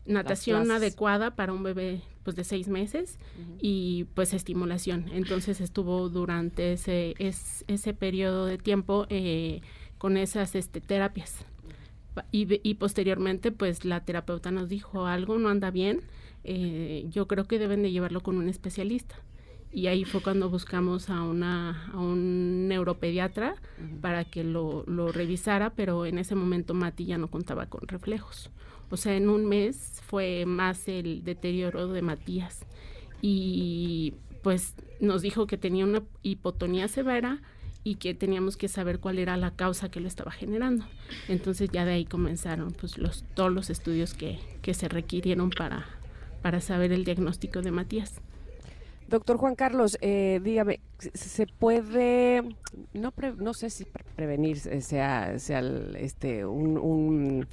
natación 0.06 0.70
adecuada 0.70 1.34
para 1.34 1.52
un 1.52 1.62
bebé 1.62 2.02
pues 2.22 2.36
de 2.36 2.44
seis 2.44 2.68
meses 2.68 3.18
y 3.60 4.04
pues 4.14 4.32
estimulación. 4.32 5.06
Entonces 5.12 5.60
estuvo 5.60 6.08
durante 6.08 6.72
ese, 6.72 7.14
ese 7.18 7.94
periodo 7.94 8.46
de 8.46 8.58
tiempo 8.58 9.06
eh, 9.10 9.60
con 9.98 10.16
esas 10.16 10.54
este, 10.54 10.80
terapias. 10.80 11.44
Y, 12.30 12.60
y, 12.68 12.74
posteriormente 12.74 13.50
pues 13.50 13.84
la 13.84 14.04
terapeuta 14.04 14.52
nos 14.52 14.68
dijo 14.68 15.06
algo 15.06 15.36
no 15.36 15.48
anda 15.48 15.72
bien, 15.72 16.00
eh, 16.44 17.06
yo 17.10 17.26
creo 17.26 17.44
que 17.46 17.58
deben 17.58 17.82
de 17.82 17.90
llevarlo 17.90 18.20
con 18.22 18.36
un 18.36 18.48
especialista. 18.48 19.16
Y 19.72 19.88
ahí 19.88 20.04
fue 20.04 20.22
cuando 20.22 20.48
buscamos 20.48 21.10
a, 21.10 21.22
una, 21.22 21.90
a 21.92 21.98
un 21.98 22.68
neuropediatra 22.68 23.56
para 24.00 24.24
que 24.24 24.44
lo, 24.44 24.84
lo 24.86 25.10
revisara, 25.10 25.70
pero 25.70 26.06
en 26.06 26.18
ese 26.18 26.36
momento 26.36 26.74
Mati 26.74 27.06
ya 27.06 27.18
no 27.18 27.28
contaba 27.28 27.66
con 27.66 27.88
reflejos. 27.88 28.50
O 28.94 28.96
sea, 28.96 29.16
en 29.16 29.28
un 29.28 29.44
mes 29.44 30.00
fue 30.06 30.44
más 30.46 30.86
el 30.86 31.24
deterioro 31.24 31.88
de 31.88 32.00
Matías. 32.00 32.60
Y 33.20 34.14
pues 34.44 34.74
nos 35.00 35.20
dijo 35.20 35.48
que 35.48 35.58
tenía 35.58 35.84
una 35.84 36.04
hipotonía 36.22 36.86
severa 36.86 37.42
y 37.82 37.96
que 37.96 38.14
teníamos 38.14 38.56
que 38.56 38.68
saber 38.68 39.00
cuál 39.00 39.18
era 39.18 39.36
la 39.36 39.50
causa 39.50 39.90
que 39.90 39.98
lo 39.98 40.06
estaba 40.06 40.30
generando. 40.30 40.86
Entonces 41.26 41.70
ya 41.72 41.84
de 41.84 41.94
ahí 41.94 42.04
comenzaron 42.04 42.72
pues 42.72 42.96
los, 42.96 43.24
todos 43.34 43.52
los 43.52 43.68
estudios 43.68 44.14
que, 44.14 44.38
que 44.62 44.74
se 44.74 44.86
requirieron 44.86 45.50
para, 45.50 45.86
para 46.40 46.60
saber 46.60 46.92
el 46.92 47.04
diagnóstico 47.04 47.62
de 47.62 47.72
Matías. 47.72 48.20
Doctor 49.08 49.38
Juan 49.38 49.56
Carlos, 49.56 49.98
eh, 50.02 50.40
dígame, 50.44 50.78
¿se 50.98 51.48
puede, 51.48 52.42
no, 52.92 53.12
no 53.38 53.54
sé 53.54 53.70
si 53.70 53.86
prevenir 54.14 54.58
sea, 54.58 55.36
sea 55.40 55.60
este, 55.98 56.46
un, 56.46 57.48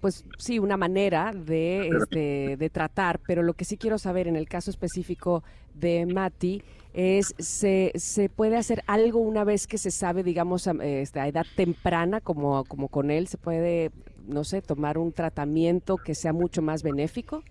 pues 0.00 0.24
sí, 0.38 0.58
una 0.58 0.76
manera 0.76 1.32
de, 1.32 1.88
este, 1.88 2.56
de 2.56 2.70
tratar, 2.70 3.20
pero 3.26 3.42
lo 3.42 3.54
que 3.54 3.64
sí 3.64 3.76
quiero 3.76 3.98
saber 3.98 4.28
en 4.28 4.36
el 4.36 4.48
caso 4.48 4.70
específico 4.70 5.42
de 5.74 6.06
Mati 6.06 6.62
es, 6.92 7.34
¿se, 7.38 7.92
¿se 7.94 8.28
puede 8.28 8.56
hacer 8.56 8.82
algo 8.86 9.20
una 9.20 9.44
vez 9.44 9.66
que 9.66 9.78
se 9.78 9.90
sabe, 9.90 10.22
digamos, 10.22 10.66
a, 10.66 10.72
este, 10.82 11.20
a 11.20 11.28
edad 11.28 11.46
temprana, 11.56 12.20
como, 12.20 12.64
como 12.64 12.88
con 12.88 13.10
él, 13.10 13.28
se 13.28 13.38
puede, 13.38 13.90
no 14.26 14.44
sé, 14.44 14.60
tomar 14.60 14.98
un 14.98 15.12
tratamiento 15.12 15.96
que 15.96 16.14
sea 16.14 16.32
mucho 16.32 16.62
más 16.62 16.82
benéfico? 16.82 17.42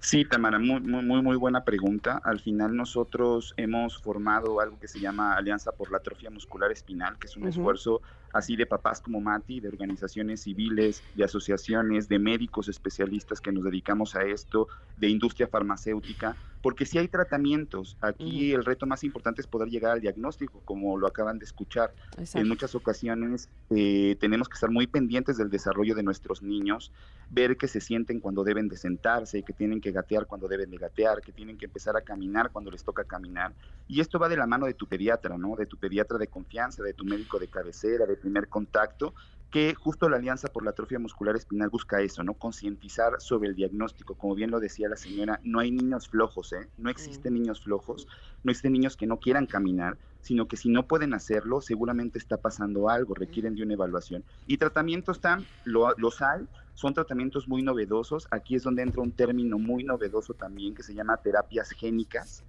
Sí, 0.00 0.24
Tamara, 0.24 0.58
muy, 0.58 0.80
muy, 0.80 1.22
muy 1.22 1.36
buena 1.36 1.62
pregunta. 1.62 2.20
Al 2.24 2.40
final 2.40 2.74
nosotros 2.74 3.52
hemos 3.58 4.00
formado 4.00 4.58
algo 4.60 4.78
que 4.80 4.88
se 4.88 4.98
llama 4.98 5.36
Alianza 5.36 5.72
por 5.72 5.90
la 5.90 5.98
Atrofia 5.98 6.30
Muscular 6.30 6.72
Espinal, 6.72 7.18
que 7.18 7.26
es 7.26 7.36
un 7.36 7.46
esfuerzo 7.46 8.00
así 8.32 8.56
de 8.56 8.66
papás 8.66 9.00
como 9.00 9.20
Mati, 9.20 9.60
de 9.60 9.68
organizaciones 9.68 10.42
civiles, 10.42 11.02
de 11.14 11.24
asociaciones, 11.24 12.08
de 12.08 12.18
médicos 12.18 12.68
especialistas 12.68 13.40
que 13.40 13.52
nos 13.52 13.64
dedicamos 13.64 14.14
a 14.16 14.22
esto, 14.22 14.68
de 14.96 15.08
industria 15.08 15.48
farmacéutica, 15.48 16.36
porque 16.62 16.84
si 16.84 16.98
hay 16.98 17.08
tratamientos, 17.08 17.96
aquí 18.00 18.52
el 18.52 18.64
reto 18.64 18.84
más 18.86 19.02
importante 19.02 19.40
es 19.40 19.46
poder 19.46 19.68
llegar 19.68 19.92
al 19.92 20.00
diagnóstico, 20.00 20.60
como 20.64 20.98
lo 20.98 21.06
acaban 21.06 21.38
de 21.38 21.46
escuchar. 21.46 21.94
En 22.34 22.48
muchas 22.48 22.74
ocasiones 22.74 23.48
eh, 23.70 24.16
tenemos 24.20 24.48
que 24.48 24.54
estar 24.54 24.70
muy 24.70 24.86
pendientes 24.86 25.38
del 25.38 25.48
desarrollo 25.48 25.94
de 25.94 26.02
nuestros 26.02 26.42
niños, 26.42 26.92
ver 27.30 27.56
que 27.56 27.66
se 27.66 27.80
sienten 27.80 28.20
cuando 28.20 28.44
deben 28.44 28.68
de 28.68 28.76
sentarse, 28.76 29.42
que 29.42 29.54
tienen 29.54 29.80
que 29.80 29.90
gatear 29.90 30.26
cuando 30.26 30.48
deben 30.48 30.70
de 30.70 30.76
gatear, 30.76 31.22
que 31.22 31.32
tienen 31.32 31.56
que 31.56 31.64
empezar 31.64 31.96
a 31.96 32.02
caminar 32.02 32.50
cuando 32.50 32.70
les 32.70 32.84
toca 32.84 33.04
caminar. 33.04 33.54
Y 33.88 34.00
esto 34.00 34.18
va 34.18 34.28
de 34.28 34.36
la 34.36 34.46
mano 34.46 34.66
de 34.66 34.74
tu 34.74 34.86
pediatra, 34.86 35.38
¿no? 35.38 35.56
De 35.56 35.66
tu 35.66 35.78
pediatra 35.78 36.18
de 36.18 36.26
confianza, 36.26 36.82
de 36.82 36.92
tu 36.92 37.04
médico 37.04 37.38
de 37.38 37.48
cabecera, 37.48 38.04
de 38.04 38.16
primer 38.20 38.48
contacto, 38.48 39.14
que 39.50 39.74
justo 39.74 40.08
la 40.08 40.16
Alianza 40.16 40.48
por 40.48 40.64
la 40.64 40.70
Atrofia 40.70 40.98
Muscular 40.98 41.34
Espinal 41.34 41.70
busca 41.70 42.00
eso, 42.00 42.22
¿no? 42.22 42.34
Concientizar 42.34 43.20
sobre 43.20 43.48
el 43.48 43.56
diagnóstico. 43.56 44.14
Como 44.14 44.36
bien 44.36 44.50
lo 44.50 44.60
decía 44.60 44.88
la 44.88 44.96
señora, 44.96 45.40
no 45.42 45.58
hay 45.58 45.72
niños 45.72 46.08
flojos, 46.08 46.52
¿eh? 46.52 46.68
No 46.78 46.88
existen 46.88 47.34
niños 47.34 47.60
flojos, 47.60 48.06
no 48.44 48.52
existen 48.52 48.72
niños 48.72 48.96
que 48.96 49.08
no 49.08 49.18
quieran 49.18 49.46
caminar, 49.46 49.98
sino 50.20 50.46
que 50.46 50.56
si 50.56 50.70
no 50.70 50.86
pueden 50.86 51.14
hacerlo, 51.14 51.60
seguramente 51.60 52.18
está 52.18 52.36
pasando 52.36 52.88
algo, 52.88 53.14
requieren 53.14 53.56
de 53.56 53.64
una 53.64 53.74
evaluación. 53.74 54.24
Y 54.46 54.58
tratamientos 54.58 55.16
están, 55.16 55.44
lo, 55.64 55.94
los 55.96 56.22
hay, 56.22 56.46
son 56.80 56.94
tratamientos 56.94 57.46
muy 57.46 57.60
novedosos. 57.60 58.26
Aquí 58.30 58.54
es 58.54 58.62
donde 58.62 58.80
entra 58.80 59.02
un 59.02 59.12
término 59.12 59.58
muy 59.58 59.84
novedoso 59.84 60.32
también 60.32 60.74
que 60.74 60.82
se 60.82 60.94
llama 60.94 61.18
terapias 61.18 61.72
génicas. 61.72 62.42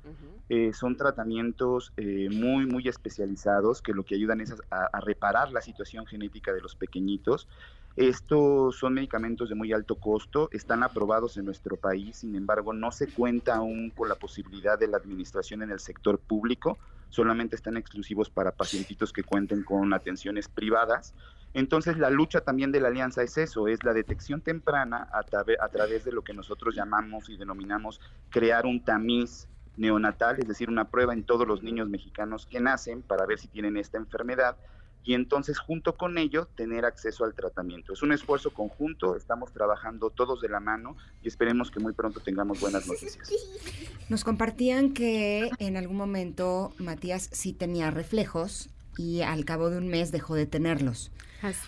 Eh, 0.48 0.72
son 0.72 0.96
tratamientos 0.96 1.92
eh, 1.98 2.30
muy, 2.32 2.66
muy 2.66 2.88
especializados 2.88 3.82
que 3.82 3.92
lo 3.92 4.06
que 4.06 4.16
ayudan 4.16 4.40
es 4.40 4.56
a, 4.70 5.02
reparar 5.02 5.52
la 5.52 5.60
situación 5.60 6.06
genética 6.06 6.54
de 6.54 6.62
los 6.62 6.76
pequeñitos. 6.76 7.50
Estos 7.96 8.78
son 8.78 8.94
medicamentos 8.94 9.50
de 9.50 9.56
muy 9.56 9.74
alto 9.74 9.96
costo, 9.96 10.50
están 10.52 10.82
aprobados 10.82 11.36
en 11.38 11.46
nuestro 11.46 11.76
país, 11.76 12.18
sin 12.18 12.36
embargo 12.36 12.72
no 12.72 12.92
se 12.92 13.08
cuenta 13.08 13.56
aún 13.56 13.90
con 13.90 14.08
la 14.08 14.16
posibilidad 14.16 14.80
de 14.80 14.88
la 14.88 14.98
administración 14.98 15.62
en 15.62 15.72
el 15.72 15.80
sector 15.80 16.18
público, 16.18 16.80
solamente 17.10 17.58
están 17.58 17.76
exclusivos 17.76 18.30
para 18.30 18.54
pacientitos 18.54 19.12
que 19.12 19.24
cuenten 19.24 19.64
con 19.64 19.94
atenciones 19.94 20.48
privadas. 20.48 21.14
Entonces 21.54 21.98
la 21.98 22.10
lucha 22.10 22.40
también 22.40 22.72
de 22.72 22.80
la 22.80 22.88
alianza 22.88 23.24
es 23.24 23.38
eso, 23.38 23.68
es 23.68 23.84
la 23.84 23.94
detección 23.94 24.40
temprana 24.40 25.10
a, 25.12 25.20
a 25.20 25.70
través 25.70 26.06
de 26.06 26.14
lo 26.14 26.24
que 26.24 26.34
nosotros 26.34 26.74
llamamos 26.74 27.30
y 27.30 27.36
denominamos 27.36 28.00
crear 28.30 28.66
un 28.66 28.86
tamiz 28.86 29.50
neonatal, 29.76 30.40
es 30.40 30.48
decir, 30.48 30.70
una 30.70 30.90
prueba 30.90 31.14
en 31.14 31.24
todos 31.24 31.46
los 31.46 31.62
niños 31.62 31.90
mexicanos 31.90 32.46
que 32.46 32.62
nacen 32.62 33.02
para 33.02 33.26
ver 33.26 33.38
si 33.38 33.50
tienen 33.50 33.76
esta 33.76 33.98
enfermedad 33.98 34.56
y 35.04 35.14
entonces 35.14 35.60
junto 35.60 35.96
con 35.96 36.18
ello 36.18 36.48
tener 36.56 36.86
acceso 36.86 37.24
al 37.24 37.34
tratamiento. 37.34 37.94
Es 37.94 38.02
un 38.02 38.12
esfuerzo 38.12 38.52
conjunto, 38.52 39.16
estamos 39.16 39.52
trabajando 39.52 40.10
todos 40.10 40.42
de 40.42 40.50
la 40.50 40.60
mano 40.60 40.96
y 41.24 41.28
esperemos 41.28 41.72
que 41.72 41.80
muy 41.80 41.94
pronto 41.94 42.20
tengamos 42.20 42.60
buenas 42.60 42.88
noticias. 42.88 43.32
Nos 44.10 44.24
compartían 44.24 44.94
que 44.94 45.50
en 45.60 45.78
algún 45.78 45.98
momento 45.98 46.74
Matías 46.78 47.30
sí 47.32 47.54
tenía 47.54 47.92
reflejos 47.92 48.70
y 48.98 49.22
al 49.22 49.46
cabo 49.46 49.70
de 49.70 49.78
un 49.78 49.88
mes 49.88 50.12
dejó 50.12 50.36
de 50.36 50.46
tenerlos 50.46 51.12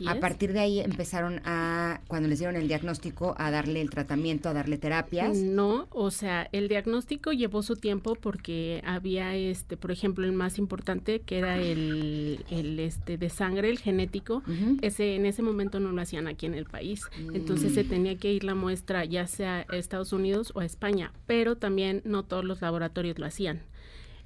a 0.07 0.19
partir 0.19 0.53
de 0.53 0.59
ahí 0.59 0.79
empezaron 0.79 1.41
a, 1.45 2.01
cuando 2.07 2.29
les 2.29 2.39
dieron 2.39 2.55
el 2.55 2.67
diagnóstico, 2.67 3.35
a 3.37 3.51
darle 3.51 3.81
el 3.81 3.89
tratamiento, 3.89 4.49
a 4.49 4.53
darle 4.53 4.77
terapias. 4.77 5.37
No, 5.37 5.87
o 5.91 6.11
sea, 6.11 6.47
el 6.51 6.67
diagnóstico 6.67 7.31
llevó 7.31 7.63
su 7.63 7.75
tiempo 7.75 8.15
porque 8.15 8.81
había, 8.85 9.35
este, 9.35 9.77
por 9.77 9.91
ejemplo, 9.91 10.25
el 10.25 10.33
más 10.33 10.57
importante 10.57 11.21
que 11.21 11.39
era 11.39 11.57
el, 11.57 12.45
el 12.49 12.79
este, 12.79 13.17
de 13.17 13.29
sangre, 13.29 13.69
el 13.69 13.79
genético. 13.79 14.43
Ese 14.81 15.15
en 15.15 15.25
ese 15.25 15.41
momento 15.41 15.79
no 15.79 15.91
lo 15.91 16.01
hacían 16.01 16.27
aquí 16.27 16.45
en 16.45 16.53
el 16.53 16.65
país. 16.65 17.03
Entonces 17.33 17.73
se 17.73 17.83
mm. 17.83 17.89
tenía 17.89 18.17
que 18.17 18.31
ir 18.31 18.43
la 18.43 18.55
muestra 18.55 19.05
ya 19.05 19.27
sea 19.27 19.65
a 19.69 19.75
Estados 19.75 20.13
Unidos 20.13 20.51
o 20.55 20.59
a 20.59 20.65
España, 20.65 21.11
pero 21.25 21.57
también 21.57 22.01
no 22.05 22.23
todos 22.23 22.45
los 22.45 22.61
laboratorios 22.61 23.19
lo 23.19 23.25
hacían. 23.25 23.61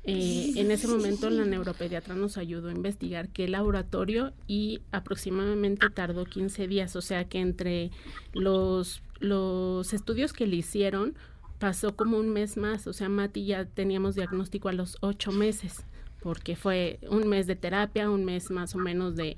Eh, 0.10 0.54
en 0.56 0.72
ese 0.72 0.88
momento 0.88 1.30
la 1.30 1.44
neuropediatra 1.44 2.16
nos 2.16 2.38
ayudó 2.38 2.70
a 2.70 2.72
investigar 2.72 3.28
qué 3.28 3.50
laboratorio 3.50 4.32
y 4.48 4.80
aproximadamente 4.94 5.90
tardó 5.90 6.24
15 6.24 6.66
días, 6.66 6.96
o 6.96 7.02
sea 7.02 7.26
que 7.26 7.40
entre 7.40 7.92
los, 8.32 9.02
los 9.20 9.92
estudios 9.92 10.32
que 10.32 10.48
le 10.48 10.56
hicieron 10.56 11.14
pasó 11.60 11.98
como 11.98 12.18
un 12.18 12.30
mes 12.30 12.56
más, 12.56 12.88
o 12.88 12.94
sea, 12.94 13.10
Mati 13.10 13.46
ya 13.46 13.66
teníamos 13.66 14.16
diagnóstico 14.16 14.70
a 14.70 14.74
los 14.74 14.98
ocho 15.02 15.34
meses, 15.34 15.84
porque 16.22 16.56
fue 16.56 17.00
un 17.10 17.28
mes 17.28 17.46
de 17.46 17.58
terapia, 17.58 18.10
un 18.10 18.24
mes 18.24 18.50
más 18.50 18.76
o 18.76 18.78
menos 18.78 19.18
de, 19.18 19.36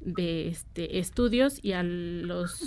de 0.00 0.48
este, 0.48 0.98
estudios 0.98 1.58
y 1.62 1.72
a 1.72 1.82
los 1.82 2.62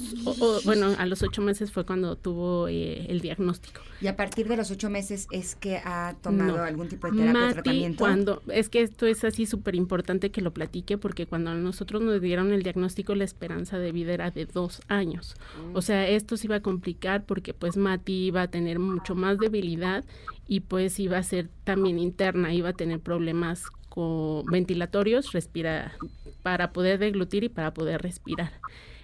bueno 0.66 0.94
a 0.98 1.06
los 1.06 1.24
ocho 1.24 1.42
meses 1.42 1.72
fue 1.72 1.86
cuando 1.86 2.18
tuvo 2.18 2.68
eh, 2.68 3.06
el 3.10 3.22
diagnóstico. 3.22 3.82
Y 4.02 4.08
a 4.08 4.18
partir 4.18 4.48
de 4.48 4.58
los 4.58 4.70
ocho 4.70 4.90
meses 4.90 5.28
es 5.32 5.56
que 5.56 5.78
ha 5.78 6.16
tomado 6.22 6.62
algún 6.62 6.90
tipo 6.90 7.08
de 7.08 7.18
terapia 7.18 7.50
o 7.50 7.54
tratamiento. 7.54 8.00
cuando 8.00 8.42
es 8.52 8.68
que 8.68 8.82
esto 8.82 9.06
es 9.06 9.24
así 9.24 9.46
súper 9.46 9.76
importante 9.76 10.30
que 10.32 10.42
lo 10.42 10.54
platique 10.54 10.98
porque 10.98 11.26
cuando 11.26 11.54
nosotros 11.56 12.02
nos 12.02 12.20
dieron 12.22 12.52
el 12.52 12.64
diagnóstico 12.64 13.16
la 13.16 13.24
esperanza 13.24 13.80
de 13.80 13.92
vida 13.92 14.14
era 14.14 14.32
de 14.32 14.46
dos 14.46 14.82
años. 14.88 15.36
O 15.74 15.82
sea 15.82 16.08
esto 16.08 16.36
se 16.36 16.48
iba 16.48 16.58
a 16.58 16.62
complicar 16.62 17.26
porque 17.26 17.54
pues 17.54 17.78
Mati 17.78 18.26
iba 18.26 18.42
a 18.42 18.48
tener 18.50 18.80
mucho 18.80 19.16
más 19.16 19.38
debilidad 19.38 20.04
y 20.48 20.62
pues 20.62 21.00
iba 21.00 21.18
a 21.18 21.24
ser 21.24 21.50
también 21.64 21.98
interna 21.98 22.54
iba 22.54 22.70
a 22.70 22.74
tener 22.74 23.00
problemas 23.00 23.64
con 23.88 24.46
ventilatorios 24.46 25.32
respira 25.32 25.94
para 26.42 26.72
poder 26.72 27.00
deglutir 27.00 27.44
y 27.44 27.50
para 27.50 27.74
poder 27.74 28.02
respirar. 28.02 28.52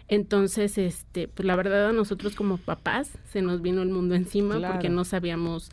Entonces, 0.07 0.77
este, 0.77 1.27
pues 1.27 1.45
la 1.45 1.55
verdad 1.55 1.89
a 1.89 1.91
nosotros 1.91 2.35
como 2.35 2.57
papás 2.57 3.11
se 3.30 3.41
nos 3.41 3.61
vino 3.61 3.81
el 3.81 3.89
mundo 3.89 4.15
encima 4.15 4.59
porque 4.72 4.89
no 4.89 5.03
sabíamos 5.03 5.69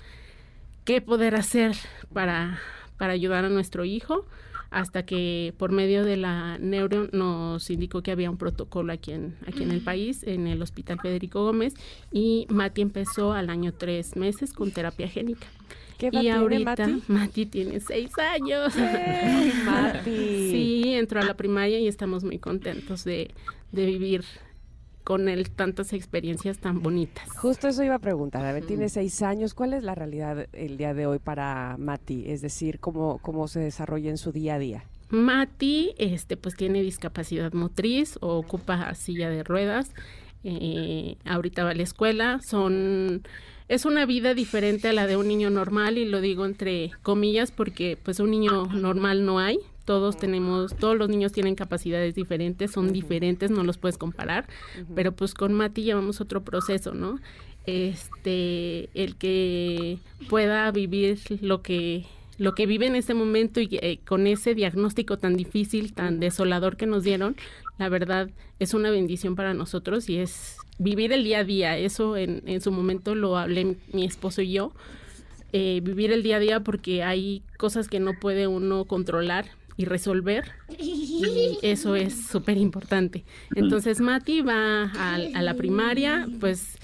qué 0.85 1.01
poder 1.01 1.37
hacer 1.37 1.77
para, 2.13 2.59
para 2.99 3.13
ayudar 3.13 3.45
a 3.45 3.49
nuestro 3.49 3.85
hijo 3.85 4.27
hasta 4.71 5.07
que 5.07 5.55
por 5.57 5.71
medio 5.71 6.05
de 6.05 6.17
la 6.17 6.59
neuro 6.59 7.09
nos 7.13 7.71
indicó 7.71 8.03
que 8.03 8.11
había 8.11 8.29
un 8.29 8.39
protocolo 8.39 8.93
aquí 8.93 9.13
en, 9.13 9.37
aquí 9.47 9.63
en 9.63 9.71
el 9.71 9.81
país, 9.81 10.25
en 10.25 10.49
el 10.49 10.61
Hospital 10.61 10.99
Federico 11.01 11.45
Gómez, 11.45 11.75
y 12.11 12.49
Mati 12.51 12.83
empezó 12.83 13.33
al 13.35 13.51
año 13.51 13.73
tres 13.73 14.17
meses 14.17 14.53
con 14.53 14.73
terapia 14.73 15.07
génica 15.07 15.47
y 15.99 16.29
ahorita 16.29 16.89
Mati? 17.09 17.47
tiene 17.47 17.81
seis 17.81 18.11
años. 18.19 18.75
Mati. 19.65 20.51
Sí, 20.51 20.95
entró 20.95 21.21
a 21.21 21.25
la 21.25 21.35
primaria 21.35 21.79
y 21.79 21.89
estamos 21.89 22.25
muy 22.25 22.39
contentos 22.39 23.05
de, 23.05 23.35
vivir 23.73 24.25
con 25.03 25.29
él 25.29 25.51
tantas 25.51 25.93
experiencias 25.93 26.59
tan 26.59 26.83
bonitas. 26.83 27.29
Justo 27.37 27.69
eso 27.69 27.83
iba 27.83 27.97
a 27.97 27.99
preguntar. 27.99 28.45
A 28.45 28.53
ver, 28.53 28.65
tiene 28.65 28.89
seis 28.89 29.21
años. 29.23 29.53
¿Cuál 29.53 29.75
es 29.75 29.83
la 29.83 29.95
realidad 29.95 30.47
el 30.53 30.77
día 30.77 30.95
de 30.95 31.07
hoy 31.07 31.19
para 31.19 31.77
Mati? 31.79 32.25
Es 32.27 32.41
decir, 32.41 32.81
¿cómo, 32.81 33.19
cómo 33.19 33.47
se 33.49 33.61
desarrolla 33.61 34.11
en 34.11 34.17
su 34.17 34.33
día 34.33 34.55
a 34.55 34.59
día? 34.59 34.85
Mati, 35.11 35.95
este, 35.99 36.37
pues 36.37 36.55
tiene 36.55 36.83
discapacidad 36.83 37.53
motriz 37.53 38.17
o 38.21 38.39
ocupa 38.39 38.95
silla 38.95 39.29
de 39.29 39.45
ruedas. 39.45 39.93
Eh, 40.43 41.17
ahorita 41.25 41.65
va 41.65 41.71
a 41.71 41.75
la 41.75 41.83
escuela. 41.83 42.41
Son 42.43 43.23
es 43.69 43.85
una 43.85 44.07
vida 44.07 44.35
diferente 44.35 44.89
a 44.89 44.93
la 44.93 45.07
de 45.07 45.17
un 45.17 45.29
niño 45.29 45.51
normal 45.51 45.99
y 45.99 46.05
lo 46.05 46.21
digo 46.21 46.45
entre 46.45 46.93
comillas 47.03 47.51
porque 47.51 47.99
pues 48.03 48.21
un 48.21 48.31
niño 48.31 48.67
normal 48.67 49.25
no 49.25 49.39
hay. 49.39 49.59
Todos 49.85 50.17
tenemos, 50.17 50.75
todos 50.77 50.97
los 50.97 51.11
niños 51.11 51.33
tienen 51.33 51.55
capacidades 51.55 52.15
diferentes, 52.15 52.71
son 52.71 52.93
diferentes, 52.93 53.51
no 53.51 53.65
los 53.65 53.77
puedes 53.77 53.99
comparar, 53.99 54.47
pero 54.95 55.13
pues 55.13 55.35
con 55.35 55.53
Mati 55.53 55.83
llevamos 55.83 56.23
otro 56.23 56.43
proceso, 56.43 56.95
¿no? 56.95 57.21
Este, 57.67 58.89
el 58.95 59.17
que 59.17 59.99
pueda 60.31 60.71
vivir 60.71 61.19
lo 61.43 61.61
que 61.61 62.07
lo 62.39 62.55
que 62.55 62.67
vive 62.67 62.87
en 62.87 62.97
este 62.97 63.15
momento 63.15 63.61
y 63.61 63.69
eh, 63.73 64.01
con 64.07 64.27
ese 64.27 64.55
diagnóstico 64.55 65.19
tan 65.19 65.37
difícil, 65.37 65.93
tan 65.95 66.21
desolador 66.21 66.77
que 66.77 66.87
nos 66.87 67.05
dieron, 67.05 67.37
la 67.79 67.89
verdad 67.89 68.31
es 68.59 68.75
una 68.75 68.91
bendición 68.91 69.37
para 69.37 69.55
nosotros 69.55 70.09
y 70.09 70.19
es 70.19 70.57
vivir 70.79 71.13
el 71.13 71.25
día 71.25 71.41
a 71.41 71.45
día. 71.45 71.79
Eso 71.79 72.17
en, 72.17 72.43
en 72.47 72.61
su 72.61 72.73
momento 72.73 73.15
lo 73.15 73.37
hablé 73.37 73.77
mi 73.93 74.05
esposo 74.05 74.43
y 74.43 74.53
yo. 74.53 74.73
eh, 75.53 75.81
vivir 75.83 76.11
el 76.13 76.23
día 76.23 76.37
a 76.37 76.41
día 76.41 76.61
porque 76.61 77.03
hay 77.05 77.43
cosas 77.59 77.89
que 77.89 78.01
no 78.01 78.19
puede 78.19 78.47
uno 78.49 78.85
controlar 78.87 79.47
y 79.77 79.85
resolver. 79.87 80.53
Y 80.79 81.59
eso 81.63 81.95
es 81.97 82.27
súper 82.27 82.57
importante. 82.59 83.25
Entonces 83.55 84.01
Mati 84.01 84.41
va 84.43 84.85
a, 84.95 85.15
a, 85.15 85.43
la 85.43 85.55
primaria, 85.55 86.29
pues 86.41 86.77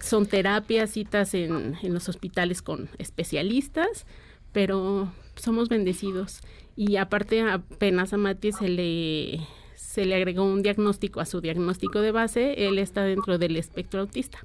son 0.00 0.26
terapias, 0.26 0.90
citas 0.90 1.34
en, 1.34 1.76
en 1.82 1.94
los 1.94 2.08
hospitales 2.08 2.62
con 2.62 2.88
especialistas, 2.98 4.06
pero 4.52 5.12
somos 5.36 5.68
bendecidos. 5.68 6.40
Y 6.76 6.96
aparte 6.96 7.42
apenas 7.42 8.12
a 8.12 8.16
Mati 8.16 8.52
se 8.52 8.68
le, 8.68 9.40
se 9.74 10.04
le 10.04 10.14
agregó 10.14 10.44
un 10.44 10.62
diagnóstico 10.62 11.20
a 11.20 11.26
su 11.26 11.40
diagnóstico 11.40 12.00
de 12.00 12.12
base, 12.12 12.68
él 12.68 12.78
está 12.78 13.02
dentro 13.02 13.38
del 13.38 13.56
espectro 13.56 14.00
autista. 14.00 14.38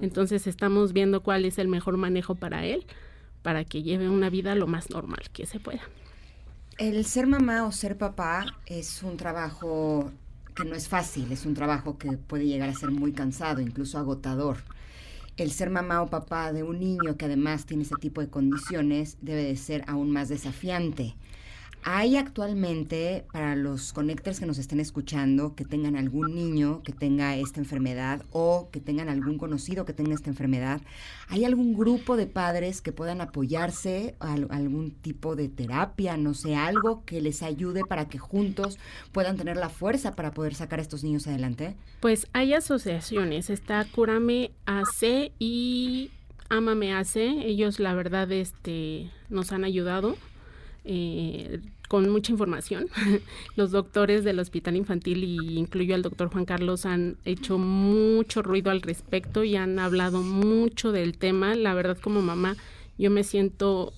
Entonces 0.00 0.46
estamos 0.46 0.92
viendo 0.92 1.22
cuál 1.22 1.44
es 1.44 1.58
el 1.58 1.68
mejor 1.68 1.96
manejo 1.96 2.34
para 2.34 2.64
él, 2.64 2.86
para 3.42 3.64
que 3.64 3.82
lleve 3.82 4.08
una 4.08 4.30
vida 4.30 4.54
lo 4.54 4.66
más 4.66 4.90
normal 4.90 5.22
que 5.32 5.46
se 5.46 5.60
pueda. 5.60 5.82
El 6.78 7.04
ser 7.04 7.26
mamá 7.26 7.66
o 7.66 7.72
ser 7.72 7.98
papá 7.98 8.46
es 8.66 9.02
un 9.02 9.16
trabajo 9.16 10.10
que 10.54 10.64
no 10.64 10.74
es 10.74 10.88
fácil, 10.88 11.30
es 11.32 11.44
un 11.44 11.54
trabajo 11.54 11.98
que 11.98 12.12
puede 12.12 12.46
llegar 12.46 12.68
a 12.68 12.74
ser 12.74 12.90
muy 12.90 13.12
cansado, 13.12 13.60
incluso 13.60 13.98
agotador. 13.98 14.58
El 15.38 15.50
ser 15.50 15.70
mamá 15.70 16.02
o 16.02 16.08
papá 16.08 16.52
de 16.52 16.62
un 16.62 16.78
niño 16.78 17.16
que 17.16 17.24
además 17.24 17.64
tiene 17.64 17.84
ese 17.84 17.94
tipo 17.98 18.20
de 18.20 18.28
condiciones 18.28 19.16
debe 19.22 19.42
de 19.44 19.56
ser 19.56 19.82
aún 19.86 20.10
más 20.10 20.28
desafiante. 20.28 21.14
Hay 21.84 22.16
actualmente, 22.16 23.24
para 23.32 23.56
los 23.56 23.92
connectors 23.92 24.38
que 24.38 24.46
nos 24.46 24.58
estén 24.58 24.78
escuchando, 24.78 25.56
que 25.56 25.64
tengan 25.64 25.96
algún 25.96 26.32
niño 26.32 26.80
que 26.84 26.92
tenga 26.92 27.34
esta 27.36 27.58
enfermedad 27.58 28.22
o 28.30 28.68
que 28.70 28.78
tengan 28.78 29.08
algún 29.08 29.36
conocido 29.36 29.84
que 29.84 29.92
tenga 29.92 30.14
esta 30.14 30.30
enfermedad, 30.30 30.80
¿hay 31.26 31.44
algún 31.44 31.74
grupo 31.74 32.16
de 32.16 32.28
padres 32.28 32.82
que 32.82 32.92
puedan 32.92 33.20
apoyarse 33.20 34.14
a 34.20 34.34
algún 34.34 34.92
tipo 34.92 35.34
de 35.34 35.48
terapia, 35.48 36.16
no 36.16 36.34
sé, 36.34 36.54
algo 36.54 37.04
que 37.04 37.20
les 37.20 37.42
ayude 37.42 37.82
para 37.88 38.08
que 38.08 38.18
juntos 38.18 38.78
puedan 39.10 39.36
tener 39.36 39.56
la 39.56 39.68
fuerza 39.68 40.14
para 40.14 40.32
poder 40.32 40.54
sacar 40.54 40.78
a 40.78 40.82
estos 40.82 41.02
niños 41.02 41.26
adelante? 41.26 41.74
Pues 41.98 42.28
hay 42.32 42.54
asociaciones, 42.54 43.50
está 43.50 43.84
Curame 43.86 44.52
AC 44.66 45.32
y 45.40 46.12
Amame 46.48 46.94
AC, 46.94 47.16
ellos 47.16 47.80
la 47.80 47.94
verdad 47.94 48.30
este, 48.30 49.10
nos 49.30 49.50
han 49.50 49.64
ayudado 49.64 50.16
eh, 50.84 51.60
con 51.88 52.08
mucha 52.08 52.32
información. 52.32 52.88
Los 53.56 53.70
doctores 53.70 54.24
del 54.24 54.38
Hospital 54.38 54.76
Infantil, 54.76 55.24
y 55.24 55.58
incluyo 55.58 55.94
al 55.94 56.02
doctor 56.02 56.30
Juan 56.30 56.44
Carlos, 56.44 56.86
han 56.86 57.16
hecho 57.24 57.58
mucho 57.58 58.42
ruido 58.42 58.70
al 58.70 58.82
respecto 58.82 59.44
y 59.44 59.56
han 59.56 59.78
hablado 59.78 60.22
mucho 60.22 60.92
del 60.92 61.18
tema. 61.18 61.54
La 61.54 61.74
verdad, 61.74 61.98
como 61.98 62.22
mamá, 62.22 62.56
yo 62.98 63.10
me 63.10 63.24
siento 63.24 63.92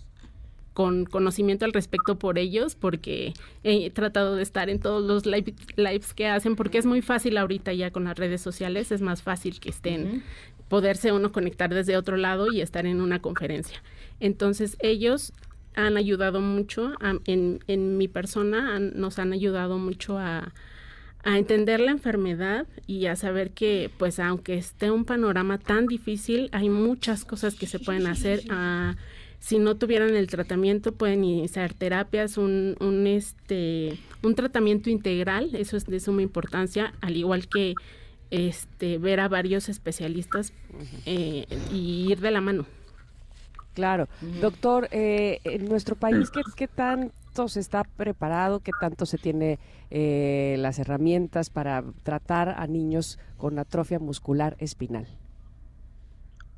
con 0.74 1.04
conocimiento 1.04 1.64
al 1.64 1.72
respecto 1.72 2.18
por 2.18 2.36
ellos, 2.36 2.74
porque 2.74 3.32
he 3.62 3.90
tratado 3.90 4.34
de 4.34 4.42
estar 4.42 4.68
en 4.68 4.80
todos 4.80 5.04
los 5.04 5.24
lives 5.24 6.14
que 6.14 6.26
hacen, 6.26 6.56
porque 6.56 6.78
es 6.78 6.84
muy 6.84 7.00
fácil 7.00 7.38
ahorita 7.38 7.72
ya 7.72 7.92
con 7.92 8.04
las 8.04 8.18
redes 8.18 8.40
sociales, 8.40 8.90
es 8.90 9.00
más 9.00 9.22
fácil 9.22 9.60
que 9.60 9.70
estén, 9.70 10.24
poderse 10.68 11.12
uno 11.12 11.30
conectar 11.30 11.72
desde 11.72 11.96
otro 11.96 12.16
lado 12.16 12.52
y 12.52 12.60
estar 12.60 12.86
en 12.86 13.00
una 13.00 13.22
conferencia. 13.22 13.80
Entonces 14.18 14.76
ellos 14.80 15.32
han 15.74 15.96
ayudado 15.96 16.40
mucho 16.40 16.92
en, 17.26 17.60
en, 17.66 17.96
mi 17.96 18.08
persona, 18.08 18.78
nos 18.78 19.18
han 19.18 19.32
ayudado 19.32 19.78
mucho 19.78 20.18
a, 20.18 20.52
a, 21.24 21.38
entender 21.38 21.80
la 21.80 21.90
enfermedad 21.90 22.66
y 22.86 23.06
a 23.06 23.16
saber 23.16 23.50
que, 23.50 23.90
pues, 23.98 24.18
aunque 24.18 24.54
esté 24.54 24.90
un 24.90 25.04
panorama 25.04 25.58
tan 25.58 25.86
difícil, 25.86 26.48
hay 26.52 26.68
muchas 26.68 27.24
cosas 27.24 27.54
que 27.54 27.66
se 27.66 27.78
pueden 27.78 28.06
hacer. 28.06 28.42
Ah, 28.50 28.96
si 29.44 29.58
no 29.58 29.76
tuvieran 29.76 30.16
el 30.16 30.26
tratamiento, 30.26 30.92
pueden 30.92 31.22
iniciar 31.22 31.74
terapias, 31.74 32.38
un, 32.38 32.76
un, 32.80 33.06
este, 33.06 33.98
un 34.22 34.34
tratamiento 34.34 34.88
integral, 34.88 35.54
eso 35.54 35.76
es 35.76 35.84
de 35.84 36.00
suma 36.00 36.22
importancia, 36.22 36.94
al 37.02 37.16
igual 37.16 37.46
que 37.48 37.74
este, 38.30 38.96
ver 38.96 39.20
a 39.20 39.28
varios 39.28 39.68
especialistas 39.68 40.54
eh, 41.04 41.46
y 41.70 42.10
ir 42.10 42.20
de 42.20 42.30
la 42.30 42.40
mano. 42.40 42.66
Claro. 43.74 44.08
Doctor, 44.40 44.88
eh, 44.92 45.40
en 45.44 45.68
nuestro 45.68 45.96
país, 45.96 46.30
¿qué, 46.30 46.42
¿qué, 46.56 46.68
tanto 46.68 47.48
se 47.48 47.58
está 47.58 47.82
preparado? 47.82 48.60
¿Qué 48.60 48.70
tanto 48.80 49.04
se 49.04 49.18
tiene 49.18 49.58
eh, 49.90 50.56
las 50.58 50.78
herramientas 50.78 51.50
para 51.50 51.82
tratar 52.04 52.50
a 52.50 52.66
niños 52.68 53.18
con 53.36 53.58
atrofia 53.58 53.98
muscular 53.98 54.56
espinal? 54.60 55.08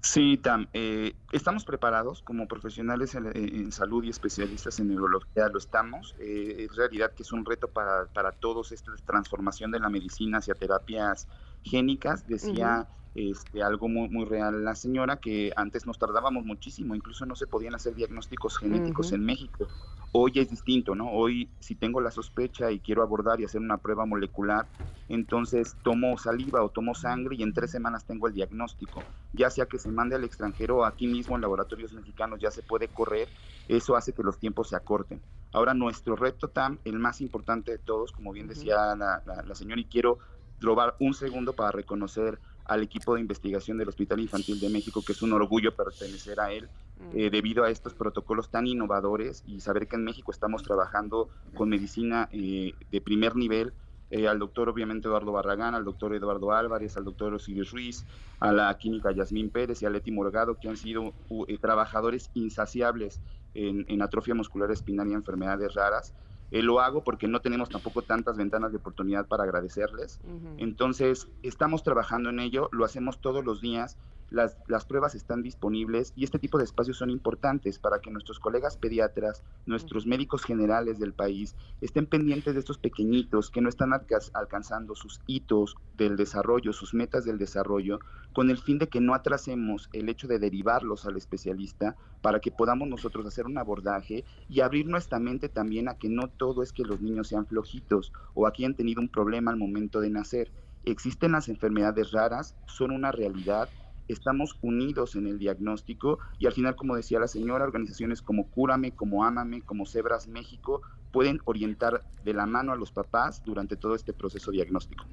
Sí, 0.02 0.36
Tam, 0.36 0.68
eh, 0.72 1.14
estamos 1.32 1.64
preparados 1.64 2.22
como 2.22 2.46
profesionales 2.46 3.16
en, 3.16 3.72
salud 3.72 4.04
y 4.04 4.10
especialistas 4.10 4.78
en 4.78 4.88
neurología, 4.88 5.48
lo 5.48 5.58
estamos. 5.58 6.14
es 6.20 6.76
realidad 6.76 7.12
que 7.12 7.24
es 7.24 7.32
un 7.32 7.44
reto 7.44 7.66
para, 7.68 8.04
para 8.12 8.30
todos 8.30 8.70
esta 8.70 8.92
transformación 9.04 9.72
de 9.72 9.80
la 9.80 9.88
medicina 9.88 10.38
hacia 10.38 10.54
terapias 10.54 11.26
génicas. 11.64 12.28
Decía 12.28 12.86
este, 13.16 13.62
algo 13.62 13.88
muy, 13.88 14.08
muy 14.10 14.26
real 14.26 14.62
la 14.62 14.74
señora, 14.74 15.16
que 15.16 15.50
antes 15.56 15.86
nos 15.86 15.98
tardábamos 15.98 16.44
muchísimo, 16.44 16.94
incluso 16.94 17.24
no 17.24 17.34
se 17.34 17.46
podían 17.46 17.74
hacer 17.74 17.94
diagnósticos 17.94 18.58
genéticos 18.58 19.10
en 19.12 19.24
México. 19.24 19.66
Hoy 20.12 20.32
es 20.36 20.50
distinto, 20.50 20.94
¿no? 20.94 21.10
Hoy 21.10 21.48
si 21.58 21.74
tengo 21.74 22.02
la 22.02 22.10
sospecha 22.10 22.70
y 22.70 22.80
quiero 22.80 23.02
abordar 23.02 23.40
y 23.40 23.44
hacer 23.44 23.62
una 23.62 23.78
prueba 23.78 24.04
molecular, 24.04 24.68
entonces 25.08 25.76
tomo 25.82 26.18
saliva 26.18 26.62
o 26.62 26.68
tomo 26.68 26.94
sangre 26.94 27.36
y 27.36 27.42
en 27.42 27.54
tres 27.54 27.70
semanas 27.70 28.04
tengo 28.04 28.28
el 28.28 28.34
diagnóstico. 28.34 29.02
Ya 29.32 29.48
sea 29.48 29.64
que 29.64 29.78
se 29.78 29.90
mande 29.90 30.16
al 30.16 30.24
extranjero 30.24 30.78
o 30.78 30.84
aquí 30.84 31.06
mismo 31.06 31.36
en 31.36 31.42
laboratorios 31.42 31.94
mexicanos 31.94 32.38
ya 32.38 32.50
se 32.50 32.62
puede 32.62 32.88
correr, 32.88 33.28
eso 33.66 33.96
hace 33.96 34.12
que 34.12 34.22
los 34.22 34.38
tiempos 34.38 34.68
se 34.68 34.76
acorten. 34.76 35.22
Ahora 35.52 35.72
nuestro 35.72 36.16
reto, 36.16 36.48
TAM, 36.48 36.80
el 36.84 36.98
más 36.98 37.22
importante 37.22 37.72
de 37.72 37.78
todos, 37.78 38.12
como 38.12 38.32
bien 38.32 38.46
decía 38.46 38.94
la, 38.94 39.22
la 39.24 39.54
señora, 39.54 39.80
y 39.80 39.86
quiero 39.86 40.18
robar 40.60 40.96
un 41.00 41.14
segundo 41.14 41.54
para 41.54 41.70
reconocer 41.70 42.40
al 42.68 42.82
equipo 42.82 43.14
de 43.14 43.20
investigación 43.20 43.78
del 43.78 43.88
Hospital 43.88 44.20
Infantil 44.20 44.58
de 44.60 44.68
México, 44.68 45.02
que 45.04 45.12
es 45.12 45.22
un 45.22 45.32
orgullo 45.32 45.74
pertenecer 45.74 46.40
a 46.40 46.52
él, 46.52 46.68
mm. 46.98 47.18
eh, 47.18 47.30
debido 47.30 47.64
a 47.64 47.70
estos 47.70 47.94
protocolos 47.94 48.50
tan 48.50 48.66
innovadores 48.66 49.44
y 49.46 49.60
saber 49.60 49.88
que 49.88 49.96
en 49.96 50.04
México 50.04 50.32
estamos 50.32 50.62
trabajando 50.62 51.28
con 51.54 51.68
medicina 51.68 52.28
eh, 52.32 52.72
de 52.90 53.00
primer 53.00 53.36
nivel. 53.36 53.72
Eh, 54.08 54.28
al 54.28 54.38
doctor 54.38 54.68
obviamente 54.68 55.08
Eduardo 55.08 55.32
Barragán, 55.32 55.74
al 55.74 55.84
doctor 55.84 56.14
Eduardo 56.14 56.52
Álvarez, 56.52 56.96
al 56.96 57.04
doctor 57.04 57.34
Osiris 57.34 57.72
Ruiz, 57.72 58.04
a 58.38 58.52
la 58.52 58.76
química 58.78 59.10
Yasmín 59.10 59.50
Pérez 59.50 59.82
y 59.82 59.86
a 59.86 59.90
Leti 59.90 60.12
Morgado, 60.12 60.58
que 60.60 60.68
han 60.68 60.76
sido 60.76 61.12
trabajadores 61.60 62.30
insaciables 62.34 63.20
en, 63.54 63.84
en 63.88 64.02
atrofia 64.02 64.34
muscular 64.34 64.70
espinal 64.70 65.08
y 65.08 65.14
enfermedades 65.14 65.74
raras. 65.74 66.14
Eh, 66.50 66.62
lo 66.62 66.80
hago 66.80 67.02
porque 67.02 67.28
no 67.28 67.40
tenemos 67.40 67.68
tampoco 67.68 68.02
tantas 68.02 68.36
ventanas 68.36 68.72
de 68.72 68.78
oportunidad 68.78 69.26
para 69.26 69.44
agradecerles. 69.44 70.20
Entonces, 70.58 71.28
estamos 71.42 71.82
trabajando 71.82 72.30
en 72.30 72.40
ello, 72.40 72.68
lo 72.72 72.84
hacemos 72.84 73.20
todos 73.20 73.44
los 73.44 73.60
días 73.60 73.96
las, 74.30 74.56
las, 74.66 74.84
pruebas 74.84 75.14
están 75.14 75.42
disponibles 75.42 76.12
y 76.16 76.24
este 76.24 76.38
tipo 76.38 76.58
de 76.58 76.64
espacios 76.64 76.96
son 76.96 77.10
importantes 77.10 77.78
para 77.78 78.00
que 78.00 78.10
nuestros 78.10 78.40
colegas 78.40 78.76
pediatras, 78.76 79.42
nuestros 79.66 80.06
médicos 80.06 80.44
generales 80.44 80.98
del 80.98 81.12
país 81.12 81.54
estén 81.80 82.06
pendientes 82.06 82.54
de 82.54 82.60
estos 82.60 82.78
pequeñitos 82.78 83.50
que 83.50 83.60
no 83.60 83.68
están 83.68 83.92
alcanzando 83.92 84.94
sus 84.94 85.20
hitos 85.26 85.76
del 85.96 86.16
desarrollo, 86.16 86.72
sus 86.72 86.94
metas 86.94 87.24
del 87.24 87.38
desarrollo, 87.38 88.00
con 88.32 88.50
el 88.50 88.58
fin 88.58 88.78
de 88.78 88.88
que 88.88 89.00
no 89.00 89.14
atrasemos 89.14 89.88
el 89.92 90.08
hecho 90.08 90.26
de 90.28 90.38
derivarlos 90.38 91.06
al 91.06 91.16
especialista 91.16 91.96
para 92.20 92.40
que 92.40 92.50
podamos 92.50 92.88
nosotros 92.88 93.26
hacer 93.26 93.46
un 93.46 93.58
abordaje 93.58 94.24
y 94.48 94.60
abrir 94.60 94.86
nuestra 94.86 95.18
mente 95.18 95.48
también 95.48 95.88
a 95.88 95.94
que 95.94 96.08
no 96.08 96.28
todo 96.28 96.62
es 96.62 96.72
que 96.72 96.84
los 96.84 97.00
niños 97.00 97.28
sean 97.28 97.46
flojitos 97.46 98.12
o 98.34 98.46
aquí 98.46 98.64
han 98.64 98.74
tenido 98.74 99.00
un 99.00 99.08
problema 99.08 99.50
al 99.50 99.56
momento 99.56 100.00
de 100.00 100.10
nacer. 100.10 100.50
Existen 100.84 101.32
las 101.32 101.48
enfermedades 101.48 102.12
raras, 102.12 102.54
son 102.66 102.90
una 102.90 103.10
realidad 103.10 103.68
estamos 104.08 104.56
unidos 104.62 105.16
en 105.16 105.26
el 105.26 105.38
diagnóstico 105.38 106.18
y 106.38 106.46
al 106.46 106.52
final, 106.52 106.76
como 106.76 106.96
decía 106.96 107.18
la 107.18 107.28
señora, 107.28 107.64
organizaciones 107.64 108.22
como 108.22 108.48
Cúrame, 108.48 108.92
como 108.92 109.24
Ámame, 109.24 109.62
como 109.62 109.86
Cebras 109.86 110.28
México 110.28 110.82
pueden 111.12 111.40
orientar 111.44 112.02
de 112.24 112.34
la 112.34 112.46
mano 112.46 112.72
a 112.72 112.76
los 112.76 112.92
papás 112.92 113.42
durante 113.44 113.76
todo 113.76 113.94
este 113.94 114.12
proceso 114.12 114.50
diagnóstico. 114.50 115.04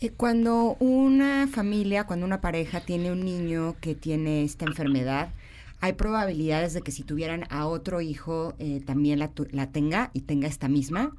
Eh, 0.00 0.10
cuando 0.16 0.76
una 0.80 1.46
familia, 1.46 2.06
cuando 2.06 2.24
una 2.24 2.40
pareja 2.40 2.80
tiene 2.80 3.12
un 3.12 3.24
niño 3.24 3.76
que 3.80 3.94
tiene 3.94 4.44
esta 4.44 4.64
enfermedad, 4.64 5.32
¿hay 5.80 5.92
probabilidades 5.92 6.72
de 6.72 6.82
que 6.82 6.90
si 6.90 7.02
tuvieran 7.02 7.44
a 7.50 7.66
otro 7.66 8.00
hijo 8.00 8.54
eh, 8.58 8.80
también 8.84 9.18
la, 9.18 9.30
la 9.50 9.70
tenga 9.70 10.10
y 10.14 10.22
tenga 10.22 10.48
esta 10.48 10.68
misma? 10.68 11.12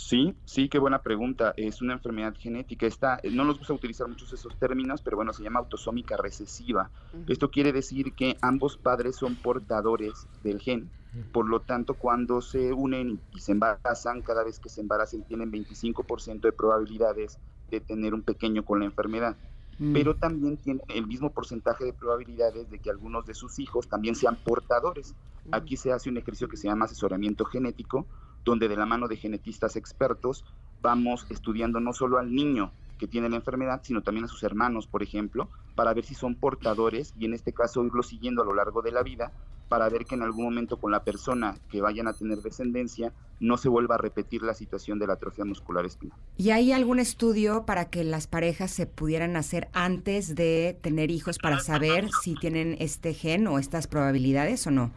Sí, 0.00 0.34
sí, 0.46 0.68
qué 0.70 0.78
buena 0.78 1.02
pregunta. 1.02 1.52
Es 1.56 1.82
una 1.82 1.92
enfermedad 1.92 2.34
genética. 2.36 2.86
Esta, 2.86 3.20
no 3.30 3.44
nos 3.44 3.58
gusta 3.58 3.74
utilizar 3.74 4.08
muchos 4.08 4.32
esos 4.32 4.58
términos, 4.58 5.02
pero 5.02 5.16
bueno, 5.16 5.32
se 5.34 5.42
llama 5.42 5.60
autosómica 5.60 6.16
recesiva. 6.16 6.90
Esto 7.28 7.50
quiere 7.50 7.70
decir 7.70 8.14
que 8.14 8.36
ambos 8.40 8.78
padres 8.78 9.16
son 9.16 9.36
portadores 9.36 10.26
del 10.42 10.58
gen. 10.58 10.90
Por 11.32 11.48
lo 11.48 11.60
tanto, 11.60 11.94
cuando 11.94 12.40
se 12.40 12.72
unen 12.72 13.20
y 13.34 13.40
se 13.40 13.52
embarazan, 13.52 14.22
cada 14.22 14.42
vez 14.42 14.58
que 14.58 14.70
se 14.70 14.80
embarazan 14.80 15.22
tienen 15.24 15.52
25% 15.52 16.40
de 16.40 16.52
probabilidades 16.52 17.38
de 17.70 17.80
tener 17.80 18.14
un 18.14 18.22
pequeño 18.22 18.64
con 18.64 18.80
la 18.80 18.86
enfermedad. 18.86 19.36
mm. 19.78 19.92
pero 19.92 20.14
también 20.16 20.56
tienen 20.56 20.82
el 20.88 21.06
mismo 21.06 21.30
porcentaje 21.30 21.84
de 21.84 21.92
probabilidades 21.92 22.70
de 22.70 22.78
que 22.78 22.90
algunos 22.90 23.24
de 23.26 23.34
sus 23.34 23.58
hijos 23.58 23.86
también 23.88 24.14
sean 24.14 24.36
portadores. 24.36 25.14
Mm. 25.44 25.54
Aquí 25.54 25.76
se 25.76 25.92
hace 25.92 26.08
un 26.08 26.16
ejercicio 26.16 26.48
que 26.48 26.56
se 26.56 26.68
llama 26.68 26.86
asesoramiento 26.86 27.44
genético, 27.44 28.06
donde 28.44 28.68
de 28.68 28.76
la 28.76 28.86
mano 28.86 29.08
de 29.08 29.16
genetistas 29.16 29.76
expertos 29.76 30.44
vamos 30.82 31.26
estudiando 31.30 31.80
no 31.80 31.92
solo 31.92 32.18
al 32.18 32.34
niño 32.34 32.72
que 32.98 33.08
tiene 33.08 33.30
la 33.30 33.36
enfermedad, 33.36 33.80
sino 33.82 34.02
también 34.02 34.26
a 34.26 34.28
sus 34.28 34.42
hermanos, 34.42 34.86
por 34.86 35.02
ejemplo, 35.02 35.48
para 35.74 35.94
ver 35.94 36.04
si 36.04 36.14
son 36.14 36.34
portadores 36.34 37.14
y 37.18 37.24
en 37.24 37.32
este 37.32 37.52
caso 37.52 37.84
irlo 37.84 38.02
siguiendo 38.02 38.42
a 38.42 38.44
lo 38.44 38.54
largo 38.54 38.82
de 38.82 38.92
la 38.92 39.02
vida 39.02 39.32
para 39.70 39.88
ver 39.88 40.04
que 40.04 40.16
en 40.16 40.22
algún 40.22 40.44
momento 40.44 40.78
con 40.78 40.90
la 40.90 41.04
persona 41.04 41.56
que 41.70 41.80
vayan 41.80 42.08
a 42.08 42.12
tener 42.12 42.38
descendencia 42.38 43.12
no 43.38 43.56
se 43.56 43.68
vuelva 43.68 43.94
a 43.94 43.98
repetir 43.98 44.42
la 44.42 44.52
situación 44.52 44.98
de 44.98 45.06
la 45.06 45.14
atrofia 45.14 45.44
muscular 45.44 45.86
espinal. 45.86 46.18
¿Y 46.36 46.50
hay 46.50 46.72
algún 46.72 46.98
estudio 46.98 47.64
para 47.64 47.88
que 47.88 48.02
las 48.02 48.26
parejas 48.26 48.72
se 48.72 48.86
pudieran 48.86 49.36
hacer 49.36 49.68
antes 49.72 50.34
de 50.34 50.76
tener 50.82 51.10
hijos 51.12 51.38
para 51.38 51.60
saber 51.60 52.08
si 52.22 52.34
tienen 52.34 52.76
este 52.80 53.14
gen 53.14 53.46
o 53.46 53.60
estas 53.60 53.86
probabilidades 53.86 54.66
o 54.66 54.72
no? 54.72 54.90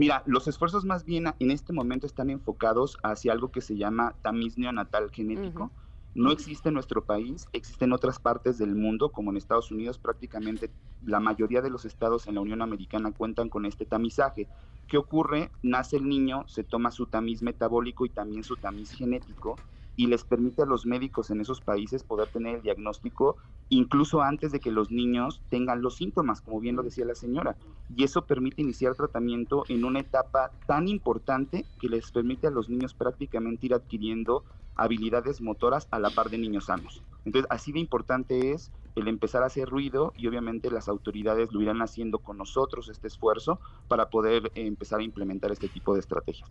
Mira, 0.00 0.22
los 0.24 0.48
esfuerzos 0.48 0.86
más 0.86 1.04
bien 1.04 1.26
en 1.38 1.50
este 1.50 1.74
momento 1.74 2.06
están 2.06 2.30
enfocados 2.30 2.96
hacia 3.02 3.32
algo 3.32 3.52
que 3.52 3.60
se 3.60 3.76
llama 3.76 4.16
tamiz 4.22 4.56
neonatal 4.56 5.10
genético. 5.10 5.70
No 6.14 6.32
existe 6.32 6.70
en 6.70 6.74
nuestro 6.76 7.04
país, 7.04 7.46
existe 7.52 7.84
en 7.84 7.92
otras 7.92 8.18
partes 8.18 8.56
del 8.56 8.74
mundo, 8.74 9.12
como 9.12 9.30
en 9.30 9.36
Estados 9.36 9.70
Unidos, 9.70 9.98
prácticamente 9.98 10.70
la 11.02 11.20
mayoría 11.20 11.60
de 11.60 11.68
los 11.68 11.84
estados 11.84 12.26
en 12.26 12.36
la 12.36 12.40
Unión 12.40 12.62
Americana 12.62 13.12
cuentan 13.12 13.50
con 13.50 13.66
este 13.66 13.84
tamizaje. 13.84 14.48
¿Qué 14.86 14.96
ocurre? 14.96 15.50
Nace 15.62 15.98
el 15.98 16.08
niño, 16.08 16.48
se 16.48 16.64
toma 16.64 16.90
su 16.92 17.04
tamiz 17.04 17.42
metabólico 17.42 18.06
y 18.06 18.08
también 18.08 18.42
su 18.42 18.56
tamiz 18.56 18.92
genético 18.92 19.56
y 20.00 20.06
les 20.06 20.24
permite 20.24 20.62
a 20.62 20.64
los 20.64 20.86
médicos 20.86 21.28
en 21.30 21.42
esos 21.42 21.60
países 21.60 22.04
poder 22.04 22.26
tener 22.28 22.56
el 22.56 22.62
diagnóstico 22.62 23.36
incluso 23.68 24.22
antes 24.22 24.50
de 24.50 24.58
que 24.58 24.70
los 24.70 24.90
niños 24.90 25.42
tengan 25.50 25.82
los 25.82 25.96
síntomas, 25.96 26.40
como 26.40 26.58
bien 26.58 26.74
lo 26.74 26.82
decía 26.82 27.04
la 27.04 27.14
señora. 27.14 27.58
Y 27.94 28.04
eso 28.04 28.24
permite 28.24 28.62
iniciar 28.62 28.94
tratamiento 28.94 29.64
en 29.68 29.84
una 29.84 30.00
etapa 30.00 30.52
tan 30.66 30.88
importante 30.88 31.66
que 31.78 31.90
les 31.90 32.10
permite 32.12 32.46
a 32.46 32.50
los 32.50 32.70
niños 32.70 32.94
prácticamente 32.94 33.66
ir 33.66 33.74
adquiriendo 33.74 34.42
habilidades 34.74 35.42
motoras 35.42 35.86
a 35.90 35.98
la 35.98 36.08
par 36.08 36.30
de 36.30 36.38
niños 36.38 36.64
sanos. 36.64 37.02
Entonces, 37.26 37.46
así 37.50 37.70
de 37.70 37.80
importante 37.80 38.52
es 38.52 38.72
el 38.94 39.06
empezar 39.06 39.42
a 39.42 39.46
hacer 39.46 39.68
ruido 39.68 40.14
y 40.16 40.28
obviamente 40.28 40.70
las 40.70 40.88
autoridades 40.88 41.52
lo 41.52 41.60
irán 41.60 41.82
haciendo 41.82 42.20
con 42.20 42.38
nosotros 42.38 42.88
este 42.88 43.08
esfuerzo 43.08 43.60
para 43.86 44.08
poder 44.08 44.50
empezar 44.54 45.00
a 45.00 45.04
implementar 45.04 45.52
este 45.52 45.68
tipo 45.68 45.92
de 45.92 46.00
estrategias. 46.00 46.50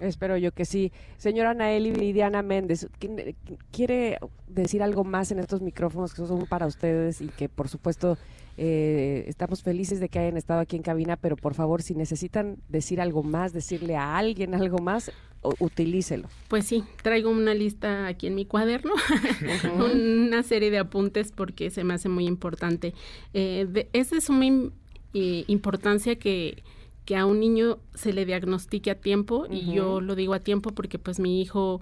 Espero 0.00 0.36
yo 0.36 0.52
que 0.52 0.64
sí. 0.64 0.92
Señora 1.16 1.54
Naeli 1.54 1.92
Lidiana 1.92 2.42
Méndez, 2.42 2.88
¿quiere 3.70 4.18
decir 4.48 4.82
algo 4.82 5.04
más 5.04 5.30
en 5.30 5.38
estos 5.38 5.60
micrófonos 5.60 6.14
que 6.14 6.26
son 6.26 6.46
para 6.46 6.66
ustedes 6.66 7.20
y 7.20 7.28
que 7.28 7.48
por 7.48 7.68
supuesto 7.68 8.18
eh, 8.56 9.24
estamos 9.28 9.62
felices 9.62 10.00
de 10.00 10.08
que 10.08 10.18
hayan 10.18 10.36
estado 10.36 10.60
aquí 10.60 10.76
en 10.76 10.82
cabina, 10.82 11.16
pero 11.16 11.36
por 11.36 11.54
favor 11.54 11.82
si 11.82 11.94
necesitan 11.94 12.56
decir 12.68 13.00
algo 13.00 13.22
más, 13.22 13.52
decirle 13.52 13.96
a 13.96 14.16
alguien 14.16 14.54
algo 14.54 14.78
más, 14.78 15.12
utilícelo. 15.58 16.28
Pues 16.48 16.66
sí, 16.66 16.84
traigo 17.02 17.30
una 17.30 17.54
lista 17.54 18.06
aquí 18.06 18.26
en 18.26 18.34
mi 18.34 18.44
cuaderno, 18.44 18.92
una 19.94 20.42
serie 20.42 20.70
de 20.70 20.78
apuntes 20.78 21.32
porque 21.32 21.70
se 21.70 21.84
me 21.84 21.94
hace 21.94 22.08
muy 22.08 22.26
importante. 22.26 22.94
Eh, 23.32 23.88
esa 23.92 24.16
es 24.16 24.28
una 24.28 24.70
eh, 25.14 25.44
importancia 25.46 26.16
que 26.16 26.62
que 27.04 27.16
a 27.16 27.26
un 27.26 27.40
niño 27.40 27.78
se 27.94 28.12
le 28.12 28.24
diagnostique 28.24 28.90
a 28.90 28.94
tiempo 28.94 29.46
y 29.50 29.72
yo 29.72 30.00
lo 30.00 30.14
digo 30.14 30.34
a 30.34 30.40
tiempo 30.40 30.70
porque 30.70 30.98
pues 30.98 31.18
mi 31.18 31.40
hijo 31.40 31.80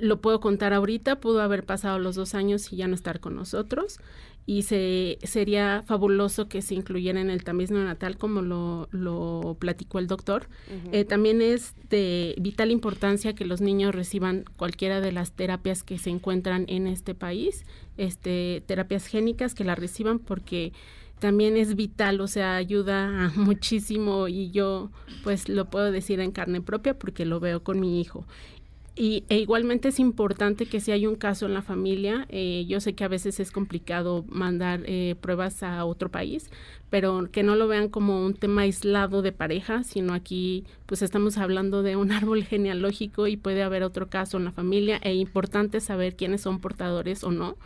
lo 0.00 0.20
puedo 0.20 0.40
contar 0.40 0.72
ahorita, 0.72 1.20
pudo 1.20 1.42
haber 1.42 1.64
pasado 1.64 1.98
los 1.98 2.16
dos 2.16 2.34
años 2.34 2.72
y 2.72 2.76
ya 2.76 2.88
no 2.88 2.94
estar 2.94 3.20
con 3.20 3.36
nosotros 3.36 4.00
y 4.46 4.62
se, 4.62 5.18
sería 5.22 5.82
fabuloso 5.86 6.48
que 6.48 6.62
se 6.62 6.74
incluyera 6.74 7.20
en 7.20 7.30
el 7.30 7.44
tamiz 7.44 7.70
neonatal 7.70 8.16
como 8.16 8.42
lo, 8.42 8.88
lo 8.90 9.56
platicó 9.60 9.98
el 9.98 10.06
doctor. 10.06 10.48
Eh, 10.90 11.04
también 11.04 11.40
es 11.40 11.74
de 11.88 12.34
vital 12.36 12.70
importancia 12.70 13.34
que 13.34 13.44
los 13.44 13.60
niños 13.60 13.94
reciban 13.94 14.44
cualquiera 14.56 15.00
de 15.00 15.12
las 15.12 15.32
terapias 15.32 15.82
que 15.82 15.98
se 15.98 16.10
encuentran 16.10 16.64
en 16.68 16.86
este 16.86 17.14
país, 17.14 17.64
este, 17.96 18.62
terapias 18.66 19.06
génicas 19.06 19.54
que 19.54 19.62
las 19.64 19.78
reciban 19.78 20.18
porque 20.18 20.72
también 21.20 21.56
es 21.56 21.76
vital, 21.76 22.20
o 22.20 22.26
sea, 22.26 22.56
ayuda 22.56 23.30
muchísimo 23.36 24.26
y 24.26 24.50
yo 24.50 24.90
pues 25.22 25.48
lo 25.48 25.66
puedo 25.66 25.92
decir 25.92 26.18
en 26.20 26.32
carne 26.32 26.60
propia 26.60 26.98
porque 26.98 27.24
lo 27.24 27.38
veo 27.38 27.62
con 27.62 27.78
mi 27.78 28.00
hijo. 28.00 28.24
Y, 28.96 29.24
e 29.28 29.38
igualmente 29.38 29.88
es 29.88 30.00
importante 30.00 30.66
que 30.66 30.80
si 30.80 30.90
hay 30.92 31.06
un 31.06 31.14
caso 31.14 31.46
en 31.46 31.54
la 31.54 31.62
familia, 31.62 32.26
eh, 32.28 32.66
yo 32.68 32.80
sé 32.80 32.94
que 32.94 33.04
a 33.04 33.08
veces 33.08 33.38
es 33.40 33.50
complicado 33.50 34.24
mandar 34.28 34.82
eh, 34.84 35.14
pruebas 35.20 35.62
a 35.62 35.84
otro 35.84 36.10
país, 36.10 36.50
pero 36.90 37.28
que 37.30 37.42
no 37.42 37.54
lo 37.54 37.68
vean 37.68 37.88
como 37.88 38.22
un 38.26 38.34
tema 38.34 38.62
aislado 38.62 39.22
de 39.22 39.32
pareja, 39.32 39.84
sino 39.84 40.12
aquí 40.12 40.64
pues 40.86 41.02
estamos 41.02 41.38
hablando 41.38 41.82
de 41.82 41.96
un 41.96 42.12
árbol 42.12 42.44
genealógico 42.44 43.26
y 43.26 43.36
puede 43.36 43.62
haber 43.62 43.84
otro 43.84 44.10
caso 44.10 44.36
en 44.36 44.44
la 44.44 44.52
familia 44.52 44.98
e 45.02 45.14
importante 45.14 45.80
saber 45.80 46.16
quiénes 46.16 46.42
son 46.42 46.60
portadores 46.60 47.24
o 47.24 47.30
no, 47.30 47.56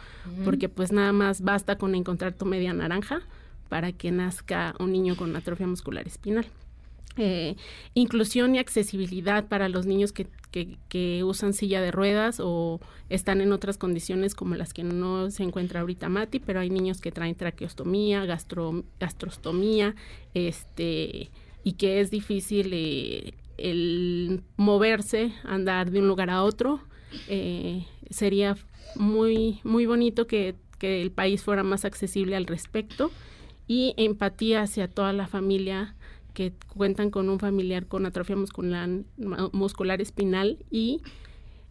porque 0.44 0.68
pues 0.68 0.93
nada 0.93 1.12
más 1.12 1.40
basta 1.40 1.78
con 1.78 1.94
encontrar 1.94 2.35
tu 2.35 2.44
media 2.44 2.72
naranja 2.74 3.22
para 3.68 3.92
que 3.92 4.10
nazca 4.10 4.74
un 4.78 4.92
niño 4.92 5.16
con 5.16 5.34
atrofia 5.36 5.66
muscular 5.66 6.06
espinal. 6.06 6.46
Eh, 7.16 7.54
inclusión 7.94 8.56
y 8.56 8.58
accesibilidad 8.58 9.46
para 9.46 9.68
los 9.68 9.86
niños 9.86 10.12
que, 10.12 10.26
usan 11.24 11.52
silla 11.52 11.80
de 11.80 11.90
ruedas 11.90 12.38
o 12.40 12.80
están 13.08 13.40
en 13.40 13.52
otras 13.52 13.76
condiciones 13.76 14.36
como 14.36 14.54
las 14.54 14.72
que 14.72 14.84
no 14.84 15.30
se 15.30 15.42
encuentra 15.42 15.80
ahorita 15.80 16.08
Mati, 16.08 16.38
pero 16.38 16.60
hay 16.60 16.70
niños 16.70 17.00
que 17.00 17.10
traen 17.10 17.34
traqueostomía, 17.34 18.24
gastro, 18.24 18.84
gastrostomía, 19.00 19.96
este, 20.32 21.30
y 21.64 21.72
que 21.72 22.00
es 22.00 22.10
difícil 22.10 22.70
eh, 22.72 23.34
el 23.58 24.42
moverse, 24.56 25.32
andar 25.42 25.90
de 25.90 25.98
un 25.98 26.06
lugar 26.06 26.30
a 26.30 26.44
otro. 26.44 26.80
Eh, 27.28 27.84
sería 28.10 28.56
muy, 28.94 29.60
muy 29.64 29.86
bonito 29.86 30.28
que, 30.28 30.54
que 30.78 31.02
el 31.02 31.10
país 31.10 31.42
fuera 31.42 31.64
más 31.64 31.84
accesible 31.84 32.36
al 32.36 32.46
respecto 32.46 33.10
y 33.66 33.94
empatía 33.96 34.62
hacia 34.62 34.88
toda 34.88 35.12
la 35.12 35.26
familia 35.26 35.94
que 36.34 36.52
cuentan 36.74 37.10
con 37.10 37.28
un 37.28 37.38
familiar 37.38 37.86
con 37.86 38.06
atrofia 38.06 38.36
muscular, 38.36 38.88
muscular 39.52 40.00
espinal 40.00 40.58
y 40.70 41.00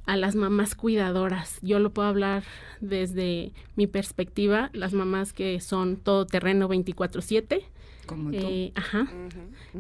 a 0.06 0.18
las 0.18 0.36
mamás 0.36 0.76
cuidadoras. 0.76 1.60
Yo 1.62 1.80
lo 1.80 1.94
puedo 1.94 2.08
hablar 2.08 2.44
desde 2.82 3.54
mi 3.76 3.88
perspectiva, 3.88 4.70
las 4.74 4.94
mamás 4.94 5.34
que 5.34 5.60
son 5.60 5.98
todo 5.98 6.26
terreno 6.26 6.68
24/7. 6.68 7.64
Como 8.06 8.32
tú. 8.32 8.38
Eh, 8.38 8.72
ajá. 8.76 9.08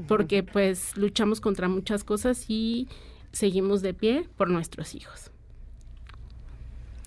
Porque 0.07 0.43
pues 0.53 0.95
luchamos 0.95 1.41
contra 1.41 1.67
muchas 1.67 2.03
cosas 2.03 2.45
y 2.49 2.87
seguimos 3.31 3.81
de 3.81 3.93
pie 3.93 4.29
por 4.37 4.49
nuestros 4.49 4.95
hijos. 4.95 5.32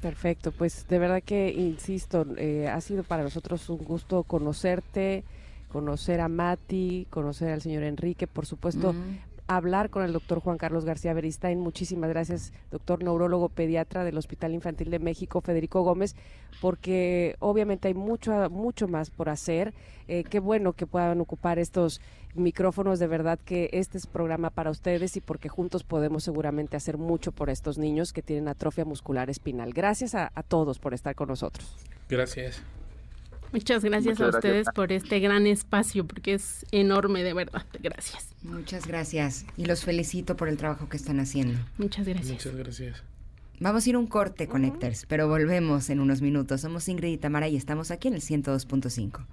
Perfecto, 0.06 0.52
pues 0.52 0.86
de 0.86 1.00
verdad 1.00 1.20
que, 1.20 1.50
insisto, 1.50 2.24
eh, 2.36 2.68
ha 2.68 2.80
sido 2.80 3.02
para 3.02 3.24
nosotros 3.24 3.68
un 3.68 3.78
gusto 3.78 4.22
conocerte, 4.22 5.24
conocer 5.68 6.20
a 6.20 6.28
Mati, 6.28 7.08
conocer 7.10 7.50
al 7.50 7.60
señor 7.60 7.82
Enrique, 7.82 8.28
por 8.28 8.46
supuesto, 8.46 8.94
hablar 9.46 9.90
con 9.90 10.02
el 10.02 10.12
doctor 10.12 10.40
Juan 10.40 10.58
Carlos 10.58 10.84
García 10.84 11.14
Beristain. 11.14 11.60
Muchísimas 11.60 12.10
gracias, 12.10 12.52
doctor 12.70 13.02
neurólogo 13.02 13.48
pediatra 13.48 14.04
del 14.04 14.18
Hospital 14.18 14.54
Infantil 14.54 14.90
de 14.90 14.98
México, 14.98 15.40
Federico 15.40 15.82
Gómez, 15.82 16.16
porque 16.60 17.36
obviamente 17.38 17.88
hay 17.88 17.94
mucho, 17.94 18.32
mucho 18.50 18.88
más 18.88 19.10
por 19.10 19.28
hacer. 19.28 19.74
Eh, 20.08 20.24
qué 20.24 20.40
bueno 20.40 20.72
que 20.72 20.86
puedan 20.86 21.20
ocupar 21.20 21.58
estos 21.58 22.00
micrófonos, 22.34 22.98
de 22.98 23.06
verdad 23.06 23.38
que 23.44 23.70
este 23.72 23.98
es 23.98 24.06
programa 24.06 24.50
para 24.50 24.70
ustedes 24.70 25.16
y 25.16 25.20
porque 25.20 25.48
juntos 25.48 25.84
podemos 25.84 26.24
seguramente 26.24 26.76
hacer 26.76 26.98
mucho 26.98 27.32
por 27.32 27.50
estos 27.50 27.78
niños 27.78 28.12
que 28.12 28.22
tienen 28.22 28.48
atrofia 28.48 28.84
muscular 28.84 29.30
espinal. 29.30 29.72
Gracias 29.72 30.14
a, 30.14 30.30
todos 30.48 30.78
por 30.78 30.94
estar 30.94 31.14
con 31.14 31.28
nosotros. 31.28 31.76
Gracias. 32.08 32.62
Muchas 33.56 33.82
gracias 33.82 34.20
a 34.20 34.28
ustedes 34.28 34.66
por 34.74 34.92
este 34.92 35.18
gran 35.18 35.46
espacio, 35.46 36.06
porque 36.06 36.34
es 36.34 36.66
enorme, 36.72 37.24
de 37.24 37.32
verdad. 37.32 37.64
Gracias. 37.82 38.28
Muchas 38.42 38.86
gracias. 38.86 39.46
Y 39.56 39.64
los 39.64 39.82
felicito 39.82 40.36
por 40.36 40.50
el 40.50 40.58
trabajo 40.58 40.90
que 40.90 40.98
están 40.98 41.20
haciendo. 41.20 41.58
Muchas 41.78 42.06
gracias. 42.06 42.32
Muchas 42.32 42.54
gracias. 42.54 43.02
Vamos 43.58 43.86
a 43.86 43.88
ir 43.88 43.96
un 43.96 44.06
corte, 44.08 44.46
Connectors, 44.46 45.06
pero 45.06 45.26
volvemos 45.26 45.88
en 45.88 46.00
unos 46.00 46.20
minutos. 46.20 46.60
Somos 46.60 46.86
Ingrid 46.86 47.12
y 47.12 47.16
Tamara 47.16 47.48
y 47.48 47.56
estamos 47.56 47.90
aquí 47.90 48.08
en 48.08 48.14
el 48.14 48.20
102.5. 48.20 49.24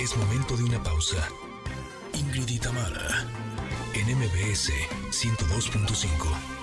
Es 0.00 0.16
momento 0.16 0.56
de 0.56 0.64
una 0.64 0.82
pausa. 0.82 1.28
Ingrid 2.14 2.48
y 2.48 2.58
Tamara, 2.58 3.24
en 3.94 4.18
MBS 4.18 4.72
102.5. 5.12 6.55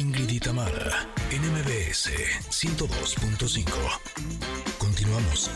Ingrid 0.00 0.30
y 0.30 0.40
Tamara, 0.40 1.06
en 1.30 1.42
MBS 1.42 2.08
102.5. 2.48 3.70
Continuamos. 4.78 5.50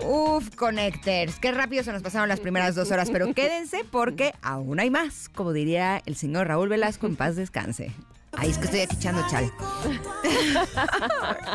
Uf, 0.00 0.56
Connectors. 0.56 1.36
Qué 1.38 1.52
rápido 1.52 1.84
se 1.84 1.92
nos 1.92 2.02
pasaron 2.02 2.28
las 2.28 2.40
primeras 2.40 2.74
dos 2.74 2.90
horas, 2.90 3.10
pero 3.12 3.32
quédense 3.32 3.84
porque 3.88 4.34
aún 4.42 4.80
hay 4.80 4.90
más, 4.90 5.28
como 5.28 5.52
diría 5.52 6.02
el 6.04 6.16
señor 6.16 6.48
Raúl 6.48 6.68
Velasco, 6.68 7.06
en 7.06 7.14
paz 7.14 7.36
descanse. 7.36 7.92
Ay, 8.32 8.50
es 8.50 8.58
que 8.58 8.64
estoy 8.64 8.80
aquí 8.80 8.96
echando 8.96 9.24
chal. 9.30 9.52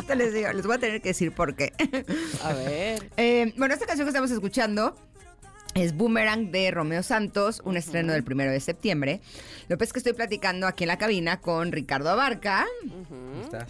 Les 0.17 0.34
digo, 0.34 0.53
les 0.53 0.65
voy 0.65 0.75
a 0.75 0.79
tener 0.79 1.01
que 1.01 1.09
decir 1.09 1.34
por 1.34 1.53
qué. 1.55 1.73
A 2.43 2.53
ver. 2.53 3.11
Eh, 3.17 3.53
bueno, 3.57 3.73
esta 3.73 3.85
canción 3.85 4.05
que 4.05 4.11
estamos 4.11 4.31
escuchando 4.31 4.95
es 5.77 5.95
Boomerang 5.95 6.51
de 6.51 6.71
Romeo 6.71 7.03
Santos, 7.03 7.61
un 7.63 7.77
estreno 7.77 8.13
del 8.13 8.23
primero 8.23 8.51
de 8.51 8.59
septiembre. 8.59 9.21
Lo 9.67 9.77
que 9.77 9.83
es 9.83 9.93
que 9.93 9.99
estoy 9.99 10.13
platicando 10.13 10.65
aquí 10.65 10.85
en 10.85 10.87
la 10.87 10.97
cabina 10.97 11.39
con 11.39 11.71
Ricardo 11.71 12.09
Abarca, 12.09 12.65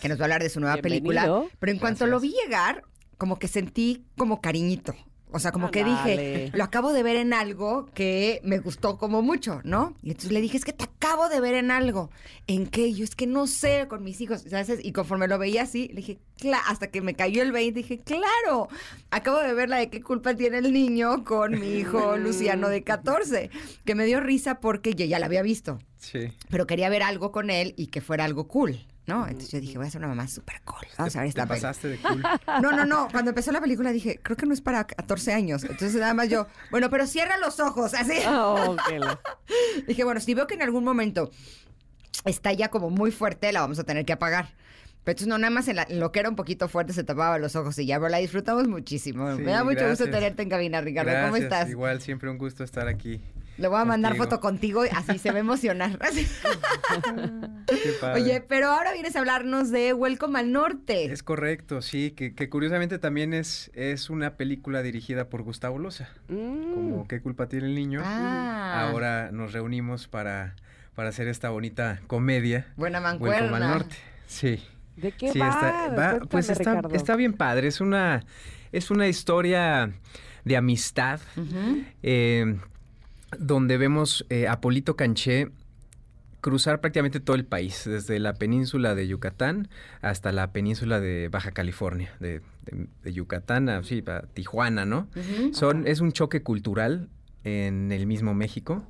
que 0.01 0.07
nos 0.07 0.17
va 0.17 0.21
a 0.21 0.25
hablar 0.25 0.43
de 0.43 0.49
su 0.49 0.59
nueva 0.59 0.75
Bienvenido. 0.75 1.03
película. 1.03 1.49
Pero 1.59 1.71
en 1.71 1.79
cuanto 1.79 2.07
lo 2.07 2.19
vi 2.19 2.33
llegar, 2.43 2.83
como 3.17 3.37
que 3.39 3.47
sentí 3.47 4.05
como 4.17 4.39
cariñito. 4.39 4.95
O 5.29 5.39
sea, 5.39 5.51
como 5.51 5.71
que 5.71 5.83
dije, 5.83 5.97
Ándale. 6.11 6.51
lo 6.53 6.63
acabo 6.63 6.93
de 6.93 7.03
ver 7.03 7.17
en 7.17 7.33
algo 7.33 7.87
que 7.93 8.39
me 8.45 8.59
gustó 8.59 8.97
como 8.97 9.21
mucho, 9.21 9.59
¿no? 9.65 9.93
Y 10.01 10.11
entonces 10.11 10.31
le 10.31 10.39
dije, 10.39 10.55
es 10.57 10.63
que 10.63 10.71
te 10.71 10.85
acabo 10.85 11.27
de 11.27 11.41
ver 11.41 11.53
en 11.55 11.69
algo. 11.69 12.09
¿En 12.47 12.65
qué? 12.65 12.93
Yo 12.93 13.03
es 13.03 13.13
que 13.13 13.27
no 13.27 13.45
sé, 13.45 13.87
con 13.89 14.03
mis 14.05 14.21
hijos, 14.21 14.45
¿sabes? 14.49 14.79
Y 14.81 14.93
conforme 14.93 15.27
lo 15.27 15.37
veía 15.37 15.63
así, 15.63 15.89
le 15.89 15.95
dije, 15.95 16.19
hasta 16.67 16.87
que 16.91 17.01
me 17.01 17.13
cayó 17.13 17.41
el 17.43 17.51
20, 17.51 17.77
dije, 17.77 17.97
claro, 17.99 18.69
acabo 19.11 19.39
de 19.39 19.53
ver 19.53 19.67
la 19.67 19.77
de 19.77 19.89
qué 19.89 20.01
culpa 20.01 20.33
tiene 20.33 20.59
el 20.59 20.71
niño 20.71 21.25
con 21.25 21.59
mi 21.59 21.71
hijo 21.73 22.15
Luciano 22.17 22.69
de 22.69 22.83
14, 22.83 23.49
que 23.83 23.95
me 23.95 24.05
dio 24.05 24.21
risa 24.21 24.61
porque 24.61 24.93
yo 24.95 25.05
ya 25.05 25.19
la 25.19 25.25
había 25.25 25.41
visto, 25.41 25.79
Sí. 25.97 26.31
pero 26.49 26.65
quería 26.67 26.87
ver 26.87 27.03
algo 27.03 27.33
con 27.33 27.49
él 27.49 27.73
y 27.75 27.87
que 27.87 27.99
fuera 27.99 28.23
algo 28.23 28.47
cool. 28.47 28.79
¿No? 29.07 29.25
Entonces 29.25 29.51
yo 29.51 29.61
dije, 29.61 29.77
voy 29.77 29.87
a 29.87 29.89
ser 29.89 29.99
una 29.99 30.09
mamá 30.09 30.27
súper 30.27 30.61
cool. 30.65 30.85
Vamos 30.97 31.15
a 31.15 31.19
ver 31.19 31.29
esta 31.29 31.45
peli. 31.47 31.61
pasaste 31.61 31.87
de 31.87 31.97
cool. 31.97 32.21
No, 32.61 32.71
no, 32.73 32.85
no. 32.85 33.07
Cuando 33.09 33.29
empezó 33.31 33.51
la 33.53 33.61
película 33.61 33.91
dije, 33.93 34.19
creo 34.21 34.35
que 34.35 34.45
no 34.45 34.53
es 34.53 34.59
para 34.61 34.85
14 34.85 35.31
años. 35.33 35.63
Entonces 35.63 35.95
nada 35.95 36.13
más 36.13 36.27
yo, 36.27 36.47
bueno, 36.71 36.89
pero 36.89 37.07
cierra 37.07 37.37
los 37.37 37.59
ojos, 37.61 37.93
así. 37.93 38.17
Oh, 38.27 38.75
la- 38.99 39.19
Dije, 39.87 40.03
bueno, 40.03 40.19
si 40.19 40.33
veo 40.33 40.45
que 40.45 40.55
en 40.55 40.61
algún 40.61 40.83
momento 40.83 41.31
está 42.25 42.51
ya 42.51 42.67
como 42.69 42.89
muy 42.89 43.11
fuerte, 43.11 43.51
la 43.53 43.61
vamos 43.61 43.79
a 43.79 43.83
tener 43.85 44.03
que 44.05 44.11
apagar. 44.13 44.49
Pero 45.05 45.13
entonces 45.13 45.27
no, 45.29 45.37
nada 45.37 45.51
más 45.51 45.69
en, 45.69 45.77
la- 45.77 45.87
en 45.89 46.01
lo 46.01 46.11
que 46.11 46.19
era 46.19 46.27
un 46.29 46.35
poquito 46.35 46.67
fuerte 46.67 46.91
se 46.91 47.05
tapaba 47.05 47.37
los 47.37 47.55
ojos 47.55 47.79
y 47.79 47.85
ya, 47.85 47.97
pero 47.97 48.09
la 48.09 48.17
disfrutamos 48.17 48.67
muchísimo. 48.67 49.33
Sí, 49.37 49.41
Me 49.41 49.51
da 49.51 49.63
mucho 49.63 49.87
gusto 49.87 50.03
tenerte 50.09 50.43
en 50.43 50.49
cabina, 50.49 50.81
Ricardo. 50.81 51.11
¿Cómo 51.27 51.37
estás? 51.37 51.69
Igual, 51.69 52.01
siempre 52.01 52.29
un 52.29 52.37
gusto 52.37 52.65
estar 52.65 52.89
aquí. 52.89 53.21
Le 53.57 53.67
voy 53.67 53.79
a 53.81 53.85
mandar 53.85 54.11
contigo. 54.11 54.25
foto 54.29 54.39
contigo 54.41 54.85
y 54.85 54.89
así 54.89 55.17
se 55.17 55.31
va 55.31 55.37
a 55.37 55.39
emocionar. 55.39 55.97
Qué 57.67 57.91
padre. 57.99 58.21
Oye, 58.21 58.41
pero 58.41 58.67
ahora 58.67 58.93
vienes 58.93 59.15
a 59.15 59.19
hablarnos 59.19 59.71
de 59.71 59.93
Welcome 59.93 60.37
al 60.39 60.51
Norte. 60.51 61.05
Es 61.11 61.23
correcto, 61.23 61.81
sí, 61.81 62.11
que, 62.11 62.33
que 62.35 62.49
curiosamente 62.49 62.99
también 62.99 63.33
es, 63.33 63.71
es 63.73 64.09
una 64.09 64.35
película 64.37 64.81
dirigida 64.83 65.29
por 65.29 65.41
Gustavo 65.43 65.79
Loza. 65.79 66.09
Mm. 66.29 66.73
Como 66.73 67.07
¿Qué 67.07 67.21
culpa 67.21 67.47
tiene 67.47 67.67
el 67.67 67.75
niño? 67.75 68.01
Ah. 68.03 68.87
Ahora 68.89 69.31
nos 69.31 69.53
reunimos 69.53 70.07
para, 70.07 70.55
para 70.95 71.09
hacer 71.09 71.27
esta 71.27 71.49
bonita 71.49 71.99
comedia. 72.07 72.67
Buena 72.75 72.99
Welcome 72.99 73.35
al 73.35 73.41
mancuerna. 73.49 73.67
Norte. 73.69 73.95
Sí. 74.27 74.63
¿De 74.95 75.11
qué 75.11 75.31
Sí, 75.31 75.39
va? 75.39 75.49
está, 75.49 75.89
va- 75.95 76.19
pues 76.29 76.49
está, 76.49 77.15
bien 77.15 77.33
padre. 77.33 77.67
Es 77.67 77.81
una, 77.81 78.23
es 78.71 78.89
una 78.91 79.07
historia 79.07 79.91
de 80.43 80.57
amistad 80.57 81.19
eh, 82.01 82.57
donde 83.37 83.77
vemos 83.77 84.25
eh, 84.29 84.47
a 84.47 84.61
Polito 84.61 84.95
Canché 84.95 85.49
cruzar 86.41 86.79
prácticamente 86.79 87.19
todo 87.19 87.35
el 87.35 87.45
país, 87.45 87.83
desde 87.85 88.19
la 88.19 88.33
península 88.35 88.95
de 88.95 89.07
Yucatán 89.07 89.69
hasta 90.01 90.31
la 90.31 90.51
península 90.53 90.99
de 90.99 91.27
Baja 91.29 91.51
California, 91.51 92.13
de, 92.19 92.41
de- 92.65 92.87
de 93.03 93.13
Yucatán 93.13 93.69
a, 93.69 93.83
sí, 93.83 94.03
a 94.07 94.21
Tijuana, 94.33 94.85
¿no? 94.85 95.07
Son, 95.53 95.87
es 95.87 95.99
un 95.99 96.11
choque 96.11 96.43
cultural 96.43 97.09
en 97.43 97.91
el 97.91 98.05
mismo 98.07 98.33
México. 98.33 98.83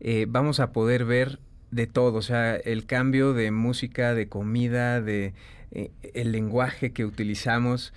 Eh, 0.00 0.26
vamos 0.28 0.60
a 0.60 0.72
poder 0.72 1.04
ver 1.04 1.38
de 1.70 1.86
todo, 1.86 2.14
o 2.18 2.22
sea, 2.22 2.56
el 2.56 2.86
cambio 2.86 3.34
de 3.34 3.50
música, 3.50 4.14
de 4.14 4.28
comida, 4.28 5.00
de 5.02 5.34
eh, 5.70 5.90
el 6.14 6.32
lenguaje 6.32 6.92
que 6.92 7.04
utilizamos, 7.04 7.92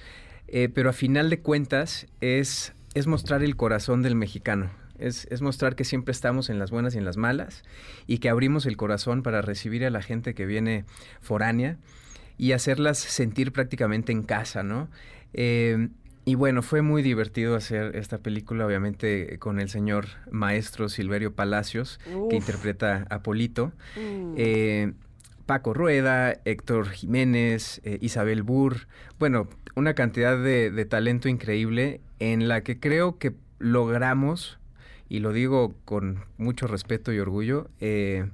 eh, 0.47 0.67
pero 0.67 0.89
a 0.89 0.93
final 0.93 1.29
de 1.29 1.39
cuentas 1.39 2.07
es, 2.19 2.73
es 2.93 3.07
mostrar 3.07 3.41
el 3.43 3.55
corazón 3.55 4.01
del 4.01 4.15
mexicano. 4.15 4.69
Es, 5.01 5.27
es 5.29 5.41
mostrar 5.41 5.75
que 5.75 5.83
siempre 5.83 6.11
estamos 6.11 6.49
en 6.49 6.59
las 6.59 6.71
buenas 6.71 6.95
y 6.95 6.97
en 6.97 7.05
las 7.05 7.17
malas 7.17 7.63
y 8.07 8.19
que 8.19 8.29
abrimos 8.29 8.65
el 8.65 8.77
corazón 8.77 9.23
para 9.23 9.41
recibir 9.41 9.85
a 9.85 9.89
la 9.89 10.01
gente 10.01 10.33
que 10.33 10.45
viene 10.45 10.85
foránea 11.21 11.77
y 12.37 12.53
hacerlas 12.53 12.97
sentir 12.97 13.51
prácticamente 13.51 14.11
en 14.11 14.23
casa, 14.23 14.63
¿no? 14.63 14.89
Eh, 15.33 15.89
y 16.23 16.35
bueno, 16.35 16.61
fue 16.61 16.81
muy 16.81 17.01
divertido 17.01 17.55
hacer 17.55 17.95
esta 17.95 18.19
película, 18.19 18.65
obviamente, 18.65 19.39
con 19.39 19.59
el 19.59 19.69
señor 19.69 20.05
maestro 20.29 20.87
Silverio 20.87 21.33
Palacios, 21.33 21.99
que 22.29 22.35
interpreta 22.35 23.07
a 23.09 23.23
Polito. 23.23 23.71
Mm. 23.95 24.33
Eh, 24.37 24.93
Paco 25.47 25.73
Rueda, 25.73 26.33
Héctor 26.45 26.89
Jiménez, 26.89 27.81
eh, 27.83 27.97
Isabel 28.01 28.43
Burr, 28.43 28.87
bueno, 29.17 29.49
una 29.75 29.95
cantidad 29.95 30.37
de, 30.37 30.69
de 30.69 30.85
talento 30.85 31.27
increíble 31.27 32.01
en 32.19 32.47
la 32.47 32.61
que 32.61 32.79
creo 32.79 33.17
que 33.17 33.33
logramos, 33.57 34.59
y 35.11 35.19
lo 35.19 35.33
digo 35.33 35.75
con 35.83 36.23
mucho 36.37 36.67
respeto 36.67 37.11
y 37.11 37.19
orgullo, 37.19 37.69
eh, 37.81 38.29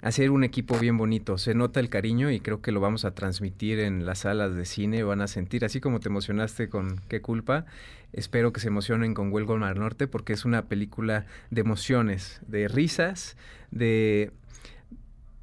hacer 0.00 0.30
un 0.30 0.44
equipo 0.44 0.78
bien 0.78 0.96
bonito. 0.96 1.36
Se 1.36 1.54
nota 1.54 1.78
el 1.78 1.90
cariño 1.90 2.30
y 2.30 2.40
creo 2.40 2.62
que 2.62 2.72
lo 2.72 2.80
vamos 2.80 3.04
a 3.04 3.10
transmitir 3.10 3.78
en 3.80 4.06
las 4.06 4.20
salas 4.20 4.54
de 4.54 4.64
cine, 4.64 5.02
van 5.02 5.20
a 5.20 5.28
sentir, 5.28 5.62
así 5.62 5.78
como 5.78 6.00
te 6.00 6.08
emocionaste 6.08 6.70
con 6.70 7.02
Qué 7.08 7.20
culpa, 7.20 7.66
espero 8.14 8.50
que 8.50 8.60
se 8.60 8.68
emocionen 8.68 9.12
con 9.12 9.30
Welcome 9.30 9.66
al 9.66 9.78
Norte 9.78 10.06
porque 10.06 10.32
es 10.32 10.46
una 10.46 10.68
película 10.68 11.26
de 11.50 11.60
emociones, 11.60 12.40
de 12.48 12.66
risas, 12.66 13.36
de 13.70 14.32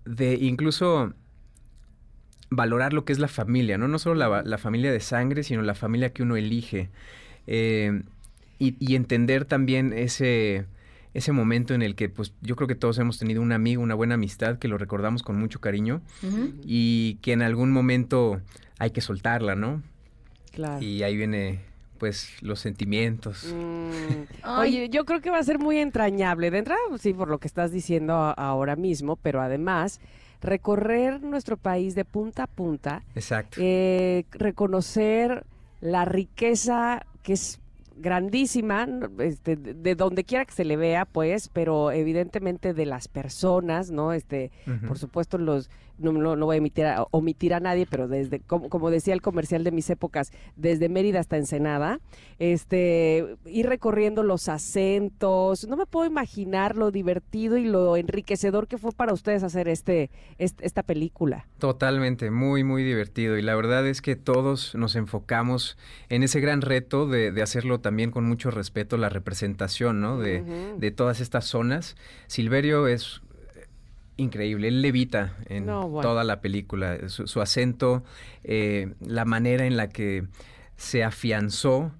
de 0.05 0.39
incluso 0.41 1.13
valorar 2.49 2.93
lo 2.93 3.05
que 3.05 3.13
es 3.13 3.19
la 3.19 3.27
familia, 3.27 3.77
¿no? 3.77 3.87
No 3.87 3.99
solo 3.99 4.15
la, 4.15 4.41
la 4.41 4.57
familia 4.57 4.91
de 4.91 5.01
sangre, 5.01 5.43
sino 5.43 5.61
la 5.61 5.75
familia 5.75 6.13
que 6.13 6.23
uno 6.23 6.35
elige. 6.35 6.89
Eh, 7.45 8.01
y, 8.59 8.75
y 8.79 8.95
entender 8.95 9.45
también 9.45 9.93
ese, 9.93 10.65
ese 11.13 11.31
momento 11.31 11.73
en 11.73 11.81
el 11.81 11.95
que, 11.95 12.09
pues, 12.09 12.33
yo 12.41 12.55
creo 12.55 12.67
que 12.67 12.75
todos 12.75 12.97
hemos 12.99 13.17
tenido 13.17 13.41
un 13.41 13.51
amigo, 13.51 13.81
una 13.81 13.95
buena 13.95 14.15
amistad, 14.15 14.59
que 14.59 14.67
lo 14.67 14.77
recordamos 14.77 15.23
con 15.23 15.37
mucho 15.39 15.59
cariño 15.59 16.01
y 16.63 17.15
que 17.21 17.33
en 17.33 17.41
algún 17.41 17.71
momento 17.71 18.41
hay 18.79 18.91
que 18.91 19.01
soltarla, 19.01 19.55
¿no? 19.55 19.81
Claro. 20.51 20.83
Y 20.83 21.03
ahí 21.03 21.15
viene, 21.15 21.61
pues, 21.97 22.31
los 22.41 22.59
sentimientos. 22.59 23.53
Mm. 23.53 24.47
Oye, 24.59 24.89
yo 24.89 25.05
creo 25.05 25.21
que 25.21 25.29
va 25.29 25.39
a 25.39 25.43
ser 25.43 25.59
muy 25.59 25.77
entrañable. 25.77 26.51
De 26.51 26.59
entrada, 26.59 26.79
pues, 26.89 27.01
sí, 27.01 27.13
por 27.13 27.29
lo 27.29 27.39
que 27.39 27.47
estás 27.47 27.71
diciendo 27.71 28.13
ahora 28.13 28.75
mismo, 28.75 29.15
pero 29.15 29.41
además, 29.41 29.99
recorrer 30.41 31.21
nuestro 31.23 31.57
país 31.57 31.95
de 31.95 32.05
punta 32.05 32.43
a 32.43 32.47
punta, 32.47 33.03
Exacto. 33.15 33.59
eh, 33.61 34.25
reconocer 34.31 35.45
la 35.81 36.05
riqueza 36.05 37.05
que 37.23 37.33
es 37.33 37.59
grandísima, 37.97 38.87
este, 39.19 39.55
de 39.55 39.73
de 39.73 39.95
donde 39.95 40.23
quiera 40.23 40.45
que 40.45 40.53
se 40.53 40.65
le 40.65 40.77
vea, 40.77 41.05
pues, 41.05 41.49
pero 41.49 41.91
evidentemente 41.91 42.73
de 42.73 42.85
las 42.85 43.07
personas, 43.07 43.91
¿no? 43.91 44.13
Este, 44.13 44.51
por 44.87 44.97
supuesto, 44.97 45.37
los 45.37 45.69
no, 45.99 46.11
no, 46.11 46.35
no 46.35 46.45
voy 46.45 46.57
a 46.57 46.59
omitir 46.59 46.85
a, 46.85 47.03
omitir 47.11 47.53
a 47.53 47.59
nadie, 47.59 47.85
pero 47.89 48.07
desde, 48.07 48.39
como, 48.39 48.69
como 48.69 48.89
decía 48.89 49.13
el 49.13 49.21
comercial 49.21 49.63
de 49.63 49.71
mis 49.71 49.89
épocas, 49.89 50.31
desde 50.55 50.89
Mérida 50.89 51.19
hasta 51.19 51.37
Ensenada, 51.37 51.99
este, 52.39 53.37
ir 53.45 53.67
recorriendo 53.67 54.23
los 54.23 54.49
acentos, 54.49 55.67
no 55.67 55.77
me 55.77 55.85
puedo 55.85 56.05
imaginar 56.05 56.75
lo 56.77 56.91
divertido 56.91 57.57
y 57.57 57.65
lo 57.65 57.97
enriquecedor 57.97 58.67
que 58.67 58.77
fue 58.77 58.91
para 58.91 59.13
ustedes 59.13 59.43
hacer 59.43 59.67
este, 59.67 60.09
este- 60.37 60.65
esta 60.65 60.83
película. 60.83 61.47
Totalmente, 61.57 62.31
muy, 62.31 62.63
muy 62.63 62.83
divertido. 62.83 63.37
Y 63.37 63.41
la 63.41 63.55
verdad 63.55 63.85
es 63.87 64.01
que 64.01 64.15
todos 64.15 64.75
nos 64.75 64.95
enfocamos 64.95 65.77
en 66.09 66.23
ese 66.23 66.39
gran 66.39 66.61
reto 66.61 67.07
de, 67.07 67.31
de 67.31 67.41
hacerlo 67.41 67.79
también 67.79 68.11
con 68.11 68.25
mucho 68.25 68.51
respeto, 68.51 68.97
la 68.97 69.09
representación, 69.09 69.99
¿no? 70.01 70.17
De, 70.17 70.43
de 70.77 70.91
todas 70.91 71.19
estas 71.19 71.45
zonas. 71.45 71.95
Silverio 72.27 72.87
es 72.87 73.21
increíble, 74.17 74.67
él 74.67 74.81
levita 74.81 75.35
en 75.45 75.65
No, 75.65 75.87
bueno. 75.87 76.07
toda 76.09 76.23
la 76.23 76.41
película. 76.41 77.07
Su, 77.09 77.27
su 77.27 77.41
acento, 77.41 78.03
eh, 78.43 78.93
la 78.99 79.25
manera 79.25 79.65
en 79.65 79.77
la 79.77 79.89
que 79.89 80.25
se 80.75 81.03
afianzó. 81.03 81.91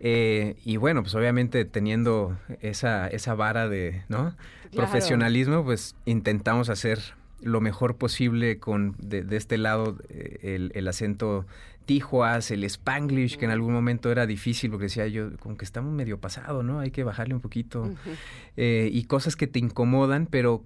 eh, 0.00 0.56
y 0.64 0.76
bueno, 0.76 1.02
pues 1.02 1.14
obviamente 1.14 1.64
teniendo 1.64 2.38
esa, 2.60 3.08
esa 3.08 3.34
vara 3.34 3.68
de, 3.68 4.02
¿no? 4.08 4.34
Claro. 4.70 4.88
profesionalismo, 4.88 5.64
pues 5.64 5.96
intentamos 6.04 6.68
hacer 6.68 7.00
lo 7.40 7.60
mejor 7.60 7.96
posible 7.96 8.58
con 8.58 8.94
de, 8.98 9.22
de 9.22 9.36
este 9.36 9.56
lado 9.58 9.96
eh, 10.10 10.38
el, 10.42 10.72
el 10.74 10.86
acento 10.88 11.46
tijuas, 11.86 12.50
el 12.50 12.64
spanglish, 12.64 13.38
que 13.38 13.46
en 13.46 13.50
algún 13.50 13.72
momento 13.72 14.10
era 14.12 14.26
difícil 14.26 14.70
porque 14.70 14.84
decía 14.84 15.06
yo, 15.06 15.36
como 15.38 15.56
que 15.56 15.64
estamos 15.64 15.90
medio 15.94 16.18
pasado, 16.20 16.62
¿no? 16.62 16.80
Hay 16.80 16.90
que 16.90 17.02
bajarle 17.02 17.32
un 17.34 17.40
poquito. 17.40 17.90
Eh, 18.58 18.90
y 18.92 19.04
cosas 19.04 19.36
que 19.36 19.46
te 19.46 19.58
incomodan, 19.58 20.26
pero 20.26 20.62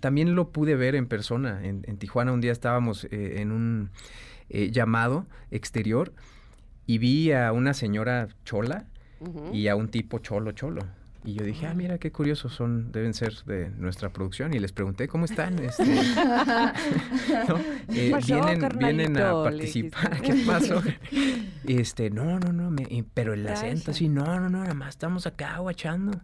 también 0.00 0.34
lo 0.34 0.50
pude 0.50 0.74
ver 0.76 0.94
en 0.94 1.06
persona. 1.06 1.60
En, 1.64 1.84
en 1.86 1.96
Tijuana 1.96 2.32
un 2.32 2.40
día 2.40 2.52
estábamos 2.52 3.04
eh, 3.10 3.40
en 3.40 3.52
un 3.52 3.90
eh, 4.48 4.70
llamado 4.70 5.26
exterior 5.50 6.12
y 6.86 6.98
vi 6.98 7.32
a 7.32 7.52
una 7.52 7.74
señora 7.74 8.28
chola 8.44 8.86
y 9.52 9.68
a 9.68 9.76
un 9.76 9.88
tipo 9.88 10.18
cholo 10.18 10.52
cholo. 10.52 10.82
Y 11.24 11.34
yo 11.34 11.44
dije, 11.44 11.68
ah, 11.68 11.74
mira, 11.74 11.98
qué 11.98 12.10
curioso, 12.10 12.48
son, 12.48 12.90
deben 12.90 13.14
ser 13.14 13.32
de 13.46 13.70
nuestra 13.70 14.08
producción. 14.08 14.52
Y 14.54 14.58
les 14.58 14.72
pregunté, 14.72 15.06
¿cómo 15.06 15.24
están? 15.26 15.56
Este, 15.62 15.84
¿no? 17.48 17.58
Eh, 17.94 18.08
pasó, 18.10 18.26
vienen, 18.44 18.68
vienen 18.76 19.16
a 19.18 19.32
participar. 19.44 20.20
¿qué 20.22 20.42
pasó? 20.44 20.82
Este, 21.64 22.10
no, 22.10 22.40
no, 22.40 22.52
no, 22.52 22.72
me- 22.72 23.04
pero 23.14 23.34
el 23.34 23.46
acento 23.46 23.92
así, 23.92 24.08
no, 24.08 24.24
no, 24.40 24.50
no, 24.50 24.62
nada 24.62 24.74
más 24.74 24.88
estamos 24.88 25.28
acá 25.28 25.58
guachando. 25.58 26.20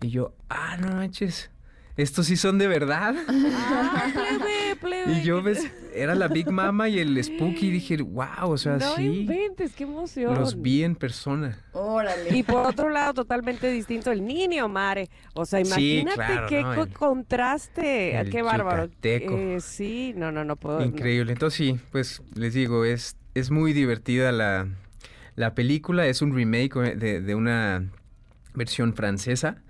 Y 0.00 0.08
yo, 0.10 0.34
ah, 0.48 0.76
no 0.76 0.88
manches, 0.88 1.51
estos 1.96 2.26
sí 2.26 2.36
son 2.36 2.58
de 2.58 2.66
verdad. 2.68 3.14
Ah, 3.54 4.06
plebe, 4.12 4.76
plebe. 4.80 5.12
Y 5.20 5.22
yo 5.22 5.38
¿qué 5.38 5.50
ves, 5.50 5.70
era 5.94 6.14
la 6.14 6.28
Big 6.28 6.50
Mama 6.50 6.88
y 6.88 6.98
el 6.98 7.22
Spooky, 7.22 7.66
y 7.66 7.70
dije, 7.70 7.96
wow, 8.02 8.26
o 8.50 8.56
sea, 8.58 8.76
No 8.78 8.96
sí, 8.96 9.02
inventes, 9.04 9.72
qué 9.74 9.84
emoción. 9.84 10.34
los 10.34 10.60
vi 10.60 10.82
en 10.84 10.94
persona. 10.96 11.58
Órale. 11.72 12.36
Y 12.36 12.42
por 12.42 12.66
otro 12.66 12.88
lado, 12.88 13.14
totalmente 13.14 13.70
distinto, 13.70 14.10
el 14.10 14.24
niño, 14.26 14.68
Mare. 14.68 15.10
O 15.34 15.44
sea, 15.46 15.64
Sí, 15.64 15.98
imagínate 16.00 16.14
claro, 16.16 16.46
qué 16.48 16.62
¿no? 16.62 16.74
co- 16.74 16.82
El- 16.84 16.92
contraste. 16.92 18.16
el 18.18 18.30
qué 18.30 18.42
bárbaro. 18.42 18.88
Eh, 19.02 19.58
sí, 19.60 20.12
no, 20.16 20.32
no, 20.32 20.44
no 20.44 20.56
puedo. 20.56 20.80
no. 20.80 20.84
Increíble. 20.86 21.32
Entonces 21.32 21.56
sí, 21.58 21.78
pues 21.90 22.22
les 22.34 22.54
digo, 22.54 22.84
es, 22.84 23.16
es 23.34 23.50
muy 23.50 23.72
divertida 23.72 24.32
la, 24.32 24.66
la 25.36 25.54
película. 25.54 26.06
Es 26.06 26.22
un 26.22 26.34
remake 26.34 26.76
eh, 26.76 26.96
de, 26.96 27.20
de 27.20 27.34
una 27.34 27.84
versión 28.54 28.94
francesa. 28.94 29.62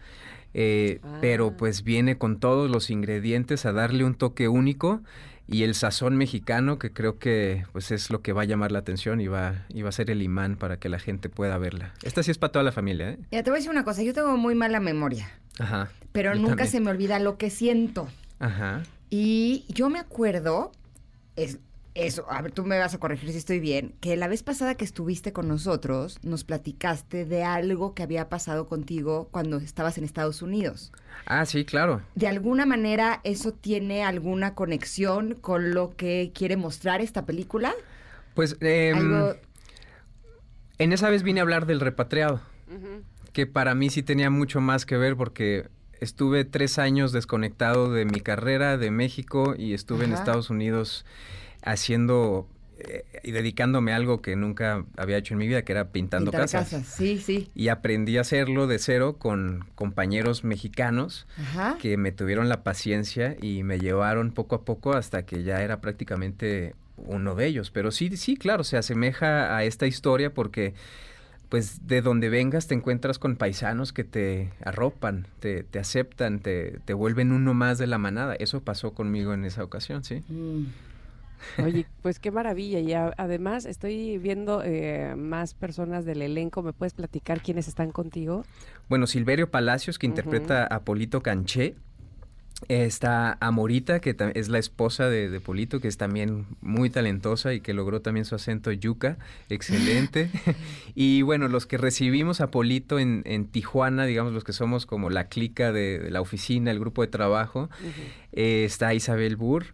Eh, 0.55 1.01
Ah. 1.03 1.19
Pero 1.21 1.57
pues 1.57 1.83
viene 1.85 2.19
con 2.19 2.39
todos 2.41 2.71
los 2.71 2.91
ingredientes 2.91 3.65
a 3.67 3.73
darle 3.73 4.05
un 4.05 4.15
toque 4.15 4.49
único 4.49 5.03
y 5.49 5.65
el 5.65 5.75
sazón 5.75 6.17
mexicano 6.17 6.79
que 6.79 6.93
creo 6.93 7.19
que 7.19 7.65
pues 7.73 7.91
es 7.91 8.11
lo 8.11 8.23
que 8.23 8.33
va 8.33 8.43
a 8.43 8.45
llamar 8.45 8.71
la 8.73 8.79
atención 8.79 9.21
y 9.21 9.27
va, 9.27 9.67
y 9.69 9.83
va 9.83 9.89
a 9.89 9.93
ser 9.93 10.11
el 10.11 10.23
imán 10.23 10.57
para 10.57 10.79
que 10.79 10.89
la 10.89 10.99
gente 10.99 11.29
pueda 11.29 11.59
verla. 11.59 11.93
Esta 12.03 12.23
sí 12.23 12.31
es 12.31 12.39
para 12.39 12.53
toda 12.53 12.63
la 12.65 12.73
familia, 12.73 13.11
¿eh? 13.11 13.19
Mira, 13.31 13.43
te 13.43 13.51
voy 13.51 13.57
a 13.57 13.59
decir 13.59 13.71
una 13.71 13.85
cosa, 13.85 14.03
yo 14.03 14.15
tengo 14.15 14.37
muy 14.37 14.55
mala 14.55 14.79
memoria, 14.81 15.29
Ajá. 15.59 15.91
pero 16.13 16.35
nunca 16.35 16.49
también. 16.51 16.69
se 16.69 16.81
me 16.81 16.91
olvida 16.91 17.19
lo 17.19 17.37
que 17.39 17.51
siento. 17.51 18.09
Ajá. 18.39 18.83
Y 19.11 19.65
yo 19.69 19.91
me 19.91 19.99
acuerdo, 19.99 20.73
es, 21.37 21.59
eso, 21.95 22.25
a 22.31 22.41
ver, 22.41 22.53
tú 22.53 22.65
me 22.65 22.79
vas 22.79 22.95
a 22.95 22.99
corregir 22.99 23.31
si 23.33 23.39
estoy 23.39 23.61
bien, 23.61 23.95
que 24.01 24.17
la 24.17 24.27
vez 24.27 24.43
pasada 24.43 24.77
que 24.77 24.85
estuviste 24.85 25.33
con 25.33 25.47
nosotros, 25.49 26.19
nos 26.23 26.45
platicaste 26.45 27.27
de 27.27 27.45
algo 27.45 27.95
que 27.95 28.03
había 28.03 28.29
pasado 28.29 28.67
contigo 28.67 29.29
cuando 29.31 29.59
estabas 29.59 29.99
en 29.99 30.05
Estados 30.05 30.41
Unidos. 30.41 30.93
Ah, 31.27 31.45
sí, 31.45 31.65
claro. 31.65 32.03
¿De 32.15 32.29
alguna 32.29 32.65
manera 32.65 33.21
eso 33.25 33.53
tiene 33.53 34.05
alguna 34.05 34.55
conexión 34.55 35.35
con 35.35 35.75
lo 35.75 35.95
que 35.95 36.33
quiere 36.35 36.57
mostrar 36.57 37.03
esta 37.03 37.27
película? 37.27 37.75
Pues 38.35 38.57
em, 38.61 38.97
Algo... 38.97 39.37
en 40.79 40.93
esa 40.93 41.11
vez 41.11 41.23
vine 41.23 41.41
a 41.41 41.43
hablar 41.43 41.67
del 41.67 41.81
repatriado. 41.81 42.41
Que 43.35 43.47
para 43.47 43.75
mí 43.75 43.91
sí 43.91 44.03
tenía 44.03 44.31
mucho 44.31 44.63
más 44.63 44.87
que 44.87 44.97
ver 44.97 45.15
porque 45.17 45.69
estuve 46.01 46.47
tres 46.47 46.79
años 46.79 47.13
desconectado 47.13 47.93
de 47.93 48.07
mi 48.07 48.21
carrera 48.21 48.79
de 48.79 48.91
México 48.91 49.55
y 49.57 49.75
estuve 49.75 50.07
en. 50.07 50.15
Estados 50.15 50.49
Unidos 50.49 51.05
haciendo 51.63 52.49
eh, 52.79 53.05
y 53.23 53.31
dedicándome 53.31 53.93
a 53.93 53.97
algo 53.97 54.23
que 54.23 54.35
nunca 54.37 54.85
había 54.97 55.17
hecho 55.17 55.35
en 55.35 55.39
mi 55.39 55.47
vida, 55.47 55.63
que 55.63 55.73
era 55.73 55.91
pintando 55.91 56.31
Pintar 56.31 56.43
casas. 56.43 56.71
casas. 56.71 56.87
Sí, 56.87 57.19
sí. 57.19 57.51
Y 57.55 57.69
aprendí 57.69 58.19
a 58.19 58.23
hacerlo 58.23 58.67
de 58.67 58.79
cero 58.79 59.17
con 59.19 59.65
compañeros 59.75 60.43
mexicanos 60.45 61.27
Ajá. 61.39 61.77
que 61.81 61.97
me 61.97 62.13
tuvieron 62.13 62.49
la 62.49 62.63
paciencia 62.65 63.37
y 63.41 63.63
me 63.63 63.79
llevaron 63.79 64.33
poco 64.33 64.57
a 64.57 64.65
poco 64.65 64.95
hasta 64.95 65.25
que 65.25 65.43
ya 65.45 65.63
era 65.63 65.81
prácticamente 65.81 66.75
uno 66.97 67.35
de 67.35 67.47
ellos. 67.47 67.71
Pero 67.71 67.91
sí, 67.91 68.17
sí, 68.17 68.37
claro, 68.37 68.65
se 68.65 68.77
asemeja 68.77 69.57
a 69.57 69.65
esta 69.65 69.87
historia 69.87 70.35
porque 70.35 70.75
pues 71.49 71.87
de 71.87 72.01
donde 72.01 72.31
vengas 72.31 72.67
te 72.67 72.75
encuentras 72.75 73.19
con 73.19 73.37
paisanos 73.37 73.93
que 73.93 74.05
te 74.05 74.51
arropan, 74.65 75.27
te, 75.39 75.63
te 75.65 75.79
aceptan, 75.79 76.41
te, 76.41 76.79
te 76.87 76.95
vuelven 76.95 77.31
uno 77.31 77.53
más 77.53 77.77
de 77.77 77.87
la 77.87 77.99
manada. 77.99 78.35
Eso 78.37 78.63
pasó 78.63 78.95
conmigo 78.95 79.35
en 79.35 79.45
esa 79.45 79.63
ocasión, 79.63 80.03
sí. 80.03 80.23
Mm. 80.29 80.65
Oye, 81.63 81.87
pues 82.03 82.19
qué 82.19 82.31
maravilla. 82.31 82.81
Y 82.81 82.93
a- 82.93 83.13
además 83.17 83.65
estoy 83.65 84.19
viendo 84.19 84.63
eh, 84.65 85.15
más 85.17 85.55
personas 85.55 86.05
del 86.05 86.23
elenco. 86.23 86.63
¿Me 86.63 86.73
puedes 86.73 86.95
platicar 86.95 87.41
quiénes 87.43 87.69
están 87.69 87.91
contigo? 87.93 88.45
Bueno, 88.89 89.07
Silverio 89.07 89.51
Palacios, 89.51 89.99
que 89.99 90.07
interpreta 90.07 90.65
a 90.67 90.81
Polito 90.81 91.23
Canché. 91.23 91.75
Está 92.69 93.39
Amorita, 93.41 93.99
que 94.01 94.15
es 94.35 94.49
la 94.49 94.59
esposa 94.61 95.09
de, 95.09 95.29
de 95.29 95.41
Polito, 95.41 95.81
que 95.81 95.89
es 95.89 95.97
también 95.97 96.47
muy 96.61 96.91
talentosa 96.91 97.53
y 97.55 97.61
que 97.61 97.75
logró 97.75 98.03
también 98.03 98.25
su 98.25 98.37
acento 98.37 98.71
yuca, 98.71 99.19
excelente. 99.49 100.31
y 100.95 101.23
bueno, 101.23 101.49
los 101.49 101.67
que 101.67 101.77
recibimos 101.77 102.41
a 102.41 102.53
Polito 102.53 103.01
en, 103.01 103.23
en 103.27 103.47
Tijuana, 103.47 104.05
digamos 104.07 104.33
los 104.33 104.45
que 104.45 104.53
somos 104.53 104.87
como 104.87 105.11
la 105.11 105.25
clica 105.27 105.73
de, 105.73 105.99
de 105.99 106.11
la 106.13 106.21
oficina, 106.21 106.71
el 106.71 106.79
grupo 106.79 107.03
de 107.03 107.09
trabajo, 107.09 107.69
eh, 108.31 108.63
está 108.65 108.95
Isabel 108.95 109.35
Burr, 109.35 109.67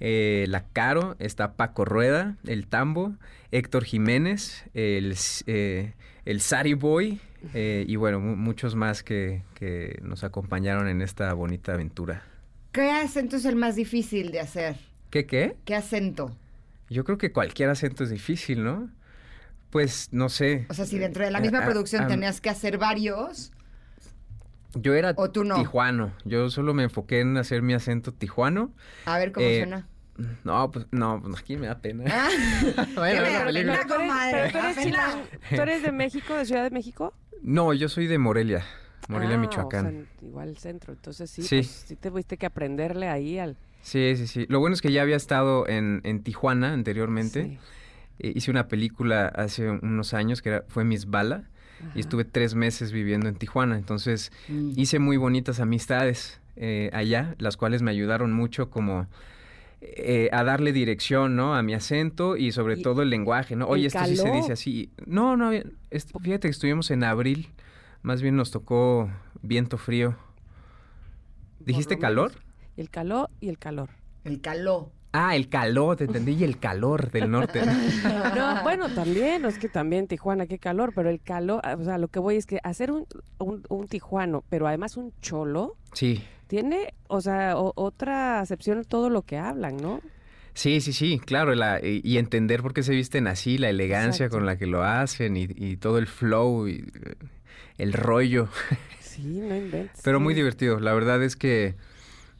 eh, 0.00 0.46
la 0.48 0.64
Caro, 0.72 1.16
está 1.18 1.54
Paco 1.54 1.84
Rueda, 1.84 2.36
el 2.46 2.66
Tambo, 2.66 3.14
Héctor 3.50 3.84
Jiménez, 3.84 4.64
el, 4.74 5.14
eh, 5.46 5.94
el 6.24 6.40
Sari 6.40 6.74
Boy, 6.74 7.20
eh, 7.54 7.84
y 7.86 7.96
bueno, 7.96 8.20
mu- 8.20 8.36
muchos 8.36 8.74
más 8.74 9.02
que, 9.02 9.42
que 9.54 9.98
nos 10.02 10.24
acompañaron 10.24 10.88
en 10.88 11.02
esta 11.02 11.32
bonita 11.34 11.74
aventura. 11.74 12.22
¿Qué 12.72 12.90
acento 12.90 13.36
es 13.36 13.44
el 13.44 13.56
más 13.56 13.76
difícil 13.76 14.30
de 14.30 14.40
hacer? 14.40 14.76
¿Qué 15.10 15.26
qué? 15.26 15.56
¿Qué 15.64 15.74
acento? 15.74 16.36
Yo 16.90 17.04
creo 17.04 17.18
que 17.18 17.32
cualquier 17.32 17.70
acento 17.70 18.04
es 18.04 18.10
difícil, 18.10 18.62
¿no? 18.64 18.90
Pues 19.70 20.08
no 20.12 20.28
sé. 20.28 20.66
O 20.70 20.74
sea, 20.74 20.86
si 20.86 20.98
dentro 20.98 21.24
de 21.24 21.30
la 21.30 21.40
misma 21.40 21.60
Eh, 21.60 21.64
producción 21.66 22.06
tenías 22.06 22.40
que 22.40 22.48
hacer 22.50 22.78
varios, 22.78 23.52
Yo 24.74 24.94
era 24.94 25.12
¿O 25.16 25.30
tú 25.30 25.44
no? 25.44 25.56
tijuano. 25.56 26.12
Yo 26.24 26.50
solo 26.50 26.74
me 26.74 26.82
enfoqué 26.84 27.20
en 27.20 27.36
hacer 27.36 27.62
mi 27.62 27.72
acento 27.74 28.12
tijuano. 28.12 28.72
a 29.06 29.18
ver 29.18 29.32
cómo 29.32 29.46
Eh, 29.46 29.58
suena. 29.60 29.88
No, 30.44 30.70
pues 30.72 30.86
no, 30.90 31.22
pues 31.22 31.38
aquí 31.38 31.56
me 31.56 31.68
da 31.68 31.78
pena. 31.80 32.04
Ah, 32.08 32.28
la 32.96 33.00
me 33.02 33.14
da 33.14 33.22
pena, 33.22 33.44
tú 33.44 33.56
eres- 33.56 33.86
comadre, 33.86 34.32
pero 34.32 34.50
tú 34.50 34.58
eres 34.58 34.60
me 34.60 34.60
da 34.60 34.74
pena. 34.74 34.82
chilang- 34.82 35.56
¿Tú 35.56 35.62
eres 35.62 35.82
de 35.82 35.92
México, 35.92 36.34
de 36.34 36.44
Ciudad 36.44 36.64
de 36.64 36.70
México? 36.70 37.14
No, 37.42 37.72
yo 37.72 37.88
soy 37.88 38.08
de 38.08 38.18
Morelia, 38.18 38.64
Morelia, 39.08 39.36
Ah, 39.36 39.38
Michoacán. 39.38 39.86
o 39.86 39.90
sea, 39.90 40.28
igual 40.28 40.56
centro. 40.58 40.92
Entonces 40.92 41.30
sí, 41.30 41.42
Sí. 41.42 41.56
pues, 41.58 41.66
sí 41.86 41.96
te 41.96 42.10
tuviste 42.10 42.36
que 42.36 42.46
aprenderle 42.46 43.08
ahí 43.08 43.38
al... 43.38 43.56
Sí, 43.80 44.14
sí, 44.16 44.26
sí. 44.26 44.44
Lo 44.48 44.58
bueno 44.58 44.74
es 44.74 44.82
que 44.82 44.90
ya 44.90 45.02
había 45.02 45.16
estado 45.16 45.68
en, 45.68 46.00
en 46.04 46.22
Tijuana 46.24 46.72
anteriormente. 46.72 47.44
Sí. 47.44 47.58
Eh, 48.18 48.32
hice 48.34 48.50
una 48.50 48.66
película 48.66 49.26
hace 49.28 49.70
unos 49.70 50.12
años 50.14 50.42
que 50.42 50.48
era, 50.48 50.64
fue 50.68 50.82
Miss 50.84 51.06
Bala 51.06 51.44
Ajá. 51.80 51.92
y 51.94 52.00
estuve 52.00 52.24
tres 52.24 52.54
meses 52.54 52.92
viviendo 52.92 53.28
en 53.28 53.36
Tijuana. 53.36 53.76
Entonces 53.78 54.32
Mm. 54.48 54.72
hice 54.76 54.98
muy 54.98 55.16
bonitas 55.16 55.60
amistades 55.60 56.40
eh, 56.56 56.90
allá, 56.92 57.34
las 57.38 57.56
cuales 57.56 57.82
me 57.82 57.90
ayudaron 57.92 58.32
mucho 58.32 58.68
como 58.70 59.06
eh, 59.80 60.28
a 60.32 60.42
darle 60.42 60.72
dirección, 60.72 61.36
¿no? 61.36 61.54
A 61.54 61.62
mi 61.62 61.72
acento 61.72 62.36
y 62.36 62.50
sobre 62.50 62.78
¿Y 62.78 62.82
todo 62.82 63.02
el 63.02 63.10
lenguaje, 63.10 63.54
¿no? 63.54 63.68
Oye, 63.68 63.86
esto 63.86 64.04
sí 64.06 64.16
se 64.16 64.24
calor? 64.24 64.36
dice 64.36 64.52
así. 64.52 64.90
No, 65.06 65.36
no, 65.36 65.50
fíjate 66.20 66.48
que 66.48 66.48
estuvimos 66.48 66.90
en 66.90 67.04
abril, 67.04 67.48
más 68.02 68.20
bien 68.20 68.34
nos 68.34 68.50
tocó 68.50 69.08
viento 69.40 69.78
frío. 69.78 70.16
¿Dijiste 71.60 71.98
calor? 71.98 72.32
El 72.76 72.90
calor 72.90 73.30
y 73.40 73.48
el 73.50 73.58
calor. 73.58 73.90
El 74.24 74.40
caló. 74.40 74.90
Ah, 75.12 75.34
el 75.36 75.48
calor, 75.48 75.96
te 75.96 76.04
entendí, 76.04 76.32
y 76.32 76.44
el 76.44 76.58
calor 76.58 77.10
del 77.10 77.30
norte. 77.30 77.62
No, 77.64 77.72
bueno, 78.62 78.88
también, 78.90 79.44
es 79.46 79.58
que 79.58 79.68
también 79.68 80.06
Tijuana, 80.06 80.46
qué 80.46 80.58
calor, 80.58 80.92
pero 80.94 81.08
el 81.08 81.20
calor, 81.20 81.62
o 81.78 81.84
sea, 81.84 81.96
lo 81.98 82.08
que 82.08 82.18
voy 82.18 82.36
es 82.36 82.44
que 82.46 82.60
hacer 82.62 82.90
un, 82.90 83.06
un, 83.38 83.62
un 83.70 83.88
tijuano, 83.88 84.44
pero 84.50 84.66
además 84.66 84.96
un 84.96 85.12
cholo, 85.22 85.76
Sí, 85.94 86.22
tiene, 86.46 86.92
o 87.08 87.20
sea, 87.22 87.56
o- 87.58 87.72
otra 87.74 88.40
acepción 88.40 88.84
todo 88.84 89.08
lo 89.08 89.22
que 89.22 89.38
hablan, 89.38 89.78
¿no? 89.78 90.02
sí, 90.54 90.80
sí, 90.82 90.92
sí, 90.92 91.18
claro, 91.24 91.54
la- 91.54 91.80
y, 91.82 92.18
entender 92.18 92.62
por 92.62 92.74
qué 92.74 92.82
se 92.82 92.92
visten 92.92 93.28
así, 93.28 93.56
la 93.58 93.70
elegancia 93.70 94.26
Exacto. 94.26 94.36
con 94.38 94.46
la 94.46 94.58
que 94.58 94.66
lo 94.66 94.82
hacen 94.82 95.36
y, 95.36 95.46
y 95.54 95.76
todo 95.78 95.98
el 95.98 96.06
flow 96.06 96.68
y 96.68 96.84
eh, 96.94 97.14
el 97.78 97.92
rollo. 97.94 98.48
Sí, 99.00 99.40
no 99.40 99.56
inventes. 99.56 100.00
Pero 100.04 100.20
muy 100.20 100.34
divertido. 100.34 100.80
La 100.80 100.92
verdad 100.94 101.22
es 101.22 101.34
que 101.36 101.76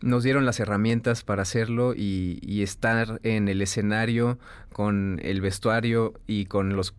nos 0.01 0.23
dieron 0.23 0.47
las 0.47 0.61
herramientas 0.61 1.25
para 1.25 1.43
hacerlo 1.43 1.95
y, 1.95 2.39
y 2.43 2.63
estar 2.63 3.21
en 3.23 3.49
el 3.49 3.63
escenario 3.63 4.39
con 4.73 5.21
el 5.23 5.41
vestuario 5.41 6.15
y 6.27 6.47
con 6.47 6.77
los 6.77 6.95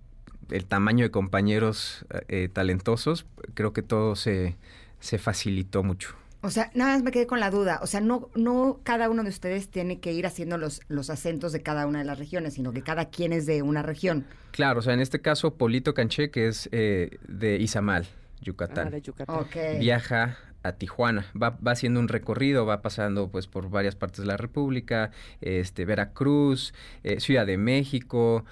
el 0.52 0.66
tamaño 0.66 1.04
de 1.06 1.12
compañeros 1.12 2.06
eh, 2.28 2.50
talentosos. 2.52 3.26
Creo 3.54 3.74
que 3.74 3.82
todo 3.82 4.16
se, 4.16 4.58
se 5.00 5.18
facilitó 5.18 5.84
mucho. 5.84 6.16
O 6.42 6.50
sea, 6.50 6.72
nada 6.74 6.94
más 6.94 7.04
me 7.04 7.12
quedé 7.12 7.28
con 7.28 7.40
la 7.40 7.52
duda. 7.52 7.80
O 7.82 7.88
sea, 7.88 8.00
no, 8.00 8.30
no 8.34 8.80
cada 8.84 9.10
uno 9.10 9.24
de 9.24 9.30
ustedes 9.30 9.70
tiene 9.70 10.00
que 10.00 10.14
ir 10.14 10.26
haciendo 10.26 10.58
los, 10.58 10.82
los 10.88 11.10
acentos 11.10 11.52
de 11.52 11.62
cada 11.62 11.86
una 11.86 12.00
de 12.00 12.06
las 12.06 12.18
regiones, 12.18 12.54
sino 12.54 12.72
que 12.72 12.82
cada 12.82 13.06
quien 13.06 13.34
es 13.34 13.46
de 13.46 13.62
una 13.62 13.84
región. 13.84 14.26
Claro, 14.52 14.80
o 14.80 14.82
sea, 14.82 14.94
en 14.94 15.02
este 15.02 15.22
caso, 15.22 15.56
Polito 15.56 15.94
Canché, 15.94 16.32
que 16.32 16.48
es 16.48 16.70
eh, 16.72 17.18
de 17.28 17.58
Izamal, 17.58 18.08
Yucatán. 18.42 18.88
Ah, 18.88 18.92
de 18.92 19.02
Yucatán. 19.02 19.36
Ok. 19.36 19.56
viaja 19.80 20.38
a 20.64 20.74
Tijuana, 20.74 21.26
va, 21.42 21.58
va 21.66 21.72
haciendo 21.72 22.00
un 22.00 22.08
recorrido, 22.10 22.66
va 22.66 22.82
pasando 22.82 23.30
pues 23.30 23.48
por 23.48 23.70
varias 23.70 23.96
partes 23.96 24.20
de 24.22 24.26
la 24.28 24.38
República, 24.38 25.12
este, 25.42 25.86
Veracruz, 25.86 26.74
eh, 27.04 27.20
Ciudad 27.20 27.46
de 27.46 27.58
México, 27.58 28.46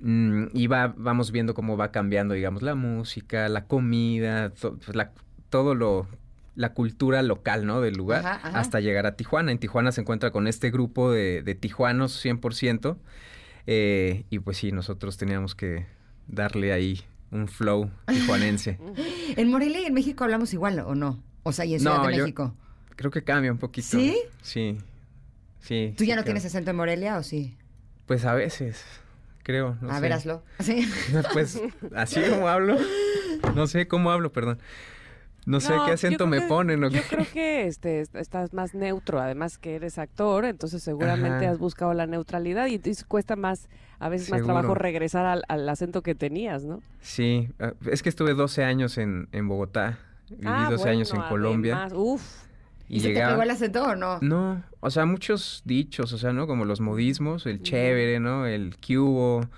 Mm, 0.00 0.46
y 0.52 0.66
va, 0.66 0.92
vamos 0.96 1.30
viendo 1.30 1.54
cómo 1.54 1.76
va 1.76 1.92
cambiando, 1.92 2.34
digamos, 2.34 2.62
la 2.62 2.74
música, 2.74 3.48
la 3.48 3.66
comida, 3.66 4.50
to- 4.50 4.76
pues, 4.84 4.96
la- 4.96 5.12
todo 5.50 5.76
lo, 5.76 6.08
la 6.56 6.74
cultura 6.74 7.22
local, 7.22 7.64
¿no? 7.64 7.80
Del 7.80 7.94
lugar, 7.94 8.26
Ajá, 8.26 8.48
ajá. 8.48 8.58
hasta 8.58 8.80
llegar 8.80 9.06
a 9.06 9.14
Tijuana. 9.14 9.52
En 9.52 9.58
Tijuana 9.58 9.92
se 9.92 10.00
encuentra 10.00 10.32
con 10.32 10.48
este 10.48 10.72
grupo 10.72 11.12
de, 11.12 11.42
de 11.42 11.54
tijuanos 11.54 12.12
100%. 12.24 12.98
eh, 13.68 14.24
y 14.30 14.40
pues 14.40 14.56
sí, 14.58 14.72
nosotros 14.72 15.16
teníamos 15.16 15.54
que 15.54 15.86
darle 16.26 16.72
ahí 16.72 17.00
un 17.30 17.46
flow 17.46 17.88
tijuanense. 18.06 18.78
¿En 19.36 19.48
Morelia 19.50 19.80
y 19.80 19.84
en 19.86 19.94
México 19.94 20.24
hablamos 20.24 20.52
igual 20.52 20.80
o 20.80 20.96
no? 20.96 21.22
O 21.44 21.52
sea, 21.52 21.64
y 21.64 21.74
en 21.74 21.80
Ciudad 21.80 21.98
No, 21.98 22.06
de 22.08 22.16
yo- 22.16 22.22
México. 22.24 22.54
Creo 22.96 23.10
que 23.10 23.22
cambia 23.24 23.50
un 23.52 23.58
poquito. 23.58 23.86
¿Sí? 23.88 24.16
Sí. 24.42 24.78
Sí. 25.60 25.94
¿Tú 25.96 26.04
ya 26.04 26.14
sí 26.14 26.16
no 26.16 26.22
creo. 26.22 26.24
tienes 26.24 26.44
acento 26.44 26.70
en 26.70 26.76
Morelia 26.76 27.16
o 27.16 27.22
sí? 27.22 27.56
Pues 28.06 28.24
a 28.24 28.34
veces, 28.34 28.84
creo. 29.42 29.76
No 29.80 29.90
a 29.90 29.94
sé. 29.96 30.00
ver, 30.02 30.12
hazlo. 30.12 30.42
¿Sí? 30.60 30.86
Pues 31.32 31.60
así 31.94 32.20
como 32.28 32.48
hablo. 32.48 32.76
No 33.54 33.66
sé 33.66 33.88
cómo 33.88 34.10
hablo, 34.10 34.32
perdón. 34.32 34.58
No 35.46 35.60
sé 35.60 35.74
No, 35.76 35.84
qué 35.84 35.92
acento 35.92 36.26
me 36.26 36.40
que- 36.40 36.46
ponen 36.46 36.82
o 36.84 36.88
Yo 36.88 37.02
creo 37.02 37.26
que 37.30 37.66
este, 37.66 38.00
est- 38.00 38.14
estás 38.14 38.54
más 38.54 38.74
neutro, 38.74 39.20
además 39.20 39.58
que 39.58 39.74
eres 39.74 39.98
actor, 39.98 40.46
entonces 40.46 40.82
seguramente 40.82 41.44
Ajá. 41.44 41.50
has 41.50 41.58
buscado 41.58 41.92
la 41.92 42.06
neutralidad 42.06 42.66
y 42.68 42.76
entonces 42.76 43.04
cuesta 43.04 43.36
más, 43.36 43.68
a 43.98 44.08
veces 44.08 44.30
más 44.30 44.42
trabajo 44.42 44.74
regresar 44.74 45.26
al, 45.26 45.42
al 45.48 45.68
acento 45.68 46.02
que 46.02 46.14
tenías, 46.14 46.64
¿no? 46.64 46.80
Sí, 47.02 47.50
ah, 47.60 47.74
es 47.90 48.02
que 48.02 48.08
estuve 48.08 48.32
12 48.32 48.64
años 48.64 48.96
en, 48.96 49.28
en 49.32 49.46
Bogotá. 49.48 49.98
Viví 50.30 50.42
Ah, 50.46 50.68
12 50.70 50.88
años 50.88 51.12
en 51.12 51.22
Colombia. 51.22 51.76
además, 51.76 51.92
Uf, 51.94 52.44
¿Y, 52.88 53.00
se 53.00 53.14
te 53.14 53.24
pegó 53.26 53.42
el 53.42 53.50
acento 53.50 53.82
o 53.82 53.96
no? 53.96 54.18
No, 54.20 54.62
o 54.80 54.90
sea, 54.90 55.06
muchos 55.06 55.62
dichos, 55.64 56.12
o 56.12 56.18
sea, 56.18 56.32
¿no? 56.32 56.46
Como 56.46 56.64
los 56.64 56.80
modismos, 56.80 57.46
el 57.46 57.62
chévere, 57.62 58.20
¿no? 58.20 58.46
El 58.46 58.76
cubo. 58.76 59.48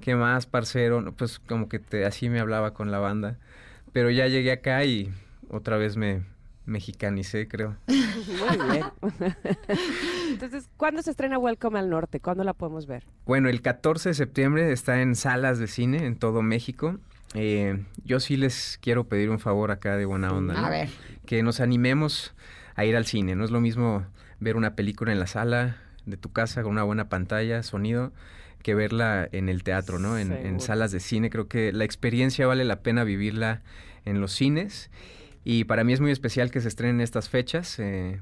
¿qué 0.00 0.14
más, 0.14 0.46
parcero? 0.46 1.00
No, 1.00 1.12
Pues 1.12 1.38
como 1.38 1.68
que 1.68 1.78
te, 1.78 2.04
así 2.04 2.28
me 2.28 2.40
hablaba 2.40 2.74
con 2.74 2.90
la 2.90 2.98
banda. 2.98 3.38
Pero 3.92 4.10
ya 4.10 4.26
llegué 4.26 4.52
acá 4.52 4.84
y 4.84 5.10
otra 5.48 5.78
vez 5.78 5.96
me 5.96 6.22
mexicanicé, 6.66 7.48
creo. 7.48 7.76
muy 7.86 8.70
bien. 8.70 8.84
entonces, 10.30 10.68
¿cuándo 10.76 11.02
se 11.02 11.10
estrena 11.10 11.38
Welcome 11.38 11.78
al 11.78 11.88
Norte? 11.88 12.20
¿Cuándo 12.20 12.44
la 12.44 12.52
podemos 12.52 12.86
ver? 12.86 13.04
Bueno, 13.26 13.48
el 13.48 13.62
14 13.62 14.10
de 14.10 14.14
septiembre 14.14 14.72
está 14.72 15.00
en 15.00 15.16
salas 15.16 15.58
de 15.58 15.66
cine 15.66 16.04
en 16.04 16.16
todo 16.16 16.42
México. 16.42 16.98
Eh, 17.34 17.84
yo 18.04 18.20
sí 18.20 18.36
les 18.36 18.78
quiero 18.80 19.08
pedir 19.08 19.30
un 19.30 19.38
favor 19.38 19.70
acá 19.70 19.96
de 19.96 20.04
buena 20.06 20.32
onda. 20.32 20.54
¿no? 20.54 20.66
A 20.66 20.70
ver. 20.70 20.88
Que 21.26 21.42
nos 21.42 21.60
animemos 21.60 22.34
a 22.74 22.84
ir 22.84 22.96
al 22.96 23.06
cine. 23.06 23.34
No 23.36 23.44
es 23.44 23.50
lo 23.50 23.60
mismo 23.60 24.06
ver 24.40 24.56
una 24.56 24.74
película 24.74 25.12
en 25.12 25.18
la 25.18 25.26
sala 25.26 25.76
de 26.06 26.16
tu 26.16 26.32
casa 26.32 26.62
con 26.62 26.72
una 26.72 26.84
buena 26.84 27.08
pantalla, 27.08 27.62
sonido, 27.62 28.12
que 28.62 28.74
verla 28.74 29.28
en 29.32 29.48
el 29.48 29.62
teatro, 29.62 29.98
¿no? 29.98 30.18
En, 30.18 30.32
en 30.32 30.60
salas 30.60 30.90
de 30.90 31.00
cine. 31.00 31.28
Creo 31.30 31.48
que 31.48 31.72
la 31.72 31.84
experiencia 31.84 32.46
vale 32.46 32.64
la 32.64 32.80
pena 32.80 33.04
vivirla 33.04 33.62
en 34.04 34.20
los 34.20 34.32
cines. 34.32 34.90
Y 35.44 35.64
para 35.64 35.84
mí 35.84 35.92
es 35.92 36.00
muy 36.00 36.10
especial 36.10 36.50
que 36.50 36.60
se 36.60 36.68
estrenen 36.68 37.00
estas 37.00 37.28
fechas. 37.28 37.78
eh, 37.78 38.20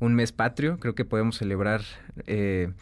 un 0.00 0.14
mes 0.14 0.32
patrio. 0.32 0.78
Creo 0.78 0.94
que 0.94 1.04
podemos 1.04 1.36
celebrar 1.36 1.82
eh, 2.26 2.72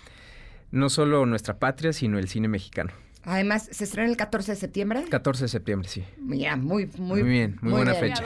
no 0.71 0.89
solo 0.89 1.27
nuestra 1.27 1.59
patria, 1.59 1.93
sino 1.93 2.19
el 2.19 2.29
cine 2.29 2.49
mexicano. 2.49 2.93
Además, 3.29 3.69
¿se 3.71 3.85
estrena 3.85 4.09
el 4.11 4.17
14 4.17 4.53
de 4.53 4.57
septiembre? 4.57 5.05
14 5.09 5.45
de 5.45 5.49
septiembre, 5.49 5.89
sí. 5.89 6.05
Mira, 6.19 6.57
muy, 6.57 6.87
muy, 6.97 7.23
Muy 7.23 7.31
bien, 7.31 7.59
muy 7.61 7.73
buena 7.73 7.93
bien. 7.93 8.15
fecha. 8.17 8.25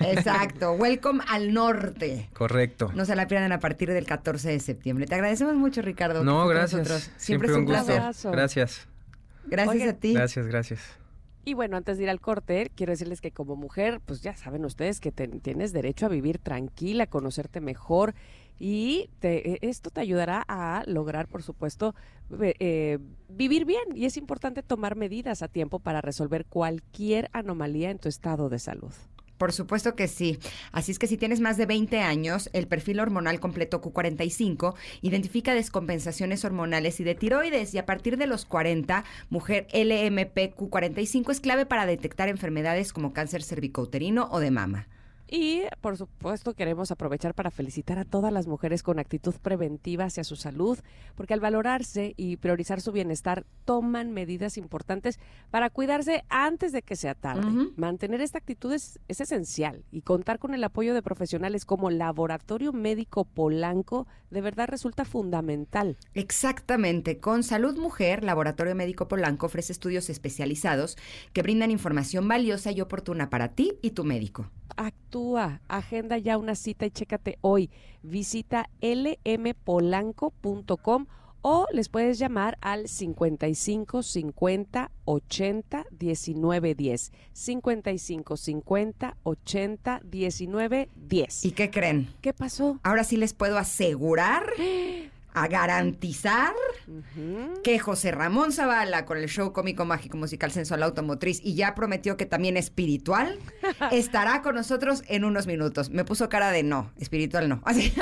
Exacto. 0.00 0.72
Welcome 0.78 1.22
al 1.28 1.52
norte. 1.54 2.28
Correcto. 2.34 2.90
No 2.94 3.04
se 3.04 3.16
la 3.16 3.26
pierdan 3.26 3.52
a 3.52 3.60
partir 3.60 3.90
del 3.90 4.04
14 4.06 4.50
de 4.50 4.60
septiembre. 4.60 5.06
Te 5.06 5.14
agradecemos 5.14 5.54
mucho, 5.54 5.80
Ricardo. 5.82 6.22
No, 6.24 6.46
gracias. 6.46 6.80
nosotros. 6.88 7.10
Siempre, 7.16 7.48
es 7.48 7.54
un 7.56 7.64
gusto. 7.64 7.82
placer. 7.84 8.00
Abrazo. 8.00 8.30
Gracias. 8.32 8.88
Gracias 9.46 9.88
a 9.88 9.92
ti. 9.94 10.12
Gracias, 10.14 10.46
gracias. 10.46 10.80
Y 11.46 11.52
bueno, 11.54 11.76
antes 11.76 11.98
de 11.98 12.04
ir 12.04 12.10
al 12.10 12.20
corte, 12.20 12.70
quiero 12.74 12.92
decirles 12.92 13.20
que 13.20 13.30
como 13.30 13.54
mujer, 13.56 14.00
pues 14.04 14.22
ya 14.22 14.34
saben 14.34 14.64
ustedes 14.64 14.98
que 15.00 15.12
te- 15.12 15.28
tienes 15.28 15.72
derecho 15.74 16.06
a 16.06 16.08
vivir 16.08 16.38
tranquila, 16.38 17.04
a 17.04 17.06
conocerte 17.06 17.60
mejor 17.60 18.14
y 18.58 19.10
te- 19.20 19.52
eh, 19.52 19.58
esto 19.62 19.90
te 19.90 20.00
ayudará 20.00 20.44
a 20.48 20.82
lograr, 20.86 21.26
por 21.28 21.42
supuesto, 21.42 21.94
eh, 22.40 22.98
vivir 23.28 23.64
bien. 23.64 23.84
Y 23.94 24.04
es 24.06 24.16
importante 24.16 24.62
tomar 24.62 24.96
medidas 24.96 25.42
a 25.42 25.48
tiempo 25.48 25.78
para 25.80 26.00
resolver 26.00 26.46
cualquier 26.46 27.28
anomalía 27.32 27.90
en 27.90 27.98
tu 27.98 28.08
estado 28.08 28.48
de 28.48 28.58
salud. 28.58 28.92
Por 29.36 29.52
supuesto 29.52 29.96
que 29.96 30.06
sí. 30.06 30.38
Así 30.70 30.92
es 30.92 31.00
que 31.00 31.08
si 31.08 31.16
tienes 31.16 31.40
más 31.40 31.56
de 31.56 31.66
20 31.66 31.98
años, 32.00 32.48
el 32.52 32.68
perfil 32.68 33.00
hormonal 33.00 33.40
completo 33.40 33.82
Q45 33.82 34.74
identifica 35.02 35.54
descompensaciones 35.54 36.44
hormonales 36.44 37.00
y 37.00 37.04
de 37.04 37.16
tiroides 37.16 37.74
y 37.74 37.78
a 37.78 37.84
partir 37.84 38.16
de 38.16 38.28
los 38.28 38.44
40, 38.46 39.04
mujer 39.30 39.66
LMP 39.72 40.54
Q45 40.56 41.32
es 41.32 41.40
clave 41.40 41.66
para 41.66 41.84
detectar 41.84 42.28
enfermedades 42.28 42.92
como 42.92 43.12
cáncer 43.12 43.42
cervicouterino 43.42 44.28
o 44.30 44.38
de 44.38 44.52
mama. 44.52 44.86
Y 45.36 45.64
por 45.80 45.96
supuesto 45.96 46.54
queremos 46.54 46.92
aprovechar 46.92 47.34
para 47.34 47.50
felicitar 47.50 47.98
a 47.98 48.04
todas 48.04 48.32
las 48.32 48.46
mujeres 48.46 48.84
con 48.84 49.00
actitud 49.00 49.34
preventiva 49.42 50.04
hacia 50.04 50.22
su 50.22 50.36
salud, 50.36 50.78
porque 51.16 51.34
al 51.34 51.40
valorarse 51.40 52.14
y 52.16 52.36
priorizar 52.36 52.80
su 52.80 52.92
bienestar 52.92 53.44
toman 53.64 54.12
medidas 54.12 54.56
importantes 54.56 55.18
para 55.50 55.70
cuidarse 55.70 56.22
antes 56.28 56.70
de 56.70 56.82
que 56.82 56.94
sea 56.94 57.16
tarde. 57.16 57.48
Mantener 57.74 58.20
esta 58.20 58.38
actitud 58.38 58.72
es, 58.72 59.00
es 59.08 59.20
esencial 59.20 59.84
y 59.90 60.02
contar 60.02 60.38
con 60.38 60.54
el 60.54 60.62
apoyo 60.62 60.94
de 60.94 61.02
profesionales 61.02 61.64
como 61.64 61.90
Laboratorio 61.90 62.72
Médico 62.72 63.24
Polanco 63.24 64.06
de 64.30 64.40
verdad 64.40 64.68
resulta 64.68 65.04
fundamental. 65.04 65.96
Exactamente. 66.14 67.18
Con 67.18 67.42
Salud 67.42 67.76
Mujer, 67.76 68.22
Laboratorio 68.22 68.76
Médico 68.76 69.08
Polanco 69.08 69.46
ofrece 69.46 69.72
estudios 69.72 70.10
especializados 70.10 70.96
que 71.32 71.42
brindan 71.42 71.72
información 71.72 72.28
valiosa 72.28 72.70
y 72.70 72.80
oportuna 72.80 73.30
para 73.30 73.48
ti 73.48 73.78
y 73.82 73.90
tu 73.90 74.04
médico. 74.04 74.50
Actúa, 74.76 75.60
agenda 75.68 76.18
ya 76.18 76.38
una 76.38 76.54
cita 76.54 76.86
y 76.86 76.90
chécate 76.90 77.38
hoy. 77.40 77.70
Visita 78.02 78.68
lmpolanco.com 78.80 81.06
o 81.46 81.66
les 81.72 81.90
puedes 81.90 82.18
llamar 82.18 82.56
al 82.62 82.88
55 82.88 84.02
50 84.02 84.90
80 85.04 85.84
19 85.90 86.74
10. 86.74 87.12
55 87.34 88.36
50 88.38 89.16
80 89.22 90.00
19 90.02 90.88
10. 90.96 91.44
¿Y 91.44 91.52
qué 91.52 91.70
creen? 91.70 92.08
qué 92.22 92.32
pasó? 92.32 92.80
Ahora 92.82 93.04
sí 93.04 93.18
les 93.18 93.34
puedo 93.34 93.58
asegurar, 93.58 94.46
a 95.34 95.48
garantizar 95.48 96.54
que 97.62 97.78
José 97.78 98.12
Ramón 98.12 98.52
Zavala 98.52 99.04
con 99.04 99.18
el 99.18 99.28
show 99.28 99.52
cómico 99.52 99.84
mágico 99.84 100.16
musical 100.16 100.52
sensual 100.52 100.82
automotriz 100.84 101.40
y 101.42 101.54
ya 101.54 101.74
prometió 101.74 102.16
que 102.16 102.24
también 102.24 102.56
espiritual 102.56 103.38
estará 103.90 104.42
con 104.42 104.54
nosotros 104.54 105.02
en 105.08 105.24
unos 105.24 105.46
minutos. 105.46 105.90
Me 105.90 106.04
puso 106.04 106.28
cara 106.28 106.50
de 106.50 106.62
no, 106.62 106.92
espiritual 106.98 107.48
no. 107.48 107.60
Así. 107.64 107.92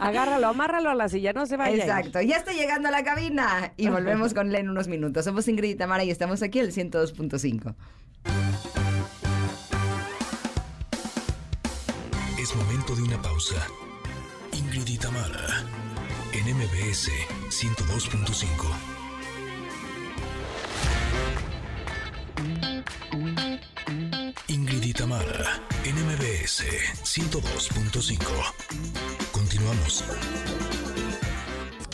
Agárralo, 0.00 0.48
amárralo 0.48 0.90
a 0.90 0.94
la 0.94 1.08
silla, 1.08 1.32
no 1.32 1.46
se 1.46 1.56
vaya. 1.56 1.76
Exacto, 1.76 2.20
ya 2.20 2.36
está 2.36 2.52
llegando 2.52 2.88
a 2.88 2.90
la 2.90 3.02
cabina 3.02 3.72
y 3.76 3.88
volvemos 3.96 4.34
con 4.34 4.48
él 4.48 4.56
en 4.56 4.68
unos 4.68 4.88
minutos. 4.88 5.24
Somos 5.24 5.48
Ingrid 5.48 5.70
y 5.70 5.74
Tamara 5.76 6.04
y 6.04 6.10
estamos 6.10 6.42
aquí 6.42 6.58
en 6.58 6.66
el 6.66 6.72
102.5. 6.72 7.74
Es 12.38 12.54
momento 12.54 12.94
de 12.94 13.02
una 13.02 13.20
pausa. 13.22 13.56
Ingrid 14.52 14.86
y 14.86 14.98
Tamara, 14.98 15.64
en 16.46 16.56
MBS 16.56 17.10
102.5. 17.50 18.72
Ingrid 24.48 24.82
y 24.82 24.92
Tamara, 24.92 25.60
en 25.84 25.94
MBS 26.06 26.64
102.5. 27.02 28.18
Continuamos. 29.32 30.04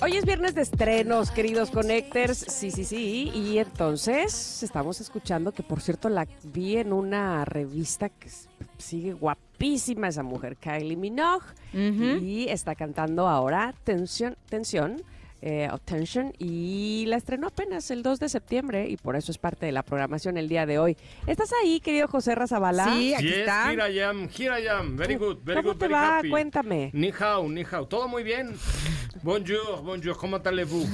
Hoy 0.03 0.17
es 0.17 0.25
viernes 0.25 0.55
de 0.57 0.63
estrenos, 0.63 1.31
queridos 1.31 1.71
connectors. 1.71 2.39
Sí, 2.39 2.71
sí, 2.73 2.85
sí. 2.85 3.31
Y 3.35 3.59
entonces 3.59 4.63
estamos 4.63 5.01
escuchando 5.01 5.53
que, 5.53 5.63
por 5.63 5.81
cierto, 5.81 6.09
la 6.09 6.27
vi 6.45 6.77
en 6.79 6.93
una 6.93 7.45
revista 7.45 8.09
que 8.09 8.27
s- 8.29 8.49
sigue 8.83 9.13
guapísima 9.15 10.09
esa 10.09 10.23
mujer, 10.23 10.57
Kylie 10.57 10.97
Minogue. 10.97 11.47
Y 11.73 12.49
está 12.49 12.75
cantando 12.75 13.29
ahora 13.29 13.75
Tensión, 13.85 14.37
Tensión, 14.51 15.03
eh, 15.43 15.69
Tension, 15.85 16.33
y 16.39 17.05
la 17.09 17.17
estrenó 17.17 17.49
apenas 17.49 17.91
el 17.91 18.03
2 18.03 18.21
de 18.21 18.29
septiembre 18.29 18.89
y 18.89 18.97
por 18.97 19.17
eso 19.17 19.31
es 19.33 19.39
parte 19.39 19.67
de 19.67 19.73
la 19.73 19.83
programación 19.83 20.37
el 20.39 20.49
día 20.49 20.65
de 20.67 20.79
hoy. 20.79 20.97
¿Estás 21.27 21.51
ahí, 21.63 21.81
querido 21.81 22.09
José 22.09 22.35
Razabala? 22.35 22.85
Sí, 22.95 23.13
aquí 23.15 23.25
Yes, 23.27 23.37
está. 23.39 23.71
here 23.73 23.93
I 23.93 24.01
am, 24.01 24.29
here 24.29 24.59
I 24.63 24.69
am. 24.69 24.97
Very 24.97 25.17
good, 25.17 25.39
very 25.45 25.61
¿Cómo 25.61 25.73
good, 25.75 25.79
te 25.81 25.89
very 25.89 25.95
va? 25.95 26.19
happy. 26.19 26.31
Cuéntame. 26.31 26.91
Ni 26.95 27.11
hao, 27.19 27.49
ni 27.49 27.65
hao. 27.71 27.87
Todo 27.87 28.09
muy 28.09 28.23
bien. 28.23 28.55
Bonjour, 29.23 29.83
bonjour. 29.83 30.17
¿Cómo 30.17 30.37
allez-vous? 30.37 30.89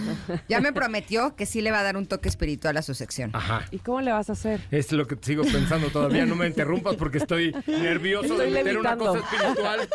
Ya 0.48 0.60
me 0.60 0.72
prometió 0.72 1.34
que 1.36 1.46
sí 1.46 1.60
le 1.60 1.70
va 1.70 1.80
a 1.80 1.82
dar 1.82 1.96
un 1.96 2.06
toque 2.06 2.28
espiritual 2.28 2.76
a 2.76 2.82
su 2.82 2.94
sección. 2.94 3.30
Ajá. 3.34 3.64
¿Y 3.70 3.78
cómo 3.78 4.00
le 4.00 4.12
vas 4.12 4.28
a 4.28 4.32
hacer? 4.32 4.60
Es 4.70 4.92
lo 4.92 5.06
que 5.06 5.16
sigo 5.20 5.44
pensando 5.44 5.88
todavía. 5.88 6.26
No 6.26 6.34
me 6.34 6.46
interrumpas 6.46 6.96
porque 6.96 7.18
estoy 7.18 7.54
nervioso 7.66 8.26
Estoy 8.32 8.46
de 8.46 8.52
meter 8.52 8.72
levitando. 8.74 9.12
una 9.12 9.20
cosa 9.22 9.36
espiritual. 9.36 9.88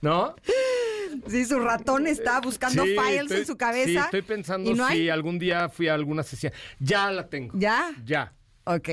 ¿No? 0.00 0.34
Sí, 1.26 1.44
su 1.44 1.58
ratón 1.58 2.06
está 2.06 2.40
buscando 2.40 2.84
Sí, 2.84 2.90
files 2.96 3.22
estoy- 3.22 3.38
en 3.38 3.46
su 3.46 3.56
cabeza. 3.56 3.86
Sí, 3.88 3.96
estoy 3.96 4.22
pensando 4.22 4.70
¿Y 4.70 4.74
no 4.74 4.86
si 4.88 4.92
hay? 4.94 5.08
algún 5.08 5.38
día 5.38 5.68
fui 5.68 5.88
a 5.88 5.94
alguna 5.94 6.22
sesión. 6.22 6.52
Ya 6.78 7.10
la 7.10 7.26
tengo. 7.28 7.52
¿Ya? 7.58 7.90
Ya. 8.04 8.32
Ok. 8.64 8.88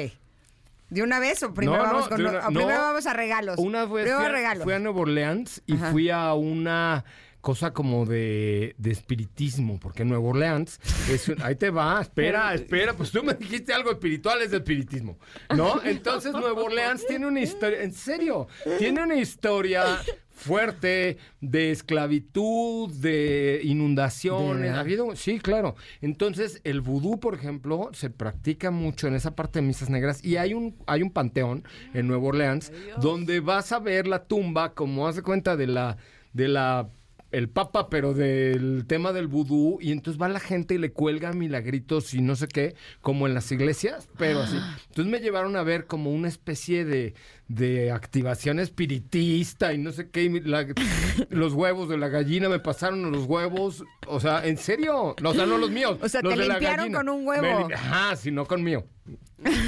¿De 0.89 1.01
una 1.03 1.19
vez 1.19 1.41
o 1.43 1.53
primero, 1.53 1.77
No, 1.81 1.87
no, 1.87 1.93
vamos, 1.93 2.07
con, 2.07 2.17
de 2.17 2.29
una- 2.29 2.39
o 2.47 2.51
primero 2.51 2.79
vamos 2.79 3.05
a 3.05 3.13
regalos? 3.13 3.57
Una 3.59 3.85
vez 3.85 4.03
Primero 4.03 4.17
fui 4.17 4.25
a 4.25 4.29
a, 4.29 4.31
regalos. 4.31 4.63
fui 4.63 4.73
a 4.73 4.79
Nueva 4.79 4.99
Orleans 4.99 5.61
y 5.65 5.75
Ajá. 5.75 5.91
fui 5.91 6.09
a 6.09 6.33
una 6.33 7.03
cosa 7.41 7.73
como 7.73 8.05
de, 8.05 8.73
de 8.79 8.91
espiritismo, 8.91 9.79
porque 9.79 10.03
Nueva 10.05 10.27
Orleans 10.29 10.79
es 11.11 11.27
un- 11.27 11.41
ahí 11.43 11.55
te 11.55 11.69
va, 11.69 12.01
espera, 12.01 12.53
espera, 12.55 12.93
pues 12.93 13.11
tú 13.11 13.23
me 13.23 13.33
dijiste 13.35 13.71
algo 13.73 13.91
espiritual, 13.91 14.41
es 14.41 14.51
de 14.51 14.57
espiritismo, 14.57 15.17
¿no? 15.55 15.79
Entonces 15.83 16.31
Nueva 16.31 16.59
Orleans 16.63 17.05
tiene 17.07 17.27
una 17.27 17.41
historia, 17.41 17.83
en 17.83 17.93
serio, 17.93 18.47
tiene 18.79 19.03
una 19.03 19.15
historia 19.15 19.99
fuerte 20.35 21.17
de 21.41 21.71
esclavitud, 21.71 22.91
de 22.91 23.61
inundaciones, 23.63 24.71
ha 24.71 24.81
habido, 24.81 25.15
sí, 25.15 25.39
claro. 25.39 25.75
Entonces, 26.01 26.61
el 26.63 26.81
vudú, 26.81 27.19
por 27.19 27.33
ejemplo, 27.33 27.89
se 27.93 28.09
practica 28.09 28.69
mucho 28.69 29.07
en 29.07 29.15
esa 29.15 29.35
parte 29.35 29.59
de 29.59 29.65
misas 29.65 29.89
negras 29.89 30.23
y 30.23 30.35
hay 30.37 30.53
un 30.53 30.75
hay 30.87 31.01
un 31.01 31.11
panteón 31.11 31.63
en 31.93 32.07
Nueva 32.07 32.27
Orleans 32.27 32.71
donde 33.01 33.39
vas 33.39 33.71
a 33.71 33.79
ver 33.79 34.07
la 34.07 34.25
tumba 34.25 34.73
como 34.73 35.07
haz 35.07 35.15
de 35.15 35.23
cuenta 35.23 35.55
de 35.55 35.67
la 35.67 35.97
de 36.33 36.49
la 36.49 36.89
el 37.35 37.49
papa, 37.49 37.89
pero 37.89 38.13
del 38.13 38.85
tema 38.87 39.11
del 39.11 39.27
vudú, 39.27 39.77
y 39.81 39.91
entonces 39.91 40.21
va 40.21 40.29
la 40.29 40.39
gente 40.39 40.75
y 40.75 40.77
le 40.77 40.93
cuelga 40.93 41.33
milagritos 41.33 42.13
y 42.13 42.21
no 42.21 42.37
sé 42.37 42.47
qué, 42.47 42.75
como 43.01 43.27
en 43.27 43.33
las 43.33 43.51
iglesias, 43.51 44.07
pero 44.17 44.39
así. 44.39 44.55
Entonces 44.87 45.11
me 45.11 45.19
llevaron 45.19 45.57
a 45.57 45.63
ver 45.63 45.85
como 45.85 46.11
una 46.11 46.29
especie 46.29 46.85
de, 46.85 47.13
de 47.47 47.91
activación 47.91 48.59
espiritista 48.59 49.71
y 49.73 49.77
no 49.77 49.91
sé 49.91 50.09
qué, 50.09 50.23
y 50.23 50.29
mi- 50.29 50.39
la- 50.41 50.65
los 51.29 51.53
huevos 51.53 51.89
de 51.89 51.97
la 51.97 52.07
gallina 52.09 52.49
me 52.49 52.59
pasaron 52.59 53.11
los 53.11 53.25
huevos, 53.25 53.83
o 54.07 54.19
sea, 54.19 54.45
¿en 54.45 54.57
serio? 54.57 55.15
No, 55.21 55.29
o 55.29 55.33
sea, 55.33 55.45
no 55.45 55.57
los 55.57 55.69
míos. 55.69 55.97
O 56.01 56.09
sea, 56.09 56.21
los 56.21 56.33
te 56.33 56.41
de 56.41 56.47
limpiaron 56.49 56.91
con 56.91 57.07
un 57.09 57.27
huevo. 57.27 57.67
Me 57.67 57.73
Ajá, 57.75 58.15
sí, 58.15 58.31
no 58.31 58.45
con 58.45 58.63
mío. 58.63 58.85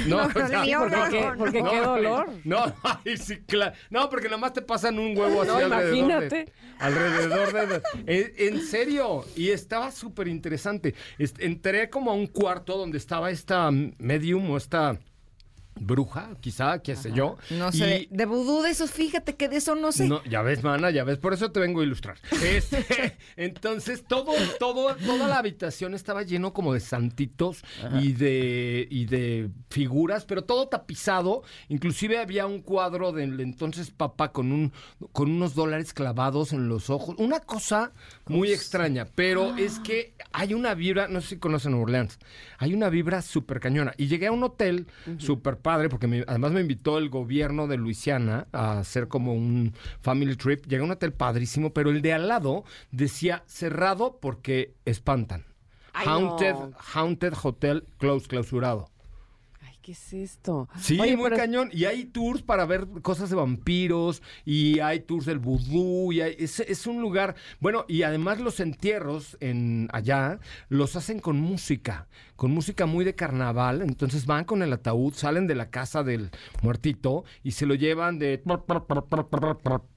No, 0.08 0.24
o 0.24 0.30
con 0.30 0.52
el 0.52 0.60
mío 0.66 0.78
porque 0.80 0.96
no, 1.20 1.30
no, 1.32 1.38
porque 1.38 1.62
no. 1.62 1.70
qué 1.70 1.80
dolor. 1.80 2.30
No, 2.44 2.74
ay, 2.82 3.16
sí, 3.16 3.36
claro. 3.46 3.76
No, 3.90 4.08
porque 4.10 4.26
nada 4.26 4.38
más 4.38 4.52
te 4.54 4.62
pasan 4.62 4.98
un 4.98 5.16
huevo 5.16 5.42
así 5.42 5.50
No, 5.50 5.56
alrededor 5.58 5.94
imagínate. 5.96 6.36
de... 6.36 6.52
Alrededor 6.80 7.52
de... 7.68 7.82
En, 8.06 8.54
en 8.56 8.62
serio. 8.66 9.24
Y 9.36 9.50
estaba 9.50 9.92
súper 9.92 10.26
interesante. 10.26 10.94
Entré 11.18 11.90
como 11.90 12.10
a 12.10 12.14
un 12.14 12.26
cuarto 12.26 12.76
donde 12.76 12.98
estaba 12.98 13.30
esta 13.30 13.70
medium 13.70 14.50
o 14.50 14.56
esta 14.56 14.98
bruja, 15.80 16.30
quizá, 16.40 16.80
qué 16.80 16.96
sé 16.96 17.12
yo. 17.12 17.36
No 17.50 17.72
sé, 17.72 17.86
de, 17.86 18.08
de 18.10 18.26
vudú 18.26 18.62
de 18.62 18.70
esos, 18.70 18.90
fíjate 18.90 19.36
que 19.36 19.48
de 19.48 19.56
eso 19.56 19.74
no 19.74 19.92
sé. 19.92 20.06
no, 20.08 20.22
ya 20.24 20.42
ves, 20.42 20.62
mana, 20.62 20.90
ya 20.90 21.04
ves, 21.04 21.18
por 21.18 21.32
eso 21.32 21.50
te 21.50 21.60
vengo 21.60 21.80
a 21.80 21.84
ilustrar. 21.84 22.16
Este, 22.42 23.16
entonces, 23.36 24.04
todo, 24.06 24.32
todo, 24.58 24.94
toda 24.96 25.28
la 25.28 25.38
habitación 25.38 25.94
estaba 25.94 26.22
lleno 26.22 26.52
como 26.52 26.74
de 26.74 26.80
santitos 26.80 27.62
y 28.00 28.12
de, 28.12 28.86
y 28.90 29.06
de 29.06 29.50
figuras, 29.70 30.24
pero 30.24 30.44
todo 30.44 30.68
tapizado. 30.68 31.42
Inclusive 31.68 32.18
había 32.18 32.46
un 32.46 32.62
cuadro 32.62 33.12
del 33.12 33.40
entonces 33.40 33.90
papá 33.90 34.32
con 34.32 34.52
un, 34.52 34.72
con 35.12 35.30
unos 35.30 35.54
dólares 35.54 35.92
clavados 35.92 36.52
en 36.52 36.68
los 36.68 36.90
ojos. 36.90 37.14
Una 37.18 37.40
cosa 37.40 37.92
muy 38.28 38.52
extraña, 38.52 39.06
pero 39.14 39.56
es 39.56 39.78
que 39.80 40.14
hay 40.32 40.54
una 40.54 40.74
vibra, 40.74 41.08
no 41.08 41.20
sé 41.20 41.28
si 41.30 41.36
conocen 41.38 41.72
Nueva 41.72 41.84
Orleans, 41.84 42.18
hay 42.58 42.74
una 42.74 42.88
vibra 42.88 43.22
súper 43.22 43.60
cañona. 43.60 43.92
Y 43.96 44.06
llegué 44.08 44.26
a 44.26 44.32
un 44.32 44.42
hotel 44.42 44.86
súper 45.18 45.58
padre, 45.58 45.88
porque 45.88 46.06
me- 46.06 46.24
además 46.26 46.52
me 46.52 46.60
invitó 46.60 46.98
el 46.98 47.08
gobierno 47.08 47.66
de 47.66 47.76
Luisiana 47.76 48.46
a 48.52 48.78
hacer 48.80 49.08
como 49.08 49.32
un 49.34 49.74
family 50.00 50.36
trip. 50.36 50.66
Llegué 50.66 50.82
a 50.82 50.84
un 50.84 50.90
hotel 50.90 51.12
padrísimo, 51.12 51.72
pero 51.72 51.90
el 51.90 52.02
de 52.02 52.12
al 52.12 52.28
lado 52.28 52.64
decía 52.90 53.42
cerrado 53.46 54.18
porque 54.20 54.74
espantan. 54.84 55.44
Ay, 55.92 56.06
haunted, 56.06 56.52
no. 56.52 56.72
haunted 56.94 57.32
Hotel 57.42 57.84
Close, 57.98 58.28
clausurado. 58.28 58.90
¿Qué 59.88 59.92
es 59.92 60.12
esto? 60.12 60.68
Sí, 60.78 61.00
Oye, 61.00 61.16
muy 61.16 61.30
pero- 61.30 61.36
cañón. 61.38 61.70
Y 61.72 61.86
hay 61.86 62.04
tours 62.04 62.42
para 62.42 62.66
ver 62.66 62.86
cosas 63.00 63.30
de 63.30 63.36
vampiros, 63.36 64.20
y 64.44 64.80
hay 64.80 65.00
tours 65.00 65.24
del 65.24 65.38
vudú, 65.38 66.12
y 66.12 66.20
hay- 66.20 66.36
es, 66.38 66.60
es 66.60 66.86
un 66.86 67.00
lugar. 67.00 67.36
Bueno, 67.58 67.86
y 67.88 68.02
además 68.02 68.38
los 68.38 68.60
entierros 68.60 69.38
en 69.40 69.88
allá 69.90 70.40
los 70.68 70.94
hacen 70.94 71.20
con 71.20 71.40
música, 71.40 72.06
con 72.38 72.52
música 72.52 72.86
muy 72.86 73.04
de 73.04 73.16
carnaval. 73.16 73.82
Entonces 73.82 74.24
van 74.24 74.44
con 74.44 74.62
el 74.62 74.72
ataúd, 74.72 75.12
salen 75.12 75.48
de 75.48 75.56
la 75.56 75.70
casa 75.70 76.04
del 76.04 76.30
muertito 76.62 77.24
y 77.42 77.50
se 77.50 77.66
lo 77.66 77.74
llevan 77.74 78.20
de. 78.20 78.40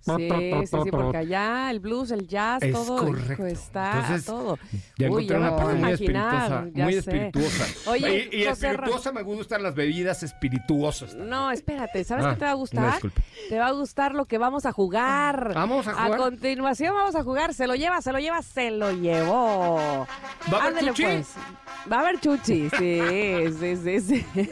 Sí, 0.02 0.30
sí, 0.66 0.78
sí, 0.84 0.90
porque 0.90 1.18
allá 1.18 1.70
el 1.70 1.80
blues, 1.80 2.10
el 2.10 2.28
jazz, 2.28 2.64
Es 2.64 2.74
todo 2.74 2.98
correcto. 2.98 3.46
está 3.46 3.92
Entonces, 3.94 4.26
todo. 4.26 4.58
Ya 4.98 5.08
Uy, 5.12 5.26
encontré 5.26 5.38
una 5.38 5.56
parte 5.56 5.76
muy 5.76 5.92
espirituosa. 5.92 6.68
Muy 6.74 6.94
sé. 6.94 7.00
espirituosa. 7.00 7.66
Oye, 7.92 8.30
y, 8.32 8.44
espirituosa 8.44 9.12
me 9.12 9.22
gustan 9.22 9.62
las 9.62 9.76
bebidas 9.76 10.24
espirituosas. 10.24 11.14
No, 11.14 11.52
espérate, 11.52 12.04
¿sabes 12.04 12.26
Ah, 12.26 12.32
qué 12.34 12.40
te 12.40 12.46
va 12.46 12.52
a 12.52 12.56
gustar? 12.56 13.00
te 13.50 13.60
va 13.60 13.68
a 13.68 13.72
gustar 13.72 14.16
lo 14.16 14.26
que 14.26 14.40
vamos 14.40 14.66
a 14.66 14.72
jugar. 14.72 15.52
Vamos 15.54 15.88
a 15.88 15.94
jugar. 15.94 16.18
continuación 16.18 16.96
vamos 16.96 17.14
a 17.14 17.24
jugar. 17.24 17.54
Se 17.54 17.68
lo 17.68 17.76
lleva, 17.76 18.02
se 18.02 18.12
lo 18.12 18.18
lleva, 18.18 18.42
se 18.42 18.72
lo 18.72 18.92
llevó. 18.92 20.08
¿Va 20.52 20.58
a 20.58 20.66
haber 20.66 20.86
chuchi? 20.86 21.04
pues. 21.04 21.36
Va 21.92 21.98
a 21.98 22.00
haber 22.02 22.20
chuchi, 22.20 22.31
sí, 22.44 22.70
sí, 22.78 23.76
sí, 23.78 24.00
sí. 24.00 24.26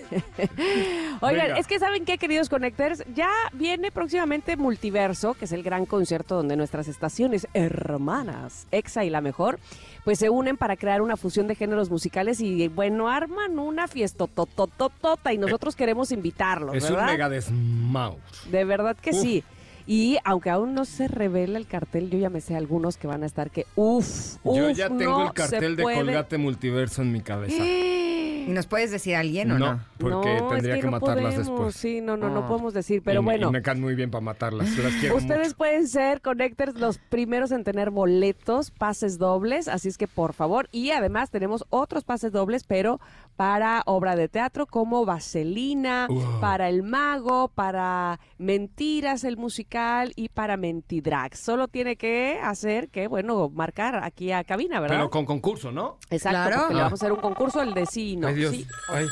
Oigan, 1.22 1.48
Venga. 1.48 1.58
es 1.60 1.68
que 1.68 1.80
¿saben 1.80 2.06
qué, 2.06 2.18
queridos 2.18 2.50
Connectors? 2.50 3.04
Ya 3.16 3.30
viene 3.54 3.92
próximamente 3.92 4.56
Multiverso, 4.58 5.34
que 5.34 5.46
es 5.46 5.52
el 5.52 5.64
gran 5.64 5.86
concierto 5.86 6.36
donde 6.36 6.56
nuestras 6.56 6.88
estaciones 6.88 7.48
hermanas, 7.54 8.68
EXA 8.72 9.04
y 9.04 9.10
La 9.10 9.22
Mejor, 9.22 9.60
pues 10.06 10.20
se 10.20 10.30
unen 10.30 10.58
para 10.58 10.78
crear 10.78 11.02
una 11.02 11.18
fusión 11.18 11.48
de 11.48 11.56
géneros 11.56 11.90
musicales 11.90 12.40
y, 12.40 12.68
bueno, 12.70 13.10
arman 13.10 13.60
una 13.60 13.88
fiesta 13.88 14.28
totototota 14.28 15.34
y 15.34 15.38
nosotros 15.38 15.76
queremos 15.76 16.12
invitarlos, 16.12 16.76
Es 16.76 16.84
¿verdad? 16.84 17.06
un 17.06 17.12
mega 17.12 17.30
desmouse. 17.30 18.50
De 18.50 18.64
verdad 18.66 18.96
que 18.96 19.12
Uf. 19.12 19.22
sí. 19.22 19.44
Y 19.92 20.20
aunque 20.24 20.52
aún 20.52 20.76
no 20.76 20.86
se 20.86 21.08
revela 21.08 21.58
el 21.58 21.66
cartel, 21.66 22.12
yo 22.12 22.20
ya 22.20 22.30
me 22.30 22.42
sé 22.42 22.56
algunos 22.56 22.96
que 22.98 23.08
van 23.08 23.24
a 23.24 23.26
estar 23.26 23.50
que 23.50 23.66
uff, 23.76 24.36
Yo 24.46 24.70
ya 24.70 24.88
tengo 24.88 25.04
no 25.18 25.26
el 25.28 25.34
cartel 25.34 25.76
de 25.76 25.82
puede. 25.82 25.98
Colgate 25.98 26.38
Multiverso 26.38 27.02
en 27.02 27.12
mi 27.12 27.22
cabeza. 27.22 27.64
¿Y 28.40 28.52
nos 28.52 28.66
puedes 28.68 28.90
decir 28.90 29.16
alguien 29.16 29.52
o 29.52 29.60
no? 29.60 29.74
No, 29.74 29.80
porque 30.00 30.16
No, 30.40 30.48
es 30.48 30.54
tendría 30.54 30.76
que, 30.80 30.84
no 30.86 30.92
matarlas 30.92 31.36
podemos, 31.36 31.38
después. 31.48 31.76
Sí, 31.76 32.02
no, 32.02 32.18
no, 32.18 32.30
no 32.30 32.40
Ah. 32.40 32.48
podemos 32.48 32.74
decir, 32.74 33.02
pero 33.04 33.22
Y 33.22 33.24
bueno. 33.24 33.50
Y 33.50 33.52
me 33.52 33.62
caen 33.62 33.80
muy 33.82 33.94
bien 33.96 34.10
para 34.10 34.22
matarlas. 34.24 34.76
Las 34.78 34.94
quiero 34.96 35.18
Ustedes 35.18 35.48
mucho. 35.50 35.58
pueden 35.58 35.88
ser 35.88 36.22
Connectors 36.22 36.76
los 36.80 36.98
primeros 36.98 37.52
en 37.52 37.64
tener 37.64 37.92
boletos, 37.92 38.72
pases 38.72 39.18
dobles, 39.20 39.68
así 39.68 39.90
es 39.90 39.98
que 39.98 40.08
por 40.08 40.34
favor. 40.34 40.68
Y 40.72 40.92
además 40.92 41.30
tenemos 41.32 41.66
otros 41.70 42.04
pases 42.06 42.32
dobles, 42.32 42.64
pero 42.64 43.00
para 43.36 43.84
obra 43.86 44.16
de 44.16 44.28
teatro 44.30 44.66
como 44.66 45.06
Vaselina, 45.06 46.08
para 46.42 46.70
El 46.70 46.82
Mago, 46.84 47.50
para 47.50 48.20
Mentiras, 48.40 49.24
el 49.26 49.38
musical 49.38 49.79
y 50.16 50.30
para 50.30 50.58
Mentidrag. 50.58 51.36
Solo 51.36 51.68
tiene 51.68 51.96
que 51.96 52.40
hacer 52.42 52.90
que, 52.90 53.08
bueno, 53.08 53.50
marcar 53.50 54.04
aquí 54.04 54.32
a 54.32 54.44
cabina, 54.44 54.80
¿verdad? 54.80 54.98
Pero 54.98 55.10
con 55.10 55.26
concurso, 55.26 55.72
¿no? 55.72 55.98
Exacto, 56.10 56.38
Claro. 56.48 56.58
porque 56.62 56.74
le 56.74 56.80
Ah. 56.80 56.84
vamos 56.84 57.02
a 57.02 57.06
hacer 57.06 57.12
un 57.14 57.20
concurso, 57.22 57.62
el 57.62 57.74
de 57.74 57.86
sí 57.86 58.12
y 58.12 58.16
no. 58.18 58.28
Ay, 58.28 58.36
Dios. 58.36 58.56
Sí. 58.56 58.68
Ay, 58.90 59.06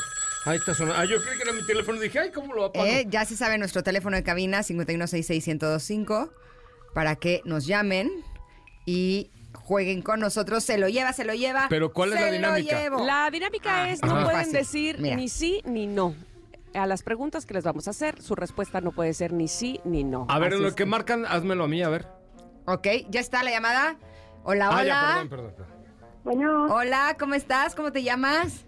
ahí 0.46 0.56
está 0.56 0.74
sonando. 0.74 1.00
Ay, 1.00 1.08
yo 1.08 1.22
creí 1.22 1.36
que 1.36 1.42
era 1.42 1.52
mi 1.52 1.66
teléfono. 1.66 2.00
Dije, 2.00 2.18
ay, 2.18 2.30
¿cómo 2.32 2.54
lo 2.54 2.64
apago? 2.66 2.84
Eh, 2.86 3.06
ya 3.08 3.24
se 3.24 3.36
sabe 3.36 3.58
nuestro 3.58 3.82
teléfono 3.82 4.16
de 4.16 4.22
cabina 4.22 4.62
5166125 4.62 6.30
para 6.94 7.16
que 7.16 7.42
nos 7.44 7.66
llamen 7.66 8.10
y 8.86 9.30
jueguen 9.54 10.02
con 10.02 10.20
nosotros. 10.20 10.64
Se 10.64 10.78
lo 10.78 10.88
lleva, 10.88 11.12
se 11.12 11.24
lo 11.24 11.34
lleva. 11.34 11.66
Pero, 11.68 11.92
¿cuál 11.92 12.12
es 12.12 12.20
la 12.20 12.30
dinámica? 12.30 12.74
Lo 12.74 12.80
llevo. 12.82 13.04
La 13.06 13.30
dinámica 13.30 13.84
Ah, 13.84 13.90
es, 13.90 14.02
no 14.02 14.14
pueden 14.22 14.30
fácil. 14.30 14.52
decir 14.52 14.98
Mira. 14.98 15.16
ni 15.16 15.28
sí 15.28 15.60
ni 15.64 15.86
no. 15.86 16.14
A 16.74 16.86
las 16.86 17.02
preguntas 17.02 17.46
que 17.46 17.54
les 17.54 17.64
vamos 17.64 17.86
a 17.88 17.90
hacer, 17.90 18.20
su 18.22 18.34
respuesta 18.34 18.80
no 18.80 18.92
puede 18.92 19.14
ser 19.14 19.32
ni 19.32 19.48
sí 19.48 19.80
ni 19.84 20.04
no. 20.04 20.26
A 20.28 20.38
ver, 20.38 20.48
Así 20.48 20.56
en 20.56 20.62
lo 20.62 20.68
es 20.68 20.74
que 20.74 20.86
marcan, 20.86 21.24
házmelo 21.26 21.64
a 21.64 21.68
mí, 21.68 21.82
a 21.82 21.88
ver. 21.88 22.06
Ok, 22.66 22.86
ya 23.08 23.20
está 23.20 23.42
la 23.42 23.50
llamada. 23.50 23.96
Hola, 24.44 24.68
Ah, 24.68 24.78
hola. 24.80 24.84
ya, 24.84 25.12
perdón, 25.12 25.28
perdón. 25.28 25.52
perdón. 25.56 25.78
Bueno, 26.24 26.74
Hola, 26.74 27.16
¿cómo 27.18 27.34
estás? 27.34 27.74
¿Cómo 27.74 27.90
te 27.92 28.02
llamas? 28.02 28.64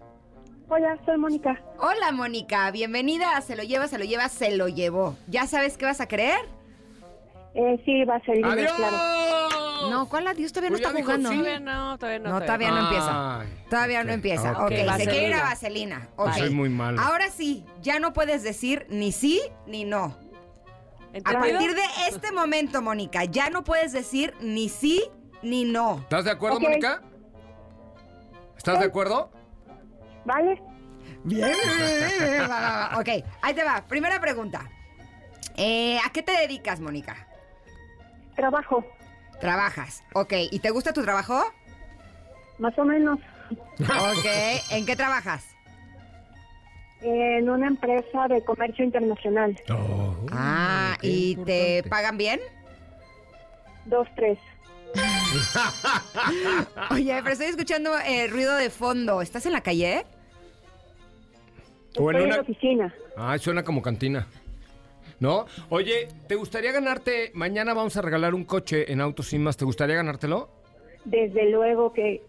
hola, 0.69 0.97
soy 1.05 1.19
Mónica. 1.19 1.61
Hola, 1.79 2.13
Mónica. 2.13 2.71
Bienvenida 2.71 3.41
Se 3.43 3.57
lo 3.57 3.63
lleva, 3.65 3.89
se 3.89 3.99
lo 3.99 4.05
lleva, 4.05 4.29
se 4.29 4.57
lo 4.57 4.69
llevó. 4.69 5.17
¿Ya 5.29 5.47
sabes 5.47 5.77
qué 5.77 5.85
vas 5.85 6.01
a 6.01 6.07
creer? 6.09 6.41
Eh, 7.55 7.83
sí, 7.85 8.05
va 8.05 8.17
a 8.17 8.21
ser 8.21 8.45
¡Adiós! 8.45 8.73
claro. 8.73 8.97
No, 9.91 10.09
¿cuál 10.09 10.27
adiós? 10.29 10.53
Todavía 10.53 10.71
no 10.71 10.75
Pues 10.77 10.83
ya 10.83 10.89
está 10.89 10.97
dijo 10.99 11.07
jugando. 11.11 11.31
sí. 11.31 11.37
Todavía 11.39 11.61
no, 11.61 11.99
todavía 11.99 12.19
no. 12.21 12.31
No, 12.31 12.41
todavía 12.43 12.71
no 12.71 12.79
empieza. 12.81 13.41
Ay, 13.41 13.49
Todavía 13.71 14.05
no 14.05 14.11
ok, 14.11 14.15
empieza. 14.15 14.53
ok. 14.53 14.59
Ok, 14.61 14.69
se 14.73 14.85
Vaselina. 14.87 15.11
quiere 15.13 15.29
ir 15.29 15.35
a 15.35 15.43
Vaselina. 15.43 16.09
Ok. 16.17 16.33
Soy 16.35 16.51
muy 16.51 16.69
malo. 16.69 17.01
Ahora 17.01 17.29
sí, 17.31 17.65
ya 17.81 17.99
no 17.99 18.13
puedes 18.13 18.43
decir 18.43 18.87
ni 18.91 19.11
sí 19.11 19.41
ni 19.67 19.85
no. 19.85 20.05
A 21.13 21.17
¿Entendido? 21.17 21.41
partir 21.41 21.75
de 21.75 21.83
este 22.09 22.31
momento, 22.31 22.83
Mónica, 22.83 23.25
ya 23.25 23.51
no 23.51 23.65
puedes 23.65 23.93
decir 23.93 24.33
ni 24.41 24.69
sí 24.69 25.03
ni 25.43 25.65
no. 25.65 25.99
¿Estás 26.03 26.25
de 26.27 26.31
acuerdo, 26.31 26.59
Ok. 26.59 26.63
Mónica? 26.63 27.03
¿Estás 28.57 28.79
de 28.79 28.85
acuerdo? 28.85 29.31
¿Vale? 30.25 30.63
Bien. 31.25 31.51
Va, 32.43 32.47
va, 32.47 32.89
va. 32.93 32.99
Ok, 33.01 33.09
ahí 33.43 33.55
te 33.55 33.65
va. 33.65 33.83
Primera 33.89 34.21
pregunta. 34.21 34.71
Eh, 35.57 35.99
¿A 36.05 36.11
qué 36.13 36.23
te 36.23 36.33
dedicas, 36.33 36.81
Mónica? 36.81 37.27
Trabajo. 38.41 38.83
Trabajas. 39.39 40.03
Ok, 40.15 40.33
¿y 40.51 40.59
te 40.61 40.71
gusta 40.71 40.95
tu 40.95 41.03
trabajo? 41.03 41.43
Más 42.59 42.77
o 42.79 42.85
menos. 42.87 43.19
Ok, 43.81 44.27
¿en 44.71 44.87
qué 44.87 44.97
trabajas? 44.97 45.45
En 47.03 47.49
una 47.51 47.67
empresa 47.69 48.29
de 48.29 48.43
comercio 48.45 48.83
internacional. 48.85 49.59
Ah, 50.33 50.95
ok, 50.97 51.05
¿y 51.05 51.37
te 51.37 51.83
pagan 51.91 52.17
bien? 52.17 52.41
Dos, 53.85 54.09
tres. 54.17 54.39
Oye, 56.91 57.15
pero 57.23 57.31
estoy 57.33 57.47
escuchando 57.49 57.97
eh, 57.99 58.27
ruido 58.29 58.57
de 58.57 58.71
fondo. 58.71 59.21
¿Estás 59.23 59.45
en 59.47 59.53
la 59.53 59.61
calle? 59.63 60.05
O 61.99 62.11
en 62.11 62.17
Estoy 62.17 62.23
en 62.23 62.27
una- 62.27 62.37
la 62.37 62.43
oficina. 62.43 62.95
Ay, 63.17 63.39
suena 63.39 63.63
como 63.63 63.83
cantina. 63.83 64.27
¿No? 65.21 65.45
Oye, 65.69 66.09
¿te 66.27 66.35
gustaría 66.35 66.73
ganarte? 66.73 67.31
Mañana 67.35 67.75
vamos 67.75 67.97
a 67.97 68.03
regalar 68.03 68.35
un 68.35 68.45
coche 68.45 68.91
en 68.91 69.01
Autos 69.03 69.29
Sin 69.29 69.43
Más. 69.43 69.57
¿Te 69.57 69.65
gustaría 69.67 69.97
ganártelo? 69.97 70.49
Desde 71.05 71.51
luego 71.51 71.93
que 71.93 72.23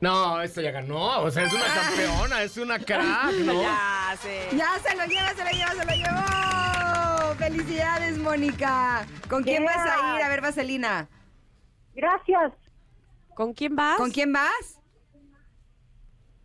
No, 0.00 0.40
esto 0.42 0.60
ya 0.62 0.70
ganó. 0.70 1.20
O 1.20 1.30
sea, 1.30 1.44
es 1.44 1.52
una 1.52 1.64
campeona, 1.64 2.42
es 2.42 2.56
una 2.56 2.78
crack, 2.78 3.32
¿no? 3.44 3.60
Ya, 3.62 4.16
sí. 4.20 4.56
Ya 4.56 4.78
se 4.82 4.96
lo 4.96 5.04
lleva, 5.04 5.28
se 5.34 5.44
lo 5.44 5.50
lleva, 5.50 5.70
se 5.72 5.84
lo 5.84 5.92
llevó. 5.92 7.34
Felicidades, 7.36 8.18
Mónica. 8.18 9.06
¿Con 9.28 9.42
quién 9.42 9.62
Yeah. 9.62 9.74
vas 9.76 9.90
a 10.02 10.16
ir 10.18 10.22
a 10.24 10.28
ver 10.30 10.40
Vaselina? 10.40 11.08
Gracias. 11.94 12.52
¿Con 13.34 13.52
quién 13.52 13.76
vas? 13.76 13.98
¿Con 13.98 14.10
quién 14.10 14.32
vas? 14.32 14.80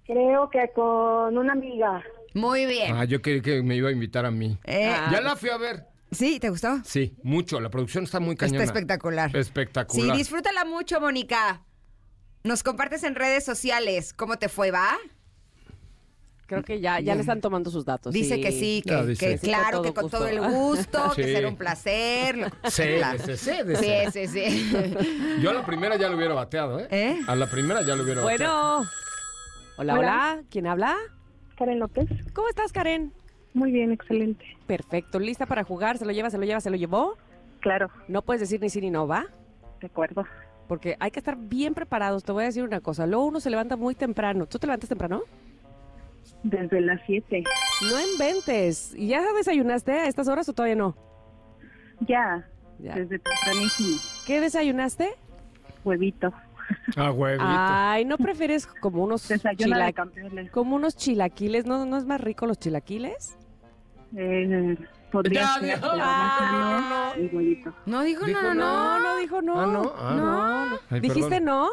Creo 0.06 0.50
que 0.50 0.70
con 0.76 1.38
una 1.38 1.54
amiga. 1.54 2.04
Muy 2.34 2.66
bien. 2.66 2.96
Ah, 2.96 3.04
yo 3.06 3.22
creí 3.22 3.42
que 3.42 3.62
me 3.62 3.76
iba 3.76 3.90
a 3.90 3.92
invitar 3.92 4.26
a 4.26 4.32
mí. 4.32 4.58
Eh, 4.64 4.88
Ah. 4.94 5.10
Ya 5.12 5.22
la 5.22 5.36
fui 5.36 5.50
a 5.50 5.58
ver. 5.58 5.86
¿Sí? 6.12 6.40
¿Te 6.40 6.50
gustó? 6.50 6.82
Sí, 6.84 7.16
mucho. 7.24 7.60
La 7.62 7.70
producción 7.70 8.04
está 8.04 8.20
muy 8.20 8.36
cañona. 8.36 8.60
Está 8.64 8.74
espectacular. 8.74 9.36
Espectacular. 9.36 10.12
Sí, 10.16 10.18
disfrútala 10.18 10.66
mucho, 10.66 11.00
Mónica. 11.00 11.62
Nos 12.44 12.64
compartes 12.64 13.04
en 13.04 13.16
redes 13.16 13.46
sociales. 13.46 14.14
¿Cómo 14.14 14.38
te 14.38 14.50
fue, 14.50 14.72
va? 14.72 14.98
Creo 16.48 16.64
que 16.64 16.82
ya, 16.82 17.00
ya 17.00 17.16
le 17.16 17.22
están 17.22 17.40
tomando 17.40 17.72
sus 17.72 17.86
datos. 17.86 18.14
Dice 18.14 18.42
que 18.42 18.52
sí, 18.52 18.82
que, 18.86 18.92
Ya, 18.92 19.06
dice. 19.06 19.26
que 19.26 19.38
Sí, 19.38 19.48
claro, 19.48 19.78
con 19.78 19.86
que 19.86 19.94
con 19.94 20.10
todo 20.10 20.28
el 20.28 20.42
gusto. 20.42 21.12
que 21.16 21.24
será 21.24 21.48
un 21.48 21.56
placer. 21.56 22.52
Sí, 22.70 22.84
sí, 23.26 23.38
sí, 23.38 23.54
sí. 23.56 23.76
Sí, 24.12 24.28
sí, 24.28 24.28
sí. 24.28 24.96
Yo 25.42 25.52
a 25.52 25.54
la 25.54 25.66
primera 25.66 25.96
ya 25.96 26.10
lo 26.10 26.18
hubiera 26.18 26.34
bateado, 26.34 26.80
¿eh? 26.82 26.88
¿Eh? 26.92 27.20
A 27.26 27.36
la 27.38 27.50
primera 27.50 27.84
ya 27.86 27.96
lo 27.96 28.04
hubiera 28.04 28.22
bateado. 28.22 28.78
Bueno. 28.80 28.90
Hola, 29.78 29.94
hola. 29.94 30.00
Hola. 30.00 30.44
¿Quién 30.50 30.68
habla? 30.68 30.98
Karen 31.62 31.78
López. 31.80 32.08
¿Cómo 32.34 32.50
estás, 32.50 32.72
Karen? 32.72 33.14
Muy 33.54 33.72
bien, 33.72 33.92
excelente. 33.92 34.44
Perfecto. 34.66 35.20
¿Lista 35.20 35.46
para 35.46 35.64
jugar? 35.64 36.00
¿Se 36.00 36.06
lo 36.06 36.12
lleva, 36.12 36.32
se 36.32 36.40
lo 36.40 36.44
lleva, 36.44 36.60
se 36.60 36.72
lo 36.72 36.76
llevó? 36.76 37.18
Claro, 37.60 37.92
No 38.08 38.24
puedes 38.24 38.40
decir 38.40 38.60
ni 38.60 38.72
sí 38.72 38.82
ni 38.82 38.90
no, 38.90 39.06
¿va? 39.08 39.28
de 39.80 39.86
acuerdo. 39.86 40.26
Porque 40.68 40.96
hay 41.00 41.12
que 41.12 41.20
estar 41.20 41.38
bien 41.38 41.76
preparados. 41.76 42.24
Te 42.24 42.32
voy 42.32 42.44
a 42.44 42.46
decir 42.48 42.64
una 42.64 42.80
cosa. 42.80 43.06
Luego 43.06 43.26
uno 43.26 43.40
se 43.40 43.52
levanta 43.52 43.78
muy 43.78 43.94
temprano. 43.94 44.48
¿Tú 44.48 44.58
te 44.58 44.66
levantas 44.66 44.90
temprano? 44.90 45.22
Desde 46.42 46.82
las 46.82 47.00
7. 47.06 47.44
No 47.92 48.00
inventes. 48.14 48.96
¿Y 48.96 49.10
ya 49.10 49.22
desayunaste 49.34 49.92
a 49.92 50.08
estas 50.08 50.28
horas 50.28 50.50
o 50.50 50.54
todavía 50.54 50.76
no? 50.76 50.96
Ya, 52.08 52.48
Ya. 52.80 52.96
desde 52.96 53.20
tempranísimo. 53.20 53.98
¿Qué 54.26 54.42
desayunaste? 54.42 55.10
Huevito. 55.84 56.34
Ah, 56.96 57.12
huevito. 57.12 57.44
Ay, 57.48 58.06
¿no 58.06 58.18
prefieres 58.18 58.66
como 58.68 59.04
unos 59.04 59.28
Desayuno 59.28 59.76
de 59.78 59.82
chila- 59.84 59.94
campeones. 59.94 60.52
como 60.52 60.76
unos 60.76 60.96
chilaquiles? 60.96 61.66
¿No, 61.66 61.86
¿No 61.86 61.98
es 61.98 62.06
más 62.06 62.22
rico 62.22 62.46
los 62.46 62.60
chilaquiles? 62.60 63.38
Eh, 64.16 64.78
podría 65.12 65.42
Ya, 65.42 65.54
ser, 65.56 65.64
Dios. 65.64 65.80
pero 65.82 65.94
Ah, 66.04 67.14
el 67.16 67.30
huevito. 67.36 67.74
No 67.86 68.02
dijo, 68.04 68.26
Dijo 68.26 68.42
no, 68.42 68.54
no, 68.54 69.00
No, 69.00 69.00
no 69.00 69.18
dijo 69.18 69.42
no. 69.42 69.60
Ah, 69.62 69.66
no. 69.68 69.94
Ah, 69.98 70.14
No, 70.16 70.66
no. 70.72 70.80
Ay, 70.90 71.00
¿Dijiste 71.00 71.30
perdón. 71.30 71.46
no? 71.46 71.70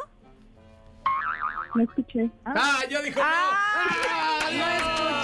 No 1.74 1.82
escuché. 1.82 2.30
Ah, 2.44 2.54
¡Ah, 2.56 2.78
ya 2.88 3.02
dijo 3.02 3.20
no! 3.20 3.26
¡Ah, 3.26 4.40
¡No 4.50 4.66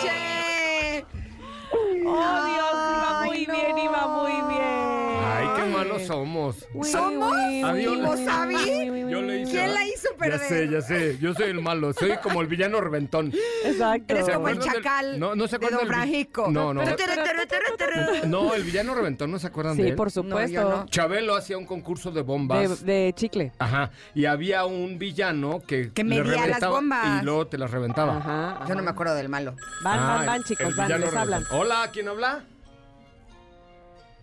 escuché! 0.02 1.06
Oh, 1.72 1.94
Dios, 1.94 2.72
iba 2.74 3.20
Ay, 3.20 3.28
muy 3.30 3.46
no. 3.46 3.54
bien, 3.54 3.78
iba 3.78 4.06
muy 4.08 4.32
bien. 4.32 4.53
Malos 5.84 6.02
somos. 6.06 6.66
Uy, 6.74 6.88
¿Somos? 6.88 7.32
uy, 7.32 7.64
uy, 7.64 7.82
Yo 9.10 9.22
le 9.22 9.40
hice- 9.42 9.50
¿Quién 9.52 9.74
la 9.74 9.86
hizo 9.86 10.08
perder? 10.18 10.40
Ya 10.40 10.46
sé, 10.48 10.68
ya 10.68 10.80
sé. 10.80 11.18
Yo 11.20 11.34
soy 11.34 11.50
el 11.50 11.60
malo. 11.60 11.92
Soy 11.92 12.16
como 12.22 12.40
el 12.40 12.46
villano 12.46 12.80
reventón. 12.80 13.32
Exacto. 13.64 14.14
Eres 14.14 14.26
¿Se 14.26 14.32
como 14.32 14.48
el 14.48 14.58
chacal 14.58 15.18
No, 15.20 15.34
no 15.34 15.46
se 15.46 15.52
de 15.58 15.66
acuerdan 15.66 15.80
Don 15.80 15.88
vi- 15.88 15.94
Francisco. 15.94 16.46
No, 16.50 16.74
no. 16.74 16.82
No, 18.26 18.54
el 18.54 18.62
villano 18.64 18.94
reventón, 18.94 19.30
¿no 19.30 19.38
se 19.38 19.46
acuerdan 19.46 19.76
de 19.76 19.82
Sí, 19.84 19.88
él? 19.90 19.94
por 19.96 20.06
No, 20.08 20.10
supuesto. 20.10 20.86
Chabelo 20.90 21.34
hacía 21.36 21.58
un 21.58 21.66
concurso 21.66 22.10
de 22.10 22.14
de, 22.16 22.22
bombas. 22.22 22.84
de 22.84 23.12
chicle. 23.16 23.52
Ajá. 23.58 23.90
Y 24.14 24.24
había 24.24 24.64
un 24.64 24.98
villano 24.98 25.60
que, 25.66 25.92
Que 25.92 26.02
le 26.04 26.08
medía 26.10 26.32
las 26.32 26.40
reventaba 26.46 26.74
bombas. 26.76 27.22
Y 27.22 27.24
luego 27.24 27.46
te 27.46 27.58
las 27.58 27.70
reventaba. 27.70 28.16
Ajá. 28.18 28.64
Yo 28.68 28.74
no 28.74 28.82
me 28.82 28.90
acuerdo 28.90 29.14
del 29.14 29.28
malo. 29.28 29.54
Van, 29.82 29.98
Ah, 29.98 30.14
van, 30.16 30.26
van, 30.26 30.36
el- 30.36 30.44
chicos, 30.44 30.74
van, 30.76 31.00
les 31.00 31.14
hablan. 31.14 31.44
Hola, 31.50 31.90
¿quién 31.92 32.08
habla? 32.08 32.44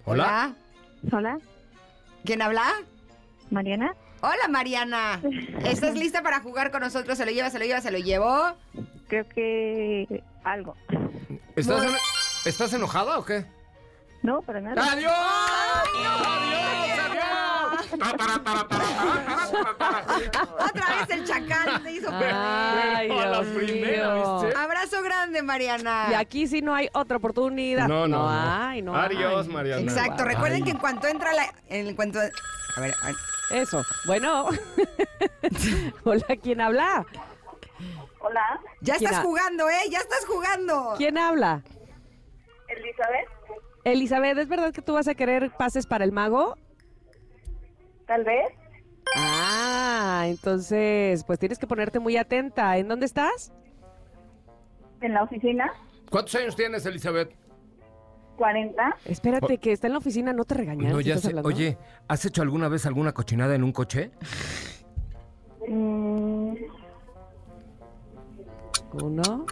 Hola. 0.06 0.56
Hola, 1.12 1.40
¿Quién 2.26 2.42
habla? 2.42 2.66
Mariana. 3.50 3.96
Hola, 4.22 4.48
Mariana. 4.50 5.22
¿Estás 5.66 5.96
lista 5.96 6.22
para 6.22 6.40
jugar 6.42 6.72
con 6.72 6.82
nosotros? 6.82 7.18
¿Se 7.18 7.26
lo 7.26 7.32
lleva, 7.32 7.50
se 7.50 7.60
lo 7.60 7.66
lleva, 7.66 7.82
se 7.82 7.92
lo 7.92 7.98
llevó? 7.98 8.56
Creo 9.08 9.28
que 9.30 10.24
algo. 10.44 10.76
¿Estás, 11.56 11.84
en- 11.84 11.96
¿Estás 12.46 12.74
enojada 12.74 13.18
o 13.18 13.26
qué? 13.26 13.46
No, 14.24 14.42
para 14.42 14.62
nada. 14.62 14.92
¡Adiós! 14.92 15.12
¡Adiós! 15.96 16.28
¡Adiós! 17.10 18.00
Ta, 18.00 18.18
tara, 18.18 18.44
tara, 18.44 18.68
Otra 19.62 20.96
vez 21.00 21.10
el 21.10 21.24
chacal 21.26 21.84
te 21.84 21.92
hizo 21.92 22.10
Ay, 22.12 23.08
Pero 23.10 23.20
a 23.22 23.26
la 23.26 23.42
Dios 23.42 23.56
primera, 23.56 24.14
mío. 24.16 24.42
¿viste? 24.42 24.58
Abrazo 24.60 25.02
grande, 25.04 25.42
Mariana. 25.42 26.08
Y 26.12 26.14
aquí 26.16 26.48
sí 26.48 26.62
no 26.62 26.74
hay 26.74 26.90
otra 26.94 27.18
oportunidad. 27.18 27.88
No, 27.88 28.08
no, 28.08 28.24
no. 28.24 28.30
hay, 28.30 28.82
no 28.82 28.96
Adiós, 28.96 29.48
hay. 29.48 29.54
Mariana. 29.54 29.82
Exacto. 29.82 30.24
Recuerden 30.26 30.58
Ay. 30.58 30.64
que 30.64 30.72
en 30.72 30.78
cuanto 30.78 31.08
entra 31.08 31.34
la... 31.34 31.46
En 31.68 31.96
cuanto... 31.96 32.20
A 32.20 32.80
ver, 32.82 32.94
a 33.02 33.08
ver. 33.08 33.16
Eso. 33.52 33.84
Bueno. 34.06 34.48
Hola, 36.06 36.26
¿quién 36.42 36.62
habla? 36.62 37.06
Hola, 38.20 38.60
Ya 38.82 38.96
¿Quién 38.96 39.08
estás 39.10 39.20
ha- 39.20 39.24
jugando, 39.28 39.70
¿eh? 39.70 39.80
Ya 39.90 39.98
estás 40.00 40.26
jugando. 40.26 40.94
¿Quién 40.98 41.18
habla? 41.18 41.64
Elizabeth. 42.68 43.28
Elizabeth, 43.84 44.38
¿es 44.38 44.48
verdad 44.48 44.72
que 44.74 44.82
tú 44.82 44.94
vas 44.94 45.08
a 45.08 45.16
querer 45.16 45.52
pases 45.58 45.86
para 45.88 46.06
el 46.06 46.12
mago? 46.12 46.56
Tal 48.06 48.24
vez. 48.24 48.54
Ah, 49.16 50.24
entonces, 50.28 51.24
pues 51.24 51.40
tienes 51.40 51.58
que 51.60 51.68
ponerte 51.68 52.00
muy 52.00 52.18
atenta. 52.18 52.78
¿En 52.78 52.88
dónde 52.88 53.06
estás? 53.06 53.52
En 55.02 55.14
la 55.14 55.24
oficina. 55.24 55.72
¿Cuántos 56.10 56.36
años 56.36 56.56
tienes, 56.56 56.86
Elizabeth? 56.86 57.36
40. 58.38 58.96
Espérate, 59.06 59.58
que 59.58 59.72
está 59.72 59.88
en 59.88 59.94
la 59.94 60.00
oficina, 60.00 60.34
no 60.34 60.46
te 60.46 60.56
regañas. 60.56 60.92
No, 60.92 61.00
¿sí 61.00 61.06
ya 61.06 61.14
estás 61.16 61.24
sé. 61.24 61.28
hablando? 61.30 61.50
Oye, 61.50 61.78
¿has 62.08 62.26
hecho 62.26 62.42
alguna 62.42 62.68
vez 62.70 62.86
alguna 62.86 63.12
cochinada 63.14 63.54
en 63.56 63.64
un 63.64 63.72
coche? 63.72 64.12
Mm, 65.68 66.54
Uno, 68.94 69.46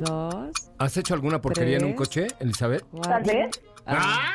dos, 0.00 0.70
¿Has 0.78 0.96
hecho 0.96 1.14
alguna 1.14 1.40
porquería 1.40 1.76
en 1.76 1.84
un 1.84 1.92
coche, 1.92 2.26
Elizabeth? 2.40 2.84
Tal 3.02 3.22
vez. 3.24 3.50
¡Ah! 3.86 4.32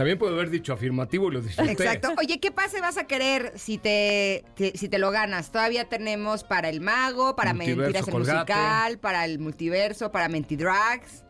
También 0.00 0.16
puedo 0.16 0.32
haber 0.34 0.48
dicho 0.48 0.72
afirmativo 0.72 1.28
y 1.28 1.32
lo 1.34 1.42
disfruté. 1.42 1.72
Exacto. 1.72 2.14
Oye, 2.18 2.40
¿qué 2.40 2.50
pase 2.50 2.80
vas 2.80 2.96
a 2.96 3.04
querer 3.04 3.52
si 3.58 3.76
te, 3.76 4.46
te- 4.54 4.72
si 4.78 4.88
te 4.88 4.98
lo 4.98 5.10
ganas? 5.10 5.52
Todavía 5.52 5.90
tenemos 5.90 6.42
para 6.42 6.70
el 6.70 6.80
mago, 6.80 7.36
para 7.36 7.52
Multiverso, 7.52 7.92
Mentiras 7.92 8.08
el 8.08 8.14
musical, 8.14 8.98
para 8.98 9.26
el 9.26 9.38
multiverso, 9.38 10.10
para 10.10 10.30
Mentidrags. 10.30 11.26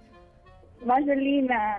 Vaselina. 0.85 1.79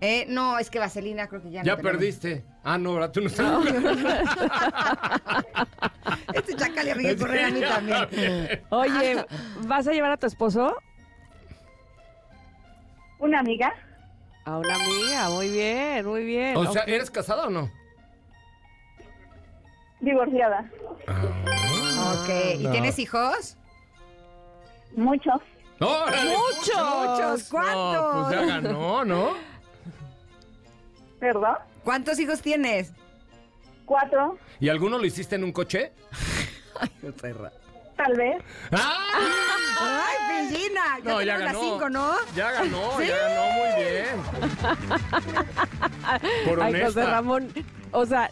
Eh, 0.00 0.24
no, 0.28 0.60
es 0.60 0.70
que 0.70 0.78
Vaselina 0.78 1.26
creo 1.26 1.42
que 1.42 1.50
ya 1.50 1.62
no 1.62 1.66
Ya 1.66 1.76
tenemos. 1.76 1.92
perdiste. 1.98 2.44
Ah, 2.62 2.78
no, 2.78 2.94
¿verdad? 2.94 3.10
Tú 3.10 3.20
no 3.22 3.26
estás. 3.26 3.50
Este 6.34 6.54
chacal 6.54 6.86
le 6.86 6.94
ríe 6.94 7.16
correr 7.16 7.44
a 7.46 7.50
mí 7.50 7.60
también. 7.62 8.62
Oye, 8.70 9.24
¿vas 9.66 9.88
a 9.88 9.92
llevar 9.92 10.12
a 10.12 10.16
tu 10.16 10.28
esposo? 10.28 10.76
Una 13.18 13.40
amiga. 13.40 13.74
A 14.44 14.58
una 14.58 14.74
amiga, 14.74 15.30
muy 15.30 15.48
bien, 15.50 16.04
muy 16.06 16.24
bien. 16.24 16.56
O 16.56 16.72
sea. 16.72 16.82
¿eres 16.84 17.10
casada 17.10 17.46
o 17.46 17.50
no? 17.50 17.70
Divorciada. 20.00 20.68
Ok, 21.06 22.28
¿y 22.58 22.64
No. 22.64 22.70
tienes 22.72 22.98
hijos? 22.98 23.56
Muchos. 24.96 25.40
¡Órale! 25.80 26.36
Muchos, 26.36 27.48
¿cuántos? 27.48 27.74
No, 27.94 28.28
pues 28.28 28.40
ya 28.40 28.46
ganó, 28.46 29.04
¿no? 29.04 29.30
¿Perdón? 31.20 31.56
¿Cuántos 31.84 32.18
hijos 32.18 32.40
tienes? 32.42 32.92
Cuatro. 33.86 34.38
¿Y 34.60 34.68
alguno 34.68 34.98
lo 34.98 35.04
hiciste 35.06 35.36
en 35.36 35.44
un 35.44 35.52
coche? 35.52 35.92
Tal 38.02 38.16
vez. 38.16 38.36
¡Ah! 38.72 38.96
¡Ay, 39.80 40.48
Pillina! 40.48 40.98
ya 41.04 41.10
No, 41.10 41.22
ya 41.22 41.36
tenemos 41.36 41.44
las 41.44 41.52
ganó. 41.52 41.60
cinco, 41.72 41.88
¿no? 41.90 42.12
Ya 42.36 42.50
ganó, 42.52 42.90
¿Sí? 42.98 43.06
ya 43.06 43.16
ganó 43.16 43.52
muy 43.52 43.68
bien. 43.84 44.06
Por 46.48 46.62
Ay, 46.62 46.80
José. 46.82 47.04
Ramón, 47.04 47.52
o 47.92 48.06
sea, 48.06 48.30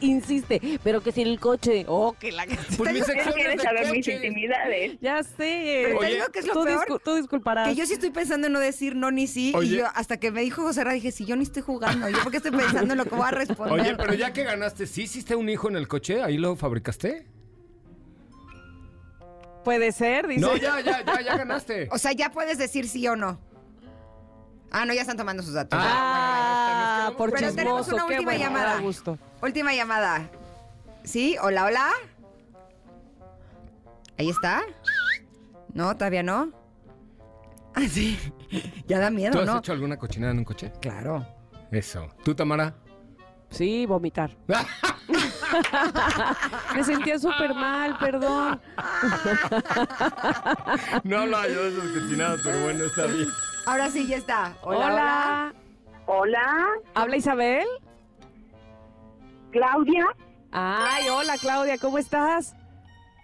insiste, 0.00 0.60
pero 0.84 1.00
que 1.02 1.12
si 1.12 1.22
en 1.22 1.28
el 1.28 1.40
coche. 1.40 1.84
Oh, 1.88 2.14
que 2.18 2.30
la 2.32 2.44
Pues 2.76 2.92
mi 2.92 3.00
sección 3.02 3.32
quieres 3.34 3.54
es 3.56 3.58
de 3.58 3.62
saber 3.64 3.90
mis 3.92 4.06
intimidades. 4.08 4.98
Ya 5.00 5.22
sé. 5.22 5.82
Pero 5.86 5.98
te 6.00 6.06
Oye, 6.06 6.14
digo 6.14 6.26
que 6.32 6.38
es 6.40 6.46
lo 6.46 6.52
tú, 6.52 6.64
peor. 6.64 6.86
discu- 6.86 7.00
tú 7.04 7.14
disculparás. 7.16 7.68
Que 7.68 7.74
yo 7.74 7.86
sí 7.86 7.94
estoy 7.94 8.10
pensando 8.10 8.46
en 8.46 8.52
no 8.52 8.60
decir 8.60 8.94
no 8.94 9.10
ni 9.10 9.26
sí. 9.26 9.52
Oye. 9.56 9.68
Y 9.74 9.78
yo, 9.78 9.86
hasta 9.94 10.18
que 10.18 10.30
me 10.30 10.42
dijo 10.42 10.62
José 10.62 10.84
Ra, 10.84 10.92
dije, 10.92 11.10
si 11.12 11.24
yo 11.24 11.34
ni 11.36 11.42
estoy 11.44 11.62
jugando. 11.62 12.08
Yo 12.08 12.18
porque 12.22 12.36
estoy 12.38 12.52
pensando 12.52 12.92
en 12.94 12.98
lo 12.98 13.04
que 13.04 13.14
voy 13.14 13.26
a 13.26 13.30
responder. 13.32 13.80
Oye, 13.80 13.94
pero 13.96 14.14
ya 14.14 14.32
que 14.32 14.44
ganaste, 14.44 14.86
¿sí 14.86 15.02
hiciste 15.02 15.34
un 15.34 15.48
hijo 15.48 15.68
en 15.68 15.76
el 15.76 15.88
coche? 15.88 16.22
¿Ahí 16.22 16.36
lo 16.38 16.54
fabricaste? 16.56 17.26
Puede 19.68 19.92
ser, 19.92 20.26
dice. 20.26 20.40
No, 20.40 20.56
ya, 20.56 20.80
ya, 20.80 21.04
ya, 21.04 21.20
ya 21.20 21.36
ganaste. 21.36 21.88
O 21.92 21.98
sea, 21.98 22.12
ya 22.12 22.32
puedes 22.32 22.56
decir 22.56 22.88
sí 22.88 23.06
o 23.06 23.16
no. 23.16 23.38
Ah, 24.70 24.86
no, 24.86 24.94
ya 24.94 25.02
están 25.02 25.18
tomando 25.18 25.42
sus 25.42 25.52
datos. 25.52 25.78
Ah, 25.82 27.12
por 27.18 27.30
Pero 27.30 27.52
tenemos 27.52 27.84
chismoso, 27.84 27.94
una 27.96 28.06
qué 28.06 28.14
última 28.14 28.32
bueno, 28.32 28.44
llamada. 28.46 28.74
da 28.76 28.80
gusto. 28.80 29.18
Última 29.42 29.74
llamada. 29.74 30.30
¿Sí? 31.04 31.36
Hola, 31.42 31.66
hola. 31.66 31.90
¿Ahí 34.16 34.30
está? 34.30 34.62
No, 35.74 35.94
todavía 35.94 36.22
no. 36.22 36.50
Ah, 37.74 37.82
sí. 37.90 38.18
Ya 38.86 38.98
da 38.98 39.10
miedo, 39.10 39.32
¿Tú 39.32 39.40
has 39.40 39.44
¿no? 39.46 39.58
hecho 39.58 39.72
alguna 39.72 39.98
cochinada 39.98 40.32
en 40.32 40.38
un 40.38 40.44
coche? 40.46 40.72
Claro. 40.80 41.26
Eso. 41.70 42.08
¿Tú, 42.24 42.34
Tamara? 42.34 42.74
Sí, 43.50 43.86
vomitar. 43.86 44.30
Me 46.74 46.84
sentía 46.84 47.18
súper 47.18 47.54
mal, 47.54 47.96
perdón. 47.98 48.60
No 51.04 51.18
hablaba 51.20 51.48
yo 51.48 51.62
de 51.64 51.68
esas 51.70 51.88
cochinadas, 51.88 52.40
pero 52.44 52.60
bueno, 52.62 52.84
está 52.84 53.06
bien. 53.06 53.28
Ahora 53.66 53.88
sí, 53.90 54.06
ya 54.06 54.16
está. 54.16 54.56
Hola, 54.62 54.78
Hola. 54.78 54.86
hola. 54.86 55.52
Hola, 56.06 56.66
¿Habla 56.94 57.16
Isabel? 57.16 57.66
Claudia. 59.50 60.06
Ay, 60.52 61.08
hola 61.10 61.36
Claudia, 61.38 61.76
¿cómo 61.78 61.98
estás? 61.98 62.54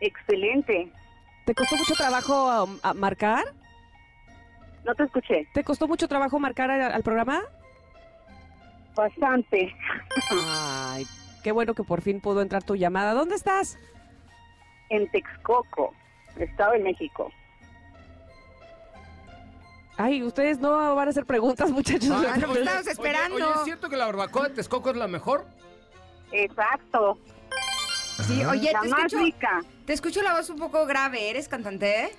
Excelente. 0.00 0.92
¿Te 1.46 1.54
costó 1.54 1.76
mucho 1.76 1.94
trabajo 1.94 2.64
um, 2.64 2.78
a 2.82 2.92
marcar? 2.94 3.44
No 4.84 4.94
te 4.94 5.04
escuché. 5.04 5.48
¿Te 5.54 5.64
costó 5.64 5.88
mucho 5.88 6.08
trabajo 6.08 6.38
marcar 6.38 6.70
al, 6.70 6.92
al 6.92 7.02
programa? 7.02 7.40
Bastante. 8.94 9.74
Ay, 10.48 11.06
qué 11.42 11.52
bueno 11.52 11.74
que 11.74 11.82
por 11.82 12.00
fin 12.02 12.20
pudo 12.20 12.42
entrar 12.42 12.62
tu 12.62 12.76
llamada. 12.76 13.12
¿Dónde 13.14 13.34
estás? 13.34 13.78
En 14.90 15.10
Texcoco, 15.10 15.92
Estado 16.38 16.72
de 16.72 16.78
México. 16.80 17.30
Ay, 19.96 20.22
ustedes 20.22 20.58
no 20.58 20.94
van 20.94 21.06
a 21.08 21.10
hacer 21.10 21.24
preguntas, 21.24 21.70
muchachos. 21.70 22.10
Ah, 22.10 22.36
no, 22.36 22.50
Oye, 22.50 22.64
esperando. 22.90 23.36
Oye, 23.36 23.44
¿es 23.58 23.64
cierto 23.64 23.88
que 23.88 23.96
la 23.96 24.06
barbacoa 24.06 24.48
de 24.48 24.54
Texcoco 24.54 24.90
es 24.90 24.96
la 24.96 25.06
mejor? 25.06 25.46
Exacto. 26.32 27.18
Sí, 28.26 28.44
oye, 28.44 28.72
La 28.72 28.80
te 28.80 28.88
más 28.88 28.98
escucho, 29.00 29.18
rica. 29.24 29.60
te 29.86 29.92
escucho 29.92 30.22
la 30.22 30.34
voz 30.34 30.50
un 30.50 30.58
poco 30.58 30.84
grave. 30.86 31.30
¿Eres 31.30 31.48
cantante? 31.48 32.10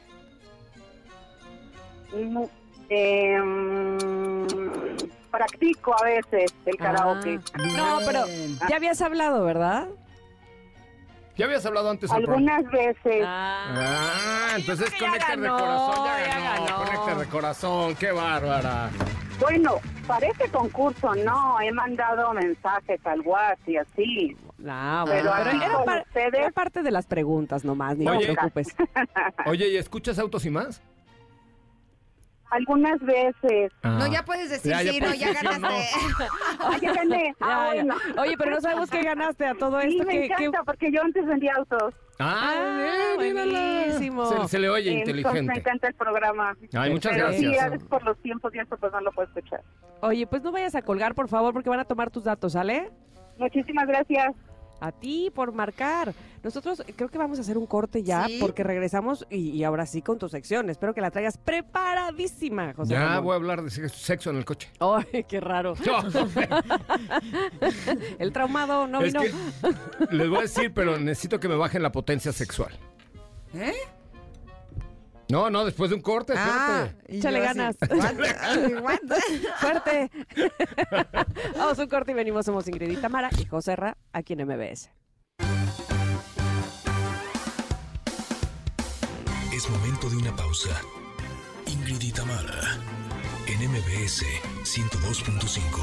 Mm, 2.13 2.43
eh, 2.89 3.41
mm, 3.41 3.97
practico 5.37 5.95
a 6.01 6.05
veces 6.05 6.53
el 6.65 6.75
karaoke. 6.77 7.39
Ah, 7.53 7.57
No, 7.75 7.99
pero 8.05 8.25
ya 8.69 8.75
habías 8.75 9.01
hablado, 9.01 9.43
¿verdad? 9.45 9.87
¿Ya 11.37 11.45
habías 11.45 11.65
hablado 11.65 11.89
antes? 11.89 12.09
Algunas 12.11 12.63
veces. 12.71 13.23
Ah, 13.27 14.53
entonces 14.55 14.89
que 14.91 14.99
ya 15.01 15.07
Connector 15.11 15.39
de 15.41 15.47
Corazón 15.49 16.05
ya 16.05 16.27
ya 16.27 16.39
ganó. 16.39 16.65
ganó. 16.65 16.77
Connector 16.85 17.17
de 17.17 17.25
Corazón, 17.25 17.95
qué 17.95 18.11
bárbara. 18.13 18.89
Bueno, 19.41 19.71
para 20.07 20.27
este 20.27 20.47
concurso 20.49 21.13
no, 21.15 21.59
he 21.59 21.69
mandado 21.73 22.31
mensajes 22.33 23.05
al 23.05 23.19
WhatsApp 23.21 23.59
y 23.67 23.75
así. 23.77 24.37
No, 24.59 25.03
Pero 25.05 25.29
bueno, 25.29 25.33
aquí 25.33 25.49
pero 25.59 25.63
era, 25.65 25.73
con 25.75 25.85
par- 25.85 26.05
ustedes- 26.07 26.33
era 26.33 26.51
parte 26.51 26.81
de 26.83 26.91
las 26.91 27.05
preguntas 27.05 27.65
nomás, 27.65 27.97
ni 27.97 28.07
Oye. 28.07 28.27
te 28.27 28.33
preocupes. 28.33 28.67
Oye, 29.45 29.67
¿y 29.67 29.75
escuchas 29.77 30.17
Autos 30.19 30.45
y 30.45 30.49
más? 30.49 30.81
Algunas 32.55 32.99
veces. 33.01 33.71
No, 33.83 34.07
ya 34.11 34.23
puedes 34.23 34.49
decir 34.49 34.71
Ya, 34.71 34.81
ya 34.81 34.91
sí, 34.91 34.99
no, 34.99 35.05
puedes 35.07 35.19
ya 35.19 35.27
decir 35.29 35.41
sí 35.41 35.47
o 35.55 35.59
no. 35.59 35.67
ganaste. 35.67 36.25
Ay, 36.59 36.79
ya 36.81 36.93
gané. 36.93 37.35
Ah, 37.39 37.47
Ya, 37.47 37.75
ya. 37.75 37.83
bueno. 37.83 37.95
Oye, 38.21 38.37
pero 38.37 38.51
no 38.51 38.61
sabemos 38.61 38.89
qué 38.89 39.01
ganaste 39.03 39.45
a 39.45 39.55
todo 39.55 39.81
Sí, 39.81 39.87
esto. 39.97 40.03
me 40.07 40.13
¿qué- 40.13 40.19
qué- 40.27 40.43
encanta 40.45 40.63
porque 40.63 40.91
yo 40.91 41.01
antes 41.01 41.25
vendía 41.25 41.53
autos. 41.55 41.93
Ah, 42.19 42.53
Ah, 42.55 43.13
buenísimo. 43.15 44.25
Se, 44.25 44.47
se 44.47 44.59
le 44.59 44.69
oye 44.69 44.89
Entonces 44.91 45.13
me 45.15 45.21
inteligente. 45.21 45.59
encanta 45.59 45.87
el 45.89 45.93
programa. 45.95 46.55
Ay, 46.73 46.91
muchas 46.91 47.11
Pero 47.13 47.33
sí, 47.33 47.43
gracias. 47.45 47.63
a 47.65 47.69
veces 47.69 47.87
por 47.87 48.03
los 48.03 48.17
tiempos 48.21 48.55
y 48.55 48.59
eso 48.59 48.77
pues 48.77 48.91
no 48.93 49.01
lo 49.01 49.11
puedo 49.11 49.27
escuchar. 49.27 49.61
Oye, 50.01 50.25
pues 50.27 50.41
no 50.41 50.51
vayas 50.51 50.75
a 50.75 50.81
colgar, 50.81 51.13
por 51.13 51.27
favor, 51.27 51.53
porque 51.53 51.69
van 51.69 51.79
a 51.81 51.85
tomar 51.85 52.09
tus 52.11 52.23
datos, 52.23 52.53
¿sale? 52.53 52.89
Muchísimas 53.37 53.85
gracias. 53.87 54.33
A 54.81 54.91
ti 54.91 55.31
por 55.33 55.53
marcar. 55.53 56.13
Nosotros 56.43 56.83
creo 56.95 57.09
que 57.09 57.17
vamos 57.17 57.39
a 57.39 57.41
hacer 57.41 57.57
un 57.57 57.65
corte 57.65 58.03
ya, 58.03 58.27
Sí. 58.27 58.37
porque 58.39 58.63
regresamos 58.63 59.25
y, 59.29 59.49
y 59.51 59.63
ahora 59.63 59.85
sí 59.85 60.01
con 60.01 60.19
tu 60.19 60.29
sección. 60.29 60.69
Espero 60.69 60.93
que 60.93 61.01
la 61.01 61.11
traigas 61.11 61.37
preparadísima, 61.37 62.73
José 62.73 62.93
Ya 62.93 63.05
Ramón. 63.07 63.23
voy 63.23 63.33
a 63.33 63.35
hablar 63.35 63.63
de 63.63 63.69
sexo 63.89 64.29
en 64.29 64.37
el 64.37 64.45
coche. 64.45 64.69
Ay, 64.79 65.23
qué 65.27 65.39
raro. 65.39 65.75
El 68.19 68.31
traumado 68.31 68.87
no 68.87 69.01
es 69.01 69.13
vino. 69.13 69.21
que 69.21 70.15
les 70.15 70.29
voy 70.29 70.39
a 70.39 70.41
decir, 70.41 70.73
pero 70.73 70.99
necesito 70.99 71.39
que 71.39 71.47
me 71.47 71.55
bajen 71.55 71.81
la 71.81 71.91
potencia 71.91 72.31
sexual. 72.31 72.73
¿Eh? 73.53 73.73
No, 75.29 75.49
no, 75.49 75.65
después 75.65 75.89
de 75.89 75.95
un 75.95 76.01
corte, 76.01 76.33
Ah, 76.37 76.87
y 77.07 77.17
Échale 77.17 77.45
así, 77.45 77.57
ganas. 77.57 77.75
"What? 77.89 78.81
What?" 78.83 78.99
Suerte. 79.59 80.11
Vamos 81.57 81.79
a 81.79 81.81
un 81.83 81.89
corte 81.89 82.11
y 82.11 82.13
venimos. 82.15 82.45
Somos 82.45 82.67
Ingrid 82.67 82.91
y 82.91 82.95
Tamara 82.97 83.29
y 83.37 83.45
José 83.45 83.75
Ra, 83.75 83.97
aquí 84.13 84.33
en 84.33 84.45
MBS. 84.47 84.91
Es 89.53 89.69
momento 89.69 90.09
de 90.09 90.17
una 90.17 90.35
pausa. 90.35 90.69
Ingrid 91.65 92.01
y 92.01 92.11
Tamara, 92.11 92.77
en 93.47 93.71
MBS 93.71 94.23
102.5. 94.63 95.81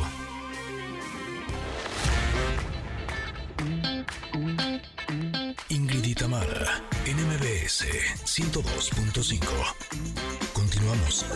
Ingrid 5.69 6.05
y 6.05 6.15
Tamara, 6.15 6.83
en 7.07 7.17
MBS 7.17 7.87
102.5. 8.25 9.41
Continuamos. 10.53 11.27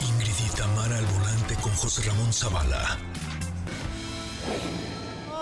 Ingrid 0.00 0.34
y 0.46 0.56
Tamara 0.56 0.98
al 0.98 1.06
volante 1.06 1.54
con 1.56 1.72
José 1.72 2.02
Ramón 2.02 2.32
Zavala. 2.32 2.98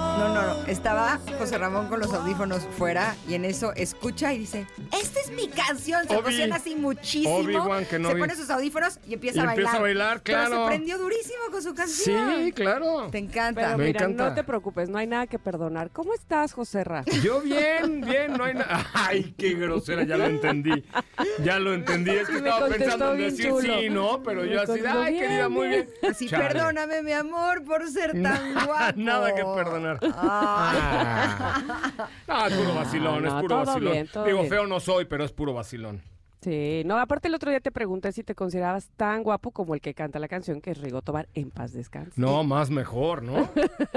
No, 0.01 0.29
no, 0.29 0.43
no. 0.43 0.67
Estaba 0.67 1.19
José 1.39 1.59
Ramón 1.59 1.89
con 1.89 2.01
los 2.01 2.13
audífonos 2.13 2.63
fuera 2.77 3.15
y 3.29 3.35
en 3.35 3.45
eso 3.45 3.73
escucha 3.75 4.33
y 4.33 4.39
dice, 4.39 4.67
esta 4.93 5.21
es 5.21 5.31
mi 5.33 5.49
canción. 5.49 6.03
Se 6.07 6.15
Obi- 6.15 6.19
emociona 6.21 6.57
así 6.57 6.75
muchísimo. 6.77 7.37
Obi-Wan 7.37 7.85
Kenobi. 7.87 8.15
se 8.15 8.19
pone 8.21 8.37
sus 8.37 8.51
audífonos 8.51 8.99
y 9.07 9.15
empieza 9.15 9.39
Y 9.39 9.41
a 9.43 9.47
bailar. 9.47 9.59
empieza 9.61 9.79
a 9.79 9.81
bailar, 9.83 10.21
Pero 10.25 10.39
claro. 10.39 10.63
se 10.63 10.67
prendió 10.69 10.99
durísimo 10.99 11.43
con 11.51 11.63
su 11.63 11.75
canción. 11.75 12.45
Sí, 12.45 12.53
claro. 12.53 13.09
Te 13.11 13.19
encanta. 13.19 13.61
Pero 13.63 13.79
Me 13.79 13.85
mira, 13.87 14.01
encanta. 14.05 14.29
no 14.31 14.35
te 14.35 14.45
preocupes, 14.45 14.89
no 14.89 14.99
hay 14.99 15.07
nada 15.07 15.27
que 15.27 15.39
perdonar. 15.39 15.91
¿Cómo 15.91 16.15
estás, 16.15 16.53
José 16.53 16.85
Ra? 16.85 17.05
Yo 17.23 17.41
bien, 17.41 18.01
bien, 18.01 18.33
no 18.37 18.45
hay 18.45 18.55
nada. 18.55 18.87
Ay, 18.95 19.35
qué 19.39 19.55
grosera, 19.55 20.03
ya 20.05 20.17
lo 20.17 20.25
entendí. 20.27 20.85
Ya 21.43 21.59
lo 21.59 21.75
entendí. 21.75 22.11
Es 22.11 22.29
que 22.29 22.37
estaba 22.37 22.69
pensando 22.69 23.13
en 23.13 23.19
decir 23.19 23.49
chulo. 23.49 23.61
sí, 23.81 23.91
no, 23.91 24.23
pero 24.23 24.43
Me 24.43 24.51
yo 24.51 24.63
así, 24.63 24.81
ay, 24.87 25.13
bien, 25.15 25.25
querida, 25.25 25.49
muy 25.49 25.69
bien. 25.69 25.89
Así, 26.11 26.29
Chale. 26.29 26.45
perdóname, 26.49 27.03
mi 27.03 27.13
amor, 27.13 27.65
por 27.65 27.89
ser 27.91 28.21
tan 28.23 28.55
guapo. 28.67 28.93
Nada 28.97 29.35
que 29.35 29.45
perdonar. 29.45 29.84
Ah. 30.17 32.09
No, 32.29 32.47
es 32.47 32.55
puro 32.55 32.75
vacilón, 32.75 33.23
No, 33.23 33.29
es 33.29 33.35
puro 33.35 33.49
todo 33.49 33.67
vacilón. 33.67 33.93
bien, 33.93 34.09
todo 34.13 34.25
Digo, 34.25 34.39
bien. 34.41 34.51
feo 34.51 34.67
no 34.67 34.81
soy, 34.81 35.05
pero 35.05 35.25
es 35.25 35.33
puro 35.33 35.53
vacilón. 35.55 36.03
Sí, 36.41 36.83
no, 36.85 36.99
aparte 36.99 37.29
el 37.29 37.35
otro 37.35 37.49
día 37.51 37.61
te 37.61 37.73
pregunté 37.73 38.13
si 38.13 38.23
te 38.23 38.35
considerabas 38.35 38.91
tan 38.99 39.23
guapo 39.23 39.51
como 39.51 39.75
el 39.75 39.81
que 39.81 39.95
canta 39.95 40.19
la 40.19 40.29
canción, 40.29 40.61
que 40.61 40.73
es 40.73 40.79
Rigo 40.79 41.01
Tobar, 41.01 41.27
en 41.33 41.51
paz 41.51 41.73
descanse. 41.73 42.13
No, 42.21 42.45
más 42.45 42.69
mejor, 42.69 43.23
¿no? 43.23 43.49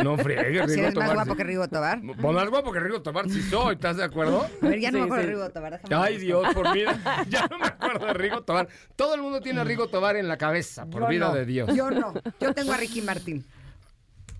No 0.01 0.15
friegues, 0.17 0.71
Si 0.71 0.75
Rigo 0.77 0.83
eres 0.87 0.95
más 0.95 1.07
Tobar. 1.09 1.13
guapo 1.15 1.31
sí. 1.31 1.37
que 1.37 1.43
Rigo 1.43 1.67
Tobar. 1.67 1.99
Pues 2.01 2.33
más 2.35 2.49
guapo 2.49 2.71
que 2.71 2.79
Rigo 2.79 3.01
Tobar 3.01 3.29
sí 3.29 3.41
soy, 3.41 3.75
¿estás 3.75 3.97
de 3.97 4.05
acuerdo? 4.05 4.45
A 4.61 4.65
ver, 4.65 4.79
ya 4.79 4.91
no 4.91 4.99
Sí, 4.99 5.01
me 5.01 5.05
acuerdo 5.07 5.23
sí. 5.23 5.27
de 5.29 5.33
Rigo 5.35 5.49
Tobar. 5.49 5.71
déjame 5.81 5.95
Ay. 6.05 6.17
Dios, 6.19 6.53
por 6.53 6.73
vida. 6.73 7.25
Ya 7.29 7.47
no 7.51 7.57
me 7.59 7.65
acuerdo 7.67 8.05
de 8.05 8.13
Rigo 8.13 8.41
Tobar. 8.43 8.69
Todo 8.95 9.15
el 9.15 9.21
mundo 9.21 9.41
tiene 9.41 9.59
a 9.59 9.63
Rigo 9.65 9.87
Tobar 9.89 10.15
en 10.15 10.29
la 10.29 10.37
cabeza, 10.37 10.85
por 10.85 11.01
Yo 11.01 11.07
vida 11.09 11.27
no, 11.27 11.33
de 11.33 11.45
Dios. 11.45 11.75
Yo 11.75 11.91
no. 11.91 12.13
Yo 12.39 12.53
tengo 12.53 12.71
a 12.71 12.77
Ricky 12.77 13.01
Martín. 13.01 13.43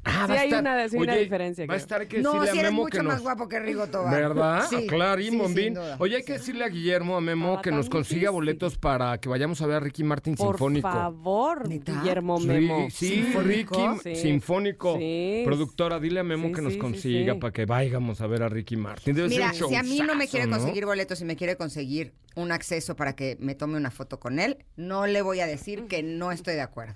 Ah, 0.07 0.25
Sí 0.27 0.31
va 0.31 0.37
a 0.37 0.41
hay 0.41 0.47
estar- 0.49 0.61
una- 0.61 0.89
sí 0.89 0.95
hay 0.97 1.03
una 1.03 1.13
Oye, 1.13 1.21
diferencia, 1.23 1.65
Va 1.67 1.73
a 1.73 1.77
estar 1.77 2.07
que 2.07 2.21
No, 2.21 2.31
decirle 2.33 2.51
si 2.51 2.57
a 2.57 2.61
eres 2.61 2.71
Memo 2.71 2.83
mucho 2.83 2.97
que 2.97 3.03
más 3.03 3.13
nos... 3.15 3.21
guapo 3.23 3.47
que 3.47 3.59
Rigo 3.59 3.87
Tobar. 3.87 4.13
¿Verdad? 4.13 4.65
Sí, 4.69 4.87
Clarín, 4.87 5.41
sí. 5.55 5.73
Oye, 5.99 6.15
hay 6.17 6.23
que 6.23 6.33
decirle 6.33 6.63
a 6.63 6.69
Guillermo, 6.69 7.17
a 7.17 7.21
Memo, 7.21 7.45
Estaba 7.47 7.61
que 7.61 7.71
nos 7.71 7.89
consiga 7.89 8.19
difícil. 8.19 8.31
boletos 8.33 8.77
para 8.77 9.17
que 9.19 9.29
vayamos 9.29 9.61
a 9.61 9.67
ver 9.67 9.75
a 9.77 9.79
Ricky 9.79 10.03
Martin 10.03 10.35
Por 10.35 10.55
Sinfónico. 10.55 10.89
favor, 10.89 11.67
¿Neta? 11.67 11.91
Guillermo 11.93 12.39
Memo. 12.39 12.87
Sí, 12.89 13.09
¿Sinfónico? 13.23 13.93
Ricky 13.97 14.15
Sí. 14.15 14.21
Sinfónico. 14.21 14.97
Sí. 14.97 15.41
Productora, 15.45 15.99
dile 15.99 16.19
a 16.19 16.23
Memo 16.23 16.47
Sí, 16.47 16.53
que 16.53 16.61
nos 16.61 16.77
consiga 16.77 17.33
sí. 17.33 17.39
para 17.39 17.53
que 17.53 17.65
vayamos 17.65 18.21
a 18.21 18.27
ver 18.27 18.43
a 18.43 18.49
Ricky 18.49 18.77
Martin. 18.77 19.15
Debe 19.15 19.29
Mira, 19.29 19.53
ser 19.53 19.63
un 19.65 19.69
si 19.69 19.75
a 19.75 19.83
mí 19.83 19.99
no 19.99 20.15
me 20.15 20.27
quiere 20.27 20.45
¿no? 20.47 20.57
conseguir 20.57 20.85
boletos 20.85 21.21
y 21.21 21.25
me 21.25 21.35
quiere 21.35 21.55
conseguir 21.57 22.13
un 22.35 22.51
acceso 22.51 22.95
para 22.95 23.15
que 23.15 23.35
me 23.39 23.55
tome 23.55 23.77
una 23.77 23.89
foto 23.91 24.19
con 24.19 24.39
él, 24.39 24.57
no 24.75 25.07
le 25.07 25.21
voy 25.21 25.39
a 25.39 25.47
decir 25.47 25.85
que 25.87 26.03
no 26.03 26.31
estoy 26.31 26.53
de 26.53 26.61
acuerdo. 26.61 26.93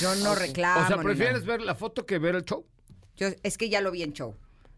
Yo 0.00 0.14
no 0.16 0.34
reclamo. 0.34 0.84
O 0.84 0.86
sea, 0.86 0.96
¿prefieres 0.98 1.44
ver 1.44 1.60
la 1.62 1.74
foto 1.74 2.06
que 2.06 2.18
ver 2.18 2.34
el 2.34 2.44
show? 2.44 2.64
Yo- 3.16 3.28
es 3.42 3.58
que 3.58 3.68
ya 3.68 3.80
lo 3.80 3.90
vi 3.90 4.02
en 4.02 4.12
show. 4.12 4.34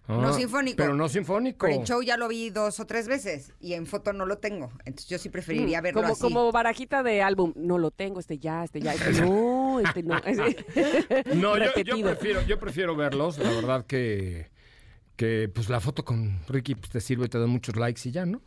Ah, 0.09 0.19
no 0.23 0.33
sinfónico. 0.35 0.77
Pero 0.77 0.95
no 0.95 1.09
sinfónico. 1.09 1.67
Pero 1.67 1.81
en 1.81 1.85
show 1.85 2.01
ya 2.01 2.17
lo 2.17 2.29
vi 2.29 2.51
dos 2.51 2.79
o 2.79 2.87
tres 2.87 3.09
veces 3.09 3.53
y 3.61 3.73
en 3.73 3.87
foto 3.87 4.13
no 4.13 4.25
lo 4.25 4.39
tengo. 4.39 4.71
Entonces 4.85 5.09
yo 5.09 5.19
sí 5.19 5.31
preferiría 5.31 5.81
verlo 5.81 6.01
Mm, 6.01 6.05
como, 6.05 6.13
así. 6.13 6.23
como 6.23 6.53
barajita 6.53 7.03
de 7.03 7.23
álbum. 7.23 7.53
No 7.57 7.79
lo 7.79 7.91
tengo, 7.91 8.21
este 8.21 8.39
ya, 8.39 8.63
este 8.63 8.81
ya, 8.81 8.95
este 8.95 9.23
no, 9.23 9.81
este 9.85 10.03
no. 10.05 10.15
No, 11.35 11.59
yo, 11.59 11.73
prefiero, 12.05 12.43
yo 12.43 12.59
prefiero 12.61 12.95
verlos. 12.95 13.39
La 13.39 13.51
verdad 13.51 13.85
que, 13.85 14.49
que 15.17 15.51
pues 15.53 15.69
la 15.69 15.81
foto 15.81 16.05
con 16.05 16.39
Ricky 16.47 16.77
pues, 16.77 16.91
te 16.91 17.01
sirve, 17.01 17.29
te 17.29 17.39
da 17.41 17.47
muchos 17.47 17.75
likes 17.75 18.09
y 18.09 18.13
ya, 18.13 18.27
¿no? 18.27 18.41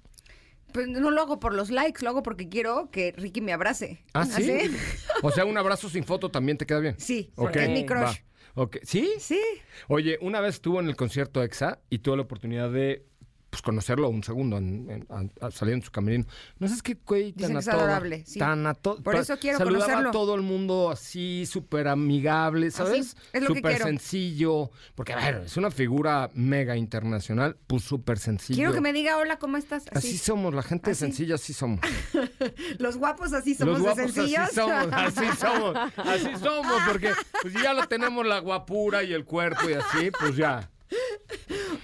Pues 0.74 0.88
no 0.88 1.12
lo 1.12 1.22
hago 1.22 1.40
por 1.40 1.54
los 1.54 1.70
likes, 1.70 2.04
lo 2.04 2.10
hago 2.10 2.24
porque 2.24 2.50
quiero 2.50 2.90
que 2.92 3.14
Ricky 3.16 3.42
me 3.42 3.54
abrace. 3.54 4.04
¿Ah, 4.14 4.26
sí? 4.26 4.52
¿Así? 4.52 4.76
O 5.24 5.32
sea, 5.32 5.46
un 5.46 5.58
abrazo 5.58 5.90
sin 5.90 6.04
foto 6.04 6.30
también 6.30 6.58
te 6.58 6.66
queda 6.66 6.80
bien. 6.80 6.96
Sí, 7.00 7.32
porque 7.36 7.64
es 7.64 7.70
mi 7.70 7.86
crush. 7.86 8.02
va. 8.02 8.14
Ok, 8.56 8.78
¿Sí? 8.84 9.14
Sí. 9.20 9.40
Oye, 9.88 10.18
una 10.22 10.42
vez 10.42 10.56
estuvo 10.56 10.80
en 10.80 10.88
el 10.88 10.96
concierto 10.96 11.42
EXA 11.44 11.80
y 11.90 12.00
tuve 12.00 12.18
la 12.18 12.24
oportunidad 12.24 12.72
de 12.72 13.06
pues, 13.50 13.62
conocerlo 13.62 14.10
un 14.10 14.24
segundo, 14.24 14.58
en, 14.58 14.90
en- 15.10 15.32
a- 15.42 15.50
salir 15.52 15.74
en 15.74 15.82
su 15.82 15.92
camerino. 15.92 16.26
No 16.60 16.68
sé, 16.68 16.76
es 16.76 16.84
que 16.84 16.98
güey 17.06 17.34
tan 17.34 17.56
a 17.56 17.60
adorable, 17.60 18.24
sí. 18.26 18.38
Tan 18.40 18.68
a 18.68 18.74
todo. 18.76 19.02
Por 19.02 19.16
eso 19.16 19.38
quiero 19.40 19.58
Saludaba 19.58 19.86
conocerlo. 19.86 20.10
a 20.10 20.12
todo 20.12 20.36
el 20.36 20.42
mundo 20.42 20.90
así, 20.92 21.46
súper 21.46 21.88
amigable, 21.88 22.70
¿sabes? 22.72 23.16
es 23.34 23.42
lo 23.42 23.50
que 23.54 23.60
Súper 23.60 23.82
sencillo. 23.82 24.70
Porque, 24.96 25.14
a 25.14 25.18
ver, 25.18 25.44
es 25.46 25.58
una 25.58 25.72
figura 25.72 26.30
mega 26.34 26.76
internacional, 26.78 27.58
pues 27.68 27.84
súper 27.84 28.20
sencillo. 28.20 28.58
Quiero 28.58 28.74
que 28.74 28.82
me 28.82 28.94
diga 28.94 29.18
hola, 29.18 29.40
¿cómo 29.40 29.58
estás? 29.58 29.86
Así 29.92 30.18
somos, 30.18 30.54
la 30.54 30.64
gente 30.64 30.92
Así. 30.92 31.00
sencilla 31.00 31.36
así 31.36 31.54
somos. 31.54 31.80
Los 32.80 32.98
guapos 32.98 33.34
así 33.34 33.56
somos 33.56 33.80
Los 33.80 33.96
de 33.98 34.04
guapos 34.04 34.14
sencillos. 34.14 34.40
así 34.44 34.56
somos, 34.56 34.88
así 34.94 35.26
somos, 35.40 35.76
así 35.98 36.36
somos, 36.44 36.82
porque 36.88 37.12
pues 37.42 37.54
ya 37.54 37.74
lo 37.74 37.88
tenemos 37.88 38.26
la 38.26 38.40
guapura 38.40 39.04
y 39.04 39.14
el 39.14 39.26
cuerpo 39.26 39.70
y 39.70 39.74
así, 39.74 40.12
pues 40.20 40.36
ya. 40.36 40.70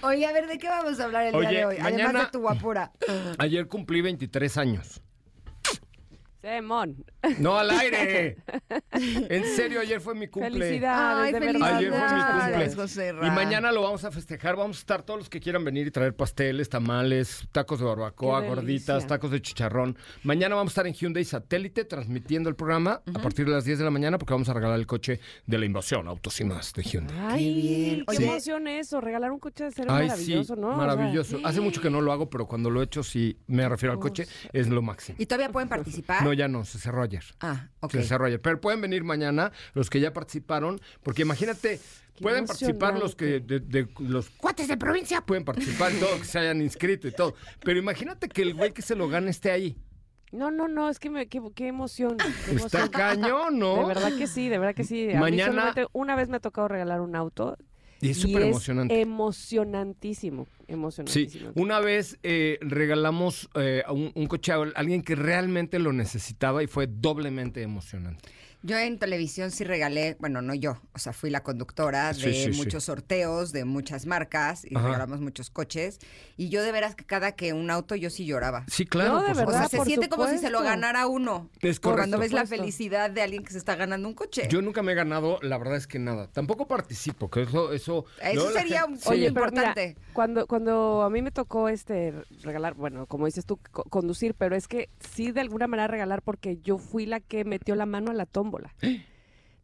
Oye, 0.02 0.26
a 0.26 0.32
ver, 0.32 0.46
¿de 0.46 0.58
qué 0.58 0.68
vamos 0.68 0.98
a 1.00 1.04
hablar 1.04 1.26
el 1.26 1.34
Oye, 1.34 1.48
día 1.48 1.58
de 1.60 1.64
hoy? 1.66 1.76
Además 1.80 1.92
mañana- 1.92 2.24
de 2.24 2.30
tu 2.30 2.40
guapura. 2.40 2.92
Ayer 3.38 3.66
cumplí 3.68 4.00
23 4.02 4.56
años. 4.58 5.00
Semón. 6.46 7.04
No 7.40 7.58
al 7.58 7.70
aire. 7.70 8.36
En 9.28 9.44
serio, 9.44 9.80
ayer 9.80 10.00
fue 10.00 10.14
mi 10.14 10.28
cumple. 10.28 10.50
Felicidades, 10.52 11.26
Ay, 11.26 11.32
de 11.32 11.40
verdad. 11.40 11.76
Ayer 11.76 11.90
fue 11.90 12.00
mi 12.00 12.06
felicidades, 12.06 12.68
cumple. 12.68 12.82
José 12.82 13.14
Y 13.22 13.30
mañana 13.30 13.72
lo 13.72 13.82
vamos 13.82 14.04
a 14.04 14.10
festejar. 14.10 14.56
Vamos 14.56 14.78
a 14.78 14.80
estar 14.80 15.02
todos 15.02 15.18
los 15.20 15.28
que 15.28 15.40
quieran 15.40 15.64
venir 15.64 15.86
y 15.86 15.90
traer 15.90 16.14
pasteles, 16.14 16.68
tamales, 16.68 17.46
tacos 17.52 17.80
de 17.80 17.84
barbacoa, 17.84 18.40
gorditas, 18.42 19.06
tacos 19.06 19.30
de 19.32 19.42
chicharrón. 19.42 19.98
Mañana 20.22 20.54
vamos 20.54 20.70
a 20.70 20.72
estar 20.72 20.86
en 20.86 20.94
Hyundai 20.94 21.24
Satélite 21.24 21.84
transmitiendo 21.84 22.48
el 22.48 22.54
programa 22.56 23.02
a 23.14 23.18
partir 23.20 23.44
de 23.46 23.52
las 23.52 23.64
10 23.64 23.78
de 23.80 23.84
la 23.84 23.90
mañana 23.90 24.18
porque 24.18 24.32
vamos 24.32 24.48
a 24.48 24.54
regalar 24.54 24.78
el 24.78 24.86
coche 24.86 25.20
de 25.46 25.58
la 25.58 25.66
invasión 25.66 26.06
Autos 26.08 26.40
y 26.40 26.44
más 26.44 26.72
de 26.72 26.82
Hyundai. 26.84 27.16
Ay, 27.20 27.54
bien. 27.54 28.04
qué 28.08 28.16
Sí. 28.16 28.24
emoción 28.24 28.68
eso. 28.68 29.00
Regalar 29.00 29.32
un 29.32 29.40
coche 29.40 29.64
de 29.64 29.72
ser 29.72 29.86
Ay, 29.90 30.06
maravilloso, 30.08 30.54
sí, 30.54 30.60
¿no? 30.60 30.68
O 30.68 30.70
sea, 30.70 30.78
maravilloso. 30.78 31.40
Hace 31.44 31.60
mucho 31.60 31.80
que 31.82 31.90
no 31.90 32.00
lo 32.00 32.12
hago, 32.12 32.30
pero 32.30 32.46
cuando 32.46 32.70
lo 32.70 32.80
he 32.80 32.84
hecho, 32.84 33.02
sí 33.02 33.36
me 33.46 33.68
refiero 33.68 33.92
al 33.92 33.98
coche, 33.98 34.26
es 34.52 34.68
lo 34.68 34.80
máximo. 34.80 35.16
¿Y 35.18 35.26
todavía 35.26 35.50
pueden 35.50 35.68
participar? 35.68 36.22
No, 36.22 36.32
ya 36.36 36.48
no, 36.48 36.64
se 36.64 36.78
cerró 36.78 37.02
ayer. 37.02 37.24
Ah, 37.40 37.68
ok. 37.80 37.92
Se 37.92 38.02
cerró 38.04 38.26
ayer. 38.26 38.40
Pero 38.40 38.60
pueden 38.60 38.80
venir 38.80 39.02
mañana 39.04 39.50
los 39.74 39.90
que 39.90 39.98
ya 40.00 40.12
participaron, 40.12 40.80
porque 41.02 41.22
imagínate, 41.22 41.80
pueden 42.20 42.46
participar 42.46 42.98
los 42.98 43.14
que 43.16 43.40
de, 43.40 43.60
de- 43.60 43.88
los 43.98 44.30
cuates 44.30 44.68
de 44.68 44.76
provincia 44.76 45.20
pueden 45.20 45.44
participar 45.44 45.92
y 45.96 45.98
todo, 45.98 46.18
que 46.18 46.24
se 46.24 46.38
hayan 46.38 46.60
inscrito 46.62 47.08
y 47.08 47.12
todo. 47.12 47.34
Pero 47.64 47.78
imagínate 47.78 48.28
que 48.28 48.42
el 48.42 48.54
güey 48.54 48.72
que 48.72 48.82
se 48.82 48.94
lo 48.94 49.08
gane 49.08 49.30
esté 49.30 49.50
ahí. 49.50 49.76
No, 50.32 50.50
no, 50.50 50.66
no, 50.68 50.88
es 50.90 50.98
que 50.98 51.08
me, 51.08 51.28
qué, 51.28 51.40
qué 51.54 51.68
emoción. 51.68 52.16
qué 52.18 52.26
Está 52.56 52.80
emoción. 52.80 52.88
cañón, 52.88 53.58
¿no? 53.58 53.80
De 53.88 53.94
verdad 53.94 54.12
que 54.18 54.26
sí, 54.26 54.48
de 54.48 54.58
verdad 54.58 54.74
que 54.74 54.84
sí. 54.84 55.04
A 55.10 55.14
mí 55.14 55.20
Mañana- 55.20 55.52
solamente 55.52 55.86
una 55.92 56.16
vez 56.16 56.28
me 56.28 56.36
ha 56.38 56.40
tocado 56.40 56.68
regalar 56.68 57.00
un 57.00 57.14
auto. 57.16 57.56
Y 58.00 58.10
es 58.10 58.18
súper 58.18 58.42
emocionante. 58.42 59.00
Emocionantísimo, 59.00 60.46
Sí, 60.46 60.64
emocionantísimo. 60.68 61.52
una 61.54 61.80
vez 61.80 62.18
eh, 62.22 62.58
regalamos 62.60 63.48
eh, 63.54 63.82
a 63.86 63.92
un, 63.92 64.12
un 64.14 64.26
coche 64.26 64.52
a 64.52 64.56
alguien 64.74 65.02
que 65.02 65.14
realmente 65.14 65.78
lo 65.78 65.92
necesitaba 65.92 66.62
y 66.62 66.66
fue 66.66 66.86
doblemente 66.86 67.62
emocionante. 67.62 68.28
Yo 68.66 68.76
en 68.78 68.98
televisión 68.98 69.52
sí 69.52 69.62
regalé, 69.62 70.16
bueno, 70.18 70.42
no 70.42 70.52
yo, 70.54 70.78
o 70.92 70.98
sea, 70.98 71.12
fui 71.12 71.30
la 71.30 71.42
conductora 71.44 72.08
de 72.08 72.14
sí, 72.14 72.52
sí. 72.52 72.58
muchos 72.58 72.82
sorteos, 72.84 73.52
de 73.52 73.64
muchas 73.64 74.06
marcas 74.06 74.64
y 74.64 74.76
Ajá. 74.76 74.86
regalamos 74.86 75.20
muchos 75.20 75.50
coches. 75.50 76.00
Y 76.36 76.48
yo 76.48 76.64
de 76.64 76.72
veras 76.72 76.96
que 76.96 77.04
cada 77.04 77.32
que 77.32 77.52
un 77.52 77.70
auto 77.70 77.94
yo 77.94 78.10
sí 78.10 78.26
lloraba. 78.26 78.64
Sí, 78.68 78.84
claro. 78.84 79.12
No, 79.14 79.22
de 79.22 79.26
por 79.28 79.34
O 79.34 79.36
sea, 79.36 79.46
verdad, 79.46 79.68
se 79.70 79.84
siente 79.84 80.08
como 80.08 80.26
si 80.28 80.38
se 80.38 80.50
lo 80.50 80.62
ganara 80.62 81.06
uno. 81.06 81.48
Es 81.60 81.78
correcto. 81.78 82.00
Cuando 82.00 82.18
ves 82.18 82.32
la 82.32 82.44
felicidad 82.44 83.08
de 83.10 83.22
alguien 83.22 83.44
que 83.44 83.52
se 83.52 83.58
está 83.58 83.76
ganando 83.76 84.08
un 84.08 84.14
coche. 84.14 84.48
Yo 84.50 84.60
nunca 84.62 84.82
me 84.82 84.92
he 84.92 84.94
ganado, 84.96 85.38
la 85.42 85.58
verdad 85.58 85.76
es 85.76 85.86
que 85.86 86.00
nada. 86.00 86.26
Tampoco 86.32 86.66
participo, 86.66 87.30
que 87.30 87.42
eso... 87.42 87.72
Eso, 87.72 88.04
Eso 88.20 88.50
sería 88.50 88.84
un- 88.84 88.96
Sí. 88.98 89.08
Oye, 89.10 89.18
mira, 89.18 89.28
importante. 89.28 89.96
cuando, 90.12 90.46
cuando 90.48 91.02
a 91.02 91.10
mí 91.10 91.22
me 91.22 91.30
tocó 91.30 91.68
este 91.68 92.12
regalar, 92.42 92.74
bueno, 92.74 93.06
como 93.06 93.26
dices 93.26 93.46
tú, 93.46 93.60
co- 93.70 93.84
conducir, 93.84 94.34
pero 94.34 94.56
es 94.56 94.66
que 94.66 94.88
sí 95.14 95.30
de 95.30 95.40
alguna 95.40 95.66
manera 95.68 95.86
regalar 95.86 96.22
porque 96.22 96.58
yo 96.64 96.78
fui 96.78 97.06
la 97.06 97.20
que 97.20 97.44
metió 97.44 97.74
la 97.76 97.86
mano 97.86 98.10
a 98.10 98.14
la 98.14 98.26
tómbola. 98.56 98.74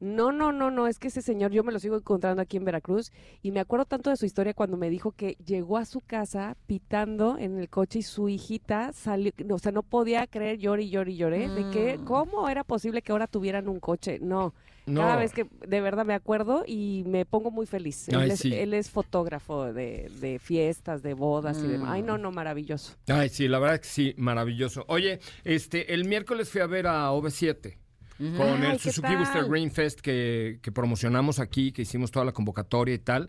No, 0.00 0.32
no, 0.32 0.50
no, 0.50 0.72
no, 0.72 0.88
es 0.88 0.98
que 0.98 1.06
ese 1.08 1.22
señor 1.22 1.52
yo 1.52 1.62
me 1.62 1.70
lo 1.70 1.78
sigo 1.78 1.96
encontrando 1.96 2.42
aquí 2.42 2.56
en 2.56 2.64
Veracruz 2.64 3.12
y 3.40 3.52
me 3.52 3.60
acuerdo 3.60 3.84
tanto 3.84 4.10
de 4.10 4.16
su 4.16 4.26
historia 4.26 4.52
cuando 4.52 4.76
me 4.76 4.90
dijo 4.90 5.12
que 5.12 5.36
llegó 5.46 5.76
a 5.78 5.84
su 5.84 6.00
casa 6.00 6.56
pitando 6.66 7.38
en 7.38 7.56
el 7.56 7.68
coche 7.68 8.00
y 8.00 8.02
su 8.02 8.28
hijita 8.28 8.92
salió, 8.92 9.30
o 9.48 9.58
sea, 9.60 9.70
no 9.70 9.84
podía 9.84 10.26
creer, 10.26 10.58
lloré 10.58 10.88
lloré 10.88 11.12
y 11.12 11.16
lloré, 11.16 11.48
de 11.48 11.70
que 11.70 11.98
Mm. 11.98 12.04
cómo 12.04 12.48
era 12.48 12.64
posible 12.64 13.00
que 13.00 13.12
ahora 13.12 13.28
tuvieran 13.28 13.68
un 13.68 13.78
coche. 13.78 14.18
No, 14.20 14.54
No. 14.86 15.02
cada 15.02 15.14
vez 15.14 15.32
que 15.32 15.46
de 15.68 15.80
verdad 15.80 16.04
me 16.04 16.14
acuerdo 16.14 16.64
y 16.66 17.04
me 17.06 17.24
pongo 17.24 17.52
muy 17.52 17.66
feliz. 17.66 18.08
Ay, 18.08 18.24
él, 18.24 18.30
es, 18.32 18.40
sí. 18.40 18.52
él 18.52 18.74
es 18.74 18.90
fotógrafo 18.90 19.72
de, 19.72 20.10
de 20.20 20.40
fiestas, 20.40 21.04
de 21.04 21.14
bodas 21.14 21.58
y 21.62 21.68
demás. 21.68 21.90
Ay, 21.92 22.02
no, 22.02 22.18
Mm. 22.18 22.22
no, 22.22 22.32
maravilloso. 22.32 22.96
Ay, 23.06 23.28
sí, 23.28 23.46
la 23.46 23.60
verdad 23.60 23.78
que 23.80 23.86
sí, 23.86 24.14
maravilloso. 24.16 24.84
Oye, 24.88 25.20
este, 25.44 25.94
el 25.94 26.06
miércoles 26.06 26.50
fui 26.50 26.60
a 26.60 26.66
ver 26.66 26.88
a 26.88 27.12
OV7 27.12 27.78
con 28.18 28.62
Ay, 28.62 28.72
el 28.72 28.72
¿qué 28.72 28.90
Suzuki 28.90 29.14
Booster? 29.16 29.44
Green 29.44 29.70
Fest 29.70 30.00
que, 30.00 30.58
que 30.62 30.72
promocionamos 30.72 31.38
aquí, 31.38 31.72
que 31.72 31.82
hicimos 31.82 32.10
toda 32.10 32.24
la 32.24 32.32
convocatoria 32.32 32.94
y 32.94 32.98
tal. 32.98 33.28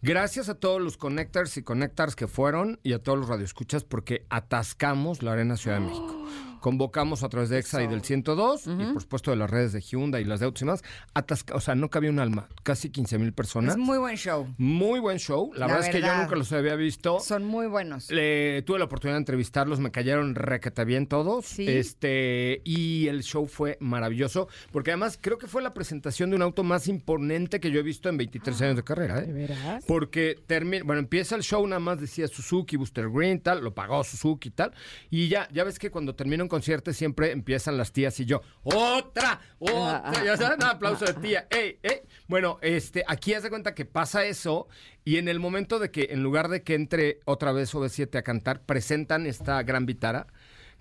Gracias 0.00 0.48
a 0.48 0.56
todos 0.56 0.80
los 0.80 0.96
connectors 0.96 1.56
y 1.56 1.62
connectors 1.62 2.16
que 2.16 2.26
fueron 2.26 2.80
y 2.82 2.92
a 2.92 3.02
todos 3.02 3.18
los 3.18 3.28
radioescuchas 3.28 3.84
porque 3.84 4.26
atascamos 4.30 5.22
la 5.22 5.32
Arena 5.32 5.56
Ciudad 5.56 5.78
de 5.78 5.86
México. 5.86 6.26
Convocamos 6.62 7.22
a 7.24 7.28
través 7.28 7.50
de 7.50 7.58
EXA 7.58 7.82
y 7.82 7.88
del 7.88 8.02
102 8.02 8.66
y 8.68 8.92
por 8.92 9.02
supuesto 9.02 9.30
de 9.32 9.36
las 9.36 9.50
redes 9.50 9.72
de 9.72 9.80
Hyundai 9.80 10.22
y 10.22 10.24
las 10.24 10.40
de 10.40 10.46
autos 10.46 10.62
y 10.62 10.64
más. 10.64 10.82
Atasca, 11.12 11.54
o 11.56 11.60
sea, 11.60 11.74
no 11.74 11.90
cabía 11.90 12.08
un 12.10 12.20
alma. 12.20 12.48
Casi 12.62 12.88
15 12.90 13.18
mil 13.18 13.32
personas. 13.32 13.74
Es 13.74 13.78
muy 13.78 13.98
buen 13.98 14.16
show. 14.16 14.46
Muy 14.58 15.00
buen 15.00 15.18
show. 15.18 15.50
La, 15.54 15.66
La 15.66 15.66
verdad, 15.74 15.88
es 15.88 15.94
que 15.94 16.00
yo 16.00 16.16
nunca 16.16 16.36
los 16.36 16.52
había 16.52 16.76
visto. 16.76 17.18
Son 17.20 17.44
muy 17.44 17.66
buenos. 17.66 18.10
Le- 18.10 18.62
tuve 18.62 18.78
la 18.78 18.84
oportunidad 18.84 19.16
de 19.16 19.22
entrevistarlos, 19.22 19.80
me 19.80 19.90
cayeron 19.90 20.34
requete 20.36 20.84
bien 20.84 21.06
todos. 21.08 21.44
Sí. 21.46 21.66
Este, 21.68 22.62
y 22.64 23.08
el 23.08 23.22
show 23.24 23.46
fue 23.48 23.76
maravilloso, 23.80 24.48
porque 24.70 24.92
además 24.92 25.18
creo 25.20 25.36
que 25.38 25.48
fue 25.48 25.62
la 25.62 25.74
presentación 25.74 26.30
de 26.30 26.36
un 26.36 26.42
auto 26.42 26.62
más 26.62 26.86
imponente 26.86 27.58
que 27.60 27.70
yo 27.72 27.80
he 27.80 27.82
visto 27.82 28.08
en 28.08 28.16
23 28.16 28.62
años 28.62 28.76
de 28.76 28.84
carrera. 28.84 29.18
¿eh? 29.18 29.26
¿De 29.26 29.32
veras? 29.32 29.84
Porque 29.86 30.38
termina, 30.46 30.84
bueno, 30.84 31.00
empieza 31.00 31.34
el 31.34 31.42
show, 31.42 31.66
nada 31.66 31.80
más 31.80 32.00
decía 32.00 32.28
Suzuki, 32.28 32.76
Booster 32.76 33.10
Green, 33.10 33.40
tal, 33.40 33.64
lo 33.64 33.74
pagó 33.74 34.04
Suzuki 34.04 34.48
y 34.48 34.52
tal. 34.52 34.72
Y 35.10 35.28
ya, 35.28 35.48
ya 35.52 35.64
ves 35.64 35.78
que 35.78 35.90
cuando 35.90 36.14
termina 36.14 36.42
un 36.44 36.48
concierto 36.52 36.92
siempre 36.92 37.30
empiezan 37.30 37.78
las 37.78 37.92
tías 37.92 38.20
y 38.20 38.26
yo, 38.26 38.42
otra, 38.62 39.40
otra, 39.58 40.22
ya 40.22 40.36
sabes, 40.36 40.58
un 40.58 40.64
aplauso 40.64 41.06
de 41.06 41.14
tía, 41.14 41.46
ey, 41.48 41.78
ey. 41.82 42.02
Bueno, 42.28 42.58
este, 42.60 43.04
aquí 43.08 43.32
haz 43.32 43.42
de 43.42 43.48
cuenta 43.48 43.74
que 43.74 43.86
pasa 43.86 44.26
eso 44.26 44.68
y 45.02 45.16
en 45.16 45.28
el 45.28 45.40
momento 45.40 45.78
de 45.78 45.90
que 45.90 46.08
en 46.10 46.22
lugar 46.22 46.48
de 46.48 46.62
que 46.62 46.74
entre 46.74 47.20
otra 47.24 47.52
vez 47.52 47.74
OV7 47.74 48.18
a 48.18 48.22
cantar, 48.22 48.66
presentan 48.66 49.26
esta 49.26 49.62
gran 49.62 49.86
vitara 49.86 50.26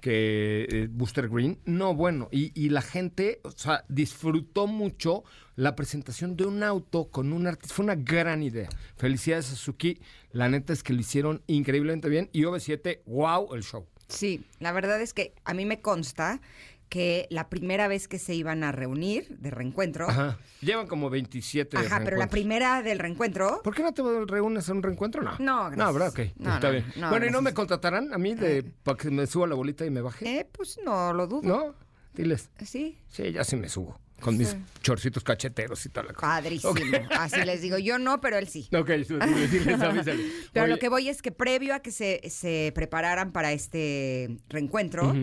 que 0.01 0.67
eh, 0.69 0.87
Booster 0.91 1.29
Green, 1.29 1.57
no, 1.63 1.95
bueno, 1.95 2.27
y, 2.33 2.51
y 2.53 2.67
la 2.67 2.81
gente, 2.81 3.39
o 3.43 3.51
sea, 3.51 3.85
disfrutó 3.87 4.67
mucho 4.67 5.23
la 5.55 5.77
presentación 5.77 6.35
de 6.35 6.47
un 6.47 6.63
auto 6.63 7.09
con 7.11 7.31
un 7.31 7.47
artista, 7.47 7.75
fue 7.75 7.85
una 7.85 7.95
gran 7.95 8.43
idea. 8.43 8.67
Felicidades 8.97 9.45
a 9.45 9.55
Suzuki, 9.55 10.01
la 10.33 10.49
neta 10.49 10.73
es 10.73 10.83
que 10.83 10.91
lo 10.91 10.99
hicieron 10.99 11.43
increíblemente 11.47 12.09
bien 12.09 12.29
y 12.33 12.41
OV7, 12.41 13.03
wow, 13.05 13.53
el 13.53 13.63
show. 13.63 13.87
Sí, 14.11 14.45
la 14.59 14.71
verdad 14.71 15.01
es 15.01 15.13
que 15.13 15.33
a 15.45 15.53
mí 15.53 15.65
me 15.65 15.81
consta 15.81 16.39
que 16.89 17.25
la 17.29 17.47
primera 17.47 17.87
vez 17.87 18.09
que 18.09 18.19
se 18.19 18.35
iban 18.35 18.65
a 18.65 18.73
reunir 18.73 19.37
de 19.39 19.49
reencuentro. 19.49 20.09
Ajá. 20.09 20.37
Llevan 20.59 20.87
como 20.87 21.09
27 21.09 21.77
Ajá, 21.77 22.01
pero 22.03 22.17
la 22.17 22.27
primera 22.27 22.81
del 22.81 22.99
reencuentro. 22.99 23.61
¿Por 23.63 23.73
qué 23.73 23.81
no 23.81 23.93
te 23.93 24.03
reúnes 24.27 24.67
en 24.67 24.77
un 24.77 24.83
reencuentro? 24.83 25.21
No. 25.23 25.37
No, 25.39 25.69
gracias. 25.69 25.77
No, 25.77 25.93
¿verdad? 25.93 26.09
Ok. 26.09 26.19
No, 26.35 26.53
Está 26.55 26.67
no, 26.67 26.73
bien. 26.73 26.85
no, 26.97 27.09
bueno, 27.09 27.25
¿y 27.27 27.29
no 27.29 27.41
me 27.41 27.53
contratarán 27.53 28.13
a 28.13 28.17
mí 28.17 28.35
de 28.35 28.63
para 28.83 28.97
que 28.97 29.09
me 29.09 29.25
suba 29.25 29.47
la 29.47 29.55
bolita 29.55 29.85
y 29.85 29.89
me 29.89 30.01
baje? 30.01 30.39
Eh, 30.39 30.47
pues 30.51 30.79
no 30.83 31.13
lo 31.13 31.27
dudo. 31.27 31.41
¿No? 31.43 31.75
Diles. 32.13 32.49
Sí. 32.65 32.97
Sí, 33.07 33.31
ya 33.31 33.45
sí 33.45 33.55
me 33.55 33.69
subo. 33.69 33.97
Con 34.21 34.37
mis 34.37 34.55
chorcitos 34.81 35.23
cacheteros 35.23 35.85
y 35.85 35.89
tal. 35.89 36.07
la 36.07 36.13
cosa. 36.13 36.27
Padrísimo. 36.27 36.73
Así 37.11 37.43
les 37.43 37.61
digo, 37.61 37.77
yo 37.77 37.99
no, 37.99 38.21
pero 38.21 38.37
él 38.37 38.47
sí. 38.47 38.69
Ok, 38.75 38.89
sí. 39.07 39.17
Pero 40.53 40.65
Oye, 40.65 40.73
lo 40.73 40.79
que 40.79 40.89
voy 40.89 41.09
es 41.09 41.21
que 41.21 41.31
previo 41.31 41.75
a 41.75 41.79
que 41.79 41.91
se, 41.91 42.21
se 42.29 42.71
prepararan 42.73 43.31
para 43.31 43.51
este 43.51 44.37
reencuentro. 44.49 45.13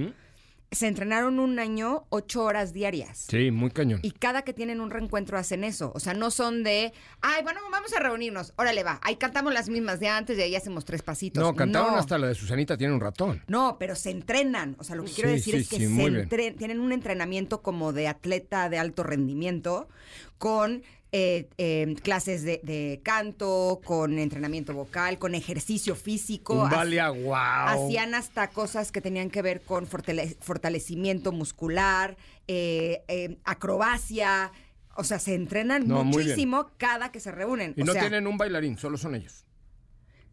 Se 0.71 0.87
entrenaron 0.87 1.39
un 1.39 1.59
año 1.59 2.05
ocho 2.11 2.45
horas 2.45 2.73
diarias. 2.75 3.27
Sí, 3.29 3.51
muy 3.51 3.71
cañón. 3.71 4.01
Y 4.03 4.11
cada 4.11 4.43
que 4.43 4.53
tienen 4.53 4.81
un 4.81 4.91
reencuentro 4.91 5.39
hacen 5.39 5.65
eso. 5.65 5.93
O 5.95 6.01
sea, 6.01 6.13
no 6.13 6.31
son 6.31 6.63
de, 6.63 6.93
ay, 7.23 7.43
bueno, 7.43 7.61
vamos 7.71 7.93
a 7.95 8.01
reunirnos. 8.01 8.53
Órale, 8.57 8.83
va. 8.85 9.01
Ahí 9.03 9.17
cantamos 9.17 9.55
las 9.55 9.69
mismas 9.71 9.99
de 9.99 10.09
antes 10.09 10.37
y 10.39 10.43
ahí 10.43 10.55
hacemos 10.55 10.85
tres 10.85 11.03
pasitos. 11.03 11.43
No, 11.43 11.55
cantaron 11.55 11.93
No. 11.93 11.99
hasta 11.99 12.19
la 12.19 12.27
de 12.29 12.35
Susanita, 12.35 12.77
tiene 12.77 12.93
un 12.93 13.01
ratón. 13.01 13.43
No, 13.47 13.77
pero 13.79 13.95
se 13.95 14.11
entrenan. 14.11 14.77
O 14.79 14.85
sea, 14.85 14.97
lo 14.97 15.05
que 15.05 15.13
quiero 15.13 15.31
decir 15.31 15.55
sí, 15.55 15.61
es 15.61 15.69
que 15.71 15.77
sí, 15.79 16.29
se 16.29 16.53
tienen 16.53 16.81
un 16.81 16.93
entrenamiento 16.93 17.63
como 17.63 17.93
de 17.95 18.09
atleta 18.09 18.69
de 18.69 18.79
alto 18.79 19.03
rendimiento 19.05 19.89
con 20.37 20.83
eh, 21.13 21.49
eh, 21.59 21.95
clases 22.03 22.43
de, 22.43 22.61
de 22.63 23.01
canto, 23.03 23.81
con 23.85 24.19
entrenamiento 24.19 24.75
vocal, 24.75 25.19
con 25.19 25.35
ejercicio 25.35 25.95
físico. 25.97 26.55
Wow. 26.55 27.35
Hacían 27.35 28.15
hasta 28.15 28.51
cosas 28.51 28.93
que 28.93 29.01
tenían 29.01 29.31
que 29.31 29.41
ver 29.43 29.63
con 29.63 29.87
fortale- 29.87 30.37
fortalecimiento 30.41 31.33
muscular, 31.33 32.17
eh, 32.47 33.03
eh, 33.09 33.39
acrobacia. 33.45 34.53
O 34.97 35.05
sea, 35.05 35.19
se 35.19 35.35
entrenan 35.35 35.87
No, 35.87 36.03
muchísimo 36.05 36.71
cada 36.77 37.13
que 37.13 37.21
se 37.21 37.31
reúnen. 37.31 37.73
Y 37.77 37.83
O 37.83 37.85
no 37.85 37.93
sea, 37.93 38.03
tienen 38.03 38.27
un 38.27 38.37
bailarín, 38.37 38.77
solo 38.77 38.99
son 38.99 39.15
ellos. 39.15 39.45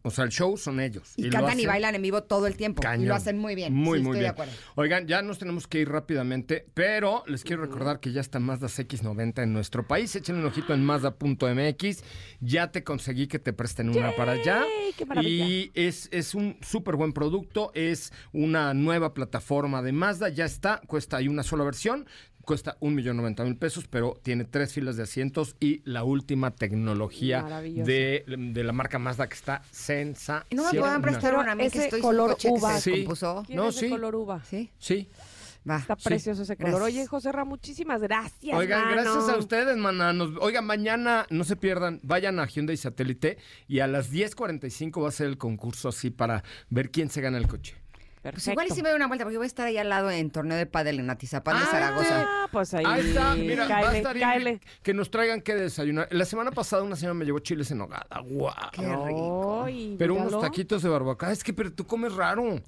O 0.06 0.10
sea, 0.10 0.22
el 0.24 0.30
show 0.30 0.56
son 0.56 0.78
ellos. 0.78 1.14
y 1.16 1.24
lo 1.24 1.32
cantan 1.32 1.58
y 1.58 1.66
bailan 1.66 1.96
en 1.96 2.02
vivo 2.02 2.22
todo 2.22 2.46
el 2.46 2.56
tiempo. 2.56 2.80
Y 2.96 3.04
lo 3.06 3.14
hacen 3.16 3.38
muy 3.38 3.56
bien. 3.56 3.74
Muy, 3.74 3.98
Sí, 3.98 4.04
muy 4.04 4.10
estoy 4.10 4.14
de 4.14 4.20
bien. 4.20 4.30
acuerdo. 4.30 4.52
Oigan, 4.76 5.06
ya 5.08 5.20
nos 5.20 5.38
tenemos 5.40 5.66
que 5.66 5.80
ir 5.80 5.88
rápidamente, 5.88 6.64
pero 6.74 7.24
les 7.26 7.42
quiero 7.42 7.62
recordar 7.62 7.98
que 7.98 8.12
ya 8.12 8.20
está 8.20 8.38
Mazda 8.38 8.68
CX90 8.68 9.42
en 9.42 9.52
nuestro 9.52 9.84
país. 9.88 10.14
Échenle 10.14 10.42
un 10.42 10.46
ojito 10.46 10.74
en 10.74 10.84
Mazda.mx. 10.84 12.04
Ya 12.40 12.70
te 12.70 12.84
conseguí 12.84 13.26
que 13.26 13.40
te 13.40 13.52
presten 13.52 13.90
una 13.90 14.14
para 14.14 14.32
allá. 14.32 14.62
¡Qué 14.96 15.04
maravilla! 15.04 15.44
Y 15.46 15.70
es, 15.74 16.08
es 16.12 16.34
un 16.36 16.56
súper 16.62 16.94
buen 16.94 17.12
producto. 17.12 17.72
Es 17.74 18.12
una 18.32 18.74
nueva 18.74 19.12
plataforma 19.12 19.82
de 19.82 19.90
Mazda. 19.90 20.28
Ya 20.28 20.44
está, 20.44 20.80
cuesta 20.86 21.16
ahí 21.16 21.26
una 21.26 21.42
sola 21.42 21.64
versión. 21.64 22.06
Cuesta 22.46 22.76
un 22.78 22.94
millón 22.94 23.16
noventa 23.18 23.42
mil 23.44 23.56
pesos, 23.56 23.88
pero 23.90 24.18
tiene 24.22 24.44
tres 24.44 24.72
filas 24.72 24.96
de 24.96 25.02
asientos 25.02 25.56
y 25.60 25.82
la 25.84 26.04
última 26.04 26.52
tecnología 26.52 27.42
de, 27.60 28.24
de 28.26 28.64
la 28.64 28.72
marca 28.72 28.98
Mazda 29.00 29.28
que 29.28 29.34
está 29.34 29.62
sensacional. 29.72 30.46
¿No 30.52 30.72
me 30.72 30.78
pueden 30.78 31.02
prestar 31.02 31.34
una 31.36 31.52
a 31.52 31.54
mí 31.56 31.62
que 31.64 31.78
Ese 31.78 31.84
estoy 31.86 32.00
color 32.00 32.30
coche 32.30 32.48
que 32.48 32.54
uva. 32.54 32.74
se 32.74 32.80
Sí. 32.80 32.90
es 33.68 33.74
de 33.74 33.80
sí. 33.80 33.90
color 33.90 34.14
uva? 34.14 34.44
Sí. 34.44 34.70
Sí. 34.78 35.08
Va. 35.68 35.78
Está 35.78 35.96
Sí. 35.96 36.04
precioso 36.04 36.42
ese 36.42 36.56
color. 36.56 36.70
Gracias. 36.80 36.88
Oye, 36.94 37.06
José 37.08 37.32
Ra, 37.32 37.44
muchísimas 37.44 38.00
gracias. 38.00 38.56
Oigan, 38.56 38.80
mano. 38.84 38.92
gracias 39.02 39.28
a 39.28 39.36
ustedes, 39.36 39.76
maná. 39.76 40.12
Nos- 40.12 40.36
Oigan, 40.40 40.64
mañana 40.64 41.26
no 41.30 41.42
se 41.42 41.56
pierdan, 41.56 41.98
vayan 42.04 42.38
a 42.38 42.46
Hyundai 42.46 42.76
Satélite 42.76 43.38
y 43.66 43.80
a 43.80 43.88
las 43.88 44.12
10.45 44.12 45.02
va 45.02 45.08
a 45.08 45.10
ser 45.10 45.26
el 45.26 45.36
concurso 45.38 45.88
así 45.88 46.10
para 46.10 46.44
ver 46.70 46.92
quién 46.92 47.10
se 47.10 47.20
gana 47.20 47.38
el 47.38 47.48
coche. 47.48 47.74
Pues 48.32 48.48
igual 48.48 48.66
y 48.68 48.70
si 48.74 48.82
me 48.82 48.88
doy 48.90 48.96
una 48.96 49.06
vuelta, 49.06 49.24
porque 49.24 49.36
voy 49.38 49.44
a 49.44 49.46
estar 49.46 49.66
ahí 49.66 49.78
al 49.78 49.88
lado 49.88 50.10
en 50.10 50.30
torneo 50.30 50.56
de 50.56 50.66
pádel 50.66 51.00
en 51.00 51.10
Atizapán 51.10 51.56
de 51.58 51.64
Ah, 51.64 51.68
Zaragoza. 51.70 52.24
Ah, 52.28 52.48
pues 52.50 52.74
ahí. 52.74 52.84
Ahí 52.86 53.08
está, 53.08 53.34
mira, 53.34 53.66
va 53.68 53.90
a 53.90 53.96
estar 53.96 54.18
cáele. 54.18 54.50
Ingrid, 54.52 54.68
que 54.82 54.94
nos 54.94 55.10
traigan 55.10 55.40
que 55.40 55.54
desayunar. 55.54 56.08
La 56.10 56.24
semana 56.24 56.50
pasada 56.50 56.82
una 56.82 56.96
señora 56.96 57.14
me 57.14 57.24
llevó 57.24 57.38
chiles 57.40 57.70
en 57.70 57.78
nogada. 57.78 58.06
¡Guau! 58.24 58.54
Qué 58.72 58.82
rico. 58.82 59.62
Ay, 59.64 59.96
Pero 59.98 60.14
míralo. 60.14 60.30
unos 60.30 60.42
taquitos 60.42 60.82
de 60.82 60.88
barbacoa. 60.88 61.32
Es 61.32 61.42
que, 61.44 61.52
pero 61.52 61.72
tú 61.72 61.86
comes 61.86 62.12
raro. 62.14 62.60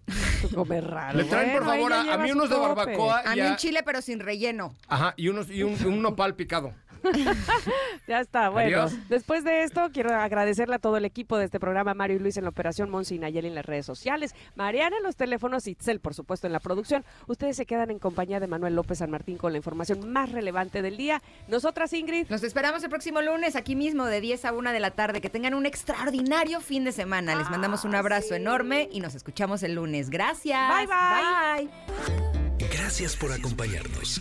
Tú 0.43 0.55
comes 0.55 0.85
raro. 0.85 1.19
Le 1.19 1.25
traen, 1.25 1.53
por 1.53 1.65
favor, 1.65 1.93
a, 1.93 2.19
mí 2.19 2.31
unos 2.33 2.49
de 2.51 2.57
barbacoa 2.57 3.23
A 3.27 3.35
mí 3.35 3.41
un 3.43 3.57
chile, 3.57 3.83
pero 3.85 4.01
sin 4.03 4.21
relleno. 4.21 4.75
Ajá, 4.89 5.15
y, 5.17 5.29
unos, 5.29 5.51
y 5.51 5.63
un, 5.63 5.75
un 5.87 6.03
nopal 6.03 6.35
picado. 6.35 6.73
Ya 8.07 8.21
está, 8.21 8.49
bueno. 8.49 8.85
Adiós. 8.85 9.09
Después 9.09 9.45
de 9.45 9.65
esto, 9.65 9.91
quiero 9.93 10.15
agradecerle 10.15 10.77
a 10.77 10.79
todo 10.79 10.97
el 10.97 11.05
equipo 11.05 11.37
de 11.37 11.45
este 11.45 11.61
programa, 11.61 11.95
Mario 11.95 12.17
y 12.17 12.21
Luis 12.21 12.37
en 12.37 12.45
la 12.45 12.51
operación, 12.51 12.89
Monsi 12.89 13.17
y 13.17 13.19
Nayeli 13.19 13.49
en 13.49 13.55
las 13.55 13.67
redes 13.67 13.85
sociales, 13.85 14.35
Mariana 14.57 14.97
en 14.97 15.03
los 15.03 15.17
teléfonos 15.17 15.67
y 15.67 15.73
Itzel, 15.73 16.01
por 16.01 16.15
supuesto, 16.15 16.47
en 16.47 16.53
la 16.53 16.61
producción. 16.61 17.05
Ustedes 17.27 17.57
se 17.57 17.67
quedan 17.67 17.91
en 17.91 17.99
compañía 17.99 18.41
de 18.41 18.47
Manuel 18.47 18.75
López 18.75 18.99
San 18.99 19.11
Martín 19.11 19.37
con 19.37 19.53
la 19.53 19.59
información 19.59 20.11
más 20.11 20.33
relevante 20.33 20.83
del 20.83 20.97
día. 20.97 21.23
Nosotras, 21.49 21.93
Ingrid. 21.93 22.29
Nos 22.29 22.43
esperamos 22.43 22.83
el 22.83 22.91
próximo 22.91 23.21
lunes 23.21 23.57
aquí 23.57 23.77
mismo 23.77 24.07
de 24.07 24.21
10 24.21 24.45
a 24.47 24.53
1 24.53 24.73
de 24.73 24.81
la 24.81 24.91
tarde. 24.93 25.21
Que 25.21 25.31
tengan 25.31 25.55
un 25.55 25.67
extraordinario 25.67 26.61
fin 26.61 26.85
de 26.85 26.93
semana. 26.93 27.35
Les 27.37 27.51
mandamos 27.51 27.85
un 27.85 27.95
abrazo 27.95 28.35
enorme 28.35 28.89
y 28.91 29.01
nos 29.01 29.15
escuchamos 29.15 29.63
el 29.63 29.75
lunes. 29.75 30.11
Gracias. 30.11 30.59
Bye, 30.75 30.87
bye. 30.87 32.69
Gracias 32.71 33.17
por 33.17 33.33
acompañarnos. 33.33 34.21